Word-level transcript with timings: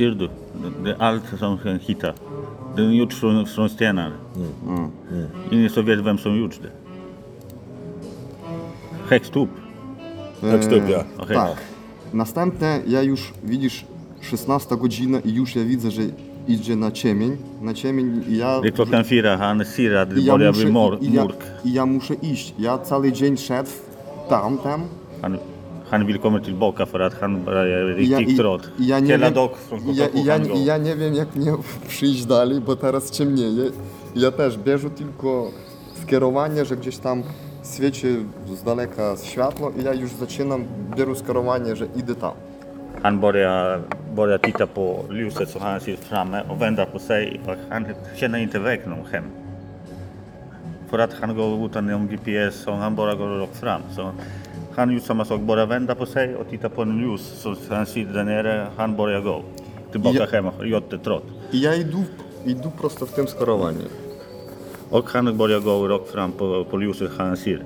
Är 0.00 0.96
allt 0.98 1.22
som 1.38 1.58
kan 1.58 1.78
hitta. 1.78 2.12
Den 2.76 2.88
är 2.88 2.92
gjord 2.92 3.12
från, 3.12 3.46
från 3.46 3.68
stenar. 3.68 4.12
Ingen 5.50 5.70
som 5.70 5.86
vet 5.86 5.98
vem 5.98 6.18
som 6.18 6.38
gjort 6.38 6.58
det. 6.62 6.70
Högst 9.08 9.36
upp. 9.36 9.50
Högst 10.40 10.72
upp, 10.72 10.82
ja. 10.88 11.04
Tak. 11.28 11.58
Następne, 12.12 12.80
ja 12.86 13.02
już, 13.02 13.32
widzisz, 13.42 13.84
16 14.20 14.76
godzina 14.76 15.20
i 15.20 15.34
już 15.34 15.56
ja 15.56 15.64
widzę, 15.64 15.90
że 15.90 16.02
idzie 16.48 16.76
na 16.76 16.90
ciemień, 16.90 17.36
na 17.62 17.74
ciemień 17.74 18.24
i 18.28 18.36
ja... 18.36 18.60
Det 18.60 18.68
är 18.68 18.72
klockan 18.72 19.04
fyra. 19.04 19.36
Han 19.36 19.64
ser 19.64 19.94
att 19.94 20.14
det 20.14 20.20
ja, 20.20 20.32
börjar 20.32 20.52
muszę, 20.52 20.98
bli 20.98 21.08
i, 21.08 21.14
ja, 21.14 21.24
mörk. 21.24 21.42
I 21.64 21.72
ja 21.72 21.86
muszę 21.86 22.14
iść. 22.14 22.54
Ja 22.58 22.78
cały 22.78 23.12
dzień 23.12 23.36
szedł 23.36 23.70
tam, 24.28 24.58
tam. 24.58 24.80
Han, 25.22 25.38
han 25.90 26.06
vill 26.06 26.18
komma 26.18 26.40
tillbaka 26.40 26.86
för 26.86 27.00
att 27.00 27.14
han 27.14 27.42
ja, 27.46 27.78
riktigt 27.96 28.38
trött. 28.38 28.62
ja 28.78 29.00
nie 29.00 29.12
Hela 29.12 29.26
wiem, 29.26 29.34
dag 29.34 29.50
från 29.68 29.80
i 29.80 30.64
ja, 30.66 30.78
nie 30.78 30.96
wiem, 30.96 31.14
jak 31.14 31.36
mnie 31.36 31.56
przyjść 31.88 32.24
dalej, 32.24 32.60
bo 32.60 32.76
teraz 32.76 33.10
ciemnieje. 33.10 33.70
Ja 34.14 34.30
też 34.30 34.58
bierze 34.58 34.90
tylko 34.90 35.50
skierowanie, 36.02 36.64
że 36.64 36.76
gdzieś 36.76 36.98
tam 36.98 37.22
świeci 37.74 38.06
z 38.46 38.62
daleka 38.62 39.16
światło 39.22 39.70
i 39.70 39.84
ja 39.84 39.94
już 39.94 40.10
zaczynam, 40.10 40.64
biorę 40.96 41.14
skierowanie, 41.14 41.76
że 41.76 41.86
idę 41.96 42.14
tam. 42.14 42.32
Han 43.02 43.20
börjar, 43.20 43.80
börjar 44.14 44.40
titta 44.40 44.66
på 44.66 45.04
ljuset 45.10 45.50
så 45.50 45.58
han 45.58 45.80
ser 45.80 45.96
framme 45.96 46.42
och 46.48 46.60
vänder 46.62 46.86
på 46.86 46.98
sig. 46.98 47.40
Och 47.46 47.56
han 47.70 47.86
känner 48.16 48.38
inte 48.38 48.58
väg 48.58 48.86
någon 48.86 49.06
hem. 49.12 49.24
För 50.90 50.98
att 50.98 51.12
han 51.12 51.36
går 51.36 51.66
utan 51.66 52.08
GPS 52.08 52.54
så 52.54 52.72
han 52.72 52.94
bara 52.94 53.14
går 53.14 53.28
rakt 53.28 53.56
fram. 53.56 53.82
Så 53.96 54.12
han 54.76 55.00
sak, 55.24 55.40
bara 55.40 55.66
vända 55.66 55.94
på 55.94 56.06
sig 56.06 56.36
och 56.36 56.48
titta 56.50 56.68
på 56.68 56.82
en 56.82 56.98
ljus. 57.00 57.20
Så 57.42 57.54
han 57.70 57.86
sitter 57.86 58.12
där 58.12 58.24
nere, 58.24 58.66
han 58.76 58.96
börjar 58.96 59.20
gå. 59.20 59.42
Tillbaka 59.92 60.18
Ja. 60.18 60.26
hem, 60.32 60.46
jättetrött. 60.70 61.22
I 61.52 61.64
ja 61.64 61.74
idę, 61.74 62.04
idę 62.44 62.70
prosto 62.80 63.06
w 63.06 63.12
tym 63.12 63.26
skierowaniu. 63.26 63.88
Och 64.90 65.10
han 65.10 65.36
börjar 65.36 65.60
gå 65.60 65.88
rakt 65.88 66.08
fram 66.10 66.32
på, 66.32 66.64
på 66.70 66.80
ljuset 66.80 67.10
han 67.18 67.36
ser. 67.36 67.64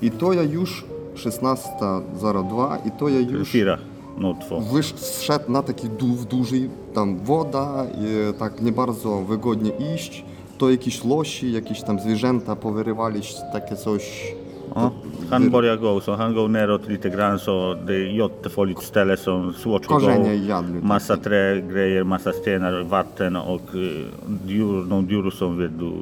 I 0.00 0.10
to 0.10 0.32
ja 0.32 0.42
już 0.42 0.84
16.02 1.16 2.76
i 2.86 2.90
to 2.98 3.08
ja 3.08 3.20
już 3.20 3.48
Fyra, 3.50 3.78
no 4.18 4.34
två. 4.48 4.60
wysz, 4.60 4.94
zszedł 4.96 5.52
na 5.52 5.62
taki 5.62 5.88
dół 5.88 6.16
duży, 6.30 6.68
tam 6.94 7.18
woda, 7.24 7.86
i 8.00 8.32
tak 8.38 8.60
nie 8.60 8.72
bardzo 8.72 9.20
wygodnie 9.22 9.70
iść. 9.94 10.24
To 10.58 10.70
jakieś 10.70 11.04
losi, 11.04 11.52
jakieś 11.52 11.82
tam 11.82 12.00
zwierzęta 12.00 12.56
powyrywali, 12.56 13.20
takie 13.52 13.76
coś. 13.76 14.32
Ja, 14.74 14.90
han 15.30 15.50
börjar 15.50 15.76
gå, 15.78 16.00
så 16.00 16.14
han 16.14 16.34
går 16.34 16.48
neråt 16.48 16.88
lite 16.88 17.10
grann 17.10 17.38
så 17.38 17.74
det 17.86 17.94
är 17.94 18.06
jättefarligt 18.06 18.82
ställe 18.82 19.16
som 19.16 19.52
svårt 19.54 19.80
att 19.82 19.86
Korzenie 19.88 20.38
gå. 20.38 20.44
jadli. 20.46 20.80
Massa 20.82 21.16
trägrejer, 21.16 22.04
massa 22.04 22.32
stenar, 22.32 22.82
vatten 22.82 23.36
och 23.36 23.74
eh, 23.74 24.06
djur, 24.46 24.84
någon 24.84 25.06
djur 25.06 25.30
som 25.30 25.58
vill 25.58 25.78
du... 25.78 25.92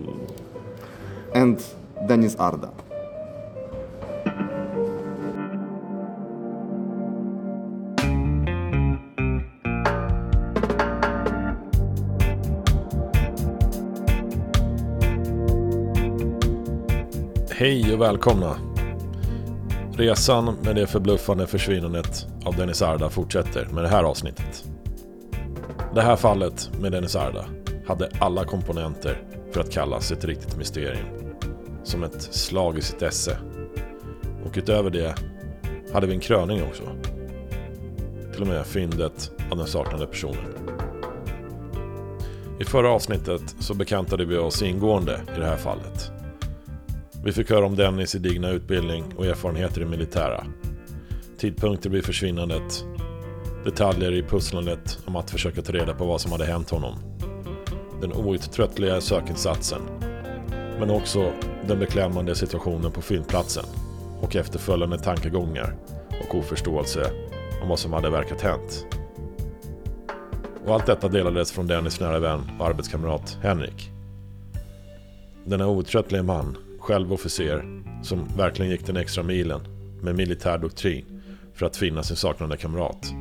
And 1.41 1.59
Denis 2.09 2.37
Arda. 2.37 2.69
Hej 17.59 17.95
och 17.95 18.01
välkomna. 18.01 18.57
Resan 19.93 20.57
med 20.65 20.77
det 20.77 20.87
förbluffande 20.87 21.47
försvinnandet 21.47 22.27
av 22.45 22.57
Dennis 22.57 22.83
Arda 22.83 23.11
fortsätter 23.11 23.67
med 23.67 23.85
det 23.85 23.89
här 23.89 24.03
avsnittet. 24.03 24.65
Det 25.95 26.03
här 26.03 26.17
fallet 26.17 26.71
med 26.81 26.93
Dennis 26.93 27.17
Arda 27.17 27.45
hade 27.87 28.11
alla 28.19 28.45
komponenter 28.45 29.23
för 29.53 29.61
att 29.61 29.71
kallas 29.71 30.13
ett 30.13 30.25
riktigt 30.25 30.57
mysterium. 30.57 31.07
Som 31.85 32.03
ett 32.03 32.23
slag 32.23 32.79
i 32.79 32.83
sitt 32.83 33.03
esse. 33.03 33.39
Och 34.45 34.53
utöver 34.57 34.91
det 34.91 35.15
hade 35.93 36.07
vi 36.07 36.15
en 36.15 36.21
kröning 36.21 36.63
också. 36.63 36.83
Till 38.33 38.43
och 38.43 38.49
med 38.49 38.67
fyndet 38.67 39.31
av 39.51 39.59
den 39.59 39.67
saknade 39.67 40.07
personen. 40.07 40.55
I 42.61 42.65
förra 42.65 42.91
avsnittet 42.91 43.57
så 43.61 43.75
bekantade 43.75 44.25
vi 44.25 44.37
oss 44.37 44.63
ingående 44.63 45.21
i 45.37 45.41
det 45.41 45.47
här 45.47 45.57
fallet. 45.57 46.13
Vi 47.27 47.33
fick 47.33 47.51
höra 47.51 47.67
om 47.67 47.77
Dennis 47.77 48.13
gedigna 48.13 48.51
utbildning 48.51 49.05
och 49.17 49.27
erfarenheter 49.27 49.81
i 49.81 49.85
militära. 49.85 50.47
Tidpunkter 51.39 51.91
vid 51.91 52.05
försvinnandet. 52.05 52.85
Detaljer 53.65 54.13
i 54.13 54.23
pusslandet 54.23 54.99
om 55.05 55.17
att 55.17 55.31
försöka 55.31 55.63
ta 55.63 55.73
reda 55.73 55.95
på 55.95 56.05
vad 56.05 56.21
som 56.21 56.33
hade 56.33 56.45
hänt 56.45 56.71
honom. 56.71 56.95
Den 58.01 58.13
outtröttliga 58.13 59.01
sökinsatsen. 59.01 59.81
Men 60.79 60.91
också 60.91 61.33
den 61.69 61.79
beklämmande 61.79 62.35
situationen 62.35 62.93
på 62.93 63.03
fyndplatsen. 63.03 63.65
Och 64.21 64.37
efterföljande 64.37 64.99
tankegångar 64.99 65.77
och 66.29 66.35
oförståelse 66.35 67.11
om 67.63 67.69
vad 67.69 67.79
som 67.79 67.93
hade 67.93 68.11
verkat 68.11 68.41
hänt. 68.41 68.87
Och 70.67 70.75
allt 70.75 70.87
detta 70.87 71.09
delades 71.09 71.53
från 71.53 71.67
Dennis 71.67 72.01
nära 72.01 72.19
vän 72.19 72.51
och 72.59 72.67
arbetskamrat 72.67 73.39
Henrik. 73.43 73.91
Denna 75.45 75.67
outtröttliga 75.67 76.23
man, 76.23 76.57
själv 76.87 77.13
officer, 77.13 77.83
som 78.03 78.29
verkligen 78.37 78.71
gick 78.71 78.87
den 78.87 78.97
extra 78.97 79.23
milen 79.23 79.61
med 80.03 80.17
militär 80.17 80.59
doktrin 80.59 81.23
för 81.55 81.67
att 81.67 81.77
finna 81.77 82.03
sin 82.03 82.17
saknade 82.17 82.57
kamrat. 82.57 83.13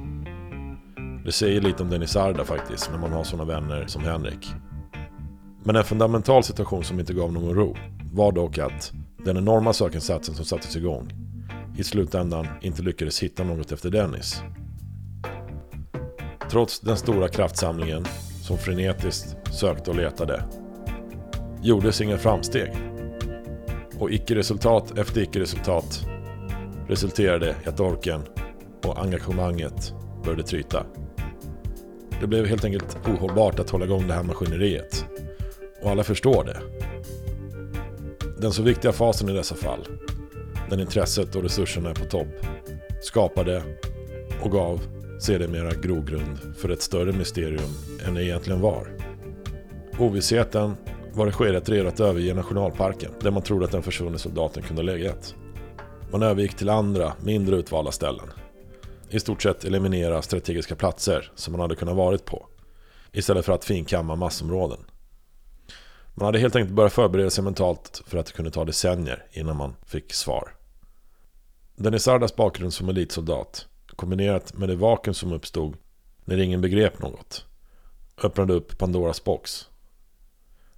Det 1.26 1.32
säger 1.32 1.62
lite 1.62 1.84
om 1.84 1.90
Dennis 1.90 2.16
Arda 2.16 2.46
faktiskt, 2.46 2.92
när 2.92 3.00
man 3.00 3.12
har 3.12 3.24
sådana 3.24 3.54
vänner 3.54 3.88
som 3.88 4.04
Henrik. 4.04 4.48
Men 5.64 5.76
en 5.76 5.84
fundamental 5.84 6.44
situation 6.44 6.84
som 6.84 7.00
inte 7.00 7.14
gav 7.14 7.34
någon 7.34 7.56
ro 7.56 7.76
var 8.14 8.32
dock 8.32 8.58
att 8.58 8.92
den 9.26 9.38
enorma 9.38 9.74
sökinsatsen 9.74 10.36
som 10.36 10.46
sattes 10.46 10.76
igång 10.76 11.10
i 11.78 11.84
slutändan 11.84 12.48
inte 12.62 12.82
lyckades 12.82 13.24
hitta 13.24 13.44
något 13.44 13.72
efter 13.72 13.90
Dennis. 13.90 14.42
Trots 16.52 16.80
den 16.80 16.98
stora 16.98 17.28
kraftsamlingen 17.28 18.06
som 18.42 18.58
frenetiskt 18.58 19.54
sökte 19.54 19.90
och 19.90 19.96
letade 19.96 20.44
gjordes 21.62 22.02
inga 22.02 22.18
framsteg. 22.18 22.95
Och 24.00 24.12
icke-resultat 24.12 24.98
efter 24.98 25.22
icke-resultat 25.22 26.06
resulterade 26.88 27.56
i 27.66 27.70
att 27.70 27.80
orken 27.80 28.22
och 28.84 29.00
engagemanget 29.02 29.94
började 30.24 30.44
tryta. 30.44 30.86
Det 32.22 32.28
blev 32.28 32.46
helt 32.46 32.66
enkelt 32.66 32.98
ohållbart 33.08 33.60
att 33.60 33.70
hålla 33.70 33.86
igång 33.86 34.08
det 34.08 34.14
här 34.14 34.24
maskineriet. 34.24 35.06
Och 35.82 35.90
alla 35.92 36.04
förstår 36.04 36.44
det. 36.44 36.58
Den 38.42 38.52
så 38.52 38.64
viktiga 38.64 38.92
fasen 38.92 39.30
i 39.30 39.34
dessa 39.34 39.56
fall, 39.56 39.88
när 40.70 40.82
intresset 40.82 41.36
och 41.36 41.44
resurserna 41.44 41.90
är 41.90 41.94
på 41.94 42.06
topp, 42.06 42.46
skapade 43.02 43.64
och 44.42 44.52
gav 44.52 44.82
sedermera 45.20 45.72
grogrund 45.74 46.56
för 46.58 46.70
ett 46.70 46.82
större 46.82 47.12
mysterium 47.12 47.70
än 48.08 48.14
det 48.14 48.24
egentligen 48.24 48.62
var. 48.62 48.88
Ovissheten 50.00 50.76
var 51.16 51.26
det 51.26 51.32
skedet 51.32 51.88
att 51.88 52.00
överge 52.00 52.34
nationalparken 52.34 53.12
där 53.22 53.32
man 53.32 53.42
trodde 53.42 53.66
att 53.66 53.72
den 53.72 53.84
försvunne 53.84 54.18
soldaten 54.18 54.64
kunde 54.64 54.82
ha 54.82 54.86
legat. 54.86 55.36
Man 56.12 56.24
övergick 56.24 56.56
till 56.56 56.70
andra, 56.70 57.14
mindre 57.24 57.56
utvalda 57.56 57.92
ställen. 57.92 58.30
I 59.10 59.20
stort 59.20 59.42
sett 59.42 59.64
eliminera 59.64 60.22
strategiska 60.22 60.76
platser 60.76 61.32
som 61.36 61.52
man 61.52 61.62
hade 61.62 61.76
kunnat 61.76 61.96
varit 61.96 62.26
på. 62.26 62.48
Istället 63.12 63.46
för 63.46 63.54
att 63.54 63.66
finkamma 63.66 64.16
massområden. 64.16 64.80
Man 66.14 66.26
hade 66.26 66.40
helt 66.40 66.56
enkelt 66.56 66.76
börjat 66.76 66.94
förbereda 66.94 67.30
sig 67.30 67.44
mentalt 67.44 68.04
för 68.06 68.18
att 68.18 68.26
det 68.26 68.34
kunde 68.34 68.52
ta 68.52 68.66
decennier 68.66 69.26
innan 69.32 69.58
man 69.58 69.76
fick 69.86 70.14
svar. 70.14 70.56
Dennis 71.76 72.04
Sardas 72.04 72.36
bakgrund 72.36 72.74
som 72.74 72.90
elitsoldat, 72.90 73.68
kombinerat 73.96 74.54
med 74.54 74.70
det 74.70 74.76
vakuum 74.76 75.14
som 75.14 75.34
uppstod 75.34 75.78
när 76.26 76.38
ingen 76.38 76.62
begrep 76.62 77.02
något, 77.02 77.46
öppnade 78.24 78.54
upp 78.54 78.78
Pandoras 78.78 79.24
box 79.24 79.68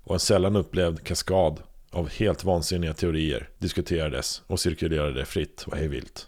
och 0.07 0.13
en 0.13 0.19
sällan 0.19 0.55
upplevd 0.55 1.03
kaskad 1.03 1.63
av 1.91 2.09
helt 2.09 2.43
vansinniga 2.43 2.93
teorier 2.93 3.49
diskuterades 3.59 4.41
och 4.47 4.59
cirkulerade 4.59 5.25
fritt 5.25 5.63
och 5.67 5.77
hejvilt. 5.77 6.27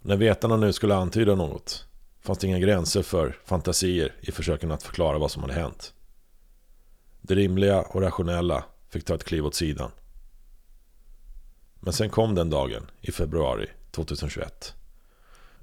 När 0.00 0.16
vetarna 0.16 0.56
nu 0.56 0.72
skulle 0.72 0.94
antyda 0.94 1.34
något 1.34 1.86
fanns 2.20 2.38
det 2.38 2.46
inga 2.46 2.58
gränser 2.58 3.02
för 3.02 3.38
fantasier 3.44 4.14
i 4.20 4.32
försöken 4.32 4.70
att 4.70 4.82
förklara 4.82 5.18
vad 5.18 5.30
som 5.30 5.42
hade 5.42 5.54
hänt. 5.54 5.94
Det 7.20 7.34
rimliga 7.34 7.82
och 7.82 8.00
rationella 8.00 8.64
fick 8.88 9.04
ta 9.04 9.14
ett 9.14 9.24
kliv 9.24 9.46
åt 9.46 9.54
sidan. 9.54 9.90
Men 11.80 11.92
sen 11.92 12.10
kom 12.10 12.34
den 12.34 12.50
dagen 12.50 12.90
i 13.00 13.12
februari 13.12 13.68
2021. 13.90 14.74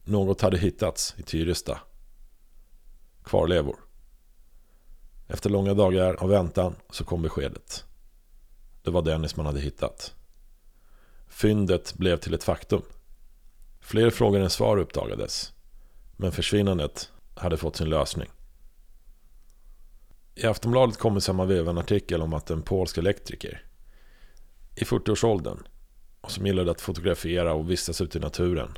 Något 0.04 0.42
hade 0.42 0.58
hittats 0.58 1.16
i 1.18 1.24
Tyresta. 1.24 1.80
Kvarlevor. 3.24 3.76
Efter 5.34 5.50
långa 5.50 5.74
dagar 5.74 6.14
av 6.14 6.30
väntan 6.30 6.76
så 6.90 7.04
kom 7.04 7.22
beskedet. 7.22 7.86
Det 8.82 8.92
var 8.92 9.02
Dennis 9.02 9.36
man 9.36 9.46
hade 9.46 9.60
hittat. 9.60 10.14
Fyndet 11.28 11.94
blev 11.94 12.18
till 12.18 12.34
ett 12.34 12.44
faktum. 12.44 12.82
Fler 13.80 14.10
frågor 14.10 14.40
än 14.40 14.50
svar 14.50 14.78
uppdagades. 14.78 15.54
Men 16.18 16.32
försvinnandet 16.32 17.12
hade 17.36 17.58
fått 17.58 17.76
sin 17.76 17.90
lösning. 17.90 18.30
I 20.36 20.46
Aftonbladet 20.46 20.98
kom 20.98 21.18
i 21.18 21.22
samma 21.22 21.46
veva 21.46 21.70
en 21.70 21.78
artikel 21.78 22.22
om 22.22 22.34
att 22.34 22.50
en 22.50 22.62
polsk 22.62 22.98
elektriker 22.98 23.66
i 24.76 24.84
40-årsåldern 24.84 25.64
och 26.22 26.32
som 26.32 26.46
gillade 26.46 26.72
att 26.72 26.82
fotografera 26.82 27.54
och 27.54 27.70
vistas 27.70 28.02
ute 28.02 28.18
i 28.18 28.22
naturen 28.22 28.78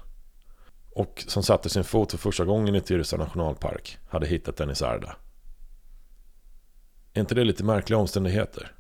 och 0.92 1.24
som 1.28 1.44
satte 1.44 1.70
sin 1.70 1.84
fot 1.84 2.12
för 2.12 2.18
första 2.18 2.46
gången 2.46 2.76
i 2.76 2.82
Tyresö 2.82 3.18
nationalpark 3.18 3.98
hade 4.10 4.28
hittat 4.28 4.58
Dennis 4.58 4.82
Arda. 4.82 5.16
Är 7.14 7.22
inte 7.22 7.36
det 7.36 7.44
lite 7.44 7.64
märkliga 7.64 8.00
omständigheter? 8.00 8.76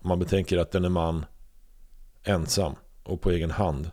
Om 0.00 0.08
man 0.08 0.18
betänker 0.18 0.58
att 0.58 0.70
den 0.70 0.84
är 0.84 0.88
man 0.88 1.24
ensam 2.24 2.74
och 3.02 3.20
på 3.20 3.30
egen 3.30 3.50
hand 3.50 3.90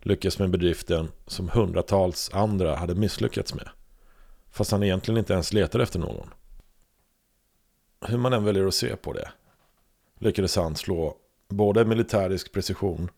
lyckas 0.00 0.38
med 0.38 0.50
bedriften 0.50 1.12
som 1.26 1.48
hundratals 1.48 2.30
andra 2.32 2.76
hade 2.76 2.94
misslyckats 2.94 3.54
med. 3.54 3.68
Fast 4.50 4.70
han 4.70 4.82
egentligen 4.82 5.18
inte 5.18 5.32
ens 5.32 5.52
letade 5.52 5.84
efter 5.84 5.98
någon. 5.98 6.30
Hur 8.06 8.18
man 8.18 8.32
än 8.32 8.44
väljer 8.44 8.66
att 8.66 8.74
se 8.74 8.96
på 8.96 9.12
det 9.12 9.30
lyckades 10.18 10.56
han 10.56 10.76
slå 10.76 11.16
både 11.48 11.84
militärisk 11.84 12.52
precision 12.52 13.10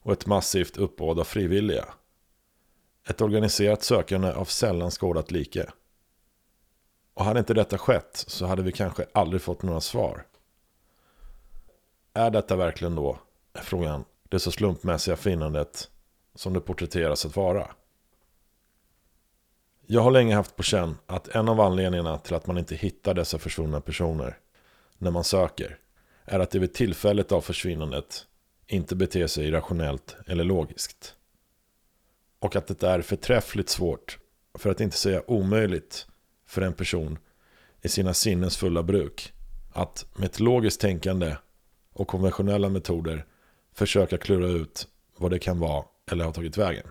och 0.00 0.12
ett 0.12 0.26
massivt 0.26 0.76
uppbåd 0.76 1.20
av 1.20 1.24
frivilliga. 1.24 1.84
Ett 3.08 3.20
organiserat 3.20 3.82
sökande 3.82 4.32
av 4.32 4.44
sällan 4.44 4.90
skådat 4.90 5.30
like. 5.30 5.66
Och 7.14 7.24
hade 7.24 7.38
inte 7.38 7.54
detta 7.54 7.78
skett 7.78 8.24
så 8.26 8.46
hade 8.46 8.62
vi 8.62 8.72
kanske 8.72 9.06
aldrig 9.12 9.42
fått 9.42 9.62
några 9.62 9.80
svar. 9.80 10.26
Är 12.14 12.30
detta 12.30 12.56
verkligen 12.56 12.94
då, 12.94 13.18
är 13.52 13.62
frågan, 13.62 14.04
det 14.28 14.38
så 14.38 14.50
slumpmässiga 14.50 15.16
finnandet 15.16 15.90
som 16.34 16.52
det 16.52 16.60
porträtteras 16.60 17.26
att 17.26 17.36
vara? 17.36 17.70
Jag 19.86 20.00
har 20.00 20.10
länge 20.10 20.34
haft 20.34 20.56
på 20.56 20.62
känn 20.62 20.96
att 21.06 21.28
en 21.28 21.48
av 21.48 21.60
anledningarna 21.60 22.18
till 22.18 22.34
att 22.34 22.46
man 22.46 22.58
inte 22.58 22.74
hittar 22.74 23.14
dessa 23.14 23.38
försvunna 23.38 23.80
personer 23.80 24.38
när 24.98 25.10
man 25.10 25.24
söker 25.24 25.78
är 26.24 26.40
att 26.40 26.50
det 26.50 26.58
vid 26.58 26.74
tillfället 26.74 27.32
av 27.32 27.40
försvinnandet 27.40 28.26
inte 28.66 28.96
beter 28.96 29.26
sig 29.26 29.48
irrationellt 29.48 30.16
eller 30.26 30.44
logiskt. 30.44 31.14
Och 32.38 32.56
att 32.56 32.66
det 32.66 32.82
är 32.82 33.02
förträffligt 33.02 33.68
svårt, 33.68 34.18
för 34.58 34.70
att 34.70 34.80
inte 34.80 34.96
säga 34.96 35.22
omöjligt, 35.26 36.06
för 36.54 36.62
en 36.62 36.72
person 36.72 37.18
i 37.82 37.88
sina 37.88 38.14
sinnens 38.14 38.56
fulla 38.56 38.82
bruk 38.82 39.32
att 39.72 40.06
med 40.14 40.26
ett 40.26 40.40
logiskt 40.40 40.80
tänkande 40.80 41.36
och 41.92 42.08
konventionella 42.08 42.68
metoder 42.68 43.26
försöka 43.72 44.18
klura 44.18 44.46
ut 44.46 44.88
vad 45.16 45.30
det 45.30 45.38
kan 45.38 45.58
vara 45.58 45.84
eller 46.10 46.24
har 46.24 46.32
tagit 46.32 46.58
vägen. 46.58 46.86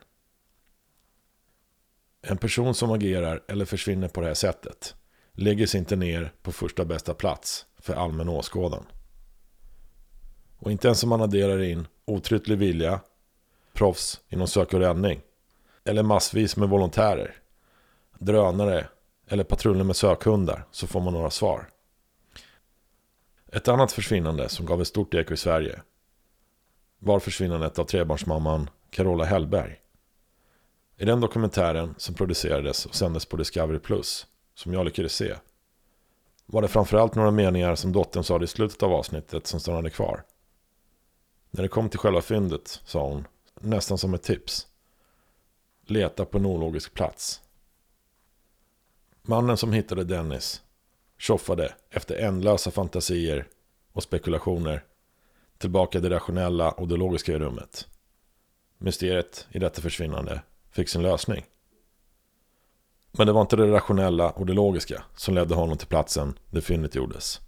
En 2.21 2.38
person 2.38 2.75
som 2.75 2.92
agerar 2.92 3.44
eller 3.48 3.65
försvinner 3.65 4.07
på 4.07 4.21
det 4.21 4.27
här 4.27 4.33
sättet 4.33 4.95
lägger 5.33 5.68
sig 5.68 5.80
inte 5.80 5.95
ner 5.95 6.33
på 6.42 6.51
första 6.51 6.86
bästa 6.86 7.13
plats 7.13 7.65
för 7.77 7.94
allmän 7.94 8.30
åskådan. 8.30 8.86
Och 10.57 10.71
inte 10.71 10.88
ens 10.88 11.04
om 11.04 11.10
man 11.10 11.21
adderar 11.21 11.62
in 11.62 11.88
otryttlig 12.06 12.57
vilja, 12.57 13.00
proffs 13.74 14.21
inom 14.30 14.48
sök 14.48 14.74
och 14.74 14.80
räddning, 14.80 15.21
eller 15.83 16.04
massvis 16.04 16.57
med 16.57 16.69
volontärer, 16.69 17.36
drönare 18.19 18.88
eller 19.28 19.44
patruller 19.44 19.84
med 19.84 19.96
sökhundar 19.96 20.66
så 20.72 20.88
får 20.88 21.02
man 21.02 21.14
några 21.14 21.30
svar. 21.30 21.70
Ett 23.52 23.68
annat 23.68 23.92
försvinnande 23.92 24.50
som 24.50 24.66
gav 24.66 24.81
ett 24.81 24.88
stort 24.88 25.14
eko 25.14 25.34
i 25.34 25.38
Sverige 25.38 25.81
var 27.00 27.20
försvinnandet 27.20 27.80
av 27.80 27.86
trebarnsmamman 27.86 28.70
Carola 28.90 29.25
Hellberg. 29.25 29.80
I 30.98 31.06
den 31.06 31.22
dokumentären 31.22 31.96
som 31.98 32.16
producerades 32.16 32.86
och 32.86 32.96
sändes 32.96 33.25
på 33.25 33.38
Discovery 33.38 33.80
Plus, 33.80 34.28
som 34.56 34.74
jag 34.74 34.86
lyckades 34.86 35.16
se, 35.16 35.36
var 36.46 36.62
det 36.62 36.68
framförallt 36.68 37.16
några 37.16 37.31
meningar 37.31 37.75
som 37.75 37.92
dottern 37.92 38.24
sa 38.24 38.44
i 38.44 38.48
slutet 38.48 38.84
av 38.84 38.94
avsnittet 38.94 39.48
som 39.48 39.60
stannade 39.60 39.90
kvar. 39.90 40.24
När 41.52 41.62
det 41.62 41.70
kom 41.70 41.90
till 41.90 42.00
själva 42.00 42.22
fyndet 42.22 42.81
sa 42.86 43.08
hon, 43.08 43.28
nästan 43.62 43.98
som 43.98 44.14
ett 44.14 44.24
tips. 44.24 44.68
Leta 45.86 46.25
på 46.25 46.38
en 46.38 46.46
ologisk 46.46 46.94
plats. 46.94 47.42
Mannen 49.28 49.58
som 49.58 49.74
hittade 49.74 50.04
Dennis 50.04 50.62
tjoffade 51.18 51.74
efter 51.90 52.16
ändlösa 52.16 52.72
fantasier 52.72 53.48
och 53.94 54.04
spekulationer 54.04 54.84
tillbaka 55.58 56.00
det 56.00 56.10
rationella 56.10 56.72
och 56.72 56.88
det 56.88 56.98
logiska 56.98 57.31
i 57.31 57.40
rummet. 57.40 57.88
Mysteriet 58.78 59.48
i 59.52 59.60
detta 59.60 59.81
försvinnande 59.81 60.42
fick 60.72 60.90
sin 60.90 61.02
lösning. 61.02 61.46
Men 63.12 63.28
det 63.28 63.34
var 63.34 63.42
inte 63.42 63.56
det 63.56 63.72
rationella 63.72 64.30
och 64.30 64.46
det 64.46 64.54
logiska 64.54 65.04
som 65.16 65.36
ledde 65.36 65.56
honom 65.56 65.78
till 65.78 65.88
platsen 65.88 66.40
där 66.52 66.62
fyndet 66.62 66.96
gjordes. 66.96 67.40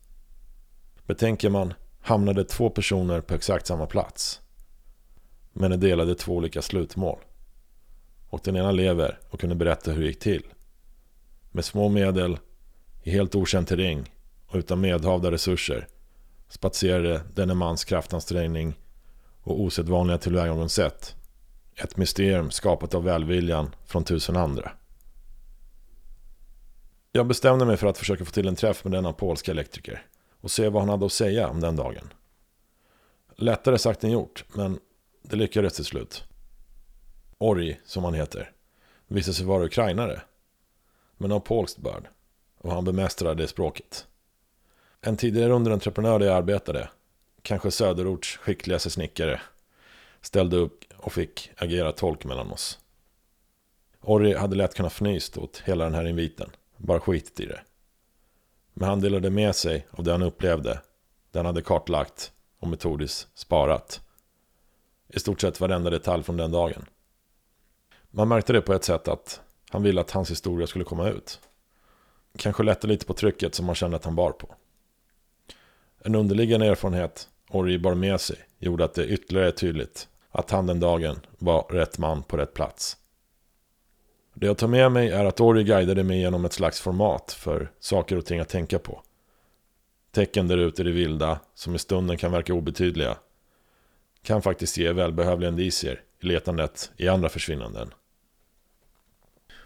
Betänker 1.06 1.50
man 1.50 1.74
hamnade 2.01 2.44
två 2.44 2.69
personer 2.69 3.22
på 3.22 3.33
exakt 3.33 3.68
samma 3.68 3.86
plats. 3.86 4.42
Men 5.54 5.72
de 5.72 5.77
delade 5.77 6.16
två 6.16 6.36
olika 6.36 6.62
slutmål. 6.62 7.19
Och 8.30 8.42
den 8.44 8.56
ena 8.56 8.72
lever 8.72 9.19
och 9.30 9.39
kunde 9.39 9.56
berätta 9.56 9.92
hur 9.92 10.01
det 10.01 10.07
gick 10.07 10.19
till. 10.19 10.44
Med 11.55 11.65
små 11.65 11.89
medel, 11.89 12.37
i 13.03 13.11
helt 13.11 13.35
okänd 13.35 13.67
terräng 13.67 14.13
och 14.47 14.55
utan 14.55 14.81
medhavda 14.81 15.31
resurser 15.31 15.87
spatserade 16.47 17.21
denne 17.33 17.53
mans 17.53 17.85
kraftansträngning 17.85 18.79
och 19.41 19.61
osedvanliga 19.61 20.17
tillvägagångssätt 20.17 21.15
ett 21.75 21.97
mysterium 21.97 22.51
skapat 22.51 22.93
av 22.93 23.03
välviljan 23.03 23.75
från 23.85 24.03
tusen 24.03 24.35
andra. 24.35 24.71
Jag 27.11 27.27
bestämde 27.27 27.65
mig 27.65 27.77
för 27.77 27.87
att 27.87 27.97
försöka 27.97 28.25
få 28.25 28.31
till 28.31 28.47
en 28.47 28.55
träff 28.55 28.83
med 28.83 28.93
denna 28.93 29.13
polska 29.13 29.51
elektriker 29.51 30.05
och 30.41 30.51
se 30.51 30.69
vad 30.69 30.81
han 30.81 30.89
hade 30.89 31.05
att 31.05 31.11
säga 31.11 31.47
om 31.47 31.61
den 31.61 31.75
dagen. 31.75 32.13
Lättare 33.35 33.77
sagt 33.77 34.03
än 34.03 34.11
gjort, 34.11 34.45
men 34.53 34.79
det 35.21 35.35
lyckades 35.35 35.73
till 35.73 35.85
slut. 35.85 36.23
Orri, 37.37 37.79
som 37.85 38.03
han 38.03 38.13
heter, 38.13 38.51
visade 39.07 39.35
sig 39.35 39.45
vara 39.45 39.65
ukrainare, 39.65 40.21
men 41.17 41.31
av 41.31 41.39
polskt 41.39 41.77
börd, 41.77 42.07
och 42.57 42.71
han 42.71 42.85
bemästrade 42.85 43.44
det 43.44 43.47
språket. 43.47 44.07
En 45.01 45.17
tidigare 45.17 45.53
underentreprenör 45.53 46.19
där 46.19 46.25
jag 46.25 46.35
arbetade, 46.35 46.89
kanske 47.41 47.71
söderorts 47.71 48.38
skickligaste 48.38 48.89
snickare, 48.89 49.41
ställde 50.21 50.57
upp 50.57 50.83
och 50.97 51.13
fick 51.13 51.51
agera 51.57 51.91
tolk 51.91 52.25
mellan 52.25 52.51
oss. 52.51 52.79
Orri 54.01 54.33
hade 54.33 54.56
lätt 54.56 54.75
kunnat 54.75 54.94
fnyst 54.94 55.38
åt 55.38 55.63
hela 55.65 55.83
den 55.83 55.94
här 55.94 56.07
inviten, 56.07 56.50
bara 56.77 57.00
skitit 57.00 57.39
i 57.39 57.45
det. 57.45 57.62
Men 58.74 58.89
han 58.89 59.01
delade 59.01 59.29
med 59.29 59.55
sig 59.55 59.88
av 59.91 60.03
det 60.03 60.12
han 60.12 60.22
upplevde, 60.22 60.81
det 61.31 61.39
han 61.39 61.45
hade 61.45 61.62
kartlagt 61.62 62.31
och 62.60 62.67
metodiskt 62.67 63.39
sparat. 63.39 64.01
I 65.07 65.19
stort 65.19 65.41
sett 65.41 65.60
varenda 65.60 65.89
detalj 65.89 66.24
från 66.24 66.38
den 66.38 66.51
dagen. 66.51 66.86
Man 68.12 68.27
märkte 68.27 68.53
det 68.53 68.62
på 68.62 68.74
ett 68.74 68.84
sätt 68.84 69.07
att 69.07 69.41
han 69.75 69.84
ville 69.84 70.01
att 70.01 70.12
hans 70.12 70.32
historia 70.32 70.67
skulle 70.67 70.86
komma 70.86 71.10
ut. 71.10 71.39
Kanske 72.38 72.63
lätta 72.63 72.88
lite 72.88 73.05
på 73.05 73.13
trycket 73.13 73.55
som 73.55 73.65
man 73.65 73.75
kände 73.75 73.98
att 73.98 74.05
han 74.05 74.15
bar 74.15 74.32
på. 74.32 74.55
En 76.00 76.15
underliggande 76.15 76.65
erfarenhet 76.65 77.29
Orri 77.50 77.79
bar 77.79 77.94
med 77.94 78.22
sig 78.22 78.38
gjorde 78.60 78.86
att 78.86 78.94
det 78.94 79.08
ytterligare 79.08 79.48
är 79.48 79.51
tydligt 79.51 80.08
att 80.32 80.51
han 80.51 80.67
den 80.67 80.79
dagen 80.79 81.20
var 81.38 81.62
rätt 81.70 81.98
man 81.98 82.24
på 82.24 82.38
rätt 82.38 82.53
plats. 82.53 82.98
Det 84.34 84.46
jag 84.46 84.58
tar 84.58 84.67
med 84.67 84.91
mig 84.91 85.10
är 85.10 85.25
att 85.25 85.41
Ori 85.41 85.63
guidade 85.63 86.03
mig 86.03 86.20
genom 86.20 86.46
ett 86.46 86.53
slags 86.53 86.82
format 86.82 87.32
för 87.32 87.72
saker 87.79 88.17
och 88.17 88.25
ting 88.25 88.39
att 88.39 88.50
tänka 88.50 88.79
på. 88.79 89.01
Tecken 90.12 90.48
där 90.48 90.58
ute 90.58 90.82
i 90.82 90.86
det 90.86 90.91
vilda, 90.91 91.39
som 91.53 91.75
i 91.75 91.79
stunden 91.79 92.17
kan 92.17 92.32
verka 92.32 92.53
obetydliga, 92.53 93.17
kan 94.22 94.41
faktiskt 94.41 94.77
ge 94.77 94.91
välbehövliga 94.91 95.50
indicier 95.50 96.01
i 96.20 96.25
letandet 96.25 96.91
i 96.98 97.08
andra 97.08 97.29
försvinnanden. 97.29 97.94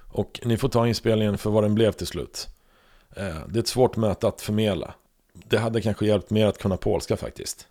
Och 0.10 0.40
ni 0.44 0.58
får 0.58 0.70
ta 0.70 0.88
inspelningen 0.88 1.38
för 1.38 1.50
vad 1.50 1.64
den 1.64 1.76
blev 1.76 1.92
till 1.92 2.08
slut. 2.08 2.48
Eh, 3.16 3.38
det 3.48 3.60
är 3.60 3.62
ett 3.62 3.68
svårt 3.68 3.96
möte 3.96 4.28
att 4.28 4.42
förmedla. 4.42 4.94
Det 5.34 5.58
hade 5.58 5.82
kanske 5.82 6.06
hjälpt 6.06 6.30
mer 6.30 6.46
att 6.46 6.58
kunna 6.58 6.78
polska 6.78 7.18
faktiskt. 7.18 7.68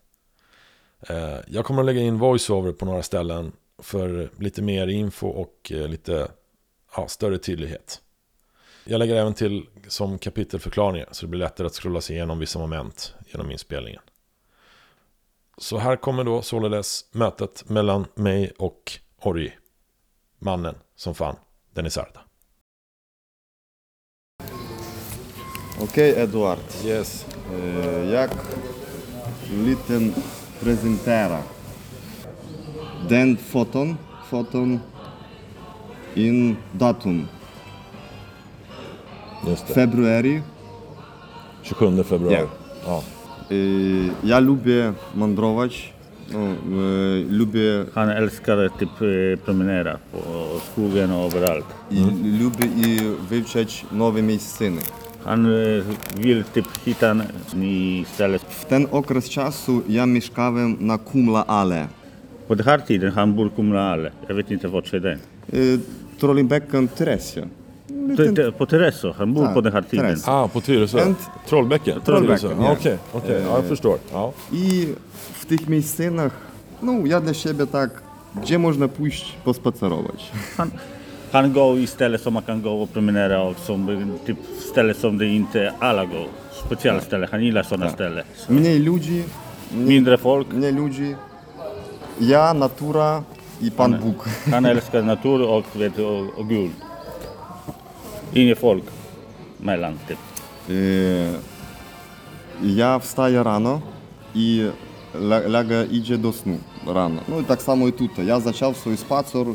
Eh, 1.01 1.37
jag 1.47 1.65
kommer 1.65 1.83
att 1.83 1.87
lägga 1.87 2.01
in 2.01 2.19
voiceover 2.19 2.73
på 2.73 2.85
några 2.85 3.03
ställen 3.03 3.53
för 3.79 4.31
lite 4.39 4.63
mer 4.63 4.89
info 4.89 5.29
och 5.29 5.73
eh, 5.75 5.89
lite 5.89 6.29
ja, 6.97 7.09
större 7.09 7.39
tydlighet. 7.39 8.01
Jag 8.85 8.99
lägger 8.99 9.15
även 9.15 9.35
till 9.35 9.67
som 9.89 10.19
kapitelförklaringar 10.19 11.09
så 11.13 11.27
det 11.27 11.31
blir 11.31 11.41
lättare 11.41 11.67
att 11.67 11.75
scrolla 11.75 12.01
sig 12.01 12.17
igenom 12.17 12.39
vissa 12.39 12.59
moment 12.59 13.15
genom 13.27 13.51
inspelningen. 13.51 14.03
Så 15.59 15.79
här 15.79 15.97
kommer 15.97 16.25
då 16.25 16.43
således 16.43 17.05
mötet 17.13 17.69
mellan 17.69 18.07
mig 18.15 18.53
och 18.59 18.93
Orji, 19.23 19.53
mannen 20.39 20.75
som 20.97 21.15
fann 21.15 21.37
Denisarda. 21.71 22.21
Okej, 25.81 26.15
Eduard. 26.23 26.61
Yes. 26.85 27.25
E, 27.53 28.11
Jak 28.11 28.31
liten 29.65 30.13
prezentera. 30.61 31.39
Den 33.09 33.37
foton, 33.37 33.97
foton 34.31 34.81
in 36.17 36.57
datum 36.73 37.29
Just 39.49 39.67
det. 39.69 39.75
February. 39.75 40.43
27 41.63 42.05
februari. 42.05 42.35
Ja. 42.35 42.47
Ja. 42.87 43.01
Ja 44.25 44.39
lubię 44.41 44.93
mandrować, 45.15 45.93
no, 46.33 46.39
y, 46.39 47.27
lubię 47.31 47.85
Han 47.95 48.11
älskar 48.11 48.71
typ 48.79 48.91
eh, 49.03 49.37
promenera 49.45 49.99
på 50.13 50.19
skogen 50.73 51.11
och 51.13 51.27
överallt. 51.33 51.65
i 51.91 52.01
lubię 52.43 52.67
i 52.67 52.99
wywczeć 53.31 53.85
nowe 53.93 54.23
miejsciny. 54.23 54.81
Han 55.25 55.47
vill 56.17 56.45
typ 56.45 56.65
ställe. 58.15 58.39
W 58.39 58.65
ten 58.69 58.87
okres 58.91 59.29
czasu 59.29 59.83
ja 59.89 60.07
mieszkałem 60.07 60.77
na 60.81 60.99
Kumla 60.99 61.45
Ale. 61.47 61.89
På 62.49 62.55
den 62.55 62.67
här 62.67 62.79
tiden 62.79 63.13
han 63.13 63.35
bor 63.37 63.49
Kumlaale. 63.57 64.13
Jag 64.29 64.35
vet 64.35 64.51
inte 64.51 64.69
vart 64.69 64.95
är 64.95 65.01
det. 65.01 65.19
Y, 65.53 65.79
Trollebäcken 66.21 66.89
Teresia. 66.89 67.45
Te- 68.17 68.33
te- 68.35 68.53
På 68.53 68.67
bor 69.35 69.45
Ja, 69.45 69.53
på 69.55 69.61
den 69.61 69.73
här 69.73 69.83
tiden. 69.83 70.07
Tereso. 70.07 70.31
Ah, 70.31 70.49
på 70.49 70.61
Tyresö? 70.61 71.15
Trollbäcken? 71.49 72.01
Trollbäcken, 72.05 72.39
Tyresö. 72.51 72.63
ja. 72.63 72.73
Okej, 72.73 72.99
okej. 73.13 73.43
Ja, 73.47 73.55
jag 73.57 73.65
förstår. 73.65 73.99
Ja. 74.13 74.33
I 74.53 74.89
w 75.33 75.45
tych 75.47 75.69
miejscinach, 75.69 76.33
no 76.81 77.07
ja 77.07 77.21
dla 77.21 77.35
siebie 77.35 77.67
tak, 77.67 77.91
gdzie 78.43 78.59
można 78.59 78.89
pójść 78.89 79.37
pospacerować. 79.45 80.31
Han, 80.57 80.71
han 81.33 81.53
går 81.53 81.79
i 81.79 81.87
ställen 81.87 82.19
som 82.19 82.35
man 82.35 82.43
kan 82.43 82.63
gå 82.63 82.83
och 82.83 82.93
promenera 82.93 83.43
och 83.43 83.59
som 83.59 84.19
typ 84.27 84.37
ställen 84.71 84.95
som 84.95 85.19
det 85.19 85.27
inte 85.27 85.73
alla 85.79 86.05
går. 86.05 86.27
Speciella 86.67 87.01
ställen. 87.01 87.29
Han 87.31 87.45
gillar 87.45 87.63
sådana 87.63 87.91
ställen. 87.91 88.25
Mniej 88.49 88.79
ludzi, 88.79 89.25
Mindre 89.73 90.19
folk. 90.19 90.53
mniej 90.53 90.73
ludzi, 90.73 91.17
ja, 92.19 92.53
natura 92.53 93.25
i 93.61 93.71
Pan 93.71 93.97
Bóg. 94.03 94.15
Han 94.53 94.65
älskar 94.65 95.03
natur 95.03 95.49
och, 95.49 95.65
vet, 95.75 95.99
och, 95.99 96.21
och. 96.39 96.69
Inget 98.33 98.59
folk 98.59 98.85
mellan 99.59 99.99
typ. 100.09 100.19
Y, 100.71 101.35
Ja 102.63 102.99
wstaję 102.99 103.43
rano 103.43 103.81
i 104.35 104.71
lega 105.49 105.85
idzie 105.85 106.19
do 106.19 106.33
snu 106.33 106.59
rano. 106.87 107.21
No 107.29 107.41
i 107.41 107.45
tak 107.45 107.63
samo 107.63 107.89
i 107.89 107.93
tutaj. 107.93 108.27
Ja 108.27 108.41
zaczął 108.41 108.75
swój 108.75 108.97
spacer 108.97 109.47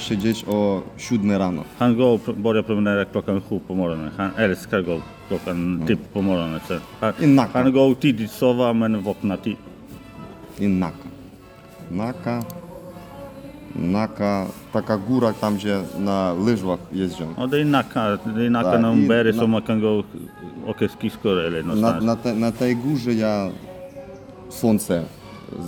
się 0.00 0.16
gdzieś 0.16 0.44
o 0.48 0.82
7 0.96 1.30
rano. 1.32 1.64
Han 1.78 1.96
pr- 2.18 2.34
börjar 2.34 2.64
promenera 2.64 3.04
klockan 3.04 3.40
sju 3.40 3.60
på 3.60 3.74
morgonen. 3.74 4.10
Han 4.16 4.30
älskar 4.36 4.82
gå 4.82 5.00
klockan 5.28 5.82
typ 5.86 6.12
på 6.12 6.22
morgonen. 6.22 6.60
Så 6.68 6.74
han, 7.00 7.12
I 7.20 7.26
nacka. 7.26 7.62
han 7.62 7.72
går 7.72 7.94
tidigt 7.94 8.30
sova 8.30 8.72
men 8.72 9.02
vaknar 9.02 9.36
tidigt. 9.36 9.58
I 10.58 10.68
Naka. 10.68 11.08
Naka. 11.90 12.42
Naka, 13.74 14.46
taka 14.72 14.96
góra 14.96 15.32
tam, 15.32 15.56
gdzie 15.56 15.82
na 15.98 16.34
det 17.46 17.60
är 17.60 17.64
Nacka, 17.64 18.18
det 18.36 18.46
är 18.46 18.50
Nacka 18.50 18.72
Ja, 18.72 18.78
någon 18.78 18.98
i- 19.04 19.08
berg 19.08 19.32
na- 19.32 19.38
som 19.38 19.50
man 19.50 19.62
kan 19.62 19.80
gå 19.80 20.04
åka 20.66 20.88
skridskor 20.88 21.40
eller 21.40 21.62
Na, 21.62 21.74
någonstans. 21.74 22.04
na, 22.04 22.16
te, 22.16 22.34
na 22.34 22.52
tej 22.52 22.74
górze 22.74 23.12
ja 23.12 23.50
słońce 24.50 25.04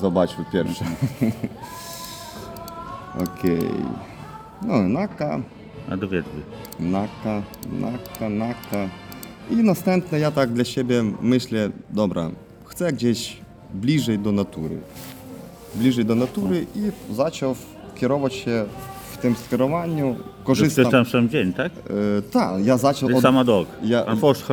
zobaczył 0.00 0.44
pierwsze. 0.52 0.84
Okej. 3.24 3.68
No, 4.62 4.88
Naka, 4.88 5.40
det 5.96 6.06
vet 6.10 6.24
vi. 6.34 6.42
Naka, 6.90 7.42
Naka, 7.80 8.28
Naka. 8.28 8.88
I 9.50 9.54
następne 9.56 10.18
ja 10.18 10.30
tak 10.30 10.52
dla 10.52 10.64
siebie 10.64 11.04
myślę, 11.20 11.70
dobra, 11.90 12.30
chcę 12.64 12.92
gdzieś 12.92 13.36
bliżej 13.74 14.18
do 14.18 14.32
natury. 14.32 14.78
Bliżej 15.74 16.04
do 16.04 16.14
natury 16.14 16.66
i 16.76 17.14
zaczął 17.14 17.54
kierować 17.94 18.34
się 18.34 18.64
w 19.12 19.16
tym 19.16 19.36
skierowaniu. 19.36 20.16
Korzystam. 20.44 20.84
ska 20.84 20.92
tam 20.92 21.04
sam 21.04 21.28
dzień, 21.28 21.52
tak? 21.52 21.72
E, 22.18 22.22
tak, 22.22 22.66
ja 22.66 22.76
zaczął 22.76 23.16
od, 23.16 23.22
samma 23.22 23.44
dag. 23.44 23.66
Ja- 23.82 24.04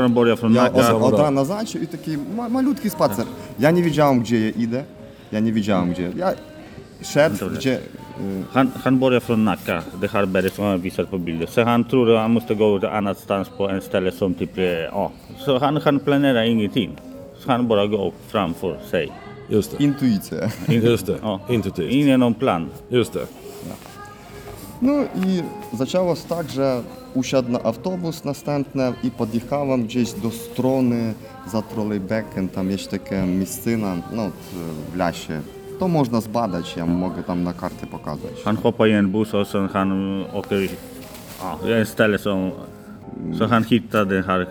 börjat 0.10 0.40
från 0.40 0.54
Ja 0.54 0.72
od, 0.72 1.04
od 1.04 1.20
rana 1.20 1.46
zaczął 1.46 1.82
i 1.82 1.88
taki 1.88 2.18
ma, 2.18 2.50
malutki 2.50 2.90
spacer. 2.90 3.26
Ja 3.60 3.72
nie 3.72 3.84
wiedziałem, 3.84 4.20
gdzie 4.20 4.40
ja 4.40 4.50
idę. 4.50 4.84
Ja 5.32 5.40
nie 5.40 5.54
wiedziałem, 5.54 5.92
gdzie. 5.92 6.12
Ja 6.16 6.34
szedł, 7.02 7.38
Dobra. 7.40 7.58
gdzie. 7.58 7.78
y, 7.78 8.44
Han, 8.52 8.72
han 8.84 9.00
börjar 9.00 9.20
från 9.22 9.44
Nacka, 9.44 9.84
det 10.02 10.08
här 10.12 10.26
berget 10.26 10.54
som 10.54 10.66
han 10.66 10.82
visat 10.82 11.10
på 11.10 11.18
bilder. 11.18 11.46
Så 11.48 11.64
han 11.64 11.84
tror 11.84 12.12
att 12.16 12.22
han 12.22 12.32
måste 12.32 12.56
gå 12.56 12.80
till 12.80 12.90
annanstans 12.90 13.50
på 13.58 13.70
en 13.70 13.82
ställe 13.82 14.12
som 14.12 14.34
typ, 14.34 14.58
ja. 14.92 15.12
Så 15.38 15.58
han, 15.60 15.78
han 15.78 16.00
planerar 16.00 16.44
ingenting. 16.44 16.98
Så 17.40 17.52
han 17.52 17.68
bara 17.68 17.88
går 17.88 18.12
framför 18.28 18.78
sig. 18.92 19.12
Just 19.50 19.72
det. 19.78 19.84
Intuicja. 19.84 20.52
Just 20.68 21.06
det. 21.06 21.18
Ja. 21.24 21.40
Intuitivt. 21.50 21.92
Ingen 21.92 22.20
någon 22.20 22.34
plan. 22.34 22.70
Just 22.90 23.14
det. 23.14 23.28
No 24.82 25.04
i 25.04 25.44
zaczęło 25.78 26.16
się 26.16 26.22
tak, 26.30 26.50
że 26.50 26.82
usiadł 27.14 27.52
na 27.52 27.64
autobus 27.64 28.24
następny 28.24 28.94
i 29.04 29.12
podjechałem 29.12 29.84
gdzieś 29.84 30.12
do 30.14 30.32
strony 30.32 31.14
za 31.50 31.62
trolejbekiem. 31.62 32.50
Tam 32.50 32.72
jest 32.72 32.92
taka 32.92 33.26
miejscina, 33.26 33.96
no 34.12 34.30
w 34.92 34.96
lesie. 34.96 35.42
To 35.80 35.88
można 35.88 36.22
zbadać, 36.22 36.78
ja 36.78 36.86
mogę 36.86 37.24
tam 37.24 37.44
na 37.44 37.54
kartę 37.54 37.88
pokazać. 37.88 38.44
Han 38.46 38.58
hoppar 38.58 38.88
i 38.88 38.92
en 38.92 39.12
buss 39.12 39.34
och 39.34 39.72
han 39.72 40.24
åker, 40.34 40.70
ja, 41.66 41.76
en 41.78 41.86
ställe 41.86 42.18
som, 42.18 42.52
så 43.38 43.48
han 43.48 43.64
hittar 43.64 44.06
den 44.06 44.24
här 44.24 44.48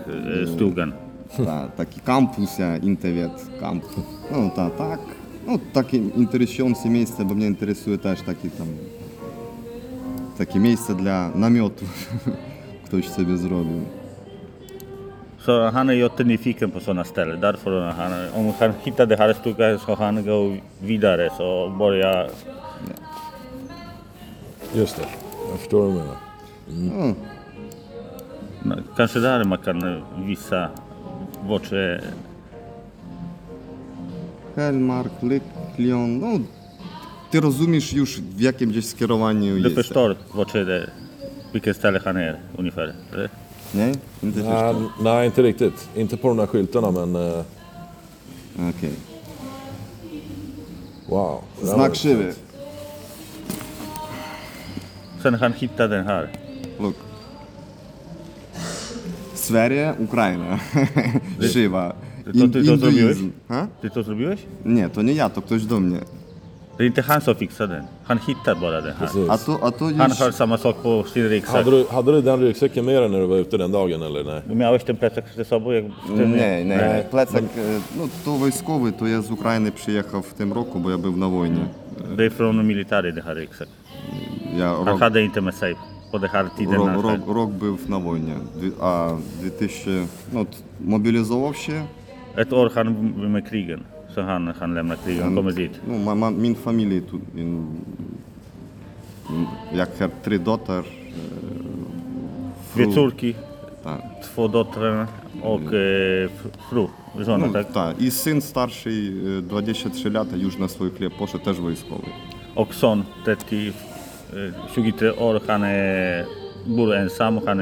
stugan. 0.54 0.92
Ta, 1.36 1.68
taki 1.76 2.00
kampus, 2.00 2.58
ja, 2.58 2.76
Intewiet, 2.76 3.46
kampus. 3.60 4.04
No 4.32 4.50
ta, 4.56 4.70
tak. 4.70 5.00
No 5.46 5.58
takie 5.72 5.96
interesujące 5.96 6.88
miejsce, 6.88 7.24
bo 7.24 7.34
mnie 7.34 7.46
interesuje 7.46 7.98
też 7.98 8.22
takie 8.22 8.50
tam 8.50 8.66
takie 10.38 10.60
miejsce 10.60 10.94
dla 10.94 11.30
namiotu. 11.34 11.84
Ktoś 12.86 13.08
sobie 13.08 13.36
zrobił. 13.36 13.97
Så 15.48 15.70
han 15.70 15.88
är 15.88 15.92
jättenyfiken 15.92 16.70
på 16.70 16.80
sådana 16.80 17.04
ställen. 17.04 17.40
Därför 17.40 17.80
han, 17.80 18.12
om 18.34 18.52
han 18.58 18.72
hittar 18.82 19.06
den 19.06 19.18
här 19.18 19.32
stugan 19.32 19.78
så 19.78 19.94
han 19.94 20.24
går 20.24 20.56
vidare 20.80 21.30
så 21.36 21.68
börjar 21.78 22.30
Just 24.74 24.96
det. 24.96 25.02
Jag 25.50 25.58
förstår 25.58 25.86
vad 25.86 26.16
du 26.66 26.74
menar. 26.74 27.14
Kanske 28.96 29.18
där 29.20 29.44
man 29.44 29.58
kan 29.58 30.02
visa 30.26 30.68
vart 31.48 31.72
är 31.72 32.00
Helmark, 34.56 35.12
Leklion, 35.20 36.18
no 36.18 36.40
ty 37.30 37.40
rozumiesz 37.40 37.92
już 37.92 38.20
w 38.20 38.40
jakim 38.40 38.70
gdzieś 38.70 38.86
skierowaniu 38.94 39.54
Du 39.54 39.62
jest. 39.62 39.74
förstår 39.74 40.16
vart 40.34 40.54
är 40.54 40.64
det, 40.64 40.90
vilket 41.52 41.76
ställe 41.76 42.00
han 42.04 42.16
är 42.16 42.40
ungefär? 42.58 42.94
eller? 43.12 43.28
Nie? 43.72 43.88
Inte 44.22 44.38
Nej, 44.42 44.72
förstår. 44.74 45.02
nej, 45.02 45.26
inte 45.26 45.42
riktigt. 45.42 45.88
Inte 45.96 46.16
på 46.16 46.28
de 46.28 46.38
här 46.38 46.46
skyltarna, 46.46 46.90
men... 46.90 47.16
eh, 47.16 47.44
Okej. 48.70 48.92
wow. 51.08 51.40
Där 51.60 51.66
var 51.66 51.74
Znak 51.74 51.92
krzywy. 51.94 52.32
Sen 55.22 55.34
han 55.34 55.52
hittar 55.52 55.88
den 55.88 56.06
här. 56.06 56.28
Look. 56.80 56.96
Sverige, 59.34 59.94
Ukraina. 59.98 60.60
Krzywa. 61.40 61.92
To 62.24 62.48
ty 62.52 62.66
to 62.66 62.76
zrobiłeś? 62.76 63.16
Ha? 63.48 63.66
Ty 63.82 63.90
to 63.90 64.02
zrobiłeś? 64.02 64.40
Nie, 64.64 64.88
to 64.88 65.02
nie 65.02 65.12
ja, 65.12 65.28
to 65.30 65.42
ktoś 65.42 65.64
do 65.64 65.80
mnie. 65.80 65.98
Det 66.78 66.84
är 66.84 66.86
inte 66.86 67.02
han 67.02 67.20
som 67.20 67.34
fixar 67.34 67.66
den. 67.66 67.84
Han 68.04 68.18
hittar 68.18 68.54
bara 68.54 68.80
den 68.80 68.94
här. 68.96 69.06
Precis. 69.06 69.30
A 69.30 69.36
to, 69.36 69.52
a 69.62 69.70
to 69.70 69.84
Han 69.84 70.10
har 70.10 70.30
samma 70.30 70.58
sak 70.58 70.82
på 70.82 71.04
sin 71.04 71.28
ryggsäck. 71.28 71.54
Hade 71.54 71.70
du, 71.70 71.86
hade 71.90 72.12
du 72.12 72.22
den 72.22 72.40
ryggsäcken 72.40 72.84
med 72.84 73.02
dig 73.02 73.08
när 73.08 73.18
du 73.20 73.26
var 73.26 73.36
ute 73.36 73.56
den 73.56 73.72
dagen, 73.72 74.02
eller 74.02 74.24
nej? 74.24 74.42
Miałeś 74.56 74.84
ten 74.84 74.96
plecak 74.96 75.24
ze 75.36 75.44
sobą? 75.44 75.72
Jak? 75.72 75.84
Nie, 76.08 76.64
nie, 76.64 77.04
plecak, 77.10 77.42
no 77.98 78.08
to 78.24 78.30
wojskowy, 78.30 78.92
to 78.92 79.06
ja 79.06 79.22
z 79.22 79.30
Ukrainy 79.30 79.72
przyjechał 79.72 80.22
w 80.22 80.34
tym 80.34 80.52
roku, 80.52 80.78
bo 80.78 80.90
ja 80.90 80.98
był 80.98 81.16
na 81.16 81.28
wojnie. 81.28 81.66
Det 82.16 82.24
är 82.24 82.30
från 82.30 82.66
militär 82.66 83.02
den 83.02 83.22
här 83.24 83.34
ryggsäck. 83.34 83.68
Ja 84.58 84.74
Han 84.76 84.86
rok, 84.86 85.00
hade 85.00 85.22
inte 85.22 85.40
med 85.40 85.54
sig 85.54 85.74
på 86.12 86.18
den 86.18 86.30
här 86.30 86.46
tiden. 86.58 86.74
rok, 86.74 86.88
han 86.88 87.02
rok, 87.02 87.20
rok 87.36 87.50
był 87.50 87.78
na 87.88 87.98
wojnie, 87.98 88.34
a 88.80 89.16
2000, 89.42 90.06
no 90.32 90.46
mobilizował 90.80 91.54
się, 91.54 91.82
Ett 92.36 92.52
år 92.52 92.70
han 92.74 93.12
med 93.32 93.48
krigen. 93.48 93.84
Så 94.18 94.22
han, 94.22 94.52
han 94.60 94.74
lämnar 94.74 94.96
kriget. 94.96 95.22
Han 95.24 95.36
kommer 95.36 95.52
dit. 95.52 95.70
no 95.86 95.98
ma, 95.98 96.14
ma, 96.14 96.30
min 96.30 96.54
familia 96.54 97.00
tu, 97.10 97.20
in, 97.40 97.66
in, 99.30 99.46
jak 99.74 100.00
har 100.00 100.10
tre 100.24 100.38
dotter, 100.38 100.82
Dwie 102.74 102.94
córki, 102.94 103.34
tak, 103.84 104.00
två 104.24 104.48
döttrar 104.48 105.06
och 105.42 105.72
eh, 105.74 106.24
f- 106.24 106.52
fru. 106.70 106.88
Żona, 107.18 107.46
no, 107.46 107.52
tak? 107.52 107.72
tak. 107.72 108.00
I 108.00 108.10
syn 108.10 108.40
starszy, 108.40 108.90
e, 109.38 109.42
23 109.42 110.10
lata, 110.10 110.36
już 110.36 110.58
na 110.58 110.68
swój 110.68 110.90
chleb 110.90 111.12
poszedł, 111.18 111.44
też 111.44 111.60
wojskowy. 111.60 112.06
Och 112.54 112.74
son, 112.74 113.04
30, 113.24 113.72
eh, 114.32 114.72
23 114.72 115.12
år. 115.12 115.40
Han 115.46 115.64
är, 115.64 116.24
bor 116.66 116.94
ensam 116.94 117.38
och 117.38 117.46
han 117.46 117.60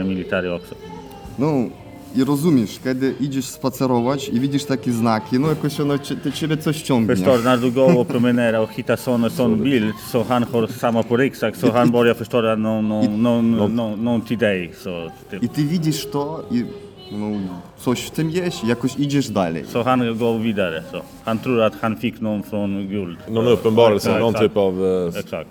No 2.16 2.22
i 2.22 2.24
rozumiesz, 2.24 2.78
kiedy 2.84 3.14
idziesz 3.20 3.44
spacerować 3.44 4.28
i 4.28 4.40
widzisz 4.40 4.64
takie 4.64 4.92
znaki, 4.92 5.38
no 5.38 5.48
jakoś 5.48 5.80
ono 5.80 5.98
cie- 5.98 6.16
te 6.16 6.32
ciebie 6.32 6.56
coś 6.56 6.82
ciągnie. 6.82 7.16
Förstår 7.16 7.44
när 7.44 7.58
du 7.58 7.70
går 7.70 7.96
och 7.98 8.08
promenerar 8.08 8.60
och 8.60 8.70
hittar 8.70 8.96
sån 8.96 9.24
och 9.24 9.32
sån 9.32 9.62
bild 9.62 9.94
så 10.12 10.22
han 10.22 10.42
har 10.42 10.66
samma 10.66 11.02
på 11.02 11.16
ryggsäck 11.16 11.56
så 11.56 11.72
han 11.72 11.90
börjar 11.90 12.14
förstå 12.14 12.42
någon, 12.42 12.88
någon, 12.88 13.22
någon, 13.22 13.76
någon, 13.76 14.04
någon 14.04 14.20
till 14.20 14.38
dig. 14.38 14.72
Så, 14.82 15.10
typ. 15.30 15.42
I 15.42 15.48
ty 15.48 15.64
widzisz 15.64 16.06
to 16.12 16.42
i 16.50 16.64
no, 17.12 17.38
coś 17.78 18.00
w 18.00 18.10
tym 18.10 18.30
jest 18.30 18.64
jakoś 18.64 18.98
idziesz 18.98 19.28
dalej. 19.28 19.64
så 19.66 19.82
han 19.82 20.18
går 20.18 20.38
vidare. 20.38 20.82
Så. 20.90 21.02
Han 21.24 21.38
tror 21.38 21.62
att 21.62 21.74
han 21.80 21.96
fick 21.96 22.20
någon 22.20 22.42
från 22.42 22.88
guld. 22.88 23.16
Någon 23.28 23.46
uppenbarelse, 23.46 24.18
någon 24.18 24.34
typ 24.34 24.56
av... 24.56 24.74
Exakt. 25.18 25.50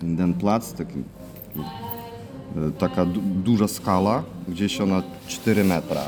Ten 0.00 0.34
plac, 0.34 0.72
taki, 0.72 1.04
taka 2.78 3.04
du 3.04 3.20
duża 3.20 3.68
skala, 3.68 4.22
gdzieś 4.48 4.80
ona 4.80 5.02
4 5.26 5.64
metra. 5.64 6.00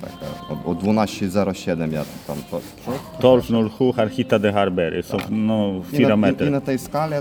Taka, 0.00 0.54
o, 0.64 0.70
o 0.70 0.74
12,07 0.74 1.92
ja 1.92 2.04
tam 2.26 2.36
patrzę. 2.50 2.92
12.07 3.20 3.94
han 3.96 4.08
hittade 4.08 4.52
här 4.52 4.70
berget, 4.70 5.06
så 5.06 5.16
no, 5.30 5.82
I 5.92 5.96
fyra 5.96 6.16
na, 6.16 6.30
i, 6.30 6.46
I 6.46 6.50
na 6.50 6.60
tej 6.60 6.78
skali 6.78 7.16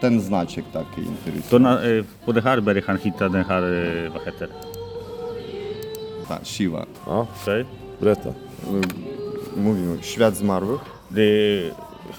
ten 0.00 0.20
znaczek 0.20 0.64
taki 0.72 1.00
interesuje. 1.00 1.50
Då 1.50 1.58
na, 1.58 1.82
eh, 1.82 2.04
på 2.26 2.32
det 2.32 2.40
här 2.44 2.60
berget 2.60 2.86
han 2.86 2.98
hittade 2.98 3.38
den 3.38 3.44
här, 3.44 3.62
eh, 3.62 4.12
vad 4.12 4.22
heter 4.24 4.46
det? 4.46 4.54
Ta 6.28 6.38
siła. 6.44 6.86
Ja, 7.06 7.26
Okej. 7.42 7.64
berätta. 8.00 8.28
Y, 8.28 8.34
Mówimy, 9.56 9.98
świat 10.02 10.36
zmarłych, 10.36 10.80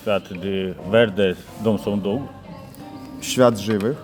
för 0.03 0.11
att 0.11 0.29
det 0.41 0.73
värde 0.91 1.35
de 1.63 1.77
som 1.77 2.01
dog, 2.01 2.21
świat 3.21 3.57
żywych 3.59 3.97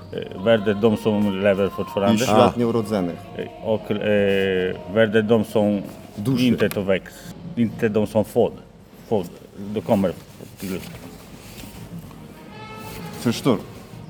värde 0.46 0.74
de 0.74 0.98
som 0.98 1.42
lever 1.42 1.68
i 1.68 1.70
fortfarande 1.70 2.26
świat 2.26 2.58
nieurodzonych. 2.58 3.20
eh, 3.38 3.70
och 3.70 3.92
eh, 3.92 4.76
värde 4.94 5.22
de 5.22 5.44
som 5.46 5.82
Duszy. 6.16 6.48
inte 6.48 6.70
tar 6.70 6.82
växt. 6.82 7.16
Inte 7.56 7.90
de 7.90 8.08
som 8.08 8.26
får. 8.26 8.52
får 9.10 9.26
då 9.74 9.82
kommer 9.82 10.12
till... 10.60 10.80
Förstår? 13.20 13.58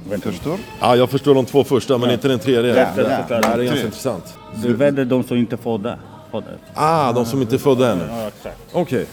Vänta. 0.10 0.32
Förstår? 0.32 0.58
Ja, 0.82 0.96
jag 0.96 1.10
förstår 1.10 1.36
de 1.36 1.46
två 1.46 1.64
första, 1.64 1.98
men 1.98 2.12
inte 2.12 2.28
den 2.28 2.40
tredje. 2.40 2.76
Ja, 2.76 2.88
det, 2.96 3.02
ja. 3.30 3.40
det 3.40 3.48
här 3.48 3.58
är 3.60 3.64
ganska 3.64 3.76
Tre. 3.76 3.86
intressant. 3.86 4.38
Det 4.64 4.74
värde 4.74 5.06
de 5.06 5.24
som 5.24 5.38
inte 5.38 5.58
får 5.58 5.78
det. 5.80 5.98
Får 6.32 6.42
det. 6.42 6.58
Ah, 6.74 7.14
de 7.14 7.26
som 7.26 7.42
inte 7.42 7.56
är 7.56 7.60
födda 7.60 7.92
ännu. 7.92 8.04
Ja, 8.10 8.28
exakt. 8.28 8.58
Okej. 8.74 9.06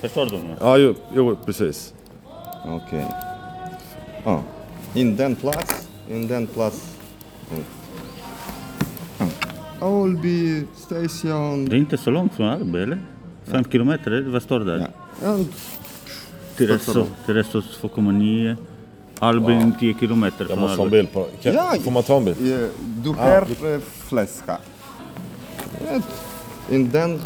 Förstår 0.00 0.26
du? 0.26 0.38
Ja, 0.60 0.76
jo, 0.76 0.94
jo, 1.14 1.36
precis. 1.46 1.94
Okej. 2.66 3.06
Ja. 4.24 4.42
In 4.94 5.16
den 5.16 5.34
plats, 5.36 5.88
in 6.10 6.28
den 6.28 6.46
plats. 6.46 6.96
Ja. 9.18 9.26
Alby 9.86 10.62
station. 10.76 11.64
Det 11.64 11.76
är 11.76 11.78
inte 11.78 11.96
så 11.98 12.10
långt 12.10 12.32
från 12.34 12.46
Arbe, 12.48 12.82
eller? 12.82 12.98
Fem 13.44 13.64
kilometer, 13.64 14.22
vad 14.28 14.42
står 14.42 14.60
det 14.60 14.64
där? 14.64 14.78
Ja. 14.78 14.88
Ja, 15.38 15.44
Tereso, 16.56 17.06
Teresos 17.26 17.78
2,9. 17.82 18.56
Albin 19.18 19.72
10 19.80 19.94
kilometer 20.00 20.46
Jag 20.48 20.58
måste 20.58 20.76
ha 20.76 20.84
en 20.84 20.90
bild 20.90 21.12
på 21.12 21.26
kan, 21.42 21.54
Ja, 21.54 21.74
Får 21.84 21.90
man 21.90 22.02
ta 22.02 22.16
en 22.16 22.24
bild? 22.24 22.52
eh, 22.62 22.68
Du 22.84 23.12
här 23.14 23.42
eh, 23.74 23.80
fläska. 23.80 24.58
Ja, 25.92 26.00
In 26.74 26.90
den... 26.90 27.20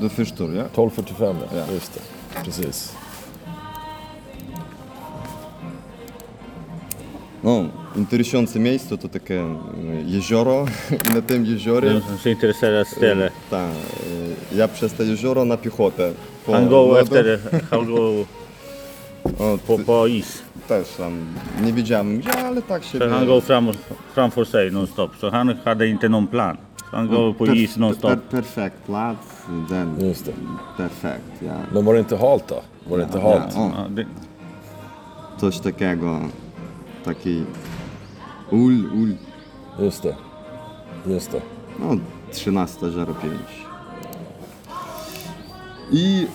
Du 0.00 0.08
förstår, 0.08 0.54
ja? 0.54 0.64
12.45, 0.74 1.36
ja. 1.52 1.58
Ja. 1.58 1.72
Just 1.74 1.94
det. 1.94 2.00
Precis. 2.44 2.96
No, 7.44 7.64
interesujące 7.96 8.58
miejsce 8.58 8.98
to 8.98 9.08
takie 9.08 9.40
e, 9.40 9.46
jezioro 10.06 10.66
i 11.10 11.14
na 11.14 11.22
tym 11.22 11.44
jeziorze 11.46 11.86
Den 11.88 12.00
som 12.02 12.16
är 12.24 12.30
intresserad 12.30 12.86
ställe. 12.88 13.30
ta, 13.50 13.58
e, 13.58 13.70
ja 14.56 14.68
przez 14.68 14.92
te 14.92 15.04
jezioro 15.04 15.44
na 15.44 15.56
piechotę. 15.56 16.12
Po 16.46 16.52
Han 16.52 16.68
går 16.68 16.86
lodu. 16.88 17.00
efter, 17.00 17.38
han 17.70 17.86
går 17.86 18.24
O, 19.38 19.58
på, 19.66 19.76
ty- 19.76 19.84
på 19.84 20.06
is. 20.06 20.42
Też 20.68 20.88
tam 20.96 21.12
nie 21.64 21.72
wiedziałem 21.72 22.18
gdzie, 22.18 22.32
ale 22.44 22.62
tak 22.62 22.84
się 22.84 22.98
Så 22.98 23.08
han 23.08 23.26
går 23.26 23.40
fram, 23.40 23.72
framför 24.14 24.44
sig 24.44 24.72
nonstop. 24.72 25.16
Så 25.20 25.30
han 25.30 25.54
hade 25.64 25.86
inte 25.88 26.08
någon 26.08 26.26
plan. 26.26 26.56
Så 26.90 26.96
han 26.96 27.08
går 27.08 27.34
på 27.34 27.46
is 27.46 27.76
nonstop. 27.76 28.10
Per, 28.10 28.16
perfekt 28.30 28.86
plats, 28.86 29.26
den. 29.70 30.08
Just 30.08 30.24
det. 30.24 30.32
Perfekt, 30.76 31.42
ja. 31.42 31.54
Men 31.72 31.84
var 31.84 31.94
det 31.94 32.00
inte 32.00 32.16
halt 32.16 32.48
då? 32.48 32.62
Var 32.90 32.98
det 32.98 33.04
inte 33.04 33.20
halt? 33.20 33.52
Ja, 33.54 33.60
o, 33.62 33.72
Ja, 33.76 33.86
det, 33.90 34.06
coś 35.40 35.58
takiego. 35.60 36.20
Taki 37.04 37.44
ul, 38.50 38.86
ul. 38.94 39.16
Just 39.78 40.02
det. 40.02 40.16
Just 41.06 41.30
det. 41.32 41.42
No, 41.78 41.96
13.05. 42.32 43.30
I 45.92 46.26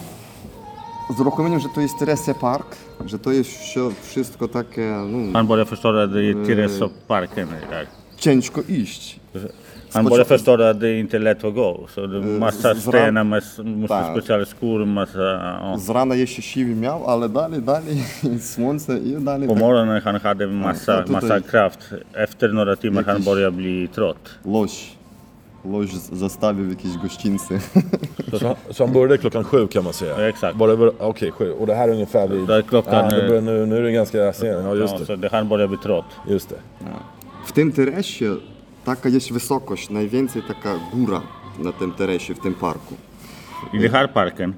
z 1.17 1.19
uruchomieniem, 1.19 1.60
że 1.60 1.69
to 1.75 1.82
jest 1.82 1.97
Teresia 1.99 2.34
Park, 2.34 2.75
że 3.05 3.19
to 3.19 3.32
jest 3.32 3.49
wsio- 3.49 3.91
wszystko 4.03 4.47
takie, 4.47 4.82
no, 5.08 5.34
han 5.34 5.47
börjar 5.47 5.65
förstå 5.67 5.89
att 5.89 6.13
det 6.13 6.19
är 6.19 6.34
där. 7.69 7.88
ciężko 8.17 8.62
iść. 8.69 9.19
Han 9.93 10.06
börjar 10.06 10.25
förstå 10.25 10.62
att 10.62 10.80
det 10.80 10.88
är 10.89 10.99
inte 10.99 11.19
lätt 11.19 11.43
att 11.43 11.54
gå. 11.56 11.88
Så 11.95 12.08
det 12.08 12.17
är 12.17 12.21
massa 12.21 12.73
z 12.75 12.88
ram- 12.88 12.91
stenar, 12.91 13.23
massa, 13.23 13.63
måste 13.63 13.88
Tak. 13.95 14.12
speciella 14.17 14.45
skor, 14.45 14.86
massa... 14.86 15.19
Ja. 15.21 15.78
Z 15.78 15.89
rana 15.89 16.15
jeszcze 16.15 16.41
siły 16.41 16.75
miał, 16.75 17.06
ale 17.08 17.30
dalej, 17.30 17.62
dalej, 17.62 18.04
słońce 18.41 18.97
i 18.97 19.15
dalej. 19.25 19.47
På 19.47 19.56
morgonen 19.56 20.02
han 20.02 20.15
hade 20.15 20.47
massa, 20.47 21.04
massa 21.08 21.39
kraft. 21.41 21.80
Efter 22.13 22.54
några 22.54 22.75
timmar 22.75 23.04
han 23.04 23.23
börjar 23.23 23.52
bli 23.52 23.88
trött. 23.88 24.30
Loś. 24.45 24.91
Loś 25.65 25.89
z- 25.93 26.17
zostawił 26.17 26.69
jakieś 26.69 26.97
gościńcy. 26.97 27.60
Så, 28.39 28.56
så 28.71 28.84
han 28.86 28.93
började 28.93 29.17
klockan 29.17 29.43
sju 29.43 29.67
kan 29.67 29.84
man 29.84 29.93
säga? 29.93 30.19
Ja, 30.21 30.28
exakt. 30.28 30.56
Okej, 30.99 31.32
sju. 31.32 31.52
Och 31.52 31.67
det 31.67 31.75
här 31.75 31.88
är 31.89 31.93
ungefär 31.93 32.28
vid... 32.28 32.47
Det 32.47 32.56
är 32.56 32.62
klockan, 32.62 33.06
Ah, 33.06 33.10
det 33.10 33.21
eh, 33.21 33.28
börjar, 33.28 33.41
nu, 33.41 33.65
nu 33.65 33.78
är 33.78 33.82
det 33.82 33.91
ganska 33.91 34.34
sent. 34.34 34.60
Ja, 34.63 34.75
just 34.75 34.93
Ja, 34.93 34.99
det. 34.99 35.06
så 35.06 35.15
det, 35.15 35.30
han 35.32 35.49
börjar 35.49 35.67
bli 35.67 35.78
trött. 35.78 36.06
Just 36.28 36.49
det. 36.49 36.56
W 37.47 37.52
tym 37.54 37.71
teresie 37.71 38.36
taka 38.95 39.10
jest 39.10 39.32
wysokość, 39.34 39.89
najwięcej 39.89 40.41
taka 40.43 40.75
góra 40.93 41.21
na 41.60 41.71
tym 41.71 41.91
teresie, 41.91 42.34
w 42.36 42.39
tym 42.39 42.54
parku. 42.54 42.95
I 43.73 43.80
den 43.80 43.91
här 43.91 44.08
parken, 44.13 44.54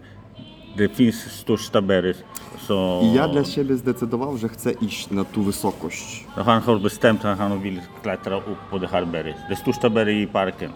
det 0.77 0.95
finns 0.95 1.15
största 1.15 1.81
berget. 1.81 2.23
Så 2.67 3.01
I 3.03 3.13
ja 3.13 3.27
dla 3.27 3.43
siebie 3.43 3.75
zdecydował, 3.75 4.37
że 4.37 4.49
chcę 4.49 4.71
iść 4.71 5.09
na 5.11 5.23
tą 5.25 5.43
wysokość. 5.43 6.25
han 6.45 6.61
har 6.61 6.79
bestämt 6.79 7.25
att 7.25 7.37
han 7.37 7.61
vill 7.61 7.81
klättra 8.03 8.37
upp 8.37 8.57
på 8.69 8.79
här 8.87 9.05
berget. 9.05 9.35
Det 9.49 9.55
största 9.55 9.89
berget 9.89 10.15
i 10.23 10.27
parken. 10.27 10.71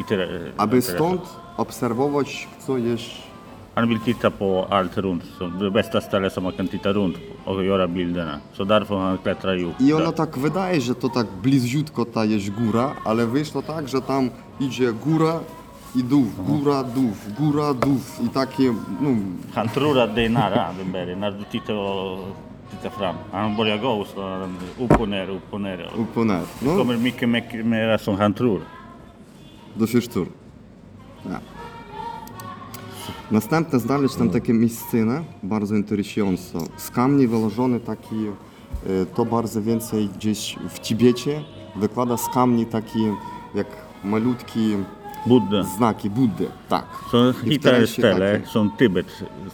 I 0.00 0.04
Tere- 0.04 0.52
Aby 0.56 0.70
Teresa. 0.80 0.92
stąd 0.94 1.20
obserwować, 1.56 2.48
co 2.66 2.78
jest 2.78 3.27
Han 3.78 3.88
vill 3.88 4.00
titta 4.00 4.30
på 4.30 4.66
allt 4.70 4.98
runt. 4.98 5.22
Så 5.38 5.46
det 5.46 5.70
bästa 5.70 6.00
stället 6.00 6.32
som 6.32 6.42
man 6.44 6.52
kan 6.52 6.68
titta 6.68 6.92
runt 6.92 7.16
och 7.44 7.64
göra 7.64 7.86
bilderna. 7.88 8.40
Så 8.52 8.64
därför 8.64 8.96
han 8.96 9.18
klättrar 9.18 9.54
ju 9.54 9.70
I 9.80 9.92
ono 9.92 10.12
tak 10.12 10.36
wydaje, 10.38 10.80
że 10.80 10.94
to 10.94 11.08
tak 11.08 11.26
bliziutko 11.42 12.04
ta 12.04 12.24
jest 12.24 12.50
góra, 12.50 12.90
ale 13.04 13.26
wyszło 13.26 13.62
tak, 13.62 13.88
że 13.88 14.00
tam 14.00 14.30
idzie 14.60 14.92
góra 14.92 15.40
i 15.96 16.02
dół, 16.02 16.26
góra, 16.48 16.82
dół, 16.82 17.10
góra, 17.38 17.74
dół 17.74 17.98
i 18.24 18.28
takie, 18.28 18.74
no, 19.00 19.10
Han 19.54 19.68
tror 19.68 19.98
att 19.98 20.14
det 20.14 20.24
är 20.24 20.28
nära 20.28 20.72
den 20.78 20.92
berget 20.92 21.18
när 21.18 21.30
du 21.30 21.44
tittar, 21.44 21.74
och, 21.74 22.18
tittar 22.70 22.90
fram. 22.90 23.14
Han 23.32 23.56
börjar 23.56 23.78
gå 23.78 24.04
så 24.14 24.22
han 24.22 24.56
upp 24.78 25.00
och 25.00 25.08
ner, 25.08 25.30
upp 25.30 25.52
och 25.54 25.60
ner. 25.60 25.90
Upp 25.98 26.16
och 26.16 26.26
ner. 26.26 26.42
det 26.60 26.66
No, 26.66 26.78
kommer 26.78 26.96
mycket, 26.96 27.28
mycket 27.28 27.66
mer 27.66 27.98
som 27.98 28.16
han 28.16 28.34
tror. 28.34 28.60
do 29.74 29.86
Fisztur. 29.86 30.26
Ja. 31.22 31.57
Następne 33.30 33.78
znaleźć 33.78 34.14
tam 34.14 34.30
takie 34.30 34.52
miejsciny, 34.54 35.24
bardzo 35.42 35.74
interesujące. 35.74 36.58
Z 36.76 36.90
kamni 36.90 37.26
wyłożony 37.26 37.80
taki, 37.80 38.16
e, 38.86 39.06
to 39.06 39.24
bardzo 39.24 39.62
więcej 39.62 40.08
gdzieś 40.08 40.56
w 40.68 40.80
Tibecie, 40.80 41.44
wykłada 41.76 42.16
z 42.16 42.28
kamni 42.34 42.66
taki, 42.66 42.98
jak 43.54 43.66
malutki 44.04 44.76
Buddha. 45.26 45.62
znaki 45.62 46.10
Buddy, 46.10 46.48
tak. 46.68 46.84
Så 47.10 47.30
I 47.30 47.32
w 47.32 47.36
hittar 47.42 47.74
ett 47.74 47.80
Teresie 47.80 48.02
ställe 48.02 48.32
takie. 48.32 48.46
som 48.46 48.70
Tibet 48.78 49.06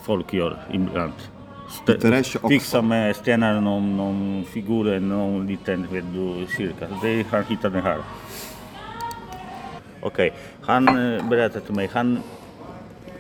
folk 0.02 0.32
gör 0.32 0.56
ibland. 0.70 1.14
Stä- 1.68 1.96
I 1.96 1.98
Teresie 1.98 2.38
också. 2.42 2.48
Fixa 2.48 2.82
med 2.82 3.16
stenar, 3.16 3.60
någon, 3.60 3.96
någon 3.96 4.44
figur, 4.44 5.00
någon 5.00 5.46
liten 5.46 5.86
du, 6.12 6.46
cirka. 6.56 6.86
Det 7.02 7.24
han 7.30 7.44
hittade 7.48 7.80
här. 7.80 7.98
Okej, 10.00 10.32
han 10.62 10.88
eh, 10.88 11.28
berättade 11.28 11.64
till 11.66 11.74
mig, 11.74 11.88
han 11.92 12.18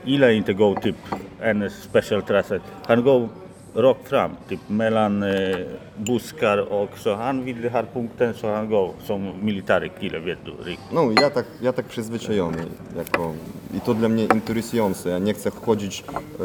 gillar 0.04 0.30
inte 0.30 0.52
gå 0.52 0.74
typ 0.80 0.96
en 1.40 1.70
special 1.70 2.22
trassa. 2.22 2.58
Han 2.86 3.02
går 3.02 3.28
rakt 3.74 4.08
fram, 4.08 4.30
typ 4.48 4.60
mellan 4.68 5.22
eh, 5.22 5.56
buskar 5.96 6.58
och 6.58 6.98
så 6.98 7.14
han 7.14 7.44
vill 7.44 7.62
den 7.62 7.72
här 7.72 7.84
punkten 7.92 8.34
så 8.34 8.54
han 8.54 8.70
går 8.70 8.92
som 9.04 9.32
militär 9.42 9.90
kille 10.00 10.18
vet 10.18 10.38
du. 10.44 10.50
riktigt. 10.50 10.92
No, 10.92 11.12
ja 11.20 11.30
tak, 11.30 11.46
ja 11.60 11.72
tak 11.72 11.86
przyzwyczajony. 11.88 12.64
Jako, 12.96 13.34
I 13.76 13.80
to 13.80 13.94
dla 13.94 14.08
mnie 14.08 14.24
interesujące. 14.24 15.10
Ja 15.10 15.18
nie 15.18 15.34
chcę 15.34 15.50
chodzić 15.50 16.04
e, 16.04 16.44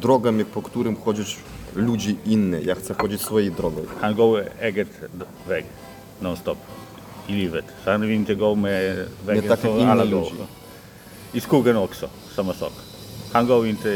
drogami, 0.00 0.44
po 0.44 0.62
którym 0.62 0.96
chodzić 0.96 1.36
ludzi 1.74 2.16
innych. 2.26 2.66
Ja 2.66 2.74
chcę 2.74 2.94
chodzić 2.94 3.20
swojej 3.20 3.52
drogą. 3.52 3.80
Han 4.00 4.14
går 4.14 4.44
eget 4.60 4.88
väg, 5.48 5.64
non-stop. 6.22 6.58
i 7.28 7.32
livet. 7.32 7.64
Så 7.84 7.90
han 7.90 8.00
vill 8.00 8.10
inte 8.10 8.34
gå 8.34 8.54
med 8.54 9.08
vägen 9.26 9.56
som 9.56 9.78
inga 9.78 9.90
alla 9.92 10.04
går. 10.04 10.10
ludzi. 10.10 10.32
I 11.32 11.40
skogen 11.40 11.76
också, 11.76 12.08
samma 12.34 12.54
sak. 12.54 12.72
Han 13.32 13.46
går 13.46 13.66
inte 13.66 13.88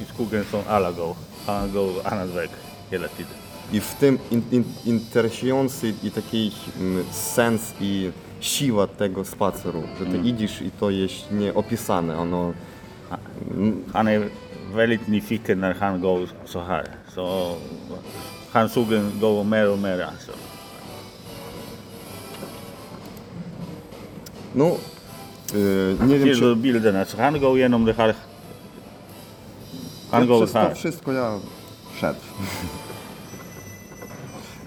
i 0.00 0.04
skogen 0.14 0.44
som 0.50 0.60
alla 0.68 0.92
går. 0.92 1.16
Han 1.46 1.72
går 1.72 1.92
annan 2.04 2.34
väg 2.34 2.50
hela 2.90 3.08
tiden. 3.08 3.32
I 3.72 3.80
w 3.80 3.94
tym 3.94 4.18
in, 4.30 4.42
in, 4.50 4.64
interesujący 4.84 5.94
i 6.02 6.10
taki 6.10 6.52
mm, 6.80 7.04
sens 7.10 7.74
i 7.80 8.10
siła 8.40 8.86
tego 8.86 9.24
spaceru, 9.24 9.82
że 9.98 10.06
ty 10.06 10.28
idziesz 10.28 10.62
i 10.62 10.70
to 10.70 10.90
jest 10.90 11.30
nieopisane, 11.30 12.18
ono 12.18 12.52
Han 13.92 14.08
är 14.08 14.28
väldigt 14.74 15.08
nyfiken 15.08 15.60
när 15.60 15.74
han 15.74 16.00
går 16.00 16.28
så 16.44 16.60
här. 16.60 16.84
Så 17.14 17.56
hans 18.52 18.72
sugen 18.72 19.12
går 19.20 19.44
mer 19.44 19.70
och 19.70 19.78
mer 19.78 20.00
alltså. 20.00 20.32
no 24.54 24.78
y, 25.54 25.96
nie 26.06 26.18
wiem 26.18 26.28
Till 26.28 26.38
czy 26.38 26.54
bilderna. 26.54 27.04
Så 27.04 27.16
han 27.16 27.40
går 27.40 27.58
igenom 27.58 27.84
det 27.84 27.92
här. 27.92 28.14
Przez 30.22 30.52
to 30.52 30.58
här. 30.58 30.74
wszystko 30.74 31.12
ja 31.12 31.38
szedł. 32.00 32.20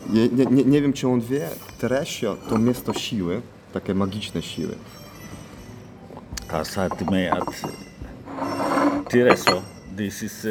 Nie, 0.10 0.27
nie, 0.29 0.45
nie, 0.45 0.63
nie 0.63 0.81
wiem 0.81 0.93
czy 0.93 1.07
on 1.07 1.21
wie, 1.21 1.49
Teresio 1.79 2.36
to 2.49 2.57
miasto 2.57 2.93
siły, 2.93 3.41
takie 3.73 3.93
magiczne 3.95 4.41
siły. 4.41 4.75
Han 6.47 6.65
sa 6.65 6.89
till 6.89 7.07
mig 7.12 7.27
att 7.29 7.45
Tireso, 9.10 9.62
this 9.97 10.23
is 10.23 10.45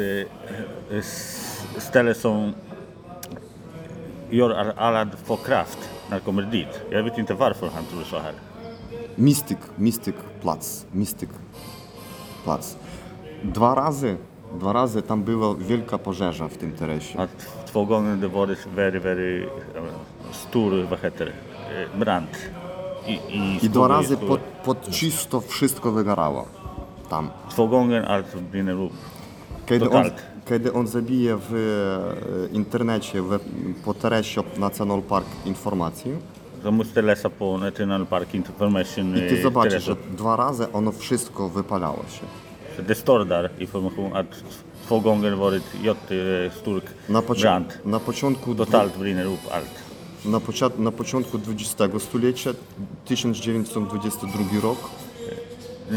s- 0.91 1.61
ställe 1.79 2.13
som 2.13 2.53
gör 4.31 4.49
att 4.51 4.77
alla 4.77 5.05
får 5.25 5.37
kraft 5.37 5.77
när 6.09 6.19
kommer 6.19 6.43
dit. 6.43 6.67
Jag 6.91 7.03
vet 7.03 7.17
inte 7.17 7.33
varför 7.33 7.69
han 7.69 7.85
tror 7.85 8.03
så 8.03 8.19
här. 8.19 8.33
Mistyk, 9.15 9.57
Mistyk 9.77 10.15
Plac, 10.41 10.85
Mistyk 10.91 11.29
Plac. 12.43 12.75
Dwa 13.43 13.75
razy, 13.75 14.15
dwa 14.53 14.73
razy 14.73 15.01
tam 15.01 15.23
była 15.23 15.55
wielka 15.55 15.97
pożarza 15.97 16.47
w 16.47 16.57
tym 16.57 16.71
Teresie. 16.71 17.19
Att 17.19 17.29
två 17.65 17.85
gånger 17.85 18.15
det 18.17 18.27
var 18.27 18.47
det 18.47 18.57
very, 18.75 18.99
very 18.99 19.43
eh, 19.43 19.49
stor, 20.31 20.71
vad 20.89 20.99
heter 20.99 21.25
det, 21.25 21.83
eh, 21.83 21.99
brand. 21.99 22.27
I, 23.07 23.11
i, 23.13 23.65
I 23.65 23.69
dwa 23.69 23.85
skogen, 23.85 23.97
razy 23.97 24.15
skogen. 24.15 24.27
pod, 24.27 24.39
pod 24.65 24.89
czysto 24.89 25.41
wszystko 25.41 25.91
wygarało 25.91 26.45
tam. 27.09 27.29
Två 27.49 27.67
gånger 27.67 28.05
allt 28.11 28.35
brinner 28.51 28.75
upp. 28.75 28.93
Kiedy 29.65 29.85
on, 29.85 29.91
Totalt. 29.91 30.23
kiedy 30.49 30.73
on 30.73 30.87
zabije 30.87 31.37
w 31.49 31.53
e, 31.53 32.55
internecie 32.55 33.21
w, 33.21 33.39
po 33.85 33.93
Teresie 33.93 34.43
National 34.57 35.01
Park 35.01 35.27
informację 35.45 36.17
De 36.63 36.71
måste 36.71 37.01
läsa 37.01 37.29
på 37.29 37.57
National 37.57 38.05
Park 38.05 38.33
Information. 38.33 39.17
i 39.17 39.19
ty 39.19 39.35
eh, 39.35 39.43
zobaczysz, 39.43 39.83
że 39.83 39.95
dwa 40.17 40.35
razy 40.35 40.71
ono 40.73 40.91
wszystko 40.91 41.49
wypalało 41.49 41.97
się. 41.97 42.46
Står 42.95 43.25
där 43.25 43.49
information 43.59 44.15
att 44.15 44.25
två 44.87 44.99
gånger 44.99 45.31
varit 45.31 45.63
jättestor 45.83 46.81
Na, 47.07 47.21
pocia- 47.21 47.41
brand. 47.41 47.65
na 47.83 47.99
początku 47.99 48.53
dwu- 48.53 48.65
Totalt 48.65 48.97
brinner 48.97 49.25
upp 49.25 49.39
allt. 49.51 49.69
na, 50.25 50.39
pocia- 50.39 50.71
na 50.77 50.91
początku 50.91 51.37
XX 51.37 51.99
stulecia, 52.03 52.53
1922 53.05 54.61
rok, 54.61 54.77
Eh, 55.91 55.93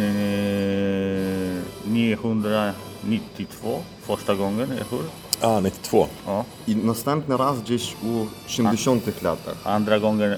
992 1.84 3.82
första 4.02 4.34
gången, 4.34 4.70
eller 4.72 4.84
hur? 4.90 5.02
Ah, 5.40 5.60
92. 5.60 6.06
Ja. 6.26 6.44
i 6.66 6.74
następny 6.76 7.36
raz 7.36 7.60
gdzieś 7.60 7.96
u 8.04 8.26
70 8.46 9.22
latach, 9.22 9.56
Andra 9.66 9.98
gången 9.98 10.36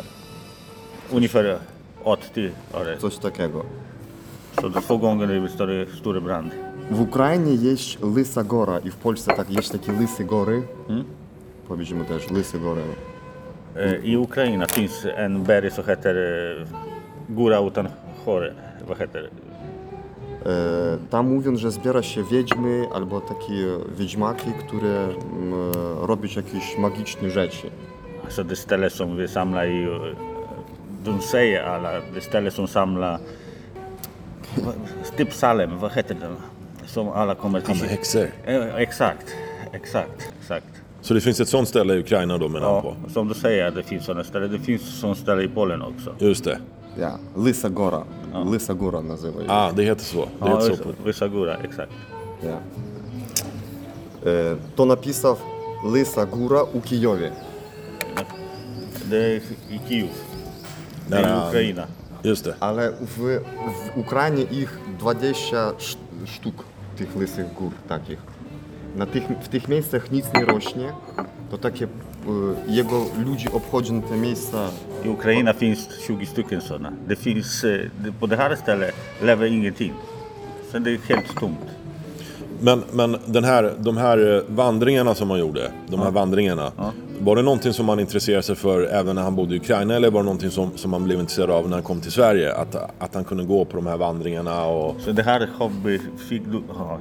ungefär 1.11 1.59
80 2.05 2.53
var 2.73 2.85
det. 2.85 2.99
coś 2.99 3.17
takiego. 3.19 3.63
Större, 5.49 5.87
större 5.97 6.21
brand. 6.21 6.53
W 6.91 7.01
Ukrainie 7.01 7.55
jest 7.55 8.03
Lysa 8.17 8.45
Gora 8.45 8.79
i 8.79 8.91
w 8.91 8.97
Polsce 8.97 9.35
tak, 9.37 9.51
jest 9.51 9.73
takie 9.73 9.93
Lysy 9.93 10.25
Gory. 10.25 10.63
Powiedzmy 11.69 12.05
też 12.05 12.31
Lysy 12.31 12.59
Gory. 12.59 12.83
Eh, 13.77 14.05
I 14.05 14.17
Ukraina 14.17 14.67
finns 14.67 15.07
en 15.17 15.43
berg 15.43 15.73
som 15.73 15.85
heter 15.85 16.17
eh, 16.17 16.69
Gura 17.29 17.61
utan 17.61 17.89
hår. 18.25 18.53
Vad 18.89 18.99
heter? 18.99 19.31
E, 20.47 20.99
tam 21.11 21.29
mówią, 21.29 21.57
że 21.57 21.71
zbiera 21.71 22.03
się 22.03 22.25
wiedźmy 22.25 22.87
albo 22.95 23.21
takie 23.21 23.67
wiedźmaki, 23.99 24.53
które 24.53 25.05
mm, 25.05 25.15
robią 26.01 26.29
jakieś 26.37 26.79
magiczne 26.79 27.31
rzeczy. 27.31 27.71
Alltså 28.25 28.45
det 28.45 28.57
ställe 28.57 28.91
som 28.91 29.17
vi 29.17 29.29
samlar 29.29 29.69
i, 29.69 29.87
de 31.05 31.23
säger 31.23 31.65
alla, 31.65 32.01
det 32.43 32.51
som 32.51 32.67
samlar, 32.67 33.19
typ 35.17 35.33
Salem, 35.33 35.79
vad 35.79 35.93
heter 35.93 36.15
det? 36.15 36.29
Som 36.87 37.09
alla 37.09 37.35
kommer 37.35 37.59
Ja, 37.61 37.67
till. 37.67 37.81
med 37.83 37.91
häxor. 37.91 38.27
Eh, 38.47 38.77
Exakt, 38.77 39.27
exakt, 39.73 40.29
exakt. 40.41 40.67
Så 41.01 41.15
det 41.15 41.21
finns 41.21 41.41
ett 41.41 41.49
sånt 41.49 41.69
ställe 41.69 41.95
i 41.95 41.99
Ukraina 41.99 42.39
då 42.39 42.49
menar 42.49 42.67
Ja, 42.67 42.81
på? 42.83 43.11
som 43.11 43.29
du 43.29 43.35
säger, 43.35 43.71
det 43.71 43.83
finns 43.83 44.05
sådana 44.05 44.25
ställen. 44.25 44.53
Det 44.53 44.59
finns 44.59 45.01
sådana 45.01 45.15
ställen 45.15 45.45
i 45.45 45.49
Polen 45.49 45.83
också. 45.83 46.15
Just 46.19 46.45
det. 46.45 46.59
Ja, 47.01 47.19
Lysa 47.37 47.69
Gora. 47.69 48.03
Lysa 48.53 48.75
Gora 48.75 49.01
nazywa 49.01 49.43
Ah, 49.49 49.73
det 49.73 49.83
heter 49.83 50.05
så. 50.05 50.21
Det 50.25 50.29
Ja, 50.41 50.47
heter 50.61 50.77
så 50.77 50.83
på... 50.83 50.91
Vysagura, 51.05 51.57
exakt. 51.57 51.93
Ja. 52.41 52.57
E, 54.31 54.57
to 54.77 54.85
napisał 54.85 55.37
Lysa 55.95 56.25
Góra 56.25 56.61
u 56.75 56.81
Kijowie. 56.85 57.33
Det 59.11 59.17
är 59.17 59.41
i 59.71 59.81
Kiev. 59.89 60.09
Det. 62.23 62.55
Ale 62.61 62.93
w, 62.93 63.17
w 63.95 63.99
Ukrainie 63.99 64.43
ich 64.43 64.79
20 64.99 65.57
sz- 65.79 65.99
sztuk 66.27 66.65
tych 66.97 67.17
lysych 67.17 67.53
gór 67.55 67.73
takich. 67.89 68.19
Na 68.97 69.07
tych, 69.07 69.23
w 69.43 69.49
tych 69.49 69.69
miejscach 69.69 70.11
nic 70.11 70.27
nie 70.35 70.45
rośnie, 70.45 70.93
to 71.51 71.59
takie 71.59 71.85
e, 71.85 71.89
jego 72.73 73.05
ludzi 73.25 73.53
obchodzą 73.53 74.03
te 74.03 74.17
miejsca. 74.17 74.71
I 75.05 75.09
Ukraina 75.09 75.53
finns 75.53 75.89
20 75.89 76.27
stycken 76.33 76.61
sådana. 76.61 76.93
Det 77.09 77.17
finns, 77.17 77.65
eh, 77.65 77.91
på 78.21 78.27
det 78.27 78.37
här 78.37 78.57
stället 78.57 78.95
lever 79.23 79.47
ingenting. 79.47 79.95
Så 80.73 80.79
det 80.79 80.91
är 80.91 80.99
helt 81.09 81.35
tomt. 81.41 81.61
Men, 82.63 82.83
men 82.93 83.17
den 83.27 83.45
här, 83.45 83.73
de 83.79 83.97
här 83.97 84.37
eh, 84.37 84.43
vandringarna 84.49 85.15
som 85.15 85.31
han 85.31 85.39
gjorde, 85.41 85.71
de 85.89 86.01
här 86.01 86.11
vandringarna. 86.11 86.73
Var 87.21 87.37
det 87.37 87.43
någonting 87.43 87.73
som 87.73 87.89
han 87.89 88.01
intresserade 88.01 88.43
sig 88.43 88.57
för 88.57 88.83
även 88.83 89.17
när 89.17 89.23
han 89.23 89.37
bodde 89.37 89.55
i 89.55 89.59
Ukraina 89.59 89.95
eller 89.95 90.11
var 90.11 90.21
det 90.21 90.25
någonting 90.25 90.51
som, 90.51 90.71
som 90.77 90.93
han 90.93 91.05
blev 91.05 91.21
intresserad 91.21 91.51
av 91.51 91.65
när 91.69 91.77
han 91.77 91.83
kom 91.83 92.01
till 92.01 92.13
Sverige? 92.13 92.53
Att, 92.55 92.75
att 92.99 93.15
han 93.15 93.25
kunde 93.25 93.45
gå 93.45 93.65
på 93.65 93.77
de 93.77 93.87
här 93.87 93.97
vandringarna 93.97 94.65
och... 94.65 94.97
Så 95.01 95.13
det 95.13 95.23
här 95.23 95.49
hobby 95.59 95.99
fick 96.29 96.43
du... 96.45 96.63
Ja. 96.79 96.99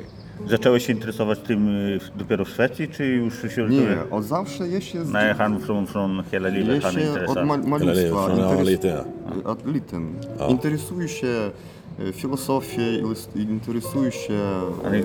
Zacząłeś 0.50 0.86
się 0.86 0.92
interesować 0.92 1.38
tym 1.38 1.68
eh, 1.96 2.02
dopiero 2.18 2.44
w 2.44 2.48
Szwecji, 2.48 2.88
czy 2.88 3.04
już 3.06 3.34
się... 3.54 3.68
Nie, 3.68 3.96
od 4.10 4.24
zawsze 4.24 4.68
jeśli 4.68 5.04
z, 5.04 5.12
Nej, 5.12 5.34
han 5.34 5.60
från, 5.60 5.86
från 5.86 6.22
hela 6.30 6.48
livet 6.48 6.82
han 6.82 6.94
är 6.94 6.98
jeśli 6.98 7.10
od 7.10 7.18
intresserad. 7.18 7.46
ma- 7.46 7.54
Hela 7.56 7.76
livet, 7.76 7.84
malutstwa 7.86 8.26
från 8.26 8.38
han 8.40 8.56
var 8.56 8.64
interes- 8.64 8.66
liten. 8.66 10.14
Ja. 10.38 10.44
od 10.46 10.50
interesuje 10.50 11.08
się 11.08 11.50
är 11.98 12.12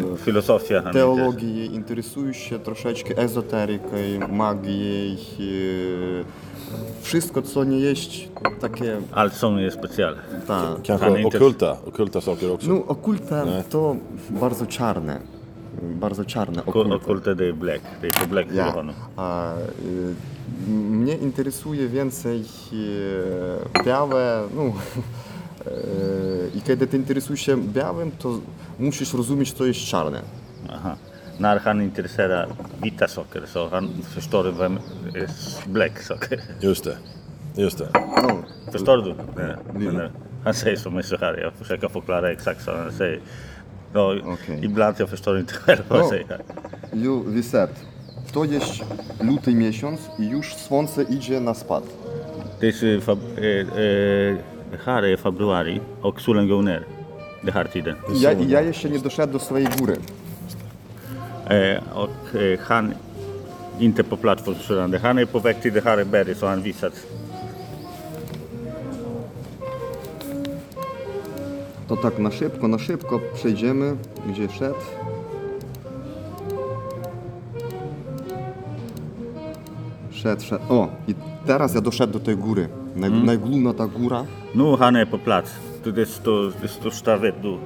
intresserad. 0.06 0.94
teologią, 0.94 1.72
interesuje 1.72 2.34
się 2.34 2.60
troszeczkę 2.60 3.18
ezoteryką, 3.18 3.96
magią, 4.32 5.16
e, 5.40 6.24
wszystko 7.02 7.42
co 7.42 7.64
nie 7.64 7.80
jest 7.80 8.12
takie, 8.62 8.98
Allt 9.12 9.34
som 9.34 9.58
är 9.58 9.72
speciellt. 9.72 10.18
tak. 10.48 10.82
Kanske 10.88 11.26
okulta, 11.28 11.78
okulta 11.88 12.22
saker 12.22 12.52
också. 12.52 12.68
No 12.68 12.86
okulta 12.88 13.46
Nie. 13.46 13.64
to 13.70 13.96
bardzo 14.30 14.66
czarne, 14.66 15.20
bardzo 15.82 16.26
czarne 16.26 16.62
Kul- 16.62 16.70
okulta. 16.70 16.96
Okulta 16.96 17.32
är 17.32 17.54
black. 17.54 17.82
På 18.22 18.26
black 18.28 18.52
Ja. 18.54 18.74
A, 19.16 19.54
y, 20.68 20.72
mnie 20.72 21.14
interesuje 21.16 21.88
więcej 21.88 22.44
e, 22.74 23.84
białe, 23.84 24.44
no, 24.56 24.62
i 26.56 26.62
kiedy 26.62 26.88
ty 26.88 26.98
interesujesz 26.98 27.42
się 27.42 27.58
białym, 27.58 28.12
to 28.12 28.40
musisz 28.80 29.14
rozumieć, 29.14 29.54
co 29.54 29.66
jest 29.66 29.80
czarne. 29.80 30.22
Aha. 30.70 30.98
När 31.40 31.60
han 31.60 31.82
är 31.82 31.84
intresserad 31.84 32.50
vita 32.82 33.08
saker 33.08 33.46
så 33.46 33.70
han 33.70 33.90
förstår 34.04 34.52
vem 34.52 34.80
black 35.66 36.02
saker. 36.02 36.42
Just 36.62 36.84
det. 36.84 36.98
Just 37.56 37.78
det. 37.78 37.90
No, 37.94 38.44
Förstår 38.72 38.98
du? 38.98 39.10
Eh, 39.12 40.10
han 40.44 40.54
säger 40.54 40.78
som 40.78 40.98
är 40.98 41.02
så 41.02 41.18
här, 41.18 41.38
jag 41.38 41.54
försöker 41.54 41.90
förklara 41.90 42.32
exakt 42.32 42.64
så 42.64 42.72
han 42.72 42.92
säger. 42.92 43.20
No, 43.94 44.34
Okej. 44.34 44.60
Ibland 44.66 44.96
jag 45.00 45.10
förstår 45.10 45.40
inte 45.40 45.54
själv 45.54 45.82
vad 45.88 46.00
han 46.00 46.10
säger. 46.10 46.42
ju 46.94 47.24
Wiset, 47.24 47.70
to 48.34 48.46
jest 48.46 48.84
luty 49.22 49.56
miesiąc 49.56 50.00
i 50.20 50.30
już 50.30 50.56
słońce 50.56 51.04
idzie 51.04 51.40
na 51.40 51.54
spad. 51.54 51.84
Det 52.60 52.68
är, 52.68 52.72
så 52.72 53.02
fab, 53.02 53.20
Dehary 54.72 55.14
e 55.14 55.18
februari 55.18 55.82
oksulen 56.02 56.48
geuner. 56.48 56.84
Dehartide. 57.44 57.96
Ja, 58.14 58.32
ja 58.34 58.62
jeszcze 58.62 58.90
nie 58.90 59.00
doszedłem 59.00 59.32
do 59.32 59.40
swojej 59.40 59.68
góry. 59.68 59.98
E, 61.50 61.82
ok, 61.94 62.36
e, 62.36 62.58
han 62.58 62.94
inte 63.80 64.04
på 64.04 64.18
plats 64.18 64.44
för 64.44 64.54
Sörande. 64.54 65.00
Han 65.00 65.20
är 65.20 65.26
på 65.26 65.40
väg 65.40 65.62
till 65.62 65.74
Dehare 65.74 66.06
han 66.42 66.62
visat. 66.62 66.94
To 71.88 71.96
tak 71.96 72.20
na 72.20 72.32
szybko, 72.32 72.68
na 72.68 72.80
szybko 72.80 73.20
przejdziemy, 73.34 73.98
gdzie 74.28 74.50
szedł. 74.50 74.76
Szedł, 80.12 80.42
szedł. 80.42 80.64
O, 80.70 80.90
i 81.08 81.16
teraz 81.46 81.76
ja 81.76 81.82
doszedłem 81.82 82.12
do 82.12 82.26
tej 82.26 82.38
góry. 82.38 82.70
Naj, 82.97 83.11
Najgłówna 83.11 83.73
ta 83.75 83.87
góra. 83.87 84.27
Nu 84.55 84.77
han 84.77 84.97
är 84.97 85.07
på 85.07 85.19
plats. 85.19 85.51
Det 85.85 86.07
står, 86.09 86.53
det 86.63 86.69
står 86.69 86.91
stavet 86.91 87.35
du. 87.43 87.59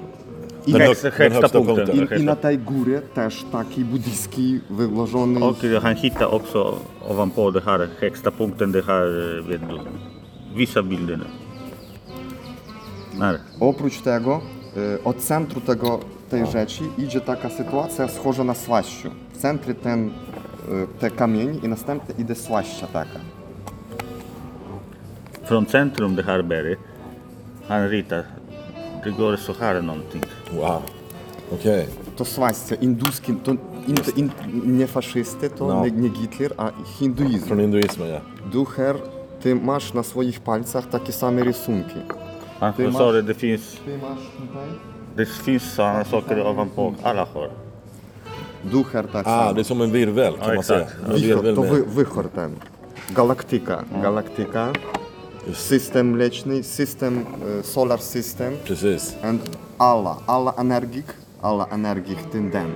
Den 0.66 0.80
Högsta, 0.80 1.08
hög- 1.10 1.18
den 1.18 1.32
högsta 1.32 1.40
högsta 1.40 1.58
punkten. 1.58 1.86
punkten. 1.86 2.18
I, 2.18 2.22
I 2.22 2.24
na 2.24 2.36
tej 2.36 2.58
góry 2.58 3.02
też 3.14 3.44
taki 3.52 3.84
buddyjski 3.84 4.60
wyłożony. 4.70 5.44
Och 5.44 5.56
han 5.82 5.96
hittar 5.96 6.34
också 6.34 6.78
ovanpå 7.08 7.50
det 7.50 7.60
här 7.64 7.88
högsta 8.00 8.30
punkten, 8.30 8.72
det 8.72 8.82
här, 8.86 9.38
eh, 9.38 9.48
vet 9.48 9.60
du, 9.68 9.78
vissa 10.56 10.82
bilderna. 10.82 11.24
Där. 13.18 13.38
Oprócz 13.60 14.00
tego, 14.00 14.40
y, 14.76 15.04
od 15.04 15.16
centru 15.16 15.60
tego, 15.60 16.00
tej 16.30 16.46
rzeczy 16.46 16.82
idzie 16.98 17.20
taka 17.20 17.48
sytuacja 17.50 18.08
схожа 18.08 18.44
na 18.44 18.54
słaściu. 18.54 19.10
W 19.32 19.36
centrum 19.38 19.74
ten, 19.74 20.08
y, 20.08 20.10
te 21.00 21.10
kamień 21.10 21.60
i 21.62 21.68
następnie 21.68 22.24
idzie 22.24 22.34
słaścia 22.34 22.86
taka. 22.86 23.20
Från 25.51 25.65
centrum 25.65 26.15
det 26.15 26.23
här 26.23 26.41
berget, 26.41 26.79
han 27.67 27.89
ritar, 27.89 28.23
det 29.03 29.09
går 29.11 29.35
så 29.35 29.53
här 29.59 29.81
någonting. 29.81 30.23
Wow. 30.55 30.81
Okej. 31.53 31.87
To 32.17 32.25
słaścia, 32.25 32.75
induskie, 32.81 33.35
to 33.43 33.51
in, 33.87 33.97
in, 34.15 34.31
nie 34.77 34.87
faszysty, 34.87 35.49
to 35.49 35.67
No. 35.67 35.83
nie, 35.83 35.91
nie 35.91 36.09
Hitler, 36.09 36.51
a 36.57 36.69
hinduizm. 36.99 37.47
Från 37.47 37.59
hinduismen 37.59 38.07
ja. 38.09 38.19
Ducher, 38.51 38.95
ty 39.43 39.55
masz 39.55 39.93
na 39.93 40.03
swoich 40.03 40.39
palcach 40.39 40.85
takie 40.91 41.11
same 41.11 41.43
rysunki. 41.43 41.99
Han 42.59 42.73
Det 42.77 42.83
är 42.83 42.91
sa 42.91 42.99
mars- 42.99 43.13
det, 43.13 43.21
det 43.21 43.33
finns, 43.33 43.77
Ty 43.85 43.91
masz 43.97 44.19
tutaj? 44.37 44.67
det 45.15 45.25
finns 45.25 45.73
sådana 45.73 46.03
saker 46.05 46.45
ovanpå, 46.47 46.93
alla 47.03 47.27
har. 47.33 47.49
Ducher 48.71 49.03
tak 49.11 49.27
Ah, 49.27 49.43
samo. 49.43 49.53
det 49.53 49.61
är 49.61 49.63
som 49.63 49.81
en 49.81 49.91
virvel 49.91 50.33
kan 50.37 50.47
Ja, 50.49 50.53
man 50.55 50.63
säga. 50.63 50.81
exakt. 50.81 51.03
En 51.07 51.15
Wichor, 51.15 51.41
virvel 51.41 51.55
to 51.55 51.61
med... 51.61 51.71
wy, 51.71 51.83
wychor 51.95 52.23
ten. 52.35 52.51
Galaktyka. 53.15 54.73
System 55.53 56.07
mleczny, 56.11 56.63
system 56.63 57.25
e, 57.59 57.63
solar 57.63 58.01
system 58.01 58.53
Precis. 58.65 59.15
and 59.23 59.39
Allah. 59.79 60.17
Allah 60.27 60.53
energik, 60.57 61.05
Allah 61.41 61.67
energik 61.71 62.17
ten 62.31 62.51
den. 62.51 62.75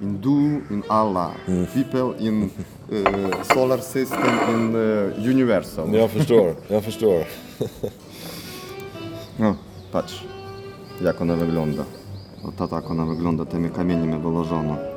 In 0.00 0.20
do, 0.20 0.30
in 0.70 0.82
Allah. 0.88 1.34
People 1.74 2.26
in 2.28 2.50
e, 2.92 3.44
solar 3.54 3.80
system, 3.82 4.38
in 4.48 4.74
e, 4.76 5.30
universal. 5.30 5.94
Jag 5.94 6.10
förstår, 6.10 6.54
jag 6.68 6.84
förstår. 6.84 7.24
No, 9.38 9.56
patrz, 9.92 10.24
jak 11.02 11.20
ona 11.20 11.36
wygląda. 11.36 11.84
Oto 12.44 12.68
tak 12.68 12.90
ona 12.90 13.04
wygląda, 13.06 13.44
tymi 13.44 13.70
kamieniami 13.70 14.22
wyłożona. 14.22 14.93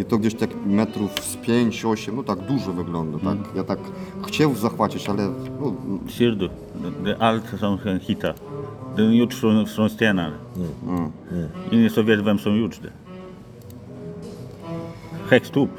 I 0.00 0.04
to 0.04 0.18
gdzieś 0.18 0.34
tak 0.34 0.50
metrów 0.66 1.10
z 1.24 1.36
5-8, 1.36 2.14
no 2.14 2.22
tak 2.22 2.38
dużo 2.40 2.72
wygląda. 2.72 3.18
Tak. 3.18 3.38
Ja 3.56 3.64
tak 3.64 3.78
chciał 4.26 4.54
zachwacić, 4.54 5.08
ale 5.08 5.28
no, 5.60 5.74
Ser 6.08 6.36
du? 6.36 6.48
Det, 6.48 7.04
det 7.04 7.10
är 7.10 7.16
allt 7.22 7.44
som 7.60 7.78
han 7.78 8.00
hittar. 8.00 8.34
Det 8.96 9.02
är 9.02 9.10
gjort 9.10 9.34
från, 9.34 9.66
från 9.66 9.90
stenar. 9.90 10.32
Ingen 11.70 11.90
som 11.90 12.06
vet 12.06 12.20
vem 12.20 12.38
gjort 12.58 12.82
det. 12.82 12.92
Högst 15.30 15.56
upp. 15.56 15.70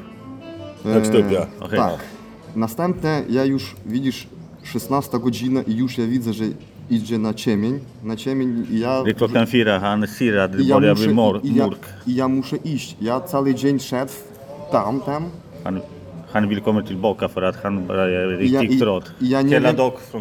Högst 0.84 1.14
upp 1.14 1.32
ja. 1.32 1.46
Okej. 1.60 1.78
tak. 1.78 2.00
Następne, 2.56 3.24
ja 3.28 3.44
już, 3.44 3.76
widzisz, 3.86 4.28
16 4.62 5.18
godzina 5.18 5.62
i 5.62 5.76
już 5.76 5.98
ja 5.98 6.06
widzę, 6.06 6.32
że 6.32 6.44
idzie 6.90 7.18
na 7.18 7.34
ciemień, 7.34 7.80
na 8.02 8.16
ciemień 8.16 8.66
i 8.70 8.78
ja... 8.78 9.02
Det 9.04 9.10
är 9.10 9.14
klockan 9.14 9.46
fyra, 9.46 9.80
han 9.80 10.00
det 10.00 10.08
i 10.62 10.66
ja, 10.66 10.78
muszę, 10.80 10.94
bli 10.94 11.14
mor- 11.14 11.40
i, 11.44 11.54
ja. 11.54 11.68
I 12.06 12.14
ja 12.14 12.28
muszę 12.28 12.56
iść. 12.56 12.96
Ja 13.00 13.20
cały 13.20 13.54
dzień 13.54 13.78
szedł 13.78 14.12
tam, 14.72 15.00
tam. 15.00 15.30
Han, 15.64 15.80
han 16.32 16.48
vill 16.48 16.60
komma 16.60 16.82
tillbaka 16.82 17.28
för 17.28 17.42
att 17.42 17.56
han 17.56 17.78
I 17.78 18.50
ja, 18.50 18.60
riktigt 18.60 18.70
i, 18.76 18.78
trött. 18.78 19.12
i 19.20 19.28
ja 19.28 19.42
nie 19.42 19.60
wiem, 19.60 19.76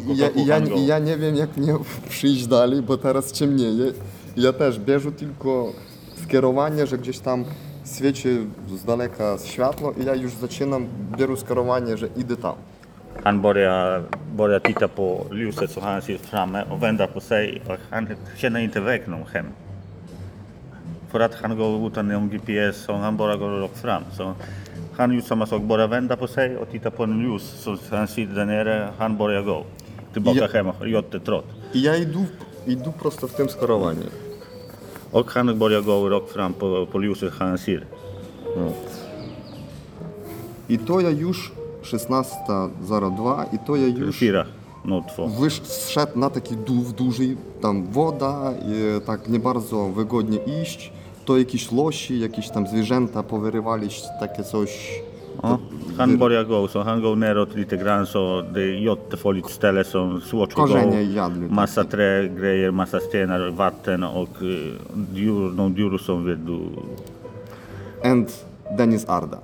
i 0.10 0.18
ja, 0.18 0.30
i, 0.30 0.46
ja, 0.46 0.58
I 0.60 0.86
ja 0.86 1.00
nie 1.00 1.18
wiem, 1.18 1.36
jak 1.36 1.58
mnie 1.58 1.76
przyjść 2.10 2.48
dalej, 2.48 2.82
bo 2.82 2.98
teraz 2.98 3.32
ciemnieje. 3.32 3.92
I 4.36 4.42
Ja 4.42 4.54
też 4.54 4.80
bierze 4.80 5.12
tylko 5.12 5.74
skierowanie, 6.24 6.88
że 6.88 6.98
gdzieś 6.98 7.20
tam 7.20 7.46
świeci 7.96 8.30
z 8.78 8.84
daleka 8.86 9.38
światło 9.46 9.94
i 10.02 10.06
ja 10.06 10.16
już 10.16 10.34
zaczynam, 10.34 10.86
biorę 11.18 11.38
skierowanie, 11.38 11.98
że 11.98 12.08
idę 12.18 12.38
tam. 12.38 12.56
Han 13.24 13.42
börjar, 13.42 14.04
börjar 14.36 14.60
titta 14.60 14.88
på 14.88 15.26
ljuset 15.34 15.72
som 15.72 15.84
han 15.84 16.02
ser 16.02 16.18
framme 16.18 16.64
och 16.72 16.84
vända 16.84 17.08
på 17.08 17.20
sig. 17.20 17.62
Och 17.68 17.78
han 17.90 18.08
känner 18.38 18.60
inte 18.60 18.80
väg 18.80 19.08
någon 19.08 19.28
hem. 19.34 19.46
För 21.12 21.20
att 21.20 21.36
han 21.36 21.58
går 21.58 21.88
utan 21.88 22.08
någon 22.08 22.30
GPS 22.30 22.78
så 22.78 22.94
han 22.94 23.18
bara 23.18 23.36
går 23.36 23.50
rakt 23.50 23.78
fram. 23.78 24.04
Så 24.18 24.34
han 24.98 25.14
gör 25.14 25.22
samma 25.22 25.46
sak, 25.46 25.62
bara 25.62 25.88
vända 25.88 26.16
på 26.16 26.28
sig 26.28 26.58
och 26.58 26.72
titta 26.72 26.92
på 26.92 27.04
en 27.04 27.22
ljus. 27.22 27.44
Så 27.64 27.78
han 27.90 28.08
sitter 28.08 28.36
där 28.36 28.46
nere, 28.46 28.90
han 28.98 29.18
börjar 29.18 29.42
gå. 29.42 29.66
Tillbaka 30.14 30.48
hem, 30.54 30.68
jättetrött. 30.86 31.46
I 31.74 31.86
ja 31.86 31.96
idę, 31.96 32.26
idę 32.66 32.94
prosto 33.02 33.28
w 33.28 33.34
tym 33.34 33.48
skierowaniu. 33.48 34.10
Och 35.12 35.32
han 35.32 35.60
börjar 35.60 35.82
gå 35.82 36.10
rakt 36.10 36.32
fram 36.32 36.54
på, 36.54 36.86
på 36.86 37.04
ljuset 37.04 37.34
han 37.40 37.58
ser. 37.58 37.84
I 40.68 40.78
to 40.78 41.02
ja 41.02 41.10
już 41.10 41.52
16.02 41.84 43.46
i 43.54 43.60
to 43.60 43.76
ja 43.76 43.88
już 43.88 44.24
no 44.86 45.04
wysz, 45.40 45.62
zszedł 45.62 46.20
na 46.20 46.30
taki 46.30 46.56
dół 46.56 46.84
duży, 46.98 47.36
tam 47.62 47.84
woda, 47.84 48.54
i 48.66 49.02
tak 49.06 49.30
nie 49.30 49.40
bardzo 49.40 49.90
wygodnie 49.90 50.40
iść. 50.62 50.92
To 51.26 51.38
jakieś 51.38 51.72
losi, 51.72 52.20
jakieś 52.20 52.50
tam 52.50 52.68
zwierzęta 52.68 53.24
powyrywali, 53.24 53.88
takie 54.20 54.44
coś. 54.44 55.02
Ja, 55.44 55.58
han 55.98 56.18
börjar 56.18 56.46
gå, 56.46 56.68
så 56.68 56.84
han 56.84 57.02
går 57.02 57.16
neråt 57.16 57.56
lite 57.56 57.78
grann 57.78 58.06
så 58.06 58.42
det 58.54 58.62
är 58.62 58.74
jättefarligt 58.74 59.50
ställe 59.50 59.84
som 59.84 60.22
svårt 60.22 60.50
att 60.50 60.56
Korzenie 60.56 61.06
gå. 61.06 61.12
jadli. 61.12 61.48
Massa 61.50 61.84
trägrejer, 61.84 62.72
massa 62.72 63.00
stenar, 63.00 63.50
vatten 63.50 64.04
och 64.04 64.30
eh, 64.42 64.74
djur, 65.14 65.74
djur 65.78 65.98
som 65.98 66.26
vet 66.26 66.46
du. 66.46 66.60
And 68.04 68.28
Denis 68.78 69.06
Arda. 69.06 69.38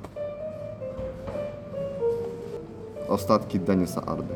Ostatki 3.08 3.60
Denisa 3.60 4.02
Ardy. 4.06 4.34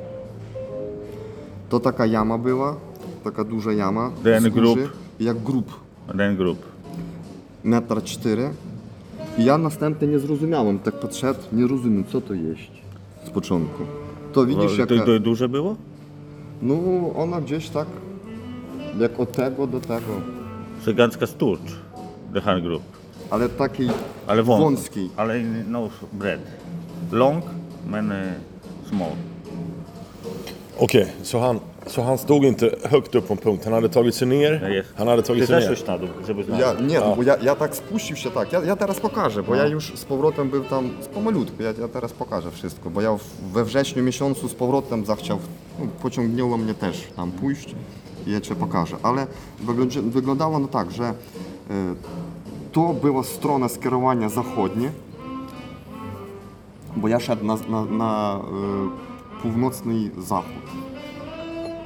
To 1.70 1.80
taka 1.80 2.06
jama 2.06 2.38
była, 2.38 2.76
taka 3.24 3.44
duża 3.44 3.72
jama. 3.74 4.12
Den 4.24 4.50
grób. 4.52 4.80
Jak 5.20 5.38
grób, 5.44 5.80
Den 6.16 6.38
grupp. 6.38 6.60
metr 7.64 8.04
cztery. 8.04 8.50
I 9.38 9.46
ja 9.46 9.58
następnie 9.58 10.08
nie 10.08 10.20
zrozumiałem, 10.20 10.80
tak 10.80 11.00
podszedł, 11.00 11.40
nie 11.54 11.68
rozumiem 11.68 12.04
co 12.12 12.22
to 12.22 12.34
jest 12.34 12.72
z 13.26 13.30
początku. 13.30 13.84
To 14.34 14.46
widzisz, 14.46 14.72
To, 14.88 14.94
jaka... 14.96 15.06
to 15.06 15.20
duże 15.20 15.50
było? 15.50 15.76
No 16.62 16.76
ona 17.16 17.42
gdzieś 17.42 17.70
tak, 17.70 17.88
jak 19.00 19.20
od 19.20 19.32
tego 19.32 19.68
do 19.68 19.80
tego, 19.80 20.14
Så 20.86 20.94
ganska 20.94 21.28
stort, 21.28 21.62
det 22.34 22.44
här 22.44 22.62
grupp. 22.62 22.84
ale 23.30 23.50
takiej 23.50 23.90
Ale 24.28 24.44
wąs, 24.44 24.62
wąskiej. 24.62 25.10
Ale 25.18 25.40
no 25.68 25.90
bred. 26.14 26.42
Lång, 27.12 27.44
men 27.88 28.12
small. 28.92 29.12
Okej, 30.80 31.06
så, 31.24 31.40
han, 31.40 31.60
så 31.88 32.02
han 32.02 32.18
stod 32.18 32.44
inte 32.44 32.76
högt 32.90 33.16
upp 33.16 33.28
på 33.28 33.34
en 33.34 33.38
punkt. 33.38 33.64
Han 33.66 33.74
hade 33.74 33.90
tagit 33.90 34.16
sig 34.16 34.28
ner. 34.28 34.70
Jest. 34.70 34.90
Han 34.98 35.08
hade 35.08 35.22
tagit 35.24 35.42
Ty 35.44 35.48
sig 35.48 35.56
też 35.56 35.64
ner. 35.64 35.72
już 35.72 35.86
na 35.88 35.98
dół, 35.98 36.08
żeby 36.28 36.44
znać. 36.44 36.60
Ja, 36.60 36.74
nie, 36.74 37.00
no 37.00 37.16
bo 37.16 37.24
ja, 37.24 37.38
ja 37.42 37.56
tak 37.56 37.76
spuścił 37.76 38.16
się 38.16 38.32
tak, 38.32 38.54
ja, 38.54 38.62
ja 38.64 38.76
teraz 38.76 39.00
pokażę, 39.00 39.44
bo 39.44 39.56
ja 39.56 39.66
już 39.68 39.92
z 39.96 40.06
powrotem 40.06 40.50
był 40.50 40.64
tam 40.64 40.90
z 41.02 41.08
pomalutku, 41.08 41.64
ja, 41.64 41.74
ja 41.82 41.88
teraz 41.88 42.12
pokażę 42.14 42.52
wszystko, 42.52 42.90
bo 42.90 43.02
ja 43.02 43.14
w- 43.18 43.52
we 43.54 43.66
wrześniu 43.66 44.04
miesiącu 44.04 44.48
z 44.50 44.54
powrotem 44.54 45.06
zachciał, 45.06 45.40
no, 45.80 45.86
pociągnęło 46.02 46.58
mnie 46.58 46.74
też 46.74 47.08
tam 47.16 47.32
pójść 47.32 47.76
i 48.28 48.32
ja 48.32 48.42
Cię 48.42 48.56
pokażę, 48.56 48.96
ale 49.04 49.28
wygląda, 49.60 50.02
wyglądało 50.02 50.60
no 50.60 50.68
tak, 50.68 50.92
że 50.92 51.04
e, 51.04 51.14
to 52.72 52.94
była 52.94 53.24
strona 53.24 53.70
skierowania 53.70 54.30
zachodnie, 54.30 54.92
bo 56.96 57.08
ja 57.08 57.20
szedł 57.20 57.46
na, 57.46 57.56
na, 57.70 57.86
na 57.86 58.40
e, 58.40 59.42
północny 59.42 60.10
zachód 60.18 60.64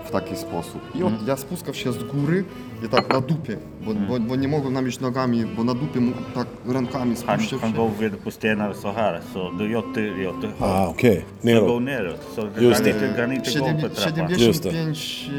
w 0.06 0.12
taki 0.12 0.36
sposób. 0.38 0.82
I 0.96 1.04
od, 1.04 1.28
ja 1.28 1.38
spuskał 1.38 1.74
się 1.74 1.92
z 1.94 2.04
góry 2.04 2.44
i 2.86 2.90
tak 2.90 3.14
na 3.14 3.22
dupie, 3.22 3.58
bo, 3.86 3.94
bo, 3.94 4.20
bo 4.20 4.36
nie 4.36 4.48
mogłem 4.48 4.74
namieć 4.74 5.00
nogami, 5.00 5.46
bo 5.46 5.64
na 5.64 5.74
dupie 5.74 6.00
mu 6.00 6.12
tak 6.36 6.48
rękami 6.68 7.16
Han, 7.16 7.38
spuścił 7.38 7.60
han 7.60 7.72
się. 7.72 7.78
går 7.78 7.90
vid 8.00 8.18
på 8.18 8.32
stenar 8.32 8.76
så 8.76 8.92
här, 8.92 9.22
så 9.34 9.52
jättehögt. 9.60 10.46
Ah, 10.62 10.88
okej. 10.90 11.26
Så 11.42 11.46
går 11.46 11.46
Neråt. 11.46 11.84
neråt. 11.84 12.20
Så 12.36 12.42
det 12.42 12.62
Just 12.62 12.76
kan 12.76 12.84
det. 12.84 12.90
inte, 12.92 13.14
kan 13.18 13.34
inte 13.34 13.52
gå 13.52 13.58
Siedem- 13.58 13.82
på 13.82 13.90
trappan. 13.90 14.28
75 14.28 15.30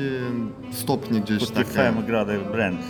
e, 0.70 0.74
stopni 0.74 1.20
gdzieś 1.20 1.50
takie, 1.50 1.64
75 1.70 2.06
grader 2.06 2.40
bränt. 2.52 2.80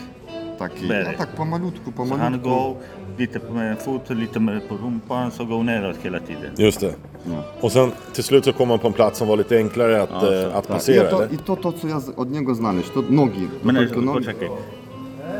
taki. 0.58 0.88
Berry. 0.88 1.12
Ja 1.12 1.18
tak 1.18 1.28
pomalutku, 1.36 1.92
han 1.96 2.08
pomalutku. 2.08 2.48
går 2.48 2.76
lite 3.18 3.40
med 3.52 3.78
foten, 3.78 4.18
lite 4.18 4.40
med 4.40 4.68
på 4.68 4.74
rumpan, 4.76 5.30
så 5.30 5.44
går 5.44 5.62
neråt 5.62 5.96
hela 6.02 6.20
tiden. 6.20 6.50
Just 6.56 6.80
det. 6.80 6.94
Mm. 7.26 7.38
Och 7.60 7.72
sen 7.72 7.92
till 8.12 8.24
slut 8.24 8.44
så 8.44 8.52
kom 8.52 8.68
man 8.68 8.78
på 8.78 8.86
en 8.86 8.92
plats 8.92 9.18
som 9.18 9.28
var 9.28 9.36
lite 9.36 9.56
enklare 9.56 10.02
att, 10.02 10.10
ja, 10.22 10.34
eh, 10.34 10.56
att 10.56 10.68
passera, 10.68 11.26
I 11.30 11.36
to, 11.36 11.56
to, 11.56 11.56
to 11.56 11.72
co 11.72 11.88
ja 11.88 12.00
od 12.16 12.30
niego 12.30 12.54
znaleźć, 12.54 12.90
to 12.90 13.02
nogi. 13.08 13.48
To 13.62 13.66
Men 13.66 13.76
tylko 13.76 14.00
nogi. 14.00 14.18
poczekaj, 14.18 14.48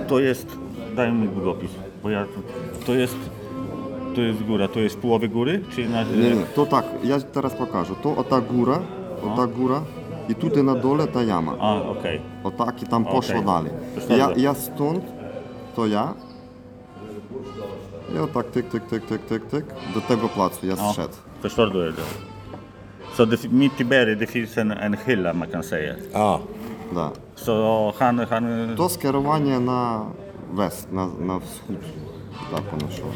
to 0.09 0.21
jest, 0.21 0.47
daj 0.97 1.13
mi 1.13 1.29
długopis, 1.29 1.71
bo 2.03 2.11
ja, 2.11 2.27
to 2.87 2.95
jest 2.95 3.17
to 4.15 4.23
jest 4.23 4.43
góra, 4.43 4.69
to 4.69 4.81
jest 4.81 4.99
połowy 4.99 5.29
góry? 5.29 5.63
Czy 5.75 5.89
na... 5.89 6.03
Nie, 6.03 6.31
nie, 6.31 6.47
to 6.55 6.67
tak, 6.67 6.85
ja 7.05 7.21
teraz 7.21 7.55
pokażę. 7.55 7.95
To 8.03 8.17
o 8.17 8.25
ta 8.25 8.41
góra, 8.41 8.79
o 9.23 9.37
ta 9.37 9.47
no. 9.47 9.49
góra 9.49 9.81
i 10.29 10.35
tutaj 10.35 10.65
na 10.65 10.75
dole 10.75 11.07
ta 11.07 11.23
jama. 11.23 11.57
A, 11.61 11.75
okej. 11.83 11.91
Okay. 11.93 12.21
O 12.45 12.51
tak 12.51 12.83
i 12.83 12.87
tam 12.87 13.05
poszło 13.05 13.41
okay. 13.41 13.45
dalej. 13.45 13.73
Ja, 14.19 14.31
ja 14.37 14.55
stąd, 14.55 15.05
to 15.77 15.87
ja, 15.87 16.15
І 18.17 18.19
отак 18.19 18.47
тик-тик-тик-тик-тик-тик. 18.53 19.65
До 19.95 20.01
tego 20.01 20.29
placu 20.29 20.67
jag 20.67 20.79
Ja, 20.79 20.93
zszedł. 20.93 21.15
förstår 21.43 21.67
du? 21.67 21.93
det? 21.93 22.03
Så 23.17 23.25
det, 23.25 23.53
mitt 23.53 23.81
i 23.81 23.85
berget 23.85 24.19
det 24.19 24.27
finns 24.27 24.59
en, 24.59 24.71
en 24.73 24.97
hylla 25.07 25.33
man 25.33 25.49
kan 25.49 25.63
säga. 25.63 25.95
Ah, 26.15 26.39
Да. 26.95 27.11
Så 27.37 27.93
han, 27.99 28.19
han 28.19 28.75
То 28.77 28.89
скерування 28.89 29.61
на 29.61 30.03
вест, 30.53 30.93
на, 30.93 31.07
на 31.21 31.41
схід. 31.41 31.79
Так 32.51 32.63
воно 32.73 32.93
йшло. 32.93 33.07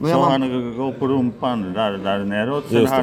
No 0.00 0.08
ja 0.08 0.16
mam... 0.18 0.24
Tak. 0.30 0.50
han 0.50 0.74
ropar 0.76 1.10
umpan 1.10 1.72
där, 1.72 1.98
där 1.98 2.24
neråt. 2.24 2.64
Sen 2.68 2.80
Just 2.80 2.92
det. 2.92 3.02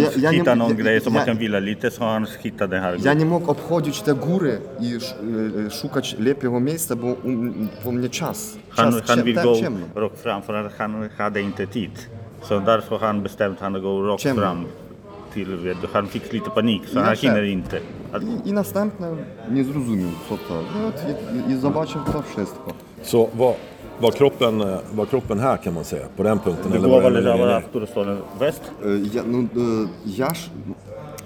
ja- 0.00 0.10
jag 0.16 0.32
hittade 0.32 0.50
nie- 0.56 0.58
någon 0.58 0.70
ja- 0.70 0.82
grej 0.84 1.00
som 1.00 1.12
man 1.12 1.20
ja- 1.20 1.26
kan 1.26 1.36
lite, 1.60 1.90
så 1.90 2.04
han 2.04 2.26
hittade 2.42 2.80
den. 2.80 3.04
Ja 3.04 3.14
nie 3.14 3.24
mógł 3.24 3.50
obchodzić 3.50 4.00
te 4.02 4.14
góry 4.14 4.58
i 4.80 4.94
sz, 4.96 5.14
y, 5.22 5.66
y, 5.66 5.70
szukać 5.70 6.16
lepiego 6.18 6.60
miejsca, 6.60 6.96
bo 6.96 7.06
u, 7.06 7.16
bo 7.84 7.92
mnie 7.92 8.08
czas. 8.08 8.56
Han, 8.70 8.92
czas 8.92 9.02
han 9.08 9.16
ciem, 9.16 9.24
vill 9.26 9.34
tak, 9.34 9.44
fram 10.16 10.42
för 10.42 10.70
han 10.78 11.08
hade 11.18 11.40
inte 11.40 11.66
tid. 11.66 11.90
Så 12.42 12.60
därför 12.60 12.98
han 12.98 13.22
bestämt 13.22 13.60
han 13.60 13.76
att 13.76 13.82
gå 13.82 14.16
Ciemno. 14.18 14.42
fram. 14.42 14.64
Till, 15.34 15.74
han 15.92 16.06
fick 16.06 16.32
lite 16.32 16.50
panik 16.50 16.82
så 16.86 17.00
han 17.00 17.16
hinner 17.16 17.42
inte. 17.42 17.76
I, 17.76 18.48
I 18.48 18.52
następne 18.52 19.08
nie 19.50 19.64
zrozumiał 19.64 20.10
co 20.28 20.36
to. 20.36 20.54
No, 20.54 20.92
I, 21.48 21.52
I 21.52 21.56
zobaczył 21.56 22.00
to 22.12 22.22
wszystko. 22.22 22.72
So, 23.02 23.28
var, 24.00 24.10
kroppen, 24.10 24.60
eh, 24.60 24.78
var 24.94 25.06
kroppen 25.06 25.38
här 25.38 25.56
kan 25.56 25.74
man 25.74 25.84
säga, 25.84 26.06
på 26.16 26.22
den 26.22 26.38
punkten? 26.38 26.72
du 26.72 26.80
går 26.80 27.00
väl 27.00 27.16
över 27.16 27.46
ner? 27.46 28.22
Väst? 28.38 28.62
Е, 28.84 29.00
Я, 29.12 29.22
ну, 29.26 29.48
е, 29.56 29.88
я 30.04 30.34
ж 30.34 30.50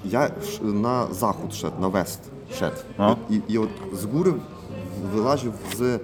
я 0.05 0.27
ж 0.27 0.63
на 0.63 1.07
захід 1.07 1.55
шед, 1.55 1.73
на 1.81 1.89
вест 1.89 2.21
шед. 2.59 2.85
А? 2.99 3.15
І, 3.31 3.41
і 3.49 3.59
от 3.59 3.69
з 3.93 4.05
гори 4.05 4.33
вилажив 5.15 5.53
з 5.77 5.99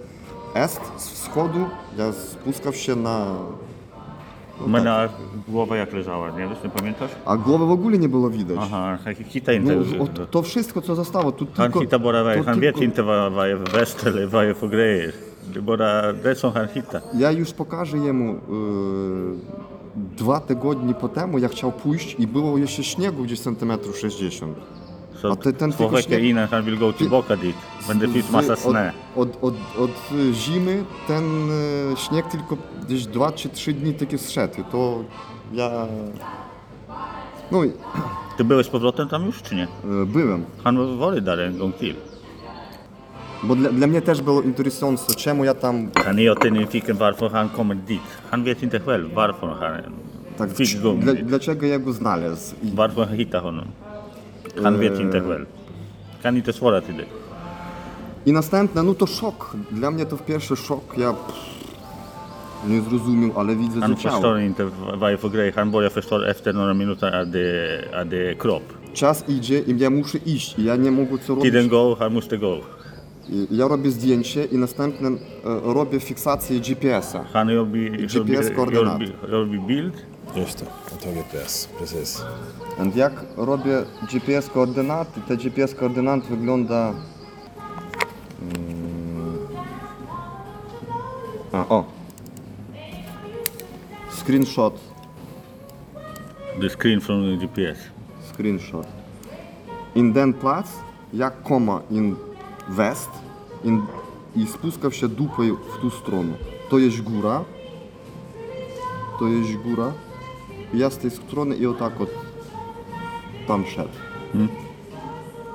ест, 0.56 0.80
з 0.98 1.24
сходу, 1.24 1.66
я 1.98 2.12
спускав 2.12 2.74
ще 2.74 2.94
на. 2.94 3.26
Men 4.66 4.86
äh, 4.86 5.08
głowa 5.48 5.76
jak 5.76 5.92
leżała, 5.92 6.30
nie 6.30 6.48
wiesz, 6.48 6.62
nie 6.64 6.70
pamiętasz? 6.70 7.10
А 7.24 7.36
голови 7.36 7.66
в 7.66 7.70
ogóle 7.70 7.98
не 7.98 8.08
було 8.08 8.30
видać. 8.30 8.58
Aha, 8.60 8.98
han 9.04 9.14
hittar 9.14 9.54
inte. 9.54 9.76
Ну, 10.34 10.42
wszystko, 10.42 10.80
co 10.80 10.94
zostało, 10.94 11.32
тут 11.32 11.48
han 11.56 11.72
тільки... 11.72 11.98
bara 11.98 12.22
väg. 12.22 12.44
Han 12.44 12.60
vet 12.60 12.80
inte 12.80 13.02
vad, 13.02 13.32
vad 13.32 13.68
väst 13.72 14.06
eller 14.06 14.26
vad 14.26 14.44
är 14.44 14.54
för 14.54 14.68
grejer. 14.68 15.12
Wybora 15.52 16.12
Deson 16.12 16.52
Hanhita. 16.52 17.00
Ja 17.18 17.30
już 17.30 17.52
pokażę 17.52 17.98
jemu 17.98 18.32
e, 18.32 18.38
dwa 20.16 20.40
tygodnie 20.40 20.94
po 20.94 21.08
temu, 21.08 21.38
jak 21.38 21.52
chciał 21.52 21.72
pójść 21.72 22.16
i 22.18 22.26
było 22.26 22.58
jeszcze 22.58 22.84
śniegu 22.84 23.22
gdzieś 23.22 23.40
centymetrów 23.40 23.98
60. 23.98 24.56
So, 25.22 25.32
A 25.32 25.36
ten 25.36 25.72
Słowek 25.72 26.06
tylko 26.06 26.24
śnieg... 26.24 26.50
han 26.50 26.64
will 26.64 26.78
go 26.78 26.92
to 26.92 27.04
Boca. 27.04 27.34
Będę 27.88 28.08
pić 28.08 28.30
masa 28.30 28.56
sne. 28.56 28.92
Od, 29.16 29.28
od, 29.28 29.42
od, 29.42 29.78
od 29.78 29.90
zimy 30.32 30.84
ten 31.08 31.24
y, 31.50 31.96
śnieg 31.96 32.26
tylko 32.28 32.56
gdzieś 32.86 33.06
dwa 33.06 33.32
czy 33.32 33.48
trzy 33.48 33.72
dni 33.72 33.94
takie 33.94 34.18
zszedł. 34.18 34.64
To 34.72 35.04
ja... 35.52 35.86
No 37.52 37.64
i... 37.64 37.72
Ty 38.36 38.44
byłeś 38.44 38.66
z 38.66 38.70
powrotem 38.70 39.08
tam 39.08 39.26
już, 39.26 39.42
czy 39.42 39.54
nie? 39.54 39.64
E, 39.64 40.06
byłem. 40.06 40.44
Han 40.64 40.98
woli 40.98 41.22
dalej, 41.22 41.54
gąkil. 41.54 41.94
Bo 43.44 43.54
dla, 43.54 43.70
dla 43.70 43.86
mnie 43.86 44.02
też 44.02 44.22
było 44.22 44.42
interesujące, 44.42 45.14
czemu 45.14 45.44
ja 45.44 45.54
tam... 45.54 45.90
Han 46.04 46.18
är 46.18 46.30
åternyfiken 46.30 46.96
varför 46.96 47.30
han 47.30 47.48
kommer 47.48 47.76
dit. 47.76 48.00
Han 48.30 48.44
vet 48.44 48.62
inte 48.62 48.80
själv 48.80 49.14
varför 49.14 49.46
han 49.46 49.82
tak, 50.36 50.56
fick 50.56 50.82
gå 50.82 50.92
dla. 50.92 51.12
Dlaczego 51.14 51.66
ja 51.66 51.78
go 51.78 51.92
znalazł? 51.92 52.54
I... 52.62 52.70
Varför 52.74 53.04
han 53.04 53.16
hittade 53.16 53.44
honom. 53.44 53.64
Han 54.62 54.78
vet 54.78 55.00
inte 55.00 55.18
e- 55.18 55.22
själv. 55.28 55.46
Kan 56.22 56.36
inte 56.36 56.52
svara 56.52 56.80
till 56.80 56.96
dig. 56.96 57.06
I 58.26 58.32
następne, 58.32 58.82
no 58.82 58.94
to 58.94 59.06
szok. 59.06 59.56
Dla 59.70 59.90
mnie 59.90 60.06
to 60.06 60.16
pierwszy 60.16 60.56
szok. 60.56 60.94
Ja 60.98 61.12
pff, 61.12 61.34
nie 62.68 62.80
zrozumiał, 62.80 63.40
ale 63.40 63.56
widzę, 63.56 63.80
Han 63.80 63.90
że 63.90 63.96
ciało. 63.96 64.14
förstår 64.14 64.40
inte 64.40 64.70
varför 64.96 65.28
grej. 65.28 65.52
Han 65.52 65.70
börjar 65.70 65.90
förstå 65.90 66.24
efter 66.24 66.52
några 66.52 66.74
minuter 66.74 67.12
att 67.12 67.32
det, 67.32 67.80
att 67.94 68.12
är 68.12 68.34
kropp. 68.34 68.62
Czas 68.94 69.24
idzie 69.28 69.58
i 69.58 69.78
ja 69.78 69.90
muszę 69.90 70.18
iść. 70.18 70.58
I 70.58 70.64
ja 70.64 70.76
nie 70.76 70.90
mogę 70.90 71.18
co 71.18 71.34
robić. 71.34 71.42
Tiden 71.44 71.68
go, 71.68 71.96
han 71.98 72.12
måste 72.12 72.38
gå. 72.38 72.60
Ja 73.50 73.68
robię 73.68 73.90
zdjęcie 73.90 74.44
i 74.44 74.58
następnie 74.58 75.08
robię 75.62 76.00
fiksację 76.00 76.60
GPS-a. 76.60 77.24
Han 77.24 77.50
robi, 77.50 77.90
GPS 77.90 78.44
robi, 78.44 78.56
koordynat. 78.56 79.00
Robi, 79.00 79.12
robi 79.22 79.58
build. 79.58 79.94
Just 80.36 80.64
no 81.06 81.12
GPS, 81.12 81.68
precis. 81.78 82.24
Jak 82.94 83.12
robię 83.36 83.84
GPS 84.12 84.48
koordynaty, 84.48 85.20
te 85.28 85.36
GPS 85.36 85.74
koordynat 85.74 86.26
wygląda... 86.26 86.94
Mm, 88.42 89.38
a, 91.52 91.68
o. 91.68 91.84
Screenshot. 94.10 94.80
The 96.60 96.70
screen 96.70 97.00
from 97.00 97.22
the 97.22 97.46
GPS. 97.46 97.78
Screenshot. 98.32 98.86
In 99.94 100.12
den 100.12 100.32
plac, 100.32 100.66
jak 101.12 101.42
koma 101.42 101.80
in 101.90 102.16
west 102.68 103.10
i, 103.64 103.78
i 104.40 104.46
spuszczał 104.46 104.92
się 104.92 105.08
dupę 105.08 105.42
w 105.42 105.82
tą 105.82 105.90
stronę. 105.90 106.32
To 106.70 106.78
jest 106.78 107.00
góra, 107.02 107.44
to 109.18 109.28
jest 109.28 109.52
góra. 109.56 109.92
Ja 110.74 110.90
z 110.90 110.98
tej 110.98 111.10
strony 111.10 111.56
i 111.56 111.66
o 111.66 111.74
tak 111.74 112.00
od 112.00 112.08
tam 113.46 113.64
szedł. 113.66 113.88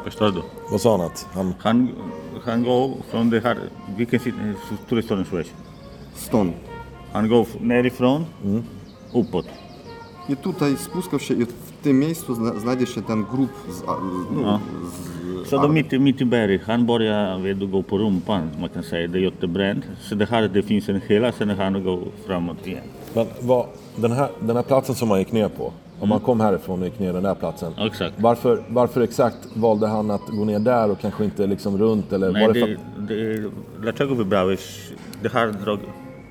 Verstehst 0.03 0.35
du? 0.35 0.41
Vad 0.71 0.81
sa 0.81 0.89
han 0.97 1.01
att 1.01 1.25
han... 1.33 1.53
Han, 1.59 1.87
han 2.45 2.63
går 2.63 2.97
från 3.11 3.29
det 3.29 3.41
här, 3.43 3.69
vilken 3.97 4.19
sida, 4.19 4.37
stora 4.87 5.01
staden 5.01 5.25
Schweiz. 5.25 5.47
Stąd. 6.15 6.53
Han. 7.13 7.29
I 10.29 10.35
tutaj 10.37 10.77
spuszczał 10.77 11.19
się 11.19 11.33
i 11.33 11.45
w 11.45 11.71
tym 11.83 11.99
miejscu 11.99 12.35
zna- 12.35 12.59
znajdzie 12.59 12.85
się 12.85 13.01
ten 13.01 13.23
grób 13.23 13.49
z, 13.69 13.81
No. 14.31 14.59
z 14.91 15.28
Så 15.45 15.57
då 15.61 15.67
mitt, 15.67 15.93
i- 15.93 15.99
mitt 15.99 16.21
i 16.21 16.25
berget, 16.25 16.61
han 16.65 16.85
börjar 16.85 17.39
vet 17.39 17.59
du, 17.59 17.67
gå 17.67 17.81
på 17.83 17.97
rumpan, 17.97 18.49
man 18.59 18.69
kan 18.69 18.83
säga. 18.83 19.07
Det 19.07 19.17
är 19.19 19.21
jättebränt. 19.21 19.85
Så 20.01 20.15
det 20.15 20.25
här 20.29 20.47
det 20.53 20.61
finns 20.61 20.89
en 20.89 21.01
hela, 21.07 21.31
sen 21.31 21.49
han 21.49 21.83
går 21.83 21.99
framåt 22.27 22.67
igen. 22.67 22.83
Men 23.13 23.25
vad, 23.41 23.65
den, 23.95 24.11
här, 24.11 24.29
den 24.39 24.55
här 24.55 24.63
platsen 24.63 24.95
som 24.95 25.09
han 25.09 25.19
gick 25.19 25.31
ner 25.31 25.49
på, 25.49 25.73
om 25.99 26.09
man 26.09 26.19
kom 26.19 26.39
härifrån 26.39 26.79
och 26.79 26.85
gick 26.85 26.99
ner 26.99 27.13
den 27.13 27.23
där 27.23 27.35
platsen. 27.35 27.73
Exakt. 27.79 28.13
Varför, 28.17 28.63
varför 28.69 29.01
exakt 29.01 29.37
valde 29.53 29.87
han 29.87 30.11
att 30.11 30.27
gå 30.27 30.45
ner 30.45 30.59
där 30.59 30.91
och 30.91 30.99
kanske 31.01 31.23
inte 31.23 31.47
liksom 31.47 31.77
runt? 31.77 32.13
Eller 32.13 32.31
Nej, 32.31 32.47
var 32.47 32.53
det 32.53 32.77
det, 32.97 33.15
det, 33.15 33.49
dlaczego 33.81 34.15
wybrałeś 34.15 34.91
det 35.21 35.29
här 35.33 35.47
drog, 35.47 35.79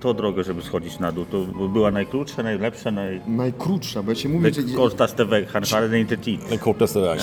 To 0.01 0.15
drogę, 0.15 0.45
żeby 0.45 0.63
schodzić 0.63 0.99
na 0.99 1.13
dół. 1.13 1.25
To 1.25 1.69
była 1.69 1.91
najkrótsza, 1.91 2.43
najlepsza, 2.43 2.91
naj... 2.91 3.21
Najkrótsza, 3.27 4.03
bo 4.03 4.11
ja 4.11 4.17
ci 4.17 4.29
mówię, 4.29 4.53
że... 4.53 4.63
Kortaste 4.77 5.25
weg, 5.25 5.49
hanharne 5.49 6.01
intentit. 6.01 6.41
Kortaste 6.61 7.01
weg. 7.01 7.21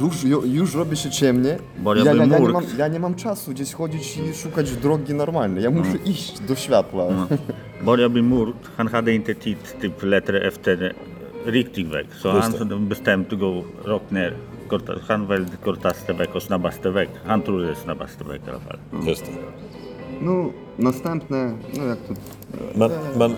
Już, 0.00 0.24
już 0.44 0.74
robi 0.74 0.96
się 0.96 1.10
ciemnie. 1.10 1.58
Bo 1.78 1.94
ja, 1.94 2.04
ja, 2.04 2.14
ja, 2.14 2.24
nie 2.26 2.48
mam, 2.48 2.64
ja 2.78 2.88
nie 2.88 3.00
mam 3.00 3.14
czasu 3.14 3.50
gdzieś 3.50 3.72
chodzić 3.72 4.16
i 4.16 4.34
szukać 4.34 4.70
drogi 4.70 5.14
normalnej. 5.14 5.64
Ja 5.64 5.70
muszę 5.70 5.90
mm. 5.90 6.04
iść 6.04 6.40
do 6.40 6.54
światła. 6.54 7.04
No. 7.10 7.26
Bo 7.84 7.96
ja 7.96 8.08
mur, 8.08 8.52
hanharne 8.76 9.14
intentit, 9.14 9.80
typ 9.80 10.02
letter 10.02 10.52
FT, 10.52 10.68
e, 10.68 10.94
richtig 11.46 11.88
weg. 11.88 12.06
So 12.20 12.40
han 12.40 12.88
bestämt 12.88 13.32
att 13.32 13.38
gå 13.38 13.64
rakt 13.84 14.10
ner. 14.10 14.34
Han 15.08 15.26
väldigt 15.26 15.60
kortaste 15.64 16.12
väg 16.12 16.28
och 16.34 16.42
snabbaste. 16.42 17.06
Han 17.26 17.42
trodde 17.42 17.66
det 17.66 17.70
är 17.70 17.74
snabbaste 17.74 18.24
väg 18.24 18.40
i 18.46 19.73
No, 20.20 20.50
następne, 20.76 21.54
no 21.76 21.86
jak 21.86 21.98
to... 22.08 22.14
Men, 22.74 22.90
men 23.18 23.36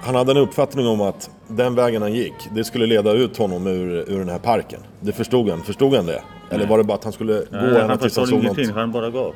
han 0.00 0.14
hade 0.14 0.32
en 0.32 0.36
uppfattning 0.36 0.86
om 0.86 1.00
att 1.00 1.30
den 1.48 1.74
vägen 1.74 2.02
han 2.02 2.12
gick, 2.12 2.34
det 2.54 2.64
skulle 2.64 2.86
leda 2.86 3.12
ut 3.12 3.36
honom 3.36 3.66
ur, 3.66 4.10
ur 4.10 4.18
den 4.18 4.28
här 4.28 4.38
parken. 4.38 4.80
Det 5.00 5.12
förstod 5.12 5.50
han. 5.50 5.62
Förstod 5.62 5.94
han 5.94 6.06
det? 6.06 6.22
Eller 6.50 6.66
var 6.66 6.78
det 6.78 6.84
bara 6.84 6.94
att 6.94 7.04
han 7.04 7.12
skulle 7.12 7.32
gå 7.32 7.44
Nej, 7.50 7.64
ända 7.64 7.86
han 7.86 7.98
tills 7.98 8.16
han 8.16 8.26
såg 8.26 8.34
något? 8.34 8.42
ingenting, 8.42 8.76
han 8.76 8.92
bara 8.92 9.10
går. 9.10 9.34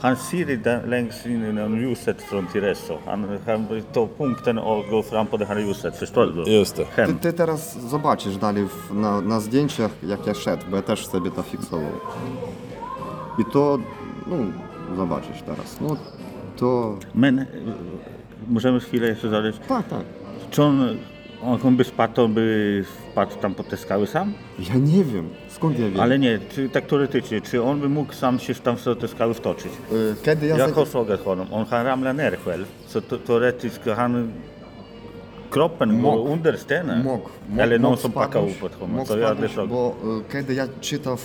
Han 0.00 0.16
ser 0.16 0.60
det 0.64 0.82
längst 0.86 1.26
in 1.26 1.58
i 1.58 1.80
ljuset 1.80 2.22
från 2.22 2.46
Tireso. 2.46 2.98
Han, 3.06 3.38
han 3.46 3.82
tar 3.92 4.08
punkten 4.18 4.58
och 4.58 4.84
går 4.90 5.02
fram 5.02 5.26
på 5.26 5.36
det 5.36 5.44
här 5.44 5.58
ljuset, 5.58 5.96
förstår 5.96 6.26
du? 6.26 6.52
Just 6.52 6.76
det. 6.76 6.86
Du 6.96 7.06
ser 7.06 7.14
ty 7.22 7.32
teraz 7.32 7.90
zobaczysz 7.90 8.36
dalej 8.36 8.64
w, 8.64 8.94
na, 8.94 9.20
na 9.20 9.40
zdjęciach, 9.40 9.90
jak 10.00 10.20
också. 10.20 10.34
szedł, 10.34 10.62
bo 10.70 10.76
ja 10.76 10.82
zobaczyć 14.96 15.42
teraz. 15.42 15.80
No 15.80 15.96
to... 16.56 16.98
Men, 17.14 17.46
możemy 18.48 18.80
chwilę 18.80 19.08
jeszcze 19.08 19.28
zaleźć. 19.28 19.58
Tak, 19.68 19.88
tak. 19.88 20.04
Czy 20.50 20.62
on, 20.62 20.96
on 21.64 21.76
by 21.76 21.84
spadł, 21.84 22.14
to 22.14 22.28
by 22.28 22.84
wpadł 23.12 23.36
tam 23.36 23.54
pod 23.54 23.68
te 23.68 23.76
skały 23.76 24.06
sam? 24.06 24.32
Ja 24.58 24.74
nie 24.74 25.04
wiem, 25.04 25.28
skąd 25.48 25.78
ja 25.78 25.88
wiem. 25.88 26.00
Ale 26.00 26.18
nie, 26.18 26.38
czy, 26.38 26.68
tak 26.68 26.86
teoretycznie, 26.86 27.40
czy 27.40 27.62
on 27.62 27.80
by 27.80 27.88
mógł 27.88 28.12
sam 28.12 28.38
się 28.38 28.54
tam 28.54 28.76
w 28.76 28.96
te 29.00 29.08
skały 29.08 29.34
wtoczyć? 29.34 29.72
Y, 29.92 30.14
kiedy 30.24 30.46
ja... 30.46 30.56
Jak 30.56 30.64
zaje... 30.64 30.74
Hosoget 30.74 31.24
honom, 31.24 31.46
on 31.52 31.64
har 31.64 31.84
ramlat 31.84 32.16
nerfel, 32.16 32.64
så 32.86 33.00
teoretycznie 33.00 33.94
han 33.94 34.32
kroppen 35.54 35.92
Mógł. 35.92 36.32
under 36.32 36.58
stenen. 36.58 37.02
Mógł. 37.02 37.28
Eller 37.58 37.80
någon 37.80 37.90
mógł 37.90 38.02
som 38.02 38.12
packar 38.12 38.42
spadnąć, 38.42 38.56
upp 38.56 38.62
åt 38.62 38.74
honom. 38.74 38.96
mógł 38.96 39.08
frågat. 39.08 39.68
Bo 39.68 39.94
e, 40.28 40.32
kiedy 40.32 40.54
ja 40.54 40.66
czytał, 40.80 41.16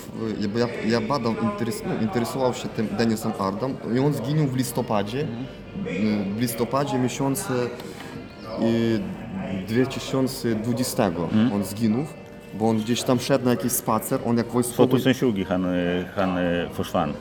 e, 0.43 0.47
bo 0.47 0.59
ja, 0.59 0.67
ja 0.87 1.01
badał, 1.01 1.33
interes, 1.43 1.83
no, 1.87 1.93
interesował 2.01 2.53
się 2.53 2.67
tym 2.67 2.87
Denisem 2.97 3.31
Ardem 3.39 3.75
i 3.95 3.99
on 3.99 4.13
zginął 4.13 4.47
w 4.47 4.55
listopadzie, 4.55 5.21
e, 5.21 5.25
w 6.35 6.41
listopadzie 6.41 6.99
miesiące 6.99 7.53
e, 7.53 9.19
2020 9.67 11.11
on 11.53 11.63
zginął, 11.63 12.05
bo 12.53 12.69
on 12.69 12.77
gdzieś 12.77 13.03
tam 13.03 13.19
szedł 13.19 13.45
na 13.45 13.51
jakiś 13.51 13.71
spacer, 13.71 14.19
on 14.25 14.37
jak 14.37 14.47
wojskowy... 14.47 14.87
2020 14.87 15.49
han, 15.49 15.65
eh, 15.65 16.15
han 16.15 16.37
eh, 16.37 16.71
försvann. 16.73 17.13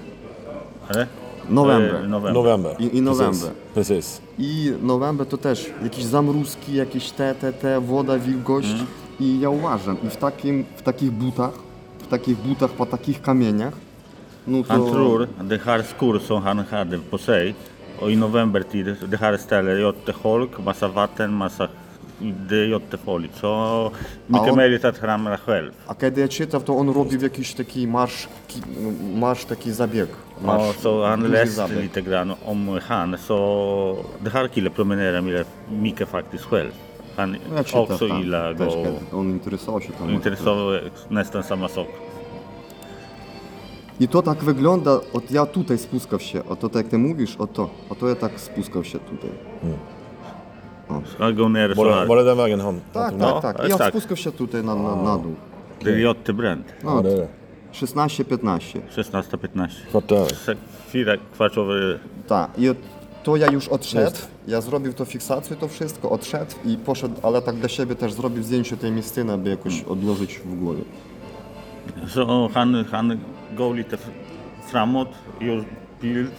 Eller? 0.90 1.06
November. 1.50 1.94
Eh, 2.04 2.08
november. 2.08 2.32
November. 2.34 2.76
I- 2.78 2.96
i 2.96 3.00
november. 3.02 3.50
Precis. 3.74 3.74
Precis. 3.74 4.20
I 4.38 4.72
november 4.82 5.26
to 5.26 5.36
też 5.36 5.70
jakieś 5.82 6.04
zamruzki, 6.04 6.74
jakieś 6.74 7.10
te, 7.10 7.34
te, 7.34 7.52
te, 7.52 7.80
woda, 7.80 8.18
wilgość. 8.18 8.74
I 9.20 9.40
ja 9.40 9.50
uważam, 9.50 9.96
i 10.06 10.10
w, 10.10 10.16
takim, 10.16 10.64
w 10.76 10.82
takich 10.82 11.10
butach, 11.10 11.52
w 11.98 12.06
takich 12.06 12.36
butach 12.38 12.70
po 12.70 12.86
takich 12.86 13.22
kamieniach, 13.22 13.74
no 14.46 14.62
to... 14.62 14.72
Han 14.72 14.84
tror 14.92 15.26
det 15.48 15.58
här 15.64 15.82
skor 15.82 16.18
som 16.20 16.42
han 16.42 16.58
hade 16.70 16.98
på 17.10 17.18
sig 17.18 17.54
och 18.00 18.10
i 18.10 18.16
novembertid, 18.16 18.96
det 19.08 19.16
här 19.16 19.36
stället 19.36 19.74
är 19.74 19.78
jätteholk, 19.86 20.50
massa 20.64 20.88
vatten, 20.88 21.32
massa 21.32 21.68
on- 24.50 24.56
möjligt 24.56 24.84
att 24.84 24.98
han 24.98 25.06
ramlar 25.08 25.36
själv. 25.36 25.72
A 25.86 25.94
kiedy 25.94 26.20
ja 26.20 26.28
czytam, 26.28 26.62
to 26.62 26.76
on 26.76 26.88
robił 26.94 27.20
jakiś 27.22 27.54
taki 27.54 27.86
marsz, 27.86 28.28
ki, 28.48 28.60
marsz 29.14 29.44
taki 29.44 29.72
zabieg. 29.72 30.08
Ja, 30.40 30.46
Marsz, 30.46 30.76
så 30.78 31.04
han 31.06 31.20
duży 31.20 31.32
läste 31.32 31.54
zabieg. 31.54 31.78
lite 31.82 32.02
grann 32.02 32.34
om 32.46 32.78
han. 32.88 33.16
Så 33.18 33.96
det 34.20 34.30
här 34.30 34.48
killen 34.48 34.72
promenerar 34.72 35.22
mycket, 35.82 36.08
faktiskt 36.08 36.44
själv. 36.44 36.70
Han 37.16 37.36
No 37.50 37.56
ja 37.56 37.64
czytam 37.64 37.80
också 37.82 38.08
tam, 38.08 38.20
gillar 38.22 38.54
też, 38.56 38.74
gå 38.74 38.82
kiedy 38.82 39.16
on 39.16 39.30
interesował 39.30 39.80
się 39.80 39.92
tam. 39.92 40.10
intresserad 40.10 41.10
nästan 41.10 41.42
samma 41.42 41.68
sak. 41.68 41.86
I 44.00 44.08
to 44.08 44.22
tak 44.22 44.38
wygląda, 44.44 45.00
od 45.12 45.30
ja 45.30 45.46
tutaj 45.46 45.78
spuskał 45.78 46.20
się, 46.20 46.44
o 46.44 46.56
to 46.56 46.68
tak 46.68 46.82
jak 46.82 46.88
ty 46.90 46.98
mówisz, 46.98 47.36
o 47.36 47.46
to, 47.46 47.70
o 47.90 47.94
to 47.94 48.08
ja 48.08 48.14
tak 48.14 48.40
spuskał 48.40 48.84
się 48.84 48.98
tutaj. 48.98 49.30
Han 49.62 49.72
går 51.36 51.48
ner 51.48 51.74
så 51.74 51.84
Var, 51.84 51.90
här. 51.92 52.00
det- 52.00 52.06
var 52.08 52.16
det 52.16 52.24
den 52.24 52.36
vägen 52.36 52.60
han, 52.60 52.80
Tak, 52.92 53.10
han 53.10 53.20
tog 53.20 53.42
tak, 53.42 53.56
tak. 53.56 53.68
Ja 53.68 53.88
spuskał 53.88 54.16
się 54.16 54.32
tutaj 54.32 54.62
na, 54.64 54.74
na, 54.74 54.96
na 54.96 55.18
dół. 55.18 55.34
Är 55.84 55.96
jättebränt. 55.98 56.66
No, 56.84 57.02
det 57.02 57.12
är 57.12 57.16
det. 57.16 57.28
16-15. 57.72 58.80
16-15. 58.96 59.68
Kvart 59.90 60.12
över. 60.12 60.34
Se- 60.34 60.56
över 61.60 61.98
Tak, 62.28 62.50
i 62.58 62.68
od- 62.68 62.76
to 63.22 63.36
ja 63.36 63.50
już 63.52 63.68
odszedł, 63.68 64.16
ja 64.46 64.60
zrobił 64.60 64.92
to 64.92 65.04
fiksację, 65.04 65.56
to 65.56 65.68
wszystko, 65.68 66.10
odszedł 66.10 66.52
i 66.64 66.76
poszedł, 66.76 67.14
ale 67.22 67.42
tak 67.42 67.54
dla 67.56 67.68
siebie 67.68 67.94
też 67.94 68.12
zrobił 68.12 68.42
zdjęcie 68.42 68.76
tej 68.76 68.92
miejsciny, 68.92 69.32
aby 69.32 69.50
jakoś 69.50 69.82
odłożyć 69.82 70.38
w 70.38 70.54
głowie. 70.60 70.82
Så 72.08 72.48
han, 72.54 72.84
han 72.90 73.18
går 73.56 73.74
lite 73.74 73.94
f- 73.96 74.10
framåt, 74.70 75.08
gör 75.40 75.64
bild, 76.02 76.30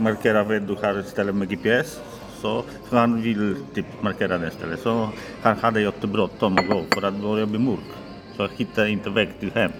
markerar 0.00 0.46
var 0.46 0.60
du 0.60 0.76
har 0.76 1.02
stället 1.02 1.34
med 1.36 1.48
GPS. 1.48 2.00
Så 2.44 2.62
för 2.88 2.96
han 2.96 3.22
vill 3.22 3.56
typ 3.74 3.86
markera 4.02 4.38
det 4.38 4.50
stället. 4.50 4.80
Så 4.82 5.08
han 5.42 5.56
hade 5.56 5.80
jättebråttom 5.80 6.58
att 6.58 6.68
gå 6.68 6.82
för 6.94 7.02
att 7.02 7.14
börja 7.14 7.46
bli 7.46 7.58
mörk. 7.58 7.88
Så 8.36 8.42
han 8.42 8.50
hittade 8.56 8.90
inte 8.90 9.10
väg 9.10 9.28
till 9.40 9.50
hem. 9.54 9.70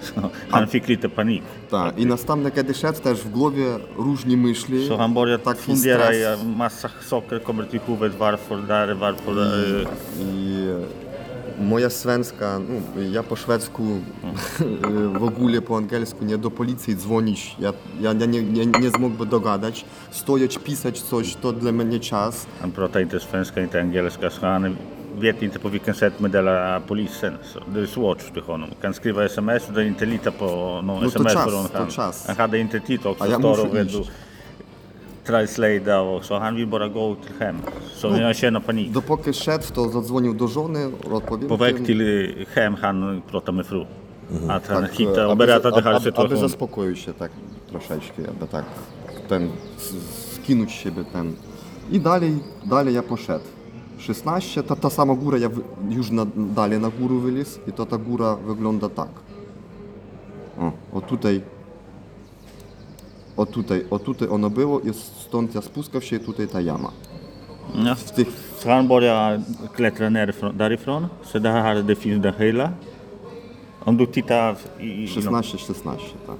Så 0.00 0.30
han 0.50 0.68
fick 0.68 0.88
lite 0.88 1.08
panik. 1.08 1.42
Tak, 1.70 1.98
i 1.98 2.04
następne 2.04 2.50
kiedy 2.50 2.74
szedł 2.74 3.00
też 3.02 3.18
w 3.18 3.30
głowie 3.30 3.78
różni 3.96 4.36
myśli. 4.36 4.88
Så 4.88 4.96
han 4.96 5.14
började 5.14 5.44
Taki 5.44 5.60
fundera 5.60 6.14
i 6.14 6.46
massa 6.56 6.88
saker 7.00 7.38
kommer 7.38 7.64
till 7.64 7.80
huvudet. 7.86 8.18
Varför 8.18 8.56
där, 8.56 8.94
varför 8.94 9.34
där. 9.34 9.82
eh, 9.82 10.24
I 10.26 10.74
moja 11.58 11.90
svenska, 11.90 12.58
no, 12.58 13.02
ja 13.02 13.22
po 13.22 13.36
szwedzku, 13.36 13.82
w 15.20 15.24
ogóle 15.24 15.62
po 15.62 15.76
angielsku, 15.76 16.24
nie 16.24 16.38
do 16.38 16.50
policji 16.50 16.96
dzwonić, 16.96 17.56
ja, 17.58 17.72
ja 18.00 18.12
nie, 18.12 18.26
nie, 18.26 18.42
nie, 18.42 18.66
nie 18.66 18.90
zmógłby 18.90 19.26
dogadać. 19.26 19.84
Stojąc, 20.10 20.58
pisać 20.58 21.00
coś, 21.00 21.34
to 21.34 21.52
dla 21.52 21.72
mnie 21.72 22.00
czas. 22.00 22.46
Han 22.60 22.72
pratar 22.72 23.02
inte 23.02 23.20
svenska, 23.20 23.60
inte 23.60 23.80
engelska, 23.80 24.30
så 24.30 24.40
han 24.40 24.76
vet 25.18 25.42
inte 25.42 25.58
på 25.58 25.68
vilken 25.68 25.94
sätt 25.94 26.20
meddela 26.20 26.80
polisen. 26.80 27.38
Så 27.52 27.60
det 27.74 27.80
är 27.80 27.86
svårt 27.86 28.22
för 28.22 28.40
honom. 28.40 28.70
Kan 28.82 28.94
skriva 28.94 29.24
sms 29.24 29.68
och 29.68 29.82
inte 29.82 30.06
lita 30.06 30.30
på 30.30 30.46
någon 30.84 30.86
No 30.86 31.00
to 31.00 31.06
sms 31.06 31.32
czas, 31.32 31.44
från 31.50 31.68
to 31.68 31.78
han. 31.78 31.88
czas. 31.90 32.26
Han 32.26 32.36
hade 32.36 32.58
inte 32.58 32.80
tid 32.80 33.06
också. 33.06 33.24
A 33.24 33.26
ja 33.30 33.38
står 33.38 33.60
och 33.66 33.74
translata 35.26 36.00
och 36.00 36.24
så. 36.24 36.38
Han 36.38 36.56
vill 36.56 36.66
bara 36.66 36.88
gå 36.88 37.14
till 37.14 37.34
hem. 37.40 37.56
Så 37.94 38.06
jag 38.08 38.36
känner 38.36 38.60
panik. 38.60 38.92
Dopóki 38.92 39.32
szedł, 39.32 39.64
to 39.74 39.88
zadzwonił 39.88 40.34
do 40.34 40.48
żony, 40.48 40.90
odpowiedział. 41.12 41.58
Väg 41.58 41.86
till 41.86 42.00
eh, 42.00 42.48
hem 42.48 42.74
han 42.74 43.22
pratar 43.30 43.52
med 43.54 43.66
fru. 43.66 43.86
Att 44.48 44.66
han 44.66 44.82
Tak, 44.82 45.00
och 45.00 45.32
aby, 45.32 45.46
berättar 45.46 45.70
det 45.70 45.82
här 45.82 45.94
aby, 45.94 45.96
aby 45.96 46.04
situationen. 46.04 46.38
zaspokoił 46.38 46.96
się 46.96 47.12
tak 47.12 47.30
troszeczkę, 47.66 48.22
aby 48.28 48.46
tak 48.46 48.64
ten, 49.28 49.50
skinąć 50.34 50.72
siebie 50.72 51.04
ten. 51.12 51.32
I 51.90 52.00
dalej, 52.00 52.38
dalej 52.64 52.94
ja 52.94 53.02
poszedł. 53.02 53.44
16, 53.98 54.62
ta, 54.62 54.76
ta 54.76 54.90
sama 54.90 55.14
góra, 55.14 55.38
ja 55.38 55.48
już 55.90 56.10
na, 56.10 56.26
dalej 56.54 56.80
na 56.80 56.90
górę 56.90 57.20
wylez 57.20 57.60
i 57.68 57.72
to 57.72 57.86
ta 57.86 57.98
góra 57.98 58.36
wygląda 58.36 58.88
tak. 58.88 59.08
O, 60.58 60.72
o 60.92 61.00
tutaj, 61.00 61.40
o 63.36 63.46
tutaj, 63.46 63.84
o 63.90 63.98
tutaj 63.98 64.28
ono 64.28 64.50
było 64.50 64.80
i 64.80 64.92
stąd 64.94 65.54
ja 65.54 65.62
spuskał 65.62 66.00
się 66.00 66.18
tutaj 66.18 66.48
ta 66.48 66.60
jama. 66.60 66.92
Ja. 67.84 67.94
W 67.94 68.10
tych, 68.10 68.28
Så 68.58 68.68
han 68.68 68.88
börjar 68.88 69.40
klättra 69.74 70.10
nerifrån, 70.10 70.56
därifrån. 70.56 71.08
Så 71.24 71.38
det 71.38 71.50
här 71.50 71.82
det 71.82 71.96
finns 71.96 72.22
den 72.22 72.34
hela. 72.34 72.72
Om 73.84 73.96
du 73.96 74.06
tittar 74.06 74.56
i... 74.80 75.04
i 75.04 75.08
16, 75.08 75.58
16, 75.58 76.02
tak. 76.26 76.36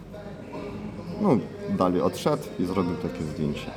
No, 1.23 1.39
dalej 1.79 2.01
odszedł 2.01 2.43
i 2.59 2.65
zrobił 2.65 2.95
takie 3.03 3.25
zdjęcie. 3.25 3.71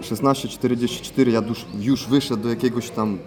16.44 0.00 1.28
ja 1.28 1.40
już, 1.48 1.66
już 1.80 2.08
wyszedł 2.08 2.42
do 2.42 2.48
jakiegoś 2.48 2.90
tam 2.90 3.18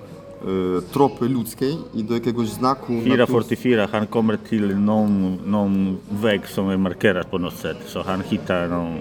Y, 0.45 0.81
tropy 0.91 1.29
ludzkiej 1.29 1.77
i 1.93 2.03
do 2.03 2.13
jakiegoś 2.13 2.47
znaku... 2.47 2.93
Fira 3.03 3.25
plus... 3.25 3.29
fortifira, 3.29 3.87
han 3.87 4.07
kommer 4.07 4.37
till 4.37 4.77
någon, 4.77 5.37
någon 5.45 5.97
väg 6.11 6.47
som 6.47 6.69
är 6.69 6.77
markerad 6.77 7.31
på 7.31 7.37
något 7.37 7.57
sätt, 7.57 7.77
han 8.05 8.21
hittar 8.21 8.67
någon... 8.67 8.99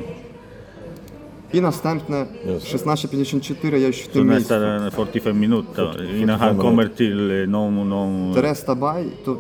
I 1.53 1.61
następne 1.61 2.27
16.54 2.45 3.77
ja 3.77 3.87
już 3.87 3.97
w 3.97 4.09
tym 4.09 4.29
miejscu. 4.29 4.55
Następne 4.55 4.91
45 4.91 5.39
minut, 5.39 5.67
no. 5.69 5.75
to, 5.75 6.03
innan 6.03 6.39
han 6.39 6.57
kommer 6.57 6.89
till 6.89 7.31
y, 7.31 7.47
någon... 7.47 7.89
någon... 7.89 8.35
Terestabaj, 8.35 9.05
to 9.25 9.39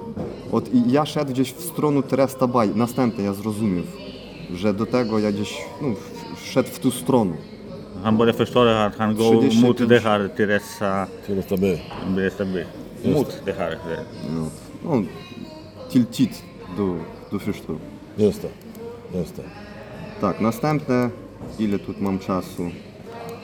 od, 0.52 0.70
ja 0.86 1.06
szedł 1.06 1.32
gdzieś 1.32 1.52
w 1.52 1.60
stronę 1.60 2.02
Terestabaj, 2.02 2.68
następne 2.74 3.24
ja 3.24 3.32
zrozumiał, 3.32 3.84
że 4.54 4.74
do 4.74 4.86
tego 4.86 5.18
ja 5.18 5.32
gdzieś 5.32 5.64
no, 5.82 5.88
szedł 6.44 6.68
w 6.68 6.78
tą 6.78 6.90
stronę. 6.90 7.55
Han 8.02 8.16
börjar 8.16 8.32
förstå 8.34 8.60
att 8.68 8.96
han 8.96 9.16
går 9.16 9.40
35. 9.42 9.60
mot 9.62 9.88
det 9.88 9.98
här 9.98 10.28
Teresa 10.36 11.06
Till 11.26 11.38
Österby. 11.38 11.80
BSB. 12.16 12.64
Mot 13.04 13.40
det 13.44 13.52
här. 13.52 13.78
Tiltit 15.90 16.42
do, 16.76 16.96
do 17.30 17.38
Frysztoru. 17.38 17.78
Just 18.16 18.42
det. 18.42 18.48
Just 19.18 19.36
det. 19.36 19.42
Tak, 20.20 20.40
następne, 20.40 21.10
ile 21.58 21.78
tu 21.78 21.94
mam 22.00 22.18
czasu? 22.18 22.70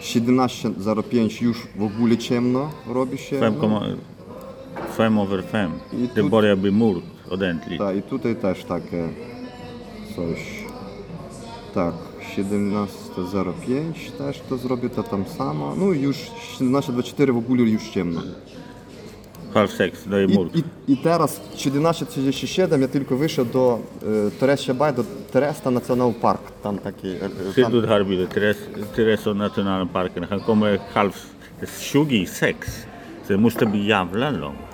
17.05 0.01 1.43
już 1.43 1.67
w 1.77 1.83
ogóle 1.83 2.17
ciemno 2.19 2.71
robi 2.95 3.19
się. 3.19 3.41
5, 3.41 3.57
No, 3.63 3.81
5 4.99 5.19
över 5.21 5.43
5. 5.53 5.73
I 5.93 6.07
Det 6.15 6.23
tu- 6.23 6.29
börjar 6.31 6.57
bli 6.57 6.71
mörkt 6.73 7.07
ordentligt. 7.31 7.79
tak, 7.79 7.97
i 7.97 8.03
tutaj 8.03 8.37
też 8.37 8.65
takie 8.65 9.09
coś. 10.17 10.65
Tak, 11.75 11.95
17.05 13.17 14.11
też 14.19 14.41
to 14.49 14.57
zrobię 14.57 14.89
to 14.91 15.03
tam 15.03 15.25
samo. 15.25 15.75
No 15.79 15.93
i 15.93 16.01
już 16.01 16.17
17.24 16.59 17.33
w 17.33 17.37
ogóle 17.37 17.63
już 17.63 17.89
ciemno. 17.91 18.21
Halv 19.55 19.73
sex, 19.73 20.07
är 20.07 20.31
I, 20.31 20.59
i, 20.59 20.93
I 20.93 20.97
teraz 20.97 21.41
17.37 21.57 22.81
ja 22.81 22.89
tylko 22.89 23.17
wyszedł 23.17 23.53
do 23.53 23.79
e, 24.03 24.31
Teresia 24.31 24.75
Baj, 24.75 24.95
do 24.95 25.05
Teresta 25.33 25.71
National 25.71 26.13
Park. 26.15 26.41
Tam 26.63 26.79
taki. 26.79 27.09
E, 27.09 27.25
e, 27.59 27.63
tam, 27.63 27.73
du 27.73 27.81
det 27.81 27.89
här 27.89 28.05
bilden? 28.05 28.29
Teresa 28.97 29.35
nationalparken. 29.35 30.25
Han 30.25 30.41
kommer 30.41 30.79
halv 30.95 31.13
26. 31.61 32.59
Så 33.27 33.33
det 33.33 33.39
måste 33.39 33.67
bli 33.67 33.87
jävla 33.87 34.31
långt. 34.31 34.72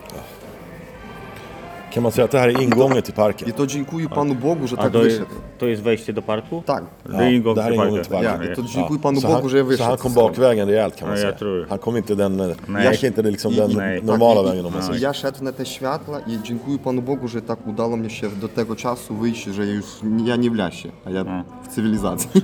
Kan 1.92 2.02
man 2.02 2.12
säga 2.12 2.24
att 2.24 2.30
det 2.30 2.38
här 2.38 2.48
är 2.48 2.62
ingången 2.62 3.02
till 3.02 3.14
parken? 3.14 3.48
I 3.48 3.52
to 3.52 3.66
dziękuję 3.66 4.08
Panu 4.08 4.34
Bogu, 4.34 4.66
że 4.66 4.76
tak 4.76 4.92
to 4.92 5.04
jest, 5.04 5.18
wyszedł. 5.18 5.34
to 5.58 5.66
jest 5.66 5.82
wejście 5.82 6.12
do 6.12 6.22
parku? 6.22 6.62
Tak. 6.66 6.84
Det 7.04 7.32
ingång 7.32 7.56
det 7.56 7.62
här 7.62 7.70
är 7.70 7.74
ingången 7.74 8.02
till 8.04 8.12
parken. 8.12 8.42
Ja, 8.42 8.52
i 8.52 8.56
to 8.56 8.62
dziękuję 8.62 9.00
Panu 9.00 9.20
så, 9.20 9.28
Bogu, 9.28 9.48
że 9.48 9.58
jag 9.58 9.66
han, 9.66 9.76
så 9.76 9.84
han 9.84 9.96
kom 9.96 10.12
bakvägen 10.14 10.68
rejält 10.68 10.96
kan 10.96 11.08
man 11.08 11.16
Ja, 11.16 11.20
säga. 11.20 11.30
jag 11.30 11.38
tror. 11.38 11.66
Han 11.68 11.78
kom 11.78 11.96
inte 11.96 12.14
den, 12.14 12.36
Nej. 12.68 12.90
gick 12.90 13.04
inte 13.04 13.22
liksom 13.22 13.54
den 13.54 13.70
nej. 13.76 14.02
normala 14.02 14.42
vägen 14.42 14.66
om 14.66 14.72
man 14.72 14.82
säger. 14.82 15.00
ja 15.02 15.12
szedł 15.12 15.44
na 15.44 15.52
te 15.52 15.66
światła 15.66 16.20
i 16.26 16.38
dziękuję 16.42 16.78
Panu 16.78 17.02
Bogu, 17.02 17.28
że 17.28 17.42
tak 17.42 17.66
udało 17.66 17.96
mi 17.96 18.10
się 18.10 18.28
do 18.40 18.48
tego 18.48 18.76
czasu 18.76 19.14
wyjść, 19.14 19.44
że 19.44 19.66
ja 19.66 19.72
już 19.72 19.86
ja 20.26 20.36
nie 20.36 20.50
w 20.50 20.54
lesie, 20.54 20.88
a 21.06 21.10
ja 21.10 21.24
w 21.62 21.68
cywilizacji. 21.68 22.40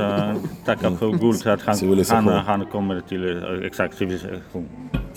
Guld 1.21 1.43
för 1.43 1.51
att 1.51 1.63
han, 1.63 2.05
han, 2.07 2.45
han 2.47 2.67
kommer 2.67 3.01
till 3.01 3.43
exakt 3.67 3.99
civilisation. 3.99 4.69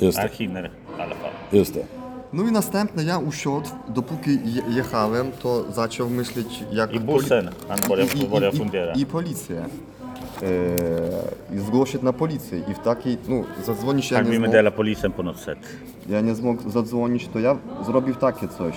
Just 0.02 0.18
det. 0.18 0.22
Han 0.22 0.30
hinner 0.38 0.66
i 0.98 1.02
alla 1.02 1.16
fall. 1.16 1.32
Just 1.52 1.74
det. 1.74 2.07
No 2.34 2.44
i 2.44 2.52
następne 2.52 3.04
ja 3.04 3.18
usiadł, 3.18 3.70
dopóki 3.88 4.40
jechałem, 4.70 5.32
to 5.44 5.72
zaczął 5.72 6.10
myśleć 6.10 6.64
jak... 6.72 6.94
I 6.94 7.00
busen, 7.00 7.50
i- 8.04 8.08
i- 8.20 8.22
i- 8.98 9.02
I 9.02 9.06
policję. 9.06 9.66
Eee, 10.44 11.58
I 11.58 11.60
zgłosić 11.60 12.02
na 12.02 12.14
policję. 12.14 12.60
I 12.72 12.74
w 12.74 12.80
takiej, 12.80 13.18
no, 13.28 13.36
zadzwonić 13.64 14.12
ja 14.12 14.18
Tak, 14.18 14.26
nie 14.28 14.32
mimo 14.32 14.46
ponad 15.14 15.38
set. 15.40 15.60
Ja 16.10 16.22
nie 16.22 16.36
zmógł 16.36 16.70
zadzwonić, 16.70 17.28
to 17.28 17.40
ja 17.40 17.58
zrobił 17.86 18.16
takie 18.16 18.48
coś. 18.48 18.76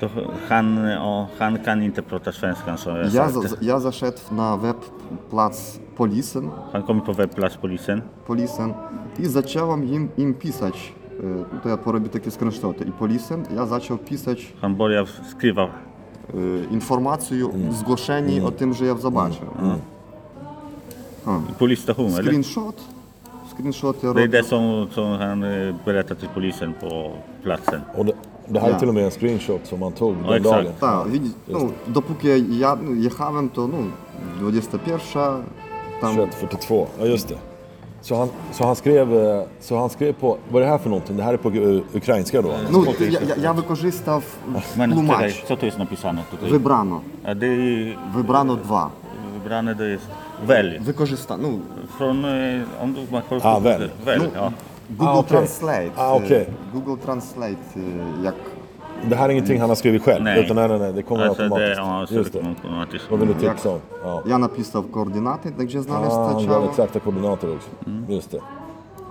To 0.00 0.08
Han, 0.48 0.78
o, 0.98 1.28
Han 1.38 1.58
kan 1.58 1.82
interpreta 1.82 2.32
svenska. 2.32 2.76
Ja, 3.12 3.28
za, 3.30 3.40
ja 3.62 3.80
zaszedł 3.80 4.18
na 4.32 4.56
web 4.56 4.76
plac 5.30 5.78
policen, 5.96 6.50
Han 6.72 6.82
kommer 6.82 7.04
på 7.04 7.14
webbplats 7.14 7.56
polisen. 7.56 8.02
policen 8.26 8.74
i 9.18 9.26
zacząłem 9.26 9.84
im, 9.88 10.08
im 10.16 10.34
pisać. 10.34 10.92
E, 11.20 11.60
To 11.62 11.68
ja 11.68 11.76
porobię 11.76 12.08
takie 12.08 12.30
screenshoty. 12.30 12.84
I 12.84 12.92
polisen 12.92 13.44
ja 13.56 13.66
zaczął 13.66 13.98
pisać 13.98 14.52
Han 14.60 14.74
börjar 14.76 15.06
skriva 15.30 15.62
e, 15.64 15.68
informację, 16.70 17.48
zgłoszenie 17.70 18.44
o 18.44 18.50
tym, 18.50 18.74
że 18.74 18.86
ja 18.86 18.94
zobaczę. 18.94 19.40
polisstation, 21.58 22.06
eller? 22.06 22.24
Screenshot. 22.24 22.80
Screenshot 23.50 24.02
jag 24.02 24.14
Det 24.14 24.22
är 24.22 24.26
robię. 24.26 24.38
det 24.38 24.44
som, 24.44 24.86
som 24.90 25.18
han 25.18 25.42
eh, 25.44 25.74
berättar 25.84 26.14
till 26.14 26.28
polisen 26.34 26.74
på 26.80 27.12
platsen. 27.42 27.80
Och 27.96 28.04
det, 28.06 28.12
det 28.48 28.60
här 28.60 28.68
är 28.68 28.72
Ja. 28.72 28.78
till 28.78 28.88
och 28.88 28.94
med 28.94 29.04
en 29.04 29.10
screenshot 29.10 29.66
som 29.66 29.82
han 29.82 29.92
tog 29.92 30.16
Ja, 30.24 30.30
den 30.32 30.36
exakt. 30.36 30.80
dagen. 30.80 31.02
Tak, 31.06 31.06
no, 31.48 31.70
dopóki 31.86 32.58
ja 32.60 32.78
jechałem, 32.96 33.48
to 33.48 33.66
no, 33.66 33.84
21, 34.40 34.68
tam 36.00 36.16
21.42, 36.16 36.86
ja 37.00 37.06
just 37.06 37.28
det. 37.28 37.38
Så 38.02 38.16
han, 38.16 38.28
så 38.52 38.64
han 38.66 38.76
skrev, 38.76 39.14
eh, 39.16 39.42
så 39.60 39.76
han 39.78 39.90
skrev 39.90 40.12
på, 40.12 40.38
vad 40.50 40.62
är 40.62 40.66
det 40.66 40.72
här 40.72 40.78
för 40.78 40.88
någonting? 40.90 41.16
Det 41.16 41.22
här 41.22 41.32
är 41.32 41.36
på 41.36 41.50
eh, 41.50 41.96
ukrainska 41.96 42.42
då? 42.42 42.48
no, 42.70 42.84
ja, 43.00 43.06
ja, 43.28 43.34
ja 43.42 43.52
wykorzystał 43.52 44.20
Men 44.76 44.90
czekaj, 44.90 45.06
tłumacz. 45.06 45.44
co 45.48 45.56
tu 45.56 45.66
jest 45.66 45.78
napisane 45.78 46.22
tutaj? 46.30 46.50
Wybrano. 46.50 47.00
A 47.24 47.34
det 47.34 47.46
är 47.46 47.98
Wybrano 48.16 48.56
dwa. 48.56 48.90
wybrane 49.34 49.74
to 49.74 49.82
jest 49.84 50.06
Välj. 50.46 50.78
Wykorzystano. 50.78 51.48
No, 51.50 51.58
Från, 51.98 52.24
eh, 52.24 52.62
om 52.82 52.92
du 52.94 53.00
man 53.12 53.22
kollar 53.28 53.46
Ah, 53.46 53.54
på 53.54 53.60
Välj. 53.60 53.90
Välj, 54.04 54.22
No. 54.24 54.30
ja. 54.34 54.52
Google 54.88 55.10
Ah, 55.12 55.18
okej. 55.18 55.28
Translate. 55.38 55.90
Ah, 55.96 56.14
okej. 56.14 56.40
eh, 56.42 56.46
Google 56.74 56.96
Translate, 57.04 57.56
eh, 57.76 58.24
jak 58.24 58.34
Det 59.08 59.16
här 59.16 59.28
är 59.28 59.32
ingenting 59.32 59.60
han 59.60 59.68
har 59.68 59.76
skrivit 59.76 60.02
själv? 60.02 60.24
Nej. 60.24 60.44
Utan 60.44 60.56
nej, 60.56 60.68
nej, 60.68 60.78
nej, 60.78 60.92
det 60.92 61.02
kommer 61.02 61.26
Alltså 61.26 61.42
det, 61.42 61.48
automatiskt. 61.48 61.78
ja, 61.78 62.06
så 62.08 62.14
just 62.14 62.32
det 62.32 62.40
det. 62.40 62.48
automatiskt. 62.48 63.10
Vad 63.10 63.20
vill 63.20 63.28
du 63.28 63.34
tipsa 63.34 63.70
om? 63.70 63.80
Ja. 64.04 64.22
ja 64.26 64.38
napisał 64.38 64.82
koordynaty, 64.82 65.50
gdzie 65.58 65.82
znaleźć 65.82 66.12
Ah, 66.14 66.32
han 66.34 66.46
gav 66.46 66.64
exakta 66.64 67.00
koordinater 67.00 67.54
också. 67.54 67.68
Just 68.08 68.30
det. 68.30 68.40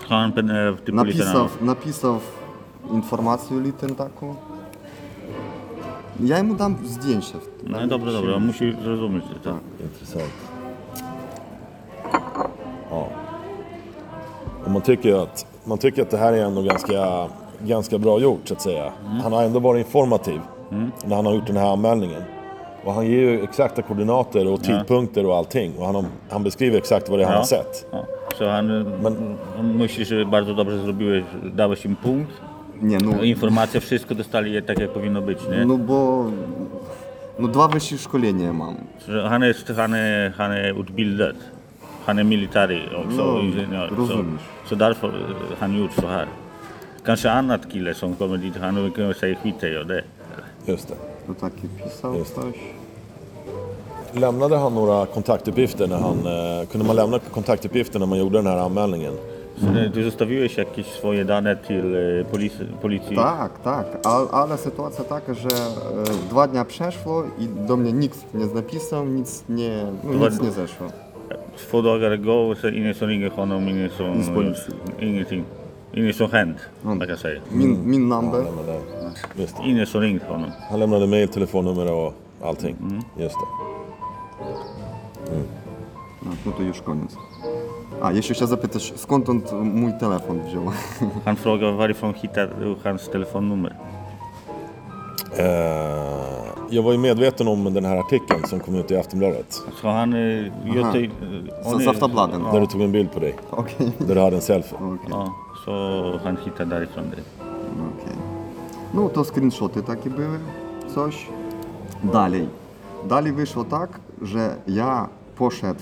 Han 0.08 0.30
eh, 0.30 0.76
polisen? 0.76 0.96
Napisał, 0.96 1.48
napisał 1.62 2.20
informację 2.92 3.60
litę 3.60 3.96
taką. 3.96 4.36
Ja 6.20 6.44
mu 6.44 6.56
dam 6.56 6.76
zdjęcie. 6.86 7.38
No 7.64 7.88
dobra, 7.88 8.12
dobra, 8.12 8.36
on 8.36 8.46
musi 8.46 8.76
zrozumieć. 8.84 9.24
To. 9.44 9.58
Intressant. 9.84 10.32
Ja. 12.92 13.06
Och 14.66 14.72
man 14.72 14.82
tycker 14.82 15.24
att, 15.24 15.46
man 15.66 15.78
tycker 15.78 16.02
att 16.02 16.10
det 16.10 16.18
här 16.18 16.34
är 16.34 16.46
ändå 16.46 16.62
ganska, 16.62 17.28
ganska 17.66 17.97
bra 17.97 18.20
gjort 18.20 18.47
så 18.47 18.53
att 18.53 18.62
säga. 18.62 18.91
Han 19.24 19.34
har 19.34 19.43
ändå 19.43 19.59
varit 19.59 19.86
informativ 19.86 20.39
när 21.05 21.16
han 21.16 21.26
har 21.26 21.34
gjort 21.34 21.47
den 21.47 21.57
här 21.57 21.74
anmälningen. 21.74 22.22
Och 22.86 22.93
han 22.93 23.05
ger 23.05 23.20
ju 23.20 23.43
exakta 23.43 23.82
koordinater 23.82 24.47
och 24.53 24.64
tidpunkter 24.64 25.26
och 25.26 25.36
allting. 25.38 25.74
Och 25.78 25.86
han, 25.86 25.95
har, 25.95 26.05
han 26.30 26.43
beskriver 26.43 26.78
exakt 26.78 27.09
vad 27.09 27.20
det 27.20 27.24
är 27.24 27.28
han 27.28 27.38
har 27.38 27.43
sett. 27.43 27.86
Ja. 27.91 28.05
Så 28.38 28.49
han, 28.49 28.68
Men- 29.03 29.38
on 29.59 29.78
myśli, 29.78 30.05
że 30.05 30.26
bardzo 30.26 30.53
dobrze 30.53 30.80
zrobiłeś, 30.80 31.24
dałeś 31.55 31.86
im 31.86 31.95
punkt. 31.95 32.32
Nie, 32.82 32.97
no, 32.97 33.24
Informacje, 33.24 33.80
wszystko 33.80 34.16
dostali 34.16 34.53
je 34.53 34.62
tak, 34.62 34.80
jak 34.80 34.89
powinno 34.93 35.22
być, 35.22 35.39
nie? 35.51 35.66
no 35.66 35.78
bo 35.78 36.26
no 37.39 37.47
dwa 37.47 37.68
wyższe 37.68 37.97
szkolenia 37.97 38.53
mam. 38.53 38.76
Så 39.05 39.12
Han 39.30 39.43
är, 39.43 39.53
han 39.76 39.93
är, 39.93 40.32
han 40.38 40.51
är 40.51 40.80
utbildad. 40.82 41.36
Han 42.05 42.20
är 42.20 42.24
militär 42.24 42.89
också, 43.05 43.22
Ja, 43.22 43.39
ingenjör. 43.41 43.89
Så, 43.89 43.95
rozumiesz. 43.95 44.41
så 44.70 44.76
därför 44.76 45.07
eh, 45.07 45.14
han 45.59 45.78
gjort 45.78 45.93
så 45.93 46.07
här. 46.07 46.26
Kanske 47.04 47.30
annat 47.30 47.66
kille 47.72 47.93
som 47.93 48.16
kommer 48.16 48.38
dit, 48.38 48.56
han 48.56 48.91
kan 48.91 49.14
säga 49.14 49.36
skit 49.36 49.64
i 49.64 49.70
det. 49.70 50.04
Just 50.66 50.88
det. 50.88 50.95
Just 52.18 52.36
det. 52.36 52.54
Lämnade 54.20 54.58
han 54.58 54.76
några 54.76 55.06
kontaktuppgifter 55.06 55.88
när 55.88 55.97
han... 55.97 56.18
Eh, 56.26 56.68
kunde 56.68 56.88
man 56.88 56.95
lämna 56.95 57.20
kontaktuppgifter 57.20 57.99
när 57.99 58.06
man 58.06 58.20
gjorde 58.20 58.38
den 58.38 58.47
här 58.47 58.58
anmälningen? 58.58 59.14
Du 59.93 60.04
zostawiłeś 60.04 60.58
jakieś 60.58 60.86
swoje 60.86 61.26
dane 61.26 61.56
till 61.56 61.95
eh, 61.95 62.26
polis, 62.32 62.54
policji? 62.82 63.16
Tak, 63.16 63.52
tak, 63.64 63.86
A, 64.04 64.28
ale 64.32 64.58
sytuacja 64.58 65.04
taka, 65.04 65.34
że 65.34 65.49
e, 65.49 66.30
dwa 66.30 66.47
dnia 66.47 66.66
przeszło 66.66 67.24
i 67.39 67.68
do 67.68 67.78
mnie 67.78 67.93
nikt 67.93 68.34
nie 68.34 68.45
napisał, 68.45 69.06
nic 69.06 69.43
nie, 69.49 69.86
no, 70.04 70.14
Dwa 70.14 70.30
nic 70.30 70.41
nie 70.41 70.52
zeszło. 70.52 70.88
Två 71.70 71.82
dagar 71.82 72.18
går 72.18 72.56
så 72.56 72.68
ingen 72.68 72.93
som 72.93 73.08
ringer 73.08 73.32
honom, 73.32 73.70
ingen 73.70 73.89
som... 73.89 74.22
Ingen. 74.22 74.56
Ingenting. 74.99 75.45
Inget 75.94 76.16
som 76.16 76.32
hänt, 76.32 76.58
Mm. 76.84 76.98
man 76.98 77.08
kan 77.08 77.18
säga. 77.18 77.42
Min, 77.52 77.89
min 77.89 78.12
Han 78.12 78.24
number, 78.24 78.44
lämnade, 78.44 78.80
just 79.36 79.58
det. 79.58 79.64
Ingen 79.70 79.86
som 79.86 80.02
ringt 80.02 80.24
honom. 80.24 80.52
Han 80.70 80.80
lämnade 80.80 81.08
mail, 81.08 81.28
telefonnummer 81.28 81.92
och 81.92 82.14
allting. 82.44 82.76
Just 83.18 83.36
det. 83.36 83.48
no, 86.22 86.32
no 86.46 86.52
to 86.52 86.64
już 86.64 86.82
koniec. 86.82 87.16
A, 88.02 88.12
jeszcze 88.12 88.34
chciałem 88.34 88.50
zapytać, 88.50 88.94
skąd 88.96 89.30
on 89.30 89.42
mój 89.64 89.92
telefon 90.00 90.39
wziął? 90.48 90.64
Han 91.26 91.36
frågar 91.36 91.74
varifrån 91.74 92.14
hittade 92.14 92.54
du 92.60 92.76
hans 92.84 93.10
telefonnummer? 93.10 93.76
Eh, 95.38 95.46
jag 96.70 96.84
var 96.84 96.92
ju 96.92 96.98
medveten 96.98 97.48
om 97.48 97.74
den 97.74 97.86
här 97.86 97.98
artikeln 97.98 98.44
som 98.48 98.60
kom 98.60 98.76
ut 98.76 98.92
i 98.92 98.98
Aftonbladet. 98.98 99.62
Så 99.82 99.88
han... 99.88 100.14
eh, 100.14 100.46
Så 101.64 101.76
on 101.76 101.82
är- 101.82 101.90
Aftonbladen? 101.90 102.44
Där 102.52 102.60
du 102.60 102.66
tog 102.68 102.82
en 102.82 102.92
bild 102.92 103.12
på 103.12 103.20
dig. 103.20 103.36
Okej, 103.50 103.92
Där 103.98 104.16
du 104.16 104.22
hade 104.22 104.36
en 104.36 104.42
selfie. 104.42 104.78
okej, 104.82 105.10
Ja, 105.10 105.34
så 105.66 105.72
han 106.24 106.38
hittade 106.46 106.70
därifrån 106.70 107.04
det. 107.10 107.22
okej. 107.74 108.16
No 108.94 109.10
to 109.10 109.24
screenshoty 109.24 109.82
takie 109.82 110.10
były, 110.10 110.40
coś. 110.96 111.28
Dalej. 112.14 112.48
Dalej 113.10 113.32
wyszło 113.34 113.64
tak, 113.64 113.90
że 114.22 114.56
ja 114.68 115.08
poszedł 115.36 115.80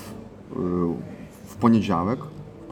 w 1.45 1.56
poniedziałek. 1.60 2.20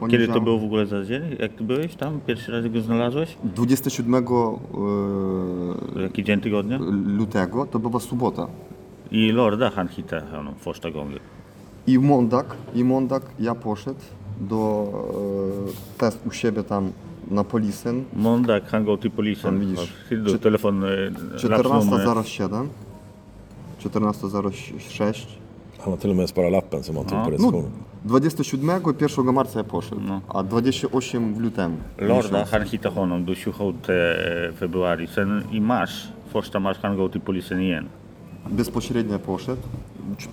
Kiedy 0.09 0.27
to 0.27 0.41
było 0.41 0.59
w 0.59 0.63
ogóle 0.63 0.85
za 0.85 1.05
dzień? 1.05 1.21
Jak 1.39 1.53
ty 1.53 1.63
byłeś 1.63 1.95
tam? 1.95 2.19
Pierwszy 2.27 2.51
raz 2.51 2.67
go 2.67 2.81
znalazłeś? 2.81 3.37
27 3.43 4.15
y, 4.15 6.01
Jaki 6.01 6.23
dzień 6.23 6.41
tygodnia? 6.41 6.79
lutego, 7.17 7.65
to 7.65 7.79
była 7.79 7.99
sobota. 7.99 8.47
I 9.11 9.31
lördag 9.33 9.73
han 9.73 9.87
hittade 9.87 10.27
honom 10.31 10.53
första 10.55 10.91
gången. 10.91 11.19
I 11.87 11.99
måndag, 11.99 12.45
i 12.75 12.83
måndag 12.83 13.21
ja 13.39 13.55
poszedł 13.55 13.99
do 14.39 14.87
e, 15.67 15.97
test 15.97 16.19
u 16.27 16.31
siebie 16.31 16.63
tam 16.63 16.91
na 17.31 17.43
polisen. 17.43 18.03
Måndag 18.13 18.63
han 18.71 18.85
går 18.85 18.97
till 18.99 19.11
polisen. 19.11 19.51
Pan 19.51 19.59
widzisz. 19.59 19.93
Czy- 20.09 20.39
telefon... 20.39 20.83
eh, 20.83 20.89
lapsnummer. 21.49 22.07
14.07 22.07 22.67
14.06 23.79 25.25
Han 25.79 25.93
har 25.93 25.97
till 25.97 26.09
och 26.09 26.15
med 26.15 26.29
sparat 26.29 26.51
lappen 26.51 26.83
som 26.83 26.95
Ja. 26.95 27.03
på 27.03 27.31
No. 27.39 27.63
27 28.07 28.69
i 28.69 29.03
1 29.03 29.33
marca 29.33 29.59
ja 29.59 29.63
poszedł, 29.63 30.01
a 30.29 30.43
28 30.43 31.33
w 31.33 31.39
lutym. 31.39 31.77
Hittade 32.65 32.95
honom 32.95 33.25
då 33.25 33.33
27 33.33 33.73
februari. 34.59 35.07
Sen 35.07 35.43
i 35.51 35.61
mars, 35.61 36.07
första 36.33 36.59
mars 36.59 36.79
han 36.79 36.97
går 36.97 37.09
till 37.11 37.21
polisen 37.21 37.61
igen. 37.61 37.89
Bezpośrednio 38.49 39.19
poszedł. 39.19 39.61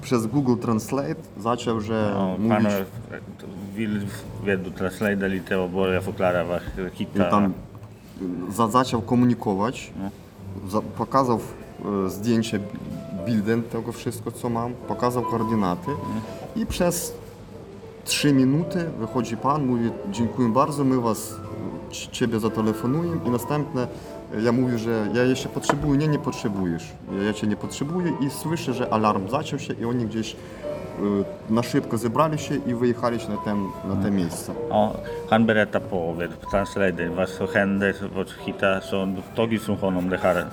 Przez 0.03 0.27
Google 0.27 0.57
Translate 0.57 1.14
zaczął, 1.41 1.81
że 1.81 2.14
Ja, 2.14 2.39
mówić, 2.39 2.51
han 2.53 2.66
eh, 2.66 2.85
vill 3.77 4.01
vet 4.45 4.62
du 4.62 4.70
translate 4.70 5.29
lite 5.29 5.61
och 5.61 5.70
börja 5.70 6.01
förklara 6.01 6.45
vad 6.45 6.62
i 6.79 6.97
hitta. 6.97 7.31
tam 7.31 7.53
za, 8.51 8.68
zaczął 8.68 9.03
komunikować. 9.03 9.93
Za, 10.68 10.81
pokazał 10.83 11.41
e, 12.07 12.11
zdjęcie, 12.11 12.61
bildem 13.27 13.62
tego 13.62 13.93
wszystko, 13.93 14.33
co 14.33 14.49
mam, 14.49 14.72
pokazał 14.89 15.22
koordynaty 15.22 15.91
i 16.57 16.66
przez 16.66 17.14
3 18.05 18.33
minuty 18.33 18.85
wychodzi 18.99 19.37
pan, 19.37 19.67
mówi 19.67 19.91
dziękuję 20.11 20.49
bardzo, 20.49 20.85
my 20.85 21.01
was, 21.01 21.35
ciebie 21.91 22.41
zatelefonujemy 22.41 23.21
i 23.27 23.31
następne 23.31 23.87
Ja 24.43 24.53
mówię, 24.53 24.79
że 24.79 25.09
ja 25.15 25.23
jeszcze 25.23 25.49
potrzebuję, 25.49 25.99
nie, 25.99 26.09
nie 26.09 26.19
potrzebujesz. 26.19 26.85
Ja 27.27 27.33
cię 27.33 27.47
nie 27.47 27.57
potrzebuję 27.57 28.13
i 28.21 28.31
słyszę, 28.31 28.73
że 28.75 28.93
alarm 28.93 29.29
zaczął 29.29 29.59
się 29.59 29.75
i 29.75 29.85
oni 29.85 30.07
gdzieś 30.07 30.33
e, 30.33 30.37
na 31.51 31.63
szybko 31.63 31.99
zebrali 31.99 32.39
się 32.39 32.55
i 32.55 32.75
wyjechali 32.75 33.19
na, 33.29 33.37
ten, 33.37 33.69
na 33.89 34.03
te 34.03 34.11
miejsce. 34.11 34.53
Ja, 34.71 34.91
han 35.31 35.47
berättar 35.47 35.83
på 35.83 36.15
vet, 36.15 36.31
translator 36.51 37.09
vad 37.17 37.29
som 37.29 37.47
hände, 37.47 37.95
vad 38.15 38.29
som 38.29 38.39
hittade, 38.47 38.81
så 38.81 39.09
tagit 39.37 39.63
från 39.63 39.77
honom 39.77 40.11
det 40.11 40.19
här 40.19 40.47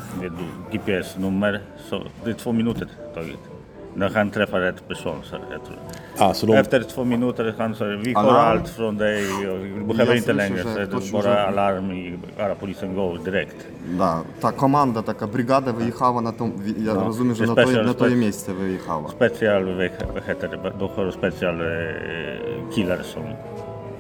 GPS-nummer. 0.72 1.62
Så 1.90 2.04
det 2.24 2.30
är 2.30 2.34
två 2.34 2.52
minuter 2.52 2.88
tagit. 3.14 3.51
När 3.95 4.09
han 4.11 4.31
träffar 4.31 4.61
rätt 4.61 4.89
person. 4.89 5.17
Så 5.25 5.37
jag 5.51 5.65
tror. 5.65 5.77
Ah, 6.19 6.35
så 6.35 6.47
de, 6.47 6.53
Efter 6.57 6.83
två 6.83 7.05
minuter 7.05 7.55
han 7.59 7.75
sa 7.75 7.85
vi 7.85 8.13
har 8.13 8.23
Alarm. 8.25 8.37
allt 8.59 8.69
från 8.69 8.97
dig 8.97 9.25
och 9.51 9.65
vi 9.65 9.71
behöver 9.71 10.07
Jag 10.07 10.17
inte 10.17 10.33
słyszę, 10.33 10.37
längre. 10.37 10.63
że 10.63 10.73
Så 10.73 10.79
det 10.79 10.87
ktoś 10.87 11.09
är 11.09 11.13
bara 11.13 11.21
уже- 11.21 11.41
alarm 11.49 11.93
i 11.93 12.19
bara 12.39 12.55
polisen 12.55 12.95
går 12.95 13.19
direkt. 13.25 13.57
Да, 13.99 14.21
та 14.41 14.51
команда, 14.53 15.03
така 15.03 15.27
бригада 15.27 15.73
виїхала 15.73 16.21
на 16.21 16.33
тому, 16.33 16.53
я 16.79 16.95
Ну, 16.95 17.05
розумію, 17.05 17.35
що 17.35 17.45
і 17.45 17.47
на 17.47 17.55
той, 17.55 17.65
спеціал- 17.65 17.87
на 17.87 17.93
тоє 17.93 18.11
спеціал- 18.11 18.17
місце 18.27 18.53
виїхала. 18.53 19.09
Special, 19.09 19.65
vad 19.65 19.91
vad 20.15 20.23
heter 20.29 20.49
det, 20.49 20.73
de 20.79 20.89
har 20.97 21.11
special 21.11 21.61
eh, 21.61 22.75
killar 22.75 23.03
som, 23.03 23.23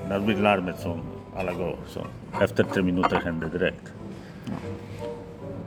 när 0.09 0.18
det 0.20 0.26
blir 0.26 0.43
larmet 0.43 0.80
som 0.80 1.01
alla 1.37 1.53
går. 1.53 1.76
Så 1.95 2.01
efter 2.41 2.64
tre 2.64 2.82
minuter 2.82 3.20
händer 3.24 3.49
direkt. 3.59 3.87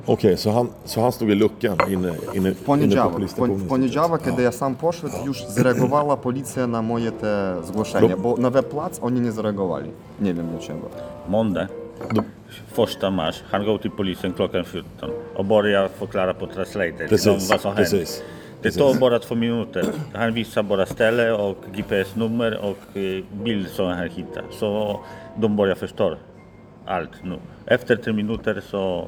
Okej, 0.05 0.37
så, 0.37 0.51
han, 0.51 0.69
så 0.85 1.01
han 1.01 1.11
stod 1.11 1.29
i 1.29 1.35
luckan 1.35 1.77
inne, 1.87 2.07
inne, 2.07 2.15
В 2.31 2.35
inne 2.35 2.51
på 2.55 2.65
понеділок, 2.65 3.11
в 3.11 3.13
polisstationen? 3.13 3.67
понеділок, 3.67 4.21
коли 4.23 4.43
я 4.43 4.51
сам 4.51 4.75
пошел, 4.75 5.09
już 5.25 5.43
zareagowała 5.47 6.17
policja 6.17 6.67
na 6.67 6.81
moje 6.81 7.11
te 7.11 7.55
zgłoszenie, 7.63 8.17
bo 8.17 8.37
na 8.37 8.49
webplac 8.49 8.99
oni 9.01 9.19
nie 9.21 9.31
zareagowali. 9.31 9.89
Nie 10.19 10.33
wiem 10.33 10.47
dlaczego. 10.49 10.89
Måndag, 11.27 11.67
första 12.73 13.11
mars, 13.11 13.43
han 13.51 13.65
går 13.65 13.77
till 13.77 13.91
polisen 13.91 14.33
klockan 14.33 14.65
14 14.65 15.09
och 15.35 15.45
börjar 15.45 15.87
förklara 15.87 16.33
på 16.33 16.47
translator 16.47 16.97
till 16.97 17.07
Precis, 17.07 17.25
dem 17.25 17.39
vad 17.49 17.61
som 17.61 17.75
hänt. 17.75 17.77
precis, 17.89 18.23
Det 18.61 18.63
precis. 18.63 18.79
tar 18.81 18.99
bara 18.99 19.19
två 19.19 19.35
minuter. 19.35 19.85
Han 20.13 20.33
visar 20.33 20.63
bara 20.63 20.85
ställe 20.85 21.31
och 21.31 21.57
GPS-nummer 21.75 22.57
och 22.57 22.97
eh, 22.97 23.23
bild 23.43 23.67
som 23.67 23.85
han 23.87 24.09
hittar. 24.09 24.43
Så 24.51 24.99
de 25.37 25.55
börjar 25.55 25.75
förstå 25.75 26.15
allt 26.85 27.23
nu. 27.23 27.37
Efter 27.65 27.95
tre 27.95 28.13
minuter 28.13 28.61
så 28.71 29.07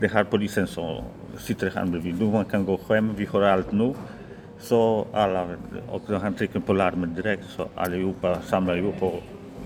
det 0.00 0.08
här 0.08 0.24
polisen 0.24 0.66
så 0.66 1.04
sitter 1.38 1.70
han 1.74 1.90
bredvid. 1.90 2.20
Nu 2.20 2.30
man 2.30 2.44
kan 2.44 2.64
gå 2.64 2.78
hem, 2.88 3.14
vi 3.16 3.24
har 3.26 3.42
allt 3.42 3.72
nu. 3.72 3.94
Så 4.60 5.06
alla, 5.12 5.44
och 5.88 6.02
då 6.06 6.16
han 6.18 6.34
trycker 6.34 6.60
på 6.60 6.72
larmet 6.72 7.16
direkt 7.16 7.44
så 7.56 7.66
allihopa 7.74 8.36
samlar 8.50 8.76
ihop 8.76 9.02
och 9.02 9.22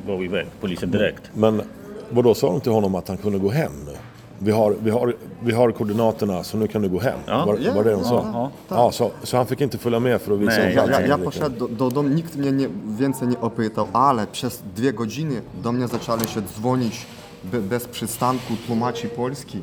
går 0.07 0.25
iväg. 0.25 0.47
Polisen 0.61 0.91
direkt. 0.91 1.31
Men 1.35 1.63
vadå, 2.11 2.35
sa 2.35 2.47
de 2.51 2.61
till 2.61 2.73
honom 2.73 2.95
att 2.95 3.09
han 3.09 3.17
kunde 3.17 3.39
gå 3.39 3.51
hem 3.51 3.73
nu? 3.87 3.93
Vi 4.39 4.51
har, 4.51 4.75
vi 4.83 4.91
har, 4.91 5.15
vi 5.41 5.53
har 5.53 5.73
koordinaterna 5.73 6.43
så 6.43 6.57
nu 6.57 6.67
kan 6.67 6.83
du 6.83 6.89
gå 6.89 7.01
hem. 7.01 7.19
Ja. 7.27 7.45
Var, 7.47 7.59
Ja, 7.61 7.73
var 7.75 7.85
det 7.85 7.91
de 7.91 8.05
sa? 8.05 8.25
ja, 8.33 8.51
Ja, 8.69 8.93
så, 8.93 9.11
så 9.23 9.37
han 9.37 9.47
fick 9.47 9.61
inte 9.61 9.79
följa 9.79 10.01
med 10.01 10.21
för 10.21 10.35
att 10.35 10.41
visa 10.41 10.51
Nej, 10.51 10.61
dem 10.61 10.77
Ja, 10.77 10.87
platsen? 10.87 11.09
ja 11.11 11.17
liksom. 11.17 11.25
poszedł 11.25 11.59
do, 11.59 11.67
do 11.69 11.91
domu, 11.91 12.09
nikt 12.09 12.37
mnie 12.37 12.53
nie, 12.53 12.69
więcej 12.99 13.29
nie 13.29 13.41
opytał, 13.41 13.87
ale 13.93 14.27
przez 14.27 14.63
dwie 14.77 14.93
godziny 14.93 15.41
do 15.63 15.73
mnie 15.73 15.89
zaczęli 15.89 16.27
się 16.29 16.43
dzwonić 16.43 17.07
be, 17.45 17.61
bez 17.61 17.85
przystanku 17.89 18.53
tłumaczy 18.67 19.09
polski 19.09 19.63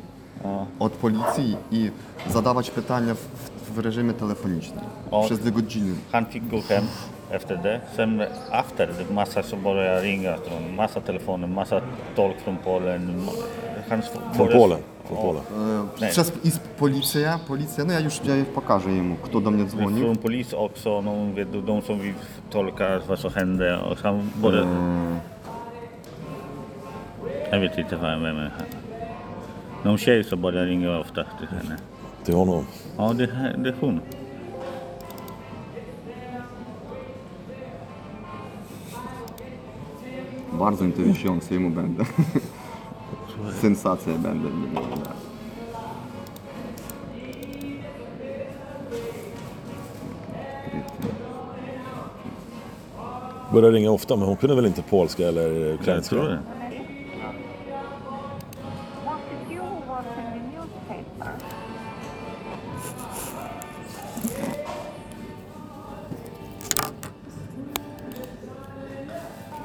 od 0.78 0.92
policji 0.92 1.56
i 1.70 1.90
zadawać 2.30 2.70
pytania 2.70 3.14
w, 3.14 3.74
w 3.74 3.78
reżimie 3.78 4.12
telefonicznym. 4.12 4.84
O. 5.10 5.24
Przez 5.24 5.38
dwie 5.38 5.50
godziny. 5.50 5.94
Han 6.12 6.26
fick 6.26 6.48
gå 6.48 6.60
hem 6.60 6.86
efter 7.30 7.58
det. 7.58 7.80
Sen 7.96 8.20
efter, 8.52 8.88
det 8.98 9.10
massa 9.10 9.42
som 9.42 9.64
ringa. 10.02 10.36
Massa 10.76 11.00
telefoner, 11.00 11.48
massa 11.48 11.80
tolk 12.16 12.40
från 12.40 12.56
Polen. 12.56 13.28
Han 13.88 14.02
Från 14.34 14.48
Polen? 14.48 14.78
Från 15.04 15.18
Polen. 15.18 15.42
E. 16.02 16.08
Przez 16.10 16.32
i 16.44 16.50
policja, 16.78 17.38
policja, 17.48 17.84
no 17.84 17.92
ja 17.92 18.00
już 18.00 18.20
ja 18.24 18.34
pokażę 18.54 18.92
jemu, 18.92 19.16
kto 19.16 19.40
do 19.40 19.50
mnie 19.50 19.64
dzwonił. 19.64 20.04
Från 20.04 20.16
polis 20.16 20.54
också, 20.54 21.02
någon, 21.02 21.34
vet 21.34 21.52
du, 21.52 21.62
de 21.62 21.82
som 21.82 22.00
vill 22.00 22.14
tolka 22.50 23.00
vad 23.08 23.18
som 23.18 23.32
hände. 23.34 23.78
Och 23.78 23.98
han 23.98 24.30
började... 24.34 24.68
Jag 27.52 27.60
vet 27.60 27.78
inte 27.78 27.96
vad-. 27.96 28.79
Någon 29.84 29.98
tjej 29.98 30.24
som 30.24 30.40
började 30.42 30.66
ringa 30.66 30.98
ofta 30.98 31.24
till 31.38 31.48
henne. 31.48 31.76
Till 32.24 32.34
honom. 32.34 32.64
Ja, 32.96 33.12
det, 33.12 33.26
det 33.58 33.68
är 33.68 33.74
hon. 33.80 34.00
Bardzo 40.58 40.84
interesujący 40.84 41.54
jemu 41.54 41.70
będę. 41.70 42.04
Sensacja 43.60 44.12
będę. 44.18 44.48
Började 53.52 53.76
ringa 53.76 53.90
ofta, 53.90 54.16
men 54.16 54.28
hon 54.28 54.36
kunde 54.36 54.54
väl 54.56 54.66
inte 54.66 54.82
polska 54.82 55.28
eller 55.28 55.50
Jag 55.50 55.74
ukrainska? 55.74 56.14
tror 56.16 56.28
det. 56.28 56.38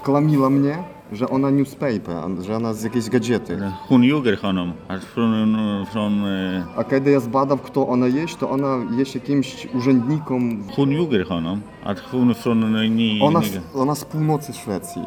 Kłamiła 0.10 0.50
mnie, 0.50 0.78
że 1.12 1.30
ona 1.30 1.50
newspaper, 1.50 2.16
a- 2.18 2.42
że 2.44 2.56
ona 2.56 2.74
z 2.74 2.84
jakiejś 2.84 3.10
gazety. 3.10 3.58
Hon 3.90 4.04
ljuger 4.04 4.38
honom. 4.38 4.74
Från, 5.14 5.56
från, 5.92 6.26
eh, 6.26 6.64
A 6.78 6.84
kiedy 6.84 7.12
ja 7.12 7.20
zbadał, 7.20 7.58
kto 7.58 7.88
ona 7.88 8.08
jest, 8.08 8.40
to 8.40 8.50
ona 8.50 8.78
jest 8.98 9.16
jakimś 9.16 9.68
urzędnikom. 9.74 10.64
hon 10.76 10.90
ljuger 10.92 11.26
honom. 11.28 11.62
Att 11.86 12.00
hon 12.00 12.34
från 12.34 12.76
eh, 12.76 12.90
ni, 12.92 13.20
Ona, 13.76 13.96
z 13.96 14.06
północy 14.06 14.54
Szwecji. 14.54 15.02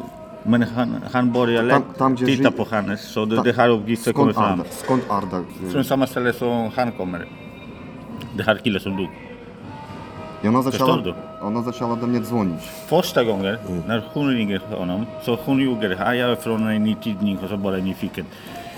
Men 0.45 0.63
han, 0.63 1.01
han 1.13 1.31
börjar 1.31 1.63
Tam- 1.65 1.81
lä- 1.81 1.97
tam, 1.97 2.15
gdzie 2.15 2.25
titta 2.25 2.49
ży- 2.49 2.57
på 2.57 2.65
hennes, 2.65 3.01
så 3.01 3.25
det, 3.25 3.35
Ta- 3.35 3.43
det 3.43 3.53
här 3.57 3.69
uppgifter 3.69 4.13
kommer 4.13 4.33
Skąd 4.33 4.45
fram. 4.47 4.59
Arda? 4.59 4.71
Skąd 4.71 5.01
Arda? 5.09 5.43
Från 5.71 5.83
samma 5.83 6.07
ställe 6.07 6.33
som 6.33 6.69
han 6.75 6.91
kommer. 6.91 7.25
Det 8.37 8.43
här 8.43 8.57
killen 8.63 8.79
som 8.81 8.97
dog. 8.97 9.07
I 10.43 10.47
ona 10.47 10.61
zaczęła, 10.61 10.93
Förstår 10.93 11.03
du? 11.03 11.13
ona 11.41 11.61
zaczęła 11.61 11.95
do 11.95 12.07
mnie 12.07 12.19
dzwonić. 12.19 12.61
Första 12.89 13.23
gången 13.23 13.57
när 13.87 14.01
hon 14.13 14.29
ringer 14.29 14.61
honom 14.77 15.05
så 15.25 15.37
hon 15.45 15.59
ljuger. 15.59 15.97
"Ah, 16.01 16.13
Jag 16.13 16.31
är 16.31 16.35
från 16.35 16.67
en 16.67 16.83
ny 16.83 16.95
tidning 16.95 17.37
och 17.43 17.49
så 17.49 17.57
bara 17.57 17.77
nyfiken. 17.77 18.25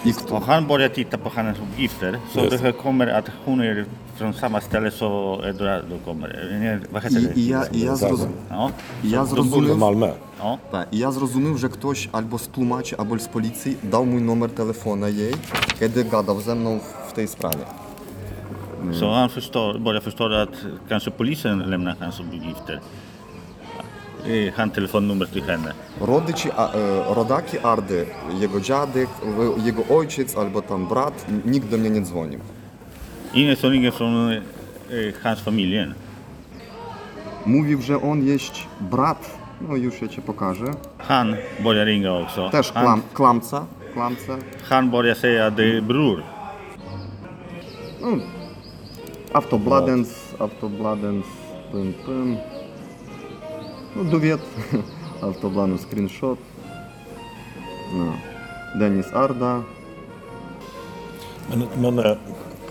I 0.05 0.13
kto? 0.13 0.35
Och 0.35 0.43
han 0.45 0.67
börjar 0.67 0.89
titta 0.89 1.17
på 1.17 1.29
hennes 1.29 1.57
uppgifter. 1.59 2.17
Så 2.33 2.39
Just 2.39 2.51
det 2.51 2.57
här 2.57 2.71
kommer 2.71 3.07
att 3.07 3.29
hon 3.45 3.61
är 3.61 3.85
från 4.15 4.33
samma 4.33 4.61
ställe 4.61 4.91
så 4.91 5.41
Eduardo 5.45 5.97
kommer. 6.05 6.27
Eh, 6.73 6.79
Vad 6.91 7.03
heter 7.03 7.19
I, 7.19 7.25
det? 7.25 7.39
i, 7.39 7.49
ja, 7.49 7.63
i, 7.71 7.85
ja 7.85 7.95
zrozum, 7.95 8.29
Ja. 8.49 8.69
i 9.03 9.09
ja 9.11 9.25
Från 9.25 9.27
zrozumiał, 9.27 9.77
Malmö? 9.77 10.11
ja. 10.43 10.57
tak, 10.71 10.87
i 10.91 10.99
ja 10.99 11.11
zrozumiał, 11.11 11.57
że 11.57 11.69
ktoś 11.69 12.09
albo 12.11 12.37
z 12.37 12.47
tłumaczy, 12.47 12.97
albo 12.97 13.19
z 13.19 13.27
policji 13.27 13.77
dał 13.83 14.05
mój 14.05 14.21
numer 14.21 14.49
telefonu 14.49 15.07
jej, 15.07 15.33
kiedy 15.79 16.03
gadał 16.05 16.41
ze 16.41 16.55
mną 16.55 16.79
w 17.09 17.13
tej 17.13 17.27
sprawie. 17.27 17.65
Mm. 18.81 18.93
Så 18.93 19.11
han 19.11 19.29
förstår, 19.29 19.79
börjar 19.79 20.01
förstå 20.01 20.33
att 20.33 20.65
kanske 20.89 21.11
polisen 21.11 21.59
lämnar 21.59 21.95
hans 21.99 22.19
uppgifter. 22.19 22.79
Han 24.55 24.69
telefonnummer 24.69 25.25
till 25.25 25.43
henne. 25.43 25.73
Rodyci, 26.01 26.49
a, 26.57 26.69
e, 26.75 27.13
rodaki 27.15 27.57
Ardy, 27.63 28.05
jego 28.39 28.59
dziadek, 28.59 29.09
jego 29.65 29.83
ojciec 29.89 30.37
albo 30.37 30.61
tam 30.61 30.87
brat, 30.87 31.25
nikt 31.45 31.69
do 31.69 31.77
mnie 31.77 31.89
nie 31.89 32.01
dzwonił. 32.01 32.39
Inne 33.33 33.55
są 33.55 33.71
inne 33.71 33.91
from 33.91 34.29
e, 34.29 34.41
hans 35.23 35.39
familien. 35.39 35.93
Mówił, 37.45 37.81
że 37.81 38.01
on 38.01 38.23
jest 38.23 38.53
brat, 38.79 39.37
no 39.61 39.75
już 39.75 40.01
ja 40.01 40.07
cię 40.07 40.21
pokażę. 40.21 40.73
Han 40.97 41.35
börjar 41.59 41.87
ringa 41.87 42.11
också. 42.11 42.49
Też 42.49 42.71
klam, 42.71 42.85
han, 42.85 43.01
klamca, 43.13 43.65
klamca. 43.93 44.37
Han 44.69 44.91
börjar 44.91 45.15
säga 45.15 45.49
det 45.49 45.81
bror. 45.81 46.23
Mm. 48.03 48.40
Автобладенс, 49.32 50.08
автобладенс, 50.38 51.26
пим 51.72 51.94
пим. 52.06 52.38
Ну, 53.96 54.04
довід. 54.04 54.38
Автобладенс 55.20 55.82
скріншот. 55.82 56.38
Ну. 57.94 58.12
Деніс 58.78 59.06
Арда. 59.12 59.62
Men, 61.50 61.68
men 61.80 61.98
äh, 61.98 62.16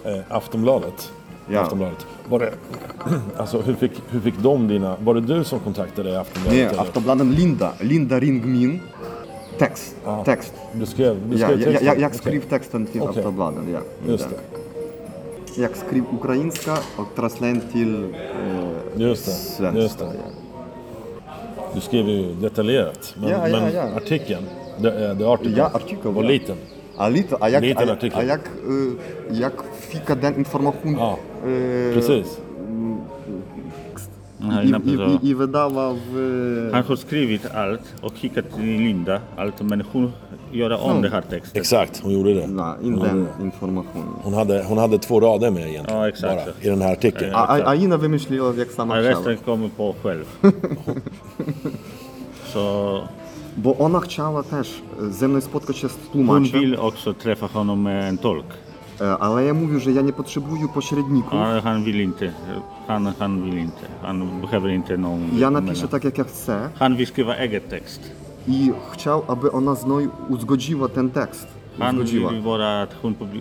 äh, 0.03 0.21
Aftonbladet? 0.29 1.11
Ja. 1.49 1.61
Aftonbladet. 1.61 2.05
Var 2.29 2.39
det, 2.39 2.53
alltså, 3.38 3.61
hur, 3.61 3.73
fick, 3.75 3.91
hur 4.11 4.19
fick 4.19 4.38
de 4.38 4.67
dina... 4.67 4.95
Var 5.03 5.13
det 5.13 5.21
du 5.21 5.43
som 5.43 5.59
kontaktade 5.59 6.19
Aftonbladet? 6.19 6.57
Ні, 6.59 6.65
eller? 6.65 6.79
автобладен 6.79 7.31
Лінда. 7.31 7.71
Лінда 7.83 8.19
Рінгмін. 8.19 8.81
Текст. 9.57 9.95
Ja. 10.05 10.23
Текст. 10.23 10.53
Du 10.73 10.86
skrev, 10.86 11.15
du 11.29 11.38
Я, 11.38 11.47
skrev 11.47 11.59
я, 11.59 11.65
texten? 11.65 11.86
я, 11.86 11.93
як 11.93 11.97
Okej. 11.97 12.17
скрив 12.17 12.45
текстом 12.45 12.86
til 12.86 13.01
Окей. 13.01 13.17
автобладен. 13.17 13.69
Я. 13.69 13.81
Just 14.11 14.17
Да. 14.17 14.29
det. 14.29 14.39
jak 15.59 15.76
skri 15.76 16.03
ukrainska 16.12 16.78
och 16.96 17.14
trasslän 17.16 17.61
till 17.72 18.05
eh, 18.05 19.01
just 19.01 19.26
det, 19.26 19.30
svenska. 19.32 19.82
Just 19.82 19.98
det. 19.98 20.05
Ja. 20.05 20.11
Du 21.74 21.80
skrev 21.80 22.09
ju 22.09 22.34
detaljerat, 22.34 23.14
men, 23.20 23.30
ja, 23.30 23.48
ja, 23.48 23.61
men 23.61 23.96
artikeln, 23.96 24.44
det 24.78 24.92
är 24.92 25.34
article, 25.34 25.57
ja, 25.57 25.70
artikeln 25.74 26.14
var 26.14 26.22
liten. 26.22 26.57
Ja, 26.96 27.09
lite, 27.09 27.36
ja, 27.40 27.48
jag, 27.48 27.62
liten 27.62 27.90
artikel. 27.90 28.28
Ja, 28.28 28.38
jag, 28.64 28.72
uh, 28.72 28.92
jag 29.30 29.53
fick 29.80 30.07
den 30.07 30.36
informationen. 30.36 30.98
Ja, 30.98 31.18
precis. 31.94 32.38
Han 36.72 36.84
har 36.88 36.96
skrivit 36.96 37.46
allt 37.55 37.94
och 38.03 38.12
skickat 38.16 38.44
till 38.57 38.64
Linda 38.64 39.20
allt, 39.36 39.62
men 39.62 39.80
hon 39.92 40.12
göra 40.53 40.76
om 40.76 40.90
mm. 40.90 41.03
den 41.03 41.12
här 41.12 41.22
texten. 41.22 41.61
Exakt, 41.61 42.01
hon 42.03 42.12
gjorde 42.12 42.34
det. 42.34 42.46
Nej, 42.46 42.74
inte 42.82 43.07
den 43.07 43.28
informationen. 43.42 44.14
Hon 44.22 44.34
hade, 44.34 44.64
hon 44.64 44.78
hade 44.78 44.98
två 44.98 45.20
rader 45.20 45.51
med 45.51 45.68
egentligen. 45.68 46.01
Ja, 46.01 46.09
exakt. 46.09 46.44
Bara, 46.44 46.55
I 46.61 46.68
den 46.68 46.82
här 46.82 46.92
artikeln. 46.92 47.34
Aina 47.34 47.96
wymyśliła 47.96 48.55
jak 48.59 48.70
sama 48.70 48.94
chciała. 48.94 49.11
Resten 49.11 49.36
kommer 49.36 49.68
på 49.68 49.94
själv. 50.03 50.26
Så... 52.53 53.03
Bo 53.57 53.76
ona 53.78 54.01
chciała 54.01 54.42
też 54.42 54.82
ze 55.11 55.28
mną 55.28 55.40
spotkać 55.40 55.76
się 55.76 55.88
z 55.88 55.96
tłumaczem. 55.96 56.53
Hon 56.53 56.61
vill 56.61 56.76
också 56.76 57.14
träffa 57.14 57.48
honom 57.48 57.82
med 57.82 58.05
en 58.05 58.18
tolk. 58.18 58.46
E, 59.01 59.18
ale 59.18 59.44
ja 59.44 59.55
mówię, 59.55 59.80
że 59.80 59.92
ja 59.92 60.03
nie 60.03 60.12
potrzebuję 60.12 60.68
pośredników. 60.74 61.34
Ale 61.34 61.61
han 61.61 61.84
vill 61.84 62.01
inte. 62.01 62.32
Han, 62.88 63.12
han 63.18 63.42
vill 63.42 63.59
inte. 63.59 63.86
Han 64.03 64.40
behöver 64.40 64.70
inte 64.70 64.96
någon... 64.96 65.38
Ja 65.38 65.51
napiszę 65.51 65.88
tak, 65.88 66.05
jak 66.05 66.18
ja 66.18 66.24
chcę. 66.24 66.68
Han 66.78 66.96
vill 66.96 67.07
skriva 67.07 67.36
eget 67.36 67.68
text. 67.68 68.19
I 68.49 68.72
chciał, 68.93 69.22
aby 69.28 69.53
ona 69.53 69.74
z 69.74 69.84
mną 69.84 70.09
uzgodziła 70.28 70.88
ten 70.88 71.11
tekst. 71.11 71.47
Han 71.78 71.97
Uzgodziła, 71.97 72.30
publi- 72.30 73.41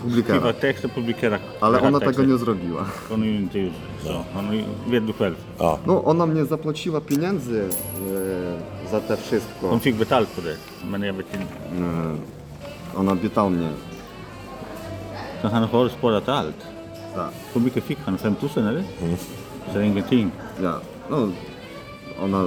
skriver 0.00 0.32
publikera. 0.40 0.52
text 0.52 0.84
och 0.84 0.90
publicerar 0.92 1.40
Ale 1.60 1.80
ona 1.80 2.00
tego 2.00 2.24
nie 2.24 2.38
zrobiła. 2.38 2.84
Du 5.06 5.12
själv. 5.12 5.36
Ja. 5.60 5.76
No, 5.86 6.04
ona 6.04 6.26
mnie 6.26 6.44
zapłaciła 6.44 7.00
pieniędzy 7.00 7.64
e, 8.86 8.90
za 8.90 9.00
te 9.00 9.16
wszystko. 9.16 9.68
Hon 9.68 9.80
fick 9.80 9.96
betalt 9.98 10.28
på 10.28 10.42
det. 10.42 10.56
Men 10.90 11.02
jag 11.02 11.14
vet 11.14 11.26
inte. 11.34 11.54
E, 11.84 12.98
ona 12.98 13.12
obiecał 13.12 13.50
mnie. 13.50 13.68
Så 15.42 15.48
han 15.48 15.68
har 15.68 15.88
sparat 15.88 16.28
allt. 16.28 16.56
Tak, 17.14 17.30
Hur 17.54 17.60
mycket 17.62 17.84
fick 17.84 17.98
han? 17.98 18.18
5 18.18 18.34
000 18.56 18.68
eller? 18.68 18.84
Så 19.66 19.72
det 19.74 19.80
är 19.80 19.82
ingenting. 19.82 20.30
ja. 20.62 20.80
No, 21.10 21.28
ona, 22.24 22.44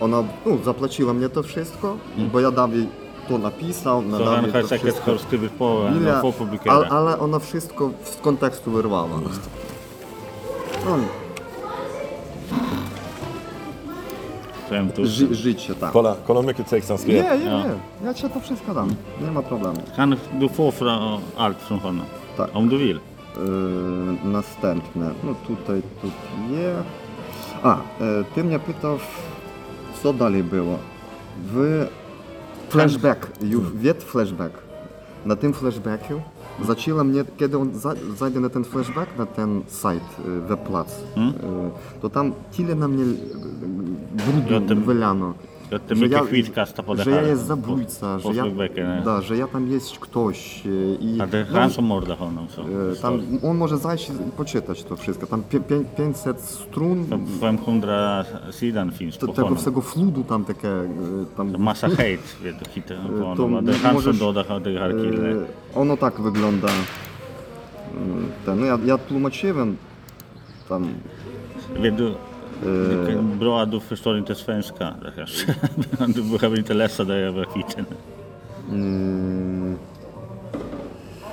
ona 0.00 0.24
no, 0.46 0.58
zapłaciła 0.64 1.14
mnie 1.14 1.28
to 1.28 1.42
wszystko, 1.42 1.96
mhm. 2.10 2.30
bo 2.30 2.40
ja 2.40 2.50
dam 2.50 2.72
jej 2.72 2.86
to 3.28 3.38
napisał, 3.38 4.02
na 4.02 4.18
To 4.18 4.24
damy 4.24 4.52
to 4.52 4.68
wszystko. 4.78 5.12
po, 5.58 5.84
Ile, 5.96 6.12
no, 6.12 6.22
po 6.22 6.32
publikera. 6.32 6.76
ale, 6.76 6.88
ale 6.88 7.18
ona 7.18 7.38
wszystko 7.38 7.90
z 8.04 8.16
kontekstu 8.16 8.70
wyrwała. 8.70 9.08
No, 9.08 10.98
Chciałem 14.66 14.92
tu... 14.92 15.06
ży, 15.06 15.34
życie, 15.34 15.74
tak. 15.74 15.92
Kola, 15.92 16.16
kolom 16.26 16.46
jakie 16.46 16.64
cech 16.64 16.84
sam 16.84 16.98
Nie, 17.06 17.14
nie, 17.14 17.38
nie, 17.38 17.74
ja 18.04 18.14
cię 18.14 18.28
to 18.28 18.40
wszystko 18.40 18.74
dam, 18.74 18.94
nie 19.20 19.30
ma 19.30 19.42
problemu. 19.42 19.78
Kan 19.96 20.16
du 20.40 20.48
få 20.48 20.70
fra 20.70 20.98
allt 21.36 21.58
från 21.58 21.78
honom? 21.78 22.06
Tak. 22.36 22.50
Om 22.54 22.68
du 22.68 22.78
vill. 22.78 23.00
Yy, 23.36 24.30
następne, 24.30 25.10
no 25.24 25.34
tutaj, 25.46 25.82
tu. 26.02 26.08
А, 27.62 27.76
е, 28.00 28.24
ти 28.34 28.42
мене 28.42 28.58
питав, 28.58 29.00
що 30.00 30.12
далі 30.12 30.42
було? 30.42 30.78
В 31.54 31.86
флешбек, 32.70 33.28
від 33.82 34.00
флешбек. 34.00 34.52
На 35.24 35.36
тим 35.36 35.52
флешбеку 35.52 36.22
зачила 36.66 37.02
мені, 37.02 37.24
коли 37.38 37.50
він 37.50 37.70
зайде 38.18 38.40
на 38.40 38.48
той 38.48 38.62
флешбек, 38.62 39.08
на 39.18 39.24
той 39.24 39.62
сайт 39.70 40.02
е, 40.26 40.30
веб-плац, 40.48 40.86
е, 41.16 41.32
то 42.00 42.08
там 42.08 42.34
тілі 42.56 42.74
на 42.74 42.88
мені 42.88 43.14
бруду 44.12 44.76
виляно. 44.84 45.34
Od 45.76 45.86
tym 45.86 45.98
że 45.98 46.06
ja, 46.06 46.20
to 46.86 46.96
że 46.96 47.10
ja 47.10 47.22
jest 47.22 47.46
zabójca, 47.46 48.18
po, 48.22 48.32
że, 48.32 48.38
ja, 48.38 48.46
bekę, 48.46 49.02
da, 49.04 49.20
że 49.20 49.36
ja 49.36 49.46
tam 49.46 49.70
jest 49.70 49.98
ktoś. 49.98 50.66
E, 50.66 50.70
I, 51.00 51.20
A 51.20 51.26
te 51.26 51.46
no, 51.76 51.82
morda 51.82 52.16
honą 52.16 52.46
są. 52.48 52.62
E, 52.62 52.96
tam, 53.02 53.20
on 53.42 53.56
może 53.56 53.78
zajść 53.78 54.10
i 54.10 54.30
poczytać 54.36 54.84
to 54.84 54.96
wszystko. 54.96 55.26
Tam 55.26 55.42
500 55.96 56.40
strun. 56.40 57.06
Tam 57.06 57.26
500 57.40 58.54
sidan 58.54 58.92
finsk 58.92 59.20
Tego 59.20 59.54
wszystkiego 59.54 59.80
fludu 59.80 60.24
tam 60.24 60.44
takie... 60.44 60.68
E, 60.68 60.86
tam, 61.36 61.58
masa 61.58 61.88
hejt, 61.88 62.36
wie, 62.42 62.52
do 62.52 62.70
hita. 62.70 62.94
A 62.94 63.36
te 64.00 64.12
doda. 64.12 64.42
Ono 65.74 65.96
tak 65.96 66.20
wygląda. 66.20 66.68
Mm, 66.68 68.28
ten, 68.46 68.60
no 68.60 68.66
ja, 68.66 68.78
ja 68.84 68.98
tłumaczyłem 68.98 69.76
tam... 70.68 70.88
Wiedu, 71.82 72.14
du, 72.62 73.12
är 73.12 73.22
bra 73.38 73.64
du 73.64 73.80
förstår 73.80 74.18
inte 74.18 74.34
svenska. 74.34 74.94
Du 76.08 76.22
behöver 76.22 76.58
inte 76.58 76.74
läsa 76.74 77.04
det 77.04 77.14
över 77.14 77.44
skiten. 77.44 77.86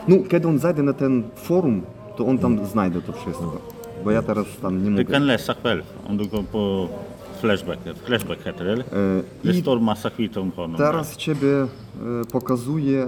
no 0.07 0.23
kiedy 0.29 0.47
on 0.47 0.59
zajdzie 0.59 0.83
na 0.83 0.93
ten 0.93 1.23
forum, 1.35 1.81
to 2.17 2.23
on 2.25 2.37
tam 2.37 2.65
znajdzie 2.65 3.01
to 3.01 3.11
wszystko. 3.13 3.61
Bo 4.03 4.11
ja 4.11 4.21
teraz 4.21 4.45
tam 4.61 4.77
nie 4.83 4.89
Du 4.89 4.91
mogę. 4.91 5.05
kan 5.13 5.27
läsa 5.27 5.53
själv 5.63 5.83
om 6.07 6.17
du 6.17 6.25
går 6.27 6.43
på 6.51 6.87
Flashback. 7.41 7.79
Flashback 8.05 8.39
heter 8.45 8.65
det, 8.65 8.71
eller? 8.73 8.85
Det 9.41 9.53
står 9.53 9.79
massa 9.79 10.09
skit 10.09 10.37
om 10.37 10.51
honom. 10.55 10.77
Teraz 10.77 11.15
ciebie 11.19 11.63
e, 11.63 11.67
pokazuje, 12.31 13.07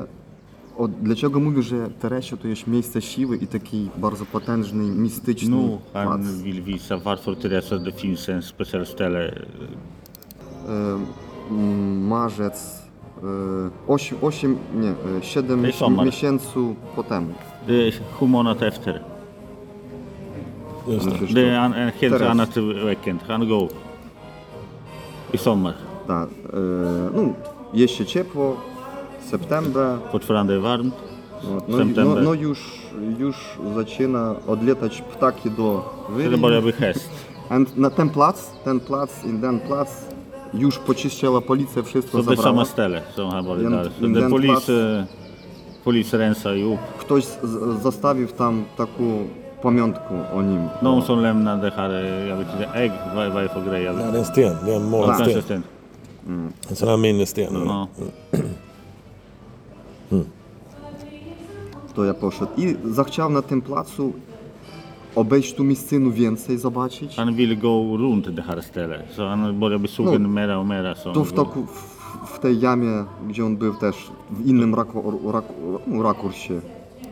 o, 0.77 0.87
dlaczego 0.87 1.39
mówię, 1.39 1.61
że 1.61 1.89
Teresio 1.89 2.37
to 2.37 2.47
jest 2.47 2.67
miejsce 2.67 3.01
siły 3.01 3.37
i 3.37 3.47
taki 3.47 3.89
bardzo 3.97 4.25
potężny, 4.25 4.83
mistyczny 4.83 5.49
Nu, 5.49 5.79
plac. 5.91 6.07
han 6.09 6.23
vill 6.43 6.63
visa 6.63 6.97
varför 6.97 7.35
Teresa 7.37 7.77
det 7.77 7.91
finns 8.01 8.29
en 8.29 8.41
speciell 8.41 8.85
ställe. 8.85 9.19
E, 9.29 10.99
m, 11.51 12.07
marzec, 12.07 12.83
e, 13.23 13.69
8, 13.87 14.17
8 14.21 14.57
nie, 14.75 14.89
e, 14.89 15.21
7 15.21 15.61
To 15.61 15.67
jest 15.67 15.79
sommar. 15.79 16.05
miesięcy 16.05 16.75
potem. 16.95 17.33
Det 17.67 17.87
är 17.87 17.91
sju 18.19 18.27
månader 18.27 18.67
efter. 18.67 19.03
Just 20.87 21.05
det. 21.05 21.11
Förstår. 21.17 21.35
Det 21.35 21.49
är 21.49 21.65
en, 21.65 21.73
en 21.73 21.91
helt 22.01 22.13
Teraz. 22.17 22.31
annat 22.31 22.57
weekend. 22.57 23.19
Han 23.27 23.47
går 23.47 23.69
i 25.33 25.37
sommar. 25.37 25.73
Tak, 26.07 26.29
e, 26.53 26.57
no, 27.15 27.33
jest 27.73 27.93
się 27.93 28.05
ciepło, 28.05 28.57
no, 31.43 31.49
no, 31.49 31.61
no, 31.67 31.77
September. 31.77 32.23
no 32.23 32.33
już, 32.33 32.59
już 33.19 33.35
zaczyna 33.75 34.35
odletać 34.47 35.01
ptaki 35.01 35.51
do 35.51 35.83
Så 36.07 36.11
det 36.17 36.23
wyli. 36.23 36.37
börjar 36.37 36.61
bli 36.63 36.73
häst. 36.73 37.09
And 37.49 37.77
na 37.77 37.89
ten 37.89 38.09
plac, 38.09 38.51
ten 38.65 38.79
plac 38.79 39.09
i 39.25 39.41
ten 39.41 39.59
plac 39.59 39.89
już 40.53 40.77
poczyściła 40.79 41.41
policja, 41.41 41.83
wszystko 41.83 42.17
zabrała. 42.23 42.65
Så 43.15 44.01
den 44.01 44.13
det 44.13 44.19
är 44.25 44.29
polis, 44.29 44.51
plats- 44.51 44.69
eh, 44.99 45.05
polis 45.83 46.13
rensar 46.13 46.55
ihop. 46.55 46.79
Ktoś 46.99 47.23
zostawił 47.83 48.27
tam 48.27 48.65
taką 48.77 49.27
pamiątkę 49.61 50.33
o 50.33 50.41
nim. 50.41 50.69
Någon 50.81 51.01
som 51.01 51.19
lämnar 51.19 51.61
det 51.61 51.71
här, 51.73 51.89
eh, 51.89 52.27
jag 52.29 52.37
vet 52.37 52.47
inte, 52.53 52.67
ägg, 52.73 52.91
vad, 53.15 53.31
vad 53.33 53.43
är 53.43 53.47
det 53.47 53.53
för 53.53 53.61
grej? 53.69 53.83
Jag 53.83 53.95
Ja, 53.95 54.11
det 54.11 54.17
är 54.17 54.19
en 54.19 54.25
sten. 54.25 54.55
Det 54.65 54.71
är 54.71 54.75
en 54.75 54.83
Ja, 54.83 54.89
målsten. 54.89 55.41
sten. 55.41 55.63
En 56.69 56.75
sån 56.75 56.87
här 56.89 56.97
minnessten. 56.97 57.69
To 61.97 62.05
ja 62.05 62.13
poszedł 62.13 62.51
i 62.57 62.75
zachciał 62.85 63.29
na 63.29 63.41
tym 63.41 63.61
placu 63.61 64.13
obejść 65.15 65.53
tu 65.55 65.63
miejscinu 65.63 66.11
więcej, 66.11 66.57
zobaczyć. 66.57 67.15
Han 67.15 67.35
vill 67.35 67.57
gå 67.57 67.97
runt 67.97 68.29
det 68.29 68.41
här 68.41 68.61
stället. 68.61 69.13
Så 69.15 69.27
han 69.27 69.59
börjar 69.59 69.79
bli 69.79 69.87
sugen 69.89 70.33
mera 70.33 70.57
och 70.57 70.65
mera. 70.65 70.95
Så 70.95 71.13
Tu 71.13 71.19
han 71.19 71.29
w, 71.29 71.33
toku, 71.33 71.65
w, 71.65 72.35
w 72.35 72.39
tej 72.39 72.59
jamie, 72.59 73.05
gdzie 73.29 73.45
on 73.45 73.57
był 73.57 73.73
też 73.73 73.95
w 74.31 74.47
innym 74.47 74.75
raku, 74.75 75.31
raku, 75.31 75.53
no, 75.87 76.03
rakursie. 76.03 76.61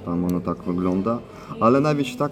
Tam 0.05 0.25
ono 0.25 0.39
tak 0.39 0.57
wygląda. 0.63 1.19
Ale 1.59 1.81
nawet 1.81 2.17
tak 2.17 2.31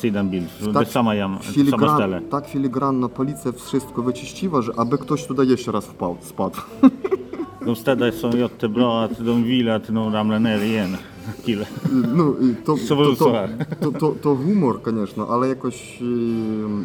sidan 0.00 0.30
bild. 0.30 0.48
Så 0.60 0.72
det 0.72 0.80
är 0.80 0.84
samma, 0.84 1.14
jam, 1.14 1.38
filigran, 1.38 1.96
ställe. 1.96 2.20
tak 2.30 2.48
filigranno 2.48 3.08
policja 3.08 3.52
wszystko 3.52 4.02
wyczyściła, 4.02 4.62
że 4.62 4.72
aby 4.76 4.98
ktoś 4.98 5.26
tutaj 5.26 5.48
jeszcze 5.48 5.72
raz 5.72 5.84
wpadł, 5.84 6.16
spadł. 6.20 6.60
De 7.66 7.76
städar 7.76 8.12
jättebra 8.36 9.04
att 9.04 9.24
de 9.24 9.42
vill 9.44 9.70
att 9.70 9.86
de 9.94 10.12
ramlar 10.12 10.40
ner 10.40 10.62
igen. 10.62 10.96
Killar. 11.45 11.67
No 12.15 12.33
i 12.41 12.55
to, 12.65 12.77
Co 12.77 12.87
to, 12.87 12.95
był 12.95 13.15
to, 13.15 13.23
słuchaj? 13.23 13.47
to, 13.81 13.91
to, 13.91 14.11
to 14.21 14.35
humor, 14.35 14.81
конечно, 14.81 15.27
ale 15.29 15.47
jakoś 15.47 16.01
e, 16.01 16.05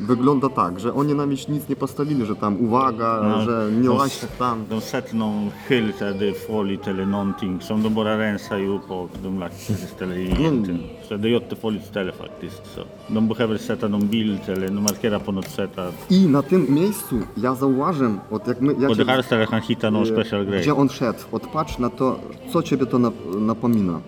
wygląda 0.07 0.49
tak, 0.49 0.81
że 0.81 0.95
oni 0.95 1.15
nam 1.15 1.31
już 1.31 1.49
nic 1.49 1.69
nie 1.69 1.77
postawili, 1.77 2.27
że 2.27 2.37
tam 2.37 2.61
uwaga, 2.61 3.21
Ja, 3.23 3.41
że 3.45 3.71
nie 3.81 3.89
to- 3.89 3.95
łaźcie 3.95 4.27
tam. 4.39 4.65
De 4.71 4.81
sätter 4.81 5.15
någon 5.15 5.51
skylt 5.69 5.99
där 5.99 6.15
det 6.19 6.29
är 6.29 6.33
farligt 6.35 6.89
eller 6.89 7.07
någonting 7.07 7.63
som 7.63 7.83
de 7.83 7.95
bara 7.95 8.19
rensar 8.19 8.59
ihop 8.59 8.91
och 8.91 9.11
de 9.23 9.39
lagt 9.39 9.69
det 9.69 9.75
istället 9.85 10.19
egentligen. 10.19 10.81
Så 11.09 11.17
det 11.17 11.29
är 11.29 11.37
ett 11.37 11.43
jättefarligt 11.43 11.87
ställe 11.87 12.13
faktiskt. 12.13 12.63
Så 12.75 12.81
de 13.15 13.29
behöver 13.29 13.59
sätta 13.59 13.89
någon 13.89 14.07
bild 14.09 14.41
eller 14.49 14.71
markera 14.71 15.19
på 15.19 15.33
något 15.33 15.49
sätt 15.51 15.79
att 15.79 16.13
I 16.13 16.27
na 16.27 16.43
tym 16.43 16.67
miejscu 16.75 17.17
ja 17.35 17.55
zauważyłem, 17.55 18.21
od 18.31 18.47
jak 18.49 18.61
my, 18.61 18.73
jak 18.81 18.89
på 18.89 18.95
det 18.95 19.05
här 19.13 19.23
stället 19.23 19.49
han 19.51 19.61
hittar 19.63 19.91
någon 19.91 20.07
special 20.07 20.45
grej. 20.45 20.61
gdzie 20.61 20.75
on 20.75 20.89
szedł, 20.89 21.19
odpatrz 21.31 21.79
na 21.79 21.91
to, 21.91 22.19
co 22.53 22.63
ciebie 22.63 22.87
to 22.87 22.99
nap, 22.99 23.15
napomina. 23.41 24.01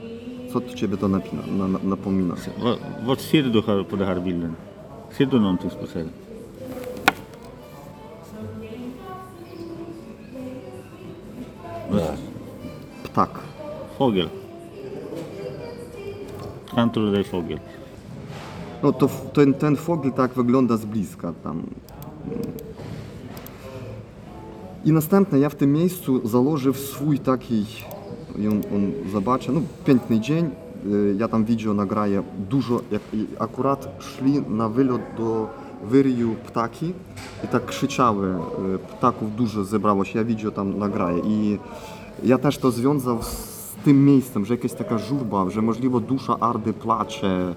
Co 0.53 0.61
ciebie 0.61 0.97
to 0.97 1.07
napina, 1.07 1.41
na, 1.57 1.67
na, 1.67 1.79
napomina. 1.83 2.35
Vad, 2.63 2.77
vad 3.05 3.19
ser 3.19 3.43
du 3.43 3.61
här 3.61 3.83
på 3.83 3.95
den 3.95 4.07
här 4.07 4.19
bilden? 4.19 4.55
Ser 5.17 5.25
du 5.25 5.39
någonting 5.39 5.69
speciellt? 5.71 6.11
Ptak. 13.03 13.29
Fågel. 13.97 14.29
No 18.81 18.91
to 18.91 19.05
f- 19.05 19.21
ten, 19.33 19.53
ten 19.53 19.75
fogel 19.77 20.11
tak 20.11 20.33
wygląda 20.33 20.77
z 20.77 20.85
bliska 20.85 21.33
tam. 21.43 21.63
I 24.85 24.91
następne 24.91 25.39
ja 25.39 25.49
w 25.49 25.55
tym 25.55 25.73
miejscu 25.73 26.27
założył 26.27 26.73
swój 26.73 27.19
taki, 27.19 27.65
i 28.39 28.47
on, 28.47 28.61
on 28.75 28.91
zobaczy, 29.11 29.51
no 29.51 29.61
piękny 29.85 30.19
dzień, 30.19 30.49
y, 30.85 31.15
ja 31.19 31.27
tam 31.27 31.45
widział, 31.45 31.73
nagraję 31.73 32.23
dużo, 32.49 32.81
jak 32.91 33.01
akurat 33.39 33.97
szli 33.99 34.41
na 34.49 34.69
wylot 34.69 35.01
do 35.17 35.47
wyryju 35.83 36.35
ptaki 36.47 36.93
i 37.43 37.47
tak 37.47 37.65
krzyczały, 37.65 38.27
y, 38.27 38.33
ptaków 38.97 39.35
dużo 39.35 39.63
zebrało 39.63 40.05
się, 40.05 40.19
ja 40.19 40.25
widział 40.25 40.51
tam 40.51 40.77
nagraję. 40.77 41.21
I 41.25 41.57
ja 42.23 42.37
też 42.37 42.57
to 42.57 42.71
związał 42.71 43.23
z 43.23 43.75
tym 43.85 44.05
miejscem, 44.05 44.45
że 44.45 44.53
jakaś 44.53 44.73
taka 44.73 44.97
żurba, 44.97 45.49
że 45.49 45.61
możliwe 45.61 46.01
dusza 46.01 46.39
Ardy 46.39 46.73
placze, 46.73 47.55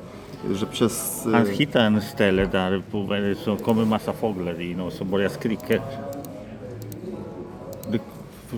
że 0.53 0.67
przez... 0.67 1.27
y, 1.27 1.33
Han 1.33 1.47
hittar 1.47 1.83
en 1.83 2.01
ställe 2.01 2.47
där 2.47 2.83
på, 2.93 3.07
så 3.45 3.57
kommer 3.57 3.87
massa 3.87 4.13
fåglar 4.13 4.61
in 4.61 4.81
och 4.81 4.93
så. 4.93 5.05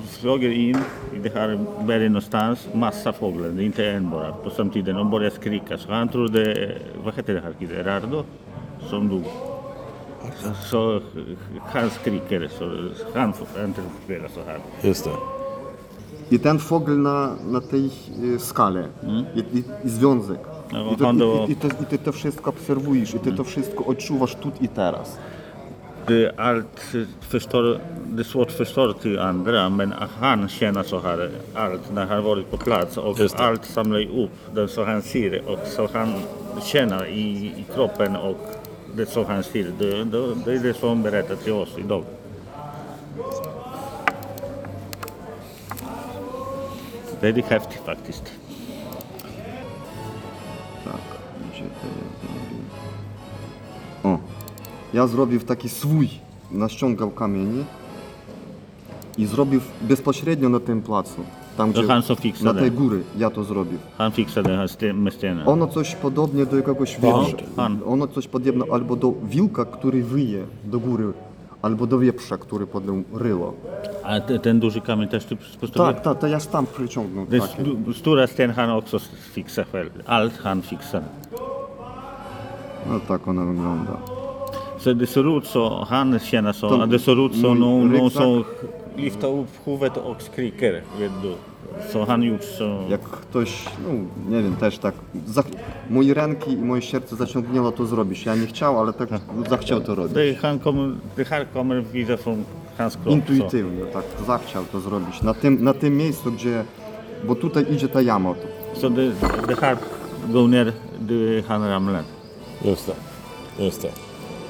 Flyger 0.04 0.50
in 0.50 0.76
i 1.14 1.18
det 1.22 1.34
här 1.34 1.58
berget 1.86 2.10
någonstans, 2.10 2.68
massa 2.74 3.12
fåglar, 3.12 3.48
det 3.48 3.62
är 3.62 3.66
inte 3.66 3.86
en 3.90 4.10
bara, 4.10 4.32
på 4.32 4.50
samtidigt. 4.50 4.94
De 4.94 5.10
börjar 5.10 5.30
skrika. 5.30 5.78
Så 5.78 5.92
han 5.92 6.08
tror 6.08 6.28
det 6.28 6.52
är, 6.52 6.78
vad 7.04 7.14
heter 7.14 7.34
det 7.34 7.40
här 7.40 7.52
killen, 7.58 7.84
Rardo? 7.84 8.24
Som 8.90 9.08
dog. 9.08 9.24
Så 10.70 11.00
han 11.62 11.90
skriker, 11.90 12.48
så 12.58 12.88
han 13.14 13.32
får 13.32 13.64
inte 13.64 13.80
spela 14.04 14.28
så 14.28 14.40
här. 14.46 14.58
Just 14.82 15.04
det. 15.04 15.10
I 16.28 16.38
ten 16.38 16.58
fogel 16.58 16.98
na, 16.98 17.36
na 17.50 17.60
tej 17.60 17.86
e, 17.86 18.38
skale, 18.38 18.84
I, 19.34 19.40
i, 19.40 19.64
i 19.84 19.88
związek. 19.88 20.38
No, 20.72 20.92
I, 20.92 20.96
to, 20.96 21.46
i, 21.48 21.52
i, 21.52 21.54
to, 21.54 21.68
I 21.68 21.84
ty 21.90 21.98
to 21.98 22.12
wszystko 22.12 22.50
obserwujesz, 22.50 23.14
i 23.14 23.18
ty 23.18 23.36
to 23.36 23.44
wszystko 23.44 23.84
odczuwasz 23.84 24.34
tu 24.34 24.50
i 24.60 24.68
teraz. 24.68 25.18
Det, 26.06 26.32
allt 26.36 26.94
förstår, 27.20 27.78
det 28.06 28.22
är 28.22 28.24
svårt 28.24 28.48
att 28.48 28.54
förstå 28.54 28.92
till 28.92 29.18
andra, 29.18 29.68
men 29.68 29.94
han 30.20 30.48
känner 30.48 30.82
så 30.82 31.00
här 31.00 31.30
allt 31.54 31.92
när 31.92 32.06
han 32.06 32.24
varit 32.24 32.50
på 32.50 32.56
plats 32.56 32.96
och 32.96 33.18
allt 33.34 33.64
samlar 33.64 34.00
upp 34.00 34.30
det 34.54 34.68
så 34.68 34.84
han 34.84 35.02
ser 35.02 35.42
och 35.48 35.58
så 35.66 35.88
han 35.92 36.14
känner 36.62 37.06
i, 37.06 37.46
i 37.56 37.64
kroppen 37.74 38.16
och 38.16 38.38
det 38.94 39.06
så 39.06 39.24
han 39.24 39.42
ser. 39.42 39.72
Det, 39.78 40.04
det, 40.04 40.34
det 40.44 40.52
är 40.52 40.58
det 40.58 40.74
som 40.74 40.88
han 40.88 41.02
berättar 41.02 41.36
till 41.36 41.52
oss 41.52 41.74
idag. 41.78 42.04
Det 47.20 47.28
är 47.28 47.32
det 47.32 47.46
häftigt 47.46 47.82
faktiskt. 47.84 48.32
Ja 54.96 55.06
zrobił 55.06 55.40
taki 55.40 55.68
swój, 55.68 56.08
naściągał 56.50 57.10
kamieni 57.10 57.64
i 59.18 59.26
zrobił 59.26 59.60
bezpośrednio 59.82 60.48
na 60.48 60.60
tym 60.60 60.82
placu. 60.82 61.20
Tam, 61.56 61.72
gdzie, 61.72 61.82
fixade. 62.20 62.52
na 62.54 62.60
tej 62.60 62.70
góry 62.70 63.02
ja 63.18 63.30
to 63.30 63.44
zrobił. 63.44 63.78
Han 63.98 64.12
fixade 64.12 64.68
stenen. 65.10 65.48
Ono 65.48 65.66
coś 65.66 65.94
podobnie 65.94 66.46
do 66.46 66.56
jakiegoś 66.56 67.00
wieprza. 67.00 67.36
Ono 67.86 68.08
coś 68.08 68.28
podobne 68.28 68.64
albo 68.72 68.96
do 68.96 69.12
wilka, 69.22 69.64
który 69.64 70.02
wyje 70.02 70.44
do 70.64 70.80
góry, 70.80 71.12
albo 71.62 71.86
do 71.86 71.98
wieprza, 71.98 72.38
który 72.38 72.66
podjął 72.66 73.02
ryło. 73.14 73.54
A 74.04 74.20
te- 74.20 74.38
ten 74.38 74.60
duży 74.60 74.80
kamień 74.80 75.08
też 75.08 75.24
ty 75.24 75.36
postawiłeś? 75.36 75.94
Tak, 75.94 76.04
tak, 76.04 76.18
to 76.18 76.26
ja 76.26 76.40
tam 76.40 76.66
przyciągnął. 76.66 77.26
Den 77.26 77.40
taki. 77.40 77.52
st- 77.52 77.96
stora 77.98 78.26
sten 78.26 78.52
han 78.52 78.70
också 78.70 78.98
fixar 79.34 79.66
själv. 79.72 79.90
Allt 80.06 80.38
han 80.38 80.62
fixar. 80.62 81.02
No 82.88 83.00
tak 83.08 83.28
ona 83.28 83.44
wygląda. 83.44 83.96
Så 84.78 84.92
det 84.92 85.06
ser 85.06 85.38
ut 85.38 85.46
så, 85.46 85.84
han 85.88 86.18
känner 86.18 86.52
så, 86.52 86.68
De- 86.68 86.82
att 86.82 86.90
det 86.90 86.98
ser 86.98 87.26
ut 87.26 87.32
som 87.32 87.44
mm, 87.44 87.58
någon, 87.60 87.80
någon 87.80 87.92
ryggsäck. 87.92 88.22
som 88.22 88.44
lyfter 88.96 89.28
upp 89.40 89.48
huvudet 89.64 89.96
och 89.96 90.22
skriker. 90.22 90.82
Vet 90.98 91.12
du. 91.22 91.34
Så 91.92 92.04
han 92.04 92.22
gjort 92.22 92.44
så. 92.44 92.82
Jak 92.90 93.00
ktoś, 93.00 93.64
no 93.86 93.92
nie 94.36 94.42
wiem, 94.42 94.56
też 94.56 94.78
tak, 94.78 94.94
za, 95.26 95.42
moje 95.90 96.14
ręki 96.14 96.52
i 96.52 96.56
moje 96.56 96.82
serce 96.82 97.16
zaciągnęło 97.16 97.72
to 97.72 97.86
zrobić. 97.86 98.24
Ja 98.26 98.34
nie 98.34 98.46
chciał, 98.46 98.80
ale 98.80 98.92
tak 98.92 99.08
zachciał 99.50 99.80
to 99.80 99.94
robić. 99.94 100.14
Det, 100.14 100.34
han 100.34 100.58
kommer, 100.58 100.90
det 101.16 101.24
här 101.28 101.46
kommer 101.54 101.82
vidare 101.92 102.16
från 102.18 102.44
hans 102.78 102.96
kropp. 102.96 103.06
Så. 103.06 103.12
Intuitywnie, 103.12 103.84
tak, 103.92 104.04
zachciał 104.26 104.64
to 104.72 104.80
zrobić. 104.80 105.22
Na 105.22 105.34
tym, 105.34 105.64
na 105.64 105.74
tym 105.74 105.96
miejscu, 105.96 106.32
gdzie, 106.32 106.64
bo 107.24 107.34
tutaj 107.34 107.66
idzie 107.72 107.88
ta 107.88 108.00
jama. 108.00 108.34
Så 108.74 108.88
det, 108.90 109.12
det 109.48 109.60
här 109.60 109.76
går 110.32 110.48
ner, 110.48 110.72
det 111.00 111.42
han 111.48 111.64
ramlar. 111.68 112.02
Just 112.64 112.86
det. 112.86 112.94
Just 113.64 113.82
det. 113.82 114.05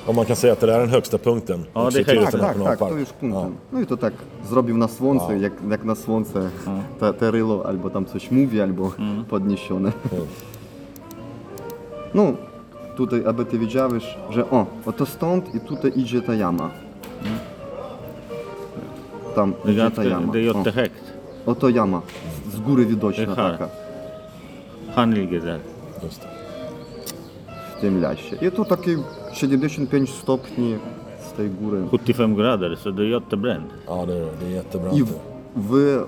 Och 0.07 0.15
man 0.15 0.25
kan 0.25 0.37
säga 0.37 0.53
att 0.53 0.61
det 0.61 0.67
där 0.67 0.75
är 0.75 0.81
den 0.81 0.89
högsta 0.91 1.19
punkten. 1.19 1.65
Ja, 1.75 1.85
också 1.87 1.97
det 1.99 2.03
i 2.03 2.05
kan 2.05 2.15
jag- 2.15 2.31
Tyresta 2.31 2.39
Tak, 2.39 2.57
tak, 2.57 2.57
tak, 2.57 2.81
nationalpark. 2.81 2.93
to 2.93 2.99
już 2.99 3.09
punktem. 3.21 3.57
No 3.73 3.81
i 3.81 3.87
to 3.87 3.97
tak 3.97 4.13
zrobił 4.51 4.77
na 4.79 4.89
słońce, 4.89 5.39
jak, 5.39 5.53
jak 5.71 5.85
na 5.85 5.95
słońce 5.95 6.51
te, 7.01 7.13
te 7.13 7.31
rylo, 7.31 7.67
albo 7.67 7.91
tam 7.91 8.07
coś 8.07 8.31
mówi, 8.31 8.61
albo 8.61 8.93
podniesione. 9.29 9.93
No, 12.15 12.33
tutaj, 12.97 13.23
aby 13.27 13.45
ty 13.45 13.59
wiedziałeś, 13.59 14.17
że 14.31 14.51
o, 14.51 14.67
oto 14.87 15.07
stąd 15.07 15.55
i 15.55 15.61
tutaj 15.61 15.93
idzie 15.97 16.23
ta 16.23 16.35
jama. 16.35 16.71
Tam 19.35 19.53
Det 19.65 19.69
är, 19.69 19.73
idzie 19.73 19.83
ta 19.83 19.85
ganska, 19.91 20.05
jama. 20.05 20.33
det 20.33 20.39
är 20.41 20.51
O, 20.51 20.59
jättehögt. 20.59 21.03
oto 21.47 21.69
jama, 21.69 22.03
z 22.53 22.61
góry 22.61 22.87
widoczna 22.87 23.27
Det 23.27 23.35
här. 23.43 23.53
taka, 23.53 23.69
Han 24.95 25.15
ligger 25.15 25.41
där. 25.41 25.59
Just 26.03 26.23
det. 26.23 26.29
w 27.77 27.81
tym 27.81 28.01
lesie. 28.01 28.37
I 28.47 28.51
to 28.51 28.65
takie 28.65 28.97
75 29.41 30.07
stopni 30.11 30.77
z 31.21 31.33
tej 31.33 31.51
góry. 31.51 31.83
75 31.91 32.35
grader, 32.37 32.77
så 32.77 32.91
det 32.91 33.03
är 33.03 33.07
jättebränt. 33.07 33.67
Ja, 33.87 34.07
det 34.07 34.13
är 34.13 34.21
det. 34.21 34.63
Det 34.73 34.79
är 34.89 34.97
I 34.99 35.03
w, 35.03 35.09
w 35.55 35.75
e, 35.77 36.05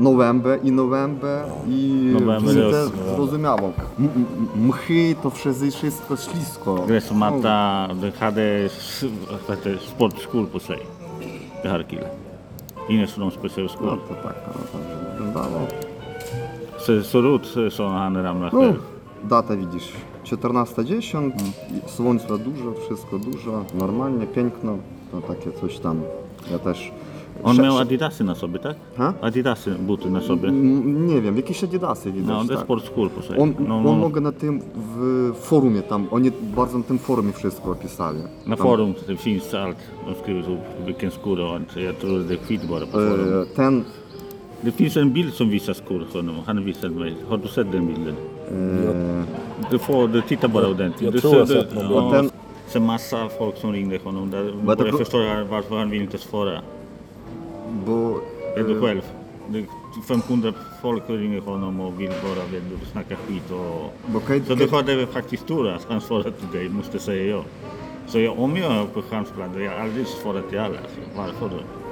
November 0.00 0.58
i 0.62 0.70
November 0.70 1.44
i 1.68 2.10
November 2.20 2.54
nie 2.54 2.60
jest- 2.62 2.92
zrozumiało. 3.16 3.72
M- 3.98 4.26
Mchy 4.56 5.14
to 5.22 5.30
wszędzie 5.30 5.70
wszystko 5.70 6.16
ślisko. 6.16 6.84
Gräsmatta, 6.88 7.88
de 8.00 8.10
hade 8.20 8.42
s- 8.66 9.04
vad 9.48 9.56
heter 9.58 9.72
det, 9.74 9.80
sportskor 9.80 10.46
på 10.46 10.58
sig. 10.60 10.78
Det 11.62 11.68
här 11.68 11.82
killen. 11.82 12.08
No, 12.88 13.30
to 13.30 14.14
tak 14.22 14.34
no, 14.46 14.52
to 14.72 14.78
wyglądało. 15.12 15.66
Så, 16.78 17.02
så 17.02 17.22
rot 17.22 17.46
sa 17.70 17.88
han 17.88 18.16
ramlade 18.22 18.56
No, 18.56 18.60
själv. 18.62 18.76
datę 19.24 19.56
widzisz. 19.56 19.92
14.10, 20.26 21.30
i 21.86 21.90
słońce 21.90 22.26
dużo, 22.38 22.72
wszystko 22.86 23.18
dużo, 23.18 23.64
normalnie, 23.78 24.26
piękno, 24.26 24.78
to 25.12 25.20
takie 25.20 25.52
coś 25.60 25.78
tam. 25.78 26.00
Ja 26.52 26.58
też... 26.58 26.92
On 27.44 27.56
miał 27.62 27.78
adidasy 27.78 28.24
na 28.24 28.34
sobie, 28.34 28.58
tak? 28.58 28.76
Ha? 28.96 29.12
Adidasy, 29.20 29.70
buty 29.70 30.10
na 30.10 30.20
sobie. 30.20 30.48
M- 30.48 31.06
Nie 31.06 31.20
wiem, 31.22 31.36
jakieś 31.36 31.64
adidasy 31.64 32.12
widać, 32.12 32.28
No, 32.28 32.40
är 32.44 32.48
tak. 32.48 32.66
på 33.10 33.22
sig. 33.22 33.38
On, 33.40 33.54
no, 33.68 33.76
on 33.76 33.82
no, 33.84 33.92
mogę 33.92 34.20
na 34.20 34.32
tym 34.32 34.60
w 34.76 35.32
forumie 35.34 35.82
tam, 35.82 36.06
oni 36.10 36.30
bardzo 36.56 36.78
na 36.78 36.84
tym 36.84 36.98
forumie 36.98 37.32
wszystko 37.32 37.70
opisali. 37.72 38.18
na 38.46 38.56
Tam, 38.56 38.66
forum 38.66 38.94
finns 39.16 39.54
allt. 39.54 39.76
De 40.08 40.14
skriver 40.14 40.42
vilken 40.86 41.10
skor 41.10 41.36
var. 41.38 41.60
Så 41.74 41.80
Jag 41.80 41.98
tror 41.98 42.18
det 42.18 42.34
är 42.34 42.38
skit 42.38 42.64
bara 42.68 42.86
på 42.86 42.92
forum. 42.92 43.46
Ten 43.56 43.84
Det 44.64 44.72
finns 44.72 44.96
en 44.96 45.12
bild 45.12 45.34
som 45.34 45.50
visar 45.50 45.74
skor 45.74 46.06
honom. 46.12 46.36
Han 46.46 46.64
visade 46.64 46.94
mig. 46.94 47.14
Har 47.28 47.38
du 47.38 47.48
sett 47.48 47.72
den 47.72 47.86
bilden? 47.86 48.14
Du 49.70 49.78
får 49.78 50.08
du 50.08 50.22
titta 50.22 50.48
bara 50.48 50.68
ordentligt. 50.68 51.02
jag 51.02 51.12
du 51.12 51.20
tror 51.20 51.36
jag 51.36 51.48
sett 51.48 51.74
någon 51.74 52.14
ja, 52.14 52.30
Sen 52.66 52.82
massa 52.82 53.28
folk 53.38 53.56
som 53.56 53.72
ringde 53.72 53.98
honom. 54.04 54.30
Där 54.30 54.76
det 54.76 54.86
jag 54.88 54.98
förstår 54.98 55.44
varför 55.44 55.76
han 55.76 55.90
vill 55.90 56.02
inte 56.02 56.18
svara. 56.18 56.60
bo 57.86 58.20
Är 58.56 58.62
du 58.62 58.80
själv? 58.80 59.02
Det 59.48 59.58
är 59.58 59.66
500 60.08 60.52
folk 60.82 61.02
ringer 61.06 61.40
honom 61.40 61.80
och 61.80 62.00
vill 62.00 62.12
bara 62.22 62.44
vet 62.52 62.62
du, 62.70 62.86
snacka 62.92 63.16
skit. 63.16 63.50
Och... 63.50 64.22
Så 64.46 64.54
du 64.54 64.68
hade 64.68 65.06
faktiskt 65.06 65.46
tur 65.46 65.68
att 65.68 65.86
han 65.88 66.00
svarade 66.00 66.32
till 66.32 66.58
dig, 66.58 66.68
måste 66.68 66.98
säga 66.98 67.24
jag. 67.24 67.44
Så 68.06 68.18
jag, 68.18 68.38
om 68.38 68.56
jag 68.56 68.72
är 68.72 68.84
på 68.84 69.02
hans 69.10 69.28
plats, 69.30 69.52
jag 69.58 69.70
har 69.70 69.78
aldrig 69.78 70.06
svarat 70.06 70.48
till 70.48 70.58
alla. 70.58 70.78
Varför 71.16 71.48
då? 71.48 71.85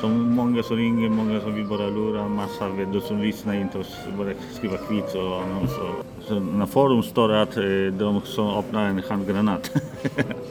Så 0.00 0.08
många 0.08 0.62
som 0.62 0.76
ringer, 0.76 1.08
många 1.08 1.40
som 1.40 1.54
vill 1.54 1.66
bara 1.66 1.86
lura, 1.88 2.28
massa 2.28 2.68
vet 2.68 2.92
du, 2.92 3.00
som 3.00 3.20
lyssnar 3.22 3.54
inte 3.54 3.78
och 3.78 3.84
s- 3.84 4.06
bara 4.18 4.28
skriva 4.54 4.76
skit 4.76 5.14
och 5.14 5.42
annonser. 5.42 5.90
Så 6.28 6.40
na 6.40 6.66
forum 6.66 7.02
står 7.02 7.28
det 7.28 7.42
att 7.42 7.56
eh, 7.56 7.98
de 7.98 8.20
som 8.24 8.48
öppnar 8.58 8.88
en 8.88 9.02
handgranat. 9.08 9.70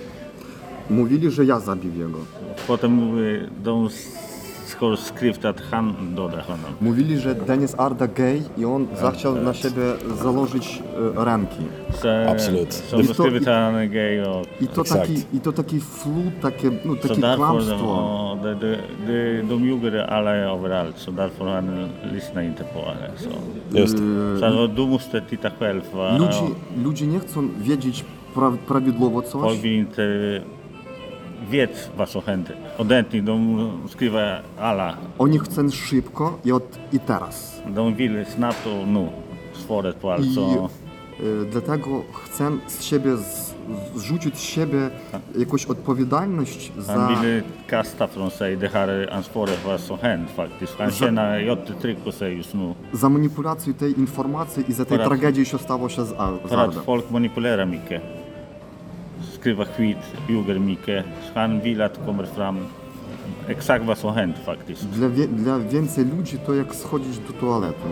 mówili, 0.87 1.31
że 1.31 1.45
ja 1.45 1.59
zabił 1.59 1.93
jego. 1.95 2.19
Potem 2.67 2.99
eh, 2.99 3.41
de 4.79 4.93
s- 4.93 4.99
har 5.01 5.15
skrivit 5.15 5.45
att 5.45 5.61
han 5.71 5.93
honom. 6.41 6.71
Mówili, 6.81 7.17
że 7.19 7.35
Denis 7.35 7.75
Arda 7.77 8.07
gej 8.07 8.41
i 8.57 8.65
on 8.65 8.87
zachciał 9.01 9.35
na 9.35 9.53
siebie 9.53 9.93
założyć 10.21 10.83
e, 11.17 11.25
ręki. 11.25 11.63
Så, 12.01 12.07
Absolut. 12.31 12.73
Skrivit 12.73 13.41
i- 13.41 13.45
att 13.49 14.29
och 14.29 14.45
I 14.61 14.67
to, 14.67 14.81
Exakt. 14.81 15.01
taki, 15.01 15.21
I 15.33 15.39
to 15.39 15.51
taki 15.51 15.79
flut, 15.79 16.33
takie, 16.41 16.71
no, 16.85 16.95
takie 16.95 17.21
kłamstwo. 17.37 17.85
ja, 17.85 18.43
det, 18.43 18.55
det, 18.55 18.77
det, 19.07 19.43
de 19.49 19.63
ljuger 19.65 19.97
alla 20.09 20.35
överallt 20.35 20.97
så 20.97 21.11
därför 21.11 21.45
han 21.45 21.89
lyssnar 22.13 22.41
inte 22.43 22.63
på 22.63 22.79
det. 22.79 23.23
Så, 23.23 23.29
Just 23.79 23.97
det. 23.97 24.39
så 24.39 24.67
du 24.67 24.85
måste 24.87 25.21
titta 25.21 25.49
själv. 25.59 25.81
Va? 25.93 26.17
Ludzie, 26.17 26.55
ludzie 26.83 27.07
nie 27.07 27.19
chcą 27.19 27.49
wiedzieć 27.57 28.05
pra, 28.35 28.51
prawidłowo 28.67 29.21
coś. 29.21 29.41
Folk 29.41 29.59
vill 29.61 29.73
inte 29.73 30.01
wiec 31.49 31.89
waszą 31.97 32.21
chętę. 32.21 32.53
Odetnij 32.77 33.23
do 33.23 33.37
skriwa 33.87 34.41
ala. 34.59 34.97
Oni 35.19 35.39
chcą 35.39 35.69
szybko 35.69 36.39
i, 36.45 36.51
od, 36.51 36.79
i 36.93 36.99
teraz. 36.99 37.61
Domówili 37.67 38.25
snaptu, 38.25 38.69
no, 38.87 39.09
stworę 39.53 39.93
palco. 39.93 40.41
Y, 40.41 41.23
e, 41.23 41.45
dlatego 41.51 42.03
chcę 42.13 42.51
z 42.67 42.83
siebie 42.83 43.17
z, 43.17 43.55
zrzucić 43.95 44.37
z 44.37 44.41
siebie 44.41 44.89
tak. 45.11 45.21
jakąś 45.39 45.65
odpowiedzialność 45.65 46.71
za... 46.77 47.07
Bili 47.07 47.41
kasta 47.67 48.07
fronsej 48.07 48.53
no, 48.53 48.59
dechary 48.59 49.11
ansforech 49.11 49.59
waszą 49.59 49.97
chęt 49.97 50.31
faktycznie. 50.31 50.91
Za... 50.91 51.11
na 51.11 51.37
joty 51.37 51.73
tryku 51.73 52.09
już 52.37 52.53
no. 52.53 52.75
Za 52.93 53.09
manipulację 53.09 53.73
tej 53.73 53.99
informacji 53.99 54.63
i 54.69 54.73
za 54.73 54.85
tej 54.85 54.97
tragedii, 54.97 55.45
co 55.45 55.57
stało 55.57 55.89
się 55.89 56.05
z 56.05 56.13
Ardem. 56.13 56.59
Rad 56.59 56.75
folk 56.75 57.11
manipulera 57.11 57.65
mikę 57.65 57.99
skriva 59.21 59.65
skit, 59.65 59.97
ljuger 60.29 60.59
mycket. 60.59 61.05
Han 61.33 61.59
vill 61.61 61.81
att 61.81 62.05
kommer 62.05 62.25
fram 62.25 62.65
exakt 63.47 63.85
vad. 63.85 63.97
Dla, 64.93 65.09
wie, 65.09 65.27
dla 65.27 65.59
więcej 65.59 66.05
ludzi 66.05 66.39
to 66.39 66.53
jak 66.53 66.75
schodzić 66.75 67.19
do 67.19 67.33
toalety. 67.33 67.89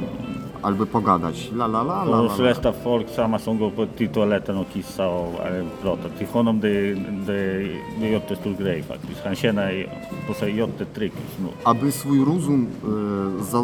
Albo 0.62 0.86
pogadać. 0.86 1.52
La 1.52 1.68
la 1.68 1.84
la 1.84 2.04
la. 2.04 2.18
No, 2.18 2.28
Plus 2.28 2.40
resta 2.40 2.72
folk 2.72 3.10
sama 3.10 3.40
som 3.40 3.58
går 3.58 3.72
på 3.72 3.86
till 3.86 4.10
toaletten 4.10 4.58
och 4.58 4.68
kissar 4.74 5.08
och 5.08 5.34
pratar. 5.82 6.10
Till 6.18 6.28
honom 6.28 6.60
det, 6.60 6.94
det, 7.28 7.68
det 8.00 8.08
är 8.08 8.12
jättestor 8.12 8.54
grej 8.54 8.84
faktiskt. 8.84 9.22
Han 9.26 9.36
känner 9.36 9.90
på 10.28 10.34
sig 10.34 10.58
jättetryck 10.58 11.14
just 11.14 11.40
nu. 11.40 11.46
No. 11.46 11.52
Aby 11.64 11.92
swój 11.92 12.26
rozum, 12.26 12.68
e, 12.84 13.44
za, 13.44 13.64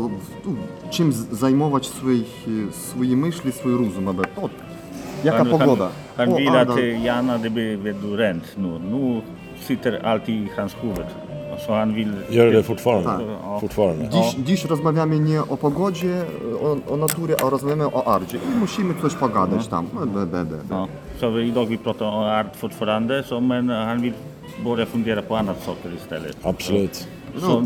czym 0.90 1.12
zajmować 1.32 1.86
swoich, 1.86 2.48
e, 2.48 2.72
swoje 2.72 3.16
myśli, 3.16 3.52
swój 3.52 3.78
rozum, 3.78 4.08
aby 4.08 4.24
to 4.36 4.50
Jaka 5.24 5.46
pogoda? 5.46 5.92
Am, 6.18 6.30
am 6.30 6.36
virat 6.36 6.78
iana 6.78 7.38
de 7.38 7.50
be 7.50 7.76
vedurent, 7.76 8.44
nu, 8.58 8.80
nu 8.80 9.22
sitter 9.68 10.06
alltid 10.06 10.36
i 10.36 10.50
hans 10.58 10.76
huvud. 10.82 11.06
Så 11.66 11.74
han 11.74 11.94
vill... 11.94 12.14
Dziś, 14.10 14.36
dziś 14.46 14.66
rozmawiamy 14.66 15.20
nie 15.20 15.42
o 15.42 15.58
pogodzie, 15.58 16.26
o, 16.62 16.94
o 16.94 16.98
naturze, 16.98 17.36
a 17.44 17.50
rozmawiamy 17.50 17.86
o 17.86 18.08
ardzie. 18.08 18.38
I 18.38 18.60
musimy 18.60 18.94
coś 19.02 19.16
pogadać 19.16 19.68
tam. 19.68 19.88
Be, 20.06 20.26
be, 20.26 20.46
be. 20.46 20.58
Ja. 20.70 20.88
Så 21.20 21.40
idag 21.40 21.68
vi 21.68 21.78
pratar 21.78 22.06
om 22.06 22.24
art 22.24 22.56
fortfarande, 22.56 23.24
så, 23.24 23.42
men 23.42 23.70
han 23.70 24.02
vill 24.02 24.14
börja 24.64 24.86
fundera 24.86 25.22
på. 25.22 25.36
Absolut. 26.44 27.08
Så, 27.38 27.64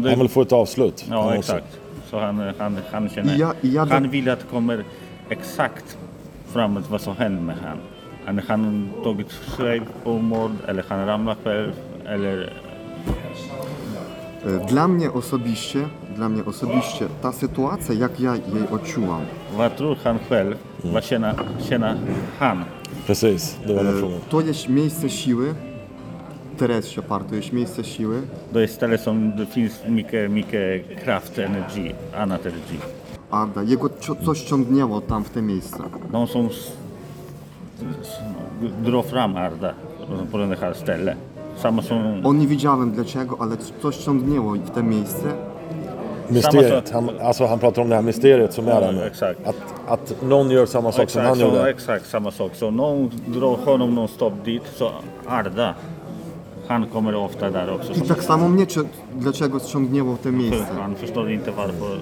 så 0.47 0.55
avslut. 0.55 1.05
Ja, 1.09 1.35
exakt. 1.35 1.79
Så 2.09 2.19
han, 2.19 2.53
han, 2.59 2.77
han 2.91 3.09
känner... 3.09 3.35
Ja, 3.35 3.53
ja, 3.61 3.81
att 4.33 4.51
kommer 4.51 4.83
exakt 5.29 5.97
framåt 6.53 6.89
vad 6.89 7.01
som 7.01 7.17
hände 7.17 7.41
med 7.41 7.55
han. 7.55 7.77
Hade 8.25 8.41
han 8.41 8.89
tagit 9.03 9.31
på 10.03 10.19
mord 10.19 10.51
eller 10.67 10.83
han 10.89 11.35
själv 11.43 11.73
eller... 12.05 12.53
E, 14.45 14.67
dla 14.69 14.87
mnie 14.87 15.11
osobiście, 15.11 15.79
dla 16.15 16.29
mnie 16.29 16.45
osobiście 16.45 17.05
ta 17.21 17.31
sytuacja, 17.31 17.95
jak 17.95 18.19
ja 18.19 18.35
jej 18.35 18.67
odczułam. 18.71 19.21
Vad 19.57 19.77
tror 19.77 19.95
han 20.03 20.19
själv? 20.29 20.55
Vad 20.83 21.03
känner, 21.69 21.95
han? 22.39 22.63
Precis, 23.07 23.57
det 23.67 23.73
var. 23.73 23.85
E, 23.85 24.19
to 24.29 24.41
jest 24.41 24.69
miejsce 24.69 25.09
siły, 25.09 25.53
Teres 26.57 26.87
Shepard, 26.87 27.29
to 27.29 27.35
jest 27.35 27.53
miejsce 27.53 27.83
siły. 27.83 28.21
To 28.53 28.59
jest 28.59 28.79
tyle, 28.79 28.97
są, 28.97 29.31
finns 29.51 29.83
mycket, 29.87 30.31
mycket 30.31 31.03
kraft, 31.03 31.39
energi, 31.39 31.93
annat 32.15 32.45
energi. 32.45 32.79
Arda, 33.33 33.63
jego 33.63 33.89
coś 34.25 34.41
ciągnęło 34.41 35.01
tam 35.01 35.23
w 35.23 35.29
te 35.29 35.41
miejsca. 35.41 35.83
No 36.11 36.27
są 36.27 36.49
z, 36.49 36.53
z 38.03 38.83
Drofram 38.85 39.37
Arda, 39.37 39.73
Porendechar 40.31 40.75
Stelle. 40.75 41.15
Samo 41.57 41.81
są... 41.81 42.21
On 42.23 42.37
nie 42.39 42.47
wiedziałem 42.47 42.91
dlaczego, 42.91 43.37
ale 43.39 43.57
coś 43.81 43.97
ciągnęło 43.97 44.53
w 44.53 44.69
te 44.69 44.83
miejsce. 44.83 45.27
Mysteriet. 46.29 46.89
Samma 46.89 47.07
sak- 47.07 47.15
Han, 47.19 47.27
alltså 47.27 47.47
han 47.47 47.59
pratar 47.59 47.81
om 47.81 47.89
det 47.89 47.95
här 47.95 48.01
mysteriet 48.03 48.53
som 48.53 48.67
är 48.67 48.81
där 48.81 48.91
nu. 48.91 49.03
exakt. 49.03 49.47
Att, 49.47 49.55
att 49.87 50.15
någon 50.23 50.51
gör 50.51 50.65
samma 50.65 50.91
sak 50.91 51.09
som 51.09 51.21
Exakt, 51.21 51.27
han 51.27 51.35
så, 51.35 51.41
gjorde. 51.57 51.69
exakt 51.69 52.05
samma 52.09 52.31
sak. 52.31 52.51
Så 52.55 52.71
någon 52.71 53.09
drar 53.27 53.57
honom 53.65 53.95
nonstop 53.95 54.33
dit, 54.45 54.63
så 54.75 54.91
Arda, 55.27 55.75
han 56.67 56.85
kommer 56.87 57.15
ofta 57.15 57.49
där 57.49 57.73
också. 57.75 57.91
I 57.93 57.95
Som 57.95 58.07
tak 58.07 58.23
samo 58.23 58.47
mnie 58.49 58.65
cio- 58.65 58.85
dlaczego 59.19 59.59
ciągnęło 59.59 60.13
w 60.15 60.19
te 60.19 60.31
miejsce. 60.31 60.65
Han 60.81 60.95
förstår 60.95 61.31
inte 61.31 61.51
varför 61.51 61.97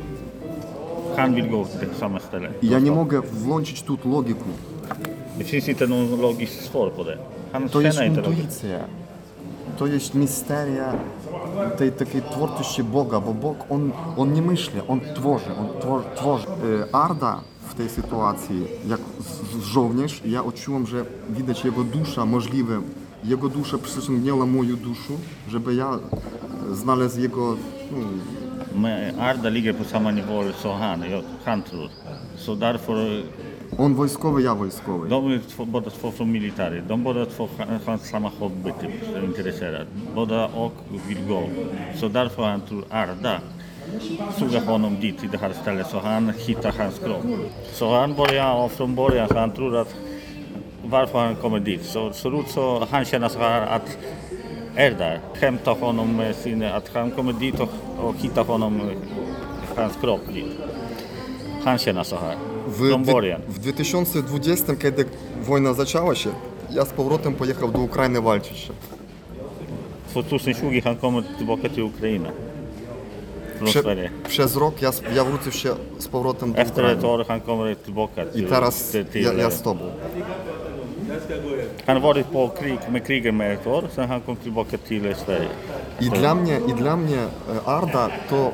i 2.61 2.69
ja 2.69 2.79
nie 2.79 2.91
mogę 2.91 3.21
włączyć 3.21 3.83
tu 3.83 3.97
logiku. 4.05 4.49
Logisk 6.21 6.61
svar 6.61 6.91
på 6.91 7.03
det. 7.03 7.17
Han 7.53 7.69
To 7.69 7.81
jest 7.81 8.01
intuicja. 8.01 8.79
To 9.77 9.87
jest 9.87 10.15
misteria 10.15 10.93
tej 11.77 11.91
takiej 11.91 12.21
twórczości 12.21 12.83
Boga, 12.83 13.19
bo 13.19 13.33
Bóg, 13.33 13.57
on, 13.69 13.91
on 14.17 14.33
nie 14.33 14.41
myśli, 14.41 14.81
on 14.87 14.99
tworzy, 15.15 15.49
on 15.59 15.67
twor- 15.81 16.03
tworzy. 16.15 16.47
E, 16.91 16.95
Arda 16.95 17.41
w 17.69 17.73
tej 17.73 17.89
sytuacji, 17.89 18.63
jak 18.87 18.99
żołnierz, 19.61 20.21
ja 20.25 20.43
odczułem, 20.43 20.87
że 20.87 21.05
widać 21.29 21.65
jego 21.65 21.83
dusza, 21.83 22.25
możliwe, 22.25 22.81
jego 23.23 23.49
dusza 23.49 23.77
przyciągnęła 23.77 24.45
moją 24.45 24.75
duszę, 24.75 25.13
żeby 25.49 25.75
ja 25.75 25.99
e, 26.71 26.75
znalazł 26.75 27.19
jego, 27.19 27.55
no, 27.91 27.97
Men 28.75 29.19
Arda 29.19 29.49
ligger 29.49 29.73
på 29.73 29.83
samma 29.83 30.11
nivå 30.11 30.43
som 30.57 30.71
han, 30.71 31.03
han 31.43 31.61
tror. 31.61 31.89
Så 32.37 32.55
därför, 32.55 33.23
on 33.77 33.95
wojskowy, 33.95 34.43
ja 34.43 34.53
wojskowy. 34.53 35.09
de 35.09 35.31
är 35.31 35.39
två, 35.55 35.65
båda 35.65 35.89
två 35.89 36.11
från 36.11 36.31
militären. 36.31 36.83
De 36.87 37.03
båda 37.03 37.25
två 37.25 37.49
har 37.85 37.97
samma 37.97 38.31
hobby, 38.39 38.71
typ, 38.81 39.23
intresserade. 39.23 39.85
Båda 40.15 40.47
och 40.47 40.73
vill 41.07 41.27
gå. 41.27 41.43
Så 41.95 42.07
därför 42.07 42.43
han 42.43 42.61
tror 42.61 42.83
Arda 42.89 43.39
suger 44.37 44.61
honom 44.61 44.99
dit 44.99 45.19
till 45.19 45.29
det 45.29 45.37
här 45.37 45.53
stället 45.61 45.87
så 45.87 45.99
han 45.99 46.33
hittar 46.37 46.73
hans 46.77 46.99
kropp. 46.99 47.25
Så 47.73 47.95
han 47.95 48.13
börjar 48.13 48.55
och 48.55 48.71
från 48.71 48.95
början 48.95 49.27
så 49.27 49.39
han 49.39 49.51
tror 49.51 49.77
att 49.77 49.95
varför 50.83 51.19
han 51.19 51.35
kommer 51.35 51.59
dit. 51.59 51.83
Så 51.83 52.07
ut 52.09 52.49
så 52.49 52.87
han 52.91 53.05
känner 53.05 53.27
så 53.27 53.39
här 53.39 53.61
att 53.61 53.97
är 54.75 54.91
där, 54.91 55.19
hämtar 55.41 55.75
honom 55.75 56.15
med 56.15 56.35
sin, 56.35 56.63
att 56.63 56.89
han 56.93 57.11
kommer 57.11 57.33
dit 57.33 57.59
och, 57.59 57.69
och 57.99 58.15
hittar 58.15 58.43
honom, 58.43 58.81
hans 59.77 59.93
kropp 60.01 60.21
dit. 60.33 60.45
Han 61.63 61.77
känner 61.77 62.03
så 62.03 62.15
här, 62.15 62.35
W, 62.67 62.97
w 63.47 63.59
2020, 63.59 64.75
kiedy 64.75 65.05
wojna 65.41 65.73
zaczęła 65.73 66.15
się, 66.15 66.29
ja 66.69 66.85
z 66.85 66.89
powrotem 66.93 67.33
pojechał 67.33 67.71
do 67.71 67.79
Ukrainy 67.79 68.21
walczyć 68.21 68.57
się. 68.57 68.73
2020 70.11 70.81
han 70.89 70.97
kommer 70.97 71.23
tillbaka 71.37 71.69
till 71.69 71.83
Ukraina. 71.83 72.29
Från 73.57 73.67
Prze, 73.67 73.81
Sverige. 73.81 74.09
przez 74.27 74.55
rok 74.55 74.81
ja, 74.81 74.91
ja 75.15 75.23
wrócę 75.23 75.51
się 75.51 75.69
z 75.99 76.07
powrotem 76.07 76.53
do 76.53 76.59
Efter 76.59 76.85
ett 76.85 76.97
Ukrainy. 76.97 77.07
år 77.07 77.25
han 77.25 77.41
kommer 77.41 77.75
tillbaka 77.77 78.23
I 78.23 78.31
till, 78.31 78.47
teraz 78.49 78.91
till, 78.91 79.05
till 79.05 79.23
ja, 79.23 79.33
ja 79.33 79.49
z 79.51 79.61
tobą. 79.61 79.83
Han 81.87 82.01
varit 82.01 82.31
på 82.31 82.47
krig 82.49 82.79
med 82.89 83.05
kriget 83.05 83.33
med 83.33 83.53
ett 83.53 83.67
år, 83.67 83.83
sen 83.95 84.07
han 84.07 84.21
kom 84.21 84.35
tillbaka 84.35 84.77
till 84.77 85.15
Sverige. 85.15 85.49
I 86.01 86.09
dla 86.09 86.35
mnie, 86.35 86.59
i 86.67 86.73
dla 86.73 86.95
mnie 86.95 87.17
e, 87.17 87.29
Arda 87.65 88.09
to 88.29 88.35
e, 88.35 88.51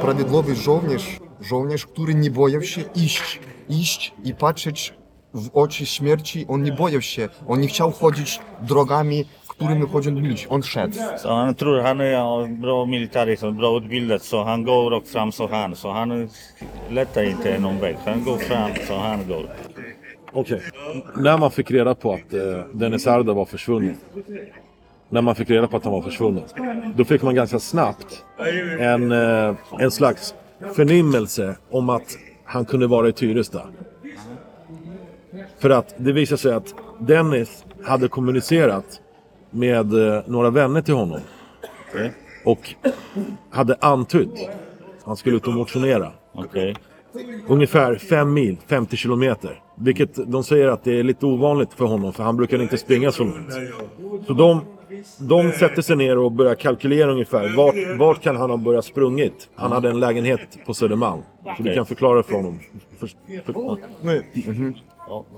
prawidłowy 0.00 0.54
żołnierz, 0.54 1.18
żołnierz, 1.40 1.86
który 1.86 2.14
nie 2.14 2.30
boją 2.30 2.62
się 2.62 2.80
iść, 2.94 3.40
iść 3.68 4.12
i 4.24 4.34
patrzeć 4.34 4.94
w 5.34 5.50
oczy 5.54 5.86
śmierci. 5.86 6.46
On 6.48 6.62
nie 6.62 6.72
boją 6.72 7.00
się, 7.00 7.28
on 7.48 7.60
nie 7.60 7.68
chciał 7.68 7.92
chodzić 7.92 8.40
drogami, 8.62 9.24
którymi 9.48 9.86
chodzą 9.88 10.10
ludzie. 10.10 10.48
On 10.48 10.62
szedł. 10.62 10.96
Så 11.18 11.28
han 11.28 11.54
tror 11.54 11.82
han 11.82 12.00
är 12.00 12.46
bra 12.60 12.86
militärist 12.86 13.42
och 13.42 13.54
bra 13.54 13.76
utbildad 13.76 14.22
så 14.22 14.44
han 14.44 14.64
går 14.64 14.90
rakt 14.90 15.08
fram 15.08 15.32
så 15.32 15.46
han. 15.46 15.76
Så 15.76 15.92
han 15.92 16.28
letar 16.90 17.22
inte 17.22 17.58
någon 17.58 17.78
väg. 17.80 17.96
Han 18.04 18.24
går 18.24 18.38
fram 18.38 18.70
så 18.88 18.98
han 18.98 19.28
går. 19.28 19.48
Okej. 20.32 20.62
När 21.16 21.38
man 21.38 21.50
fick 21.50 21.70
reda 21.70 21.94
på 21.94 22.12
att 22.12 22.34
eh, 22.34 22.64
Dennis 22.72 23.06
Arda 23.06 23.32
var 23.32 23.44
försvunnen. 23.44 23.96
När 25.08 25.22
man 25.22 25.34
fick 25.34 25.50
reda 25.50 25.66
på 25.66 25.76
att 25.76 25.84
han 25.84 25.92
var 25.92 26.02
försvunnen. 26.02 26.44
Då 26.96 27.04
fick 27.04 27.22
man 27.22 27.34
ganska 27.34 27.58
snabbt 27.58 28.24
en, 28.78 29.12
eh, 29.12 29.54
en 29.78 29.90
slags 29.90 30.34
förnimmelse 30.74 31.56
om 31.70 31.90
att 31.90 32.18
han 32.44 32.64
kunde 32.64 32.86
vara 32.86 33.08
i 33.08 33.12
Tyresta. 33.12 33.62
För 35.58 35.70
att 35.70 35.94
det 35.96 36.12
visade 36.12 36.38
sig 36.38 36.52
att 36.52 36.74
Dennis 36.98 37.64
hade 37.84 38.08
kommunicerat 38.08 39.00
med 39.50 40.14
eh, 40.14 40.22
några 40.26 40.50
vänner 40.50 40.82
till 40.82 40.94
honom. 40.94 41.20
och 42.44 42.74
hade 43.50 43.76
antytt 43.80 44.48
att 44.98 45.04
han 45.04 45.16
skulle 45.16 45.36
ut 45.36 45.46
och 45.46 45.52
motionera. 45.54 46.12
Okej. 46.32 46.76
Ungefär 47.48 47.94
5 47.96 48.32
mil, 48.32 48.56
50 48.66 48.96
kilometer. 48.96 49.60
Vilket 49.80 50.30
de 50.32 50.44
säger 50.44 50.68
att 50.68 50.84
det 50.84 50.98
är 50.98 51.02
lite 51.02 51.26
ovanligt 51.26 51.72
för 51.74 51.84
honom 51.84 52.12
för 52.12 52.22
han 52.22 52.36
brukar 52.36 52.62
inte 52.62 52.78
springa 52.78 53.12
så 53.12 53.24
långt. 53.24 53.52
Så 54.26 54.32
de, 54.32 54.60
de 55.18 55.52
sätter 55.52 55.82
sig 55.82 55.96
ner 55.96 56.18
och 56.18 56.32
börjar 56.32 56.54
kalkylera 56.54 57.12
ungefär. 57.12 57.56
Vart, 57.56 57.98
vart 57.98 58.22
kan 58.22 58.36
han 58.36 58.50
ha 58.50 58.56
börjat 58.56 58.84
sprungit? 58.84 59.48
Han 59.54 59.72
hade 59.72 59.90
en 59.90 60.00
lägenhet 60.00 60.40
på 60.66 60.74
Södermalm. 60.74 61.22
Så 61.56 61.62
du 61.62 61.74
kan 61.74 61.86
förklara 61.86 62.22
för 62.22 62.34
honom. 62.34 62.58
För, 62.98 63.06
för, 63.46 63.54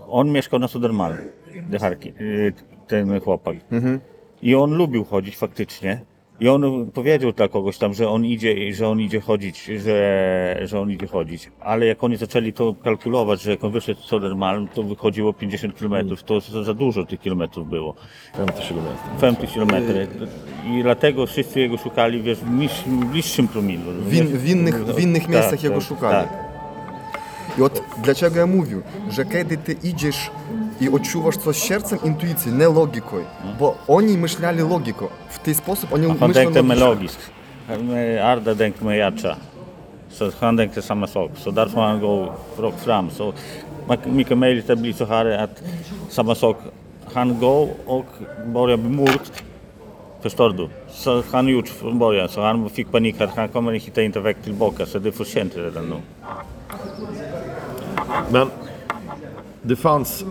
On 0.08 0.32
mieszkał 0.32 0.58
na 0.58 0.68
Sudermalu, 0.68 1.16
Decharki, 1.70 2.12
ten 2.88 3.20
chłopak. 3.20 3.56
I 4.40 4.54
on 4.54 4.74
lubił 4.74 5.04
chodzić 5.04 5.36
faktycznie. 5.36 6.00
I 6.40 6.48
on 6.48 6.90
powiedział 6.94 7.32
dla 7.32 7.48
kogoś 7.48 7.78
tam, 7.78 7.94
że 7.94 8.08
on 8.08 8.24
idzie, 8.24 8.74
że 8.74 8.88
on 8.88 9.00
idzie 9.00 9.20
chodzić, 9.20 9.64
że, 9.64 10.60
że 10.64 10.80
on 10.80 10.90
idzie 10.90 11.06
chodzić. 11.06 11.50
Ale 11.60 11.86
jak 11.86 12.04
oni 12.04 12.16
zaczęli 12.16 12.52
to 12.52 12.74
kalkulować, 12.84 13.42
że 13.42 13.50
jak 13.50 13.64
on 13.64 13.72
wyszedł 13.72 14.00
z 14.00 14.04
Sodermalm, 14.04 14.68
to 14.68 14.82
wychodziło 14.82 15.32
50 15.32 15.78
km. 15.78 16.16
To 16.26 16.40
za, 16.40 16.74
dużo 16.74 17.04
tych 17.04 17.20
kilometrów 17.20 17.68
było. 17.68 17.94
50 19.20 19.52
km. 19.54 19.84
I 20.66 20.82
dlatego 20.82 21.26
wszyscy 21.26 21.60
jego 21.60 21.76
szukali, 21.76 22.22
wiesz, 22.22 22.38
w 22.38 23.04
bliższym 23.10 23.48
promilu. 23.48 23.82
W 24.02 24.14
innych, 24.48 24.84
w 24.84 25.00
innych 25.00 25.22
tak, 25.22 25.30
miejscach 25.30 25.50
tak, 25.50 25.62
jego 25.62 25.80
szukali. 25.80 26.28
Tak. 26.28 26.50
I 27.58 27.62
od, 27.62 27.82
dlaczego 28.02 28.38
ja 28.38 28.46
mówił, 28.46 28.82
że 29.10 29.24
kiedy 29.24 29.56
ty 29.56 29.76
idziesz 29.82 30.30
i 30.80 30.88
odczuwasz 30.88 31.36
coś 31.36 31.56
sercem, 31.56 31.98
intuicją, 32.04 32.52
nie 32.52 32.68
logiką. 32.68 33.16
Bo 33.58 33.74
oni 33.88 34.18
myśleli 34.18 34.62
logiką. 34.62 35.08
W 35.28 35.38
ten 35.38 35.54
sposób 35.54 35.92
oni 35.92 36.06
Han 36.06 36.16
myślą 36.16 36.34
tänkte 36.34 36.62
med 36.62 36.78
logiskt. 36.78 37.30
Arda 38.22 38.54
tänkte 38.54 38.84
med 38.84 38.96
hjärta. 38.96 39.36
Så 40.10 40.30
han 40.40 40.56
tänkte 40.56 40.82
samma 40.82 41.06
sak. 41.06 41.30
Så 41.36 41.50
därför 41.50 41.80
han 41.80 42.00
går 42.00 42.32
rakt 42.58 42.80
fram. 42.80 43.10
Så 43.10 43.32
mycket 44.04 44.38
möjligt 44.38 44.70
att 44.70 44.78
bli 44.78 44.92
så 44.92 45.04
här 45.04 45.26
att 45.26 45.62
samma 46.08 46.34
sak. 46.34 46.56
Han 47.14 47.38
går 47.38 47.68
och 47.86 48.06
börjar 48.46 48.76
bli 48.76 48.90
mörkt. 48.90 49.44
Förstår 50.22 50.50
du? 50.50 50.68
Så 50.90 51.22
han 51.32 51.48
gjort 51.48 51.68
från 51.68 51.98
början. 51.98 52.28
Så 52.28 52.40
han 52.40 52.70
fick 52.70 52.92
panik 52.92 53.20
att 53.20 53.36
han 53.36 53.48
kommer 53.48 53.72
hitta 53.72 54.02
inte 54.02 54.20
väg 54.20 54.36
tillbaka. 54.44 54.86
Så 54.86 54.98
det 54.98 55.08
är 55.08 55.12
för 55.12 55.24
sent 55.24 55.56
redan 55.56 55.84
nu. 55.88 55.96
Men 58.30 58.50
det 59.62 59.76
fanns 59.76 60.24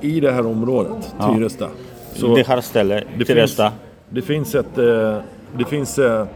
i 0.00 0.20
det 0.20 0.32
här 0.32 0.46
området, 0.46 1.14
Tyresta. 1.34 1.68
Så 2.14 2.34
det 2.34 2.46
här 2.46 2.60
stället, 2.60 3.04
det 3.18 3.24
till 3.24 3.36
finns, 3.36 3.60
det 4.08 4.22
finns, 4.22 4.54
ett, 4.54 4.78
eh, 4.78 5.16
det 5.58 5.64
finns 5.68 5.98
eh, 5.98 6.26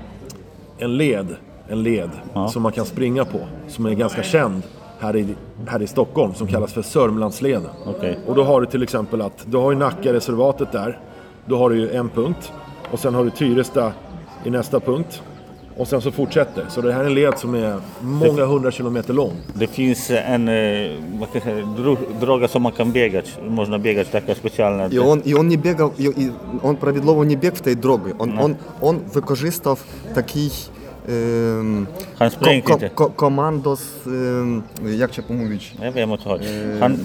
en 0.78 0.96
led, 0.96 1.26
en 1.68 1.82
led 1.82 2.11
Ja. 2.34 2.48
som 2.48 2.62
man 2.62 2.72
kan 2.72 2.86
springa 2.86 3.24
på. 3.24 3.38
Som 3.68 3.86
är 3.86 3.90
ganska 3.94 4.22
känd 4.22 4.62
här 4.98 5.16
i, 5.16 5.26
här 5.68 5.82
i 5.82 5.86
Stockholm. 5.86 6.34
Som 6.34 6.46
kallas 6.46 6.72
för 6.72 6.82
Sörmlandsleden. 6.82 7.70
Okej. 7.86 8.18
Och 8.26 8.34
då 8.34 8.44
har 8.44 8.61
du 8.61 8.66
till 8.66 8.82
exempel 8.82 9.20
att 9.22 9.44
du 9.46 9.57
har 9.57 9.70
ju 9.72 9.78
Nackareservatet 9.78 10.72
där. 10.72 10.98
Då 11.46 11.57
har 11.59 11.70
du 11.70 11.76
ju 11.76 11.90
en 11.90 12.09
punkt. 12.09 12.53
Och 12.92 12.98
sen 12.98 13.14
har 13.14 13.24
du 13.24 13.30
Tyresta 13.30 13.92
i 14.44 14.51
nästa 14.51 14.80
punkt. 14.80 15.22
Och 15.80 15.88
sen 15.88 16.01
så 16.01 16.11
fortsätter. 16.11 16.65
Så 16.69 16.82
det 16.82 16.93
här 16.93 17.01
är 17.01 17.05
en 17.05 17.13
led 17.13 17.38
som 17.39 17.55
är 17.55 17.76
många 18.01 18.45
hundra 18.45 18.71
kilometer 18.71 19.13
lång. 19.13 19.32
Det 19.53 19.67
finns 19.67 20.11
en 20.11 20.47
eh, 20.47 20.91
vad 21.19 21.32
kan 21.32 21.41
jag 21.41 21.43
säga, 21.43 21.65
dro- 21.65 22.19
droga 22.19 22.47
som 22.47 22.61
man 22.61 22.71
kan 22.71 22.91
biegać. 22.91 23.26
Można 23.49 23.80
biegać, 23.80 24.07
taka 24.07 24.36
specjalna. 24.36 24.88
І 24.91 24.99
он, 24.99 25.21
і 25.26 25.34
он 25.36 25.47
не 25.47 25.55
бігав, 25.57 25.91
і, 25.97 26.03
і 26.03 26.32
он 26.63 26.76
правідлово 26.76 27.26
не 27.26 27.36
біг 27.36 27.51
в 27.53 27.59
тій 27.59 27.76
дорогі. 27.76 28.11
Он, 28.17 28.39
он, 28.39 28.55
он 28.82 28.99
використав 29.13 29.80
такий 30.13 30.51
ем, 31.09 31.88
Han 32.19 32.30
sprang 32.30 32.61
ко- 32.61 32.73
inte. 32.73 32.89
ко- 32.89 33.09
командос, 33.15 33.82
ем, 34.07 34.63
як 34.86 35.13
це 35.13 35.21
помовить, 35.21 35.73
Jag 35.84 35.91
vet 35.91 36.07
inte 36.09 36.30
vad 36.30 36.41
han, 36.80 36.99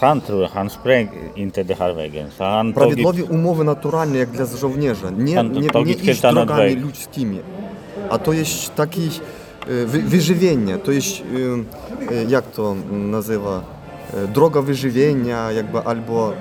han 0.00 0.20
tror 0.20 0.48
han 0.54 0.70
sprang 0.70 1.08
inte 1.36 1.62
den 1.62 1.76
här 1.78 1.92
vägen. 1.92 2.26
Så 2.38 2.44
han 2.44 2.72
tagit, 2.72 2.74
Правідлові 2.74 3.22
умови 3.22 3.64
натуральні, 3.64 4.18
як 4.18 4.28
для 4.30 4.44
жовнежа, 4.46 5.10
не, 5.10 5.34
Там- 5.34 5.48
не, 5.52 5.68
там 5.68 5.82
не 5.84 5.88
відкрита 5.90 6.12
іж 6.12 6.22
на 6.22 6.30
дорогами 6.32 6.60
двері. 6.70 6.80
людськими. 6.84 7.36
a 8.11 8.17
to 8.17 8.33
jest 8.33 8.75
taki 8.75 9.09
e, 9.67 9.85
wyżywienie, 9.85 10.77
to 10.77 10.91
jest, 10.91 11.21
e, 11.21 12.15
e, 12.15 12.23
jak 12.23 12.45
to 12.45 12.75
nazywa, 12.91 13.63
droga 14.33 14.61
wyżywienia, 14.61 15.51
jakby 15.51 15.79
albo 15.79 16.33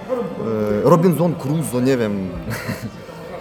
Robinson 0.84 1.34
Crusoe, 1.34 1.80
nie 1.82 1.96
wiem. 1.96 2.28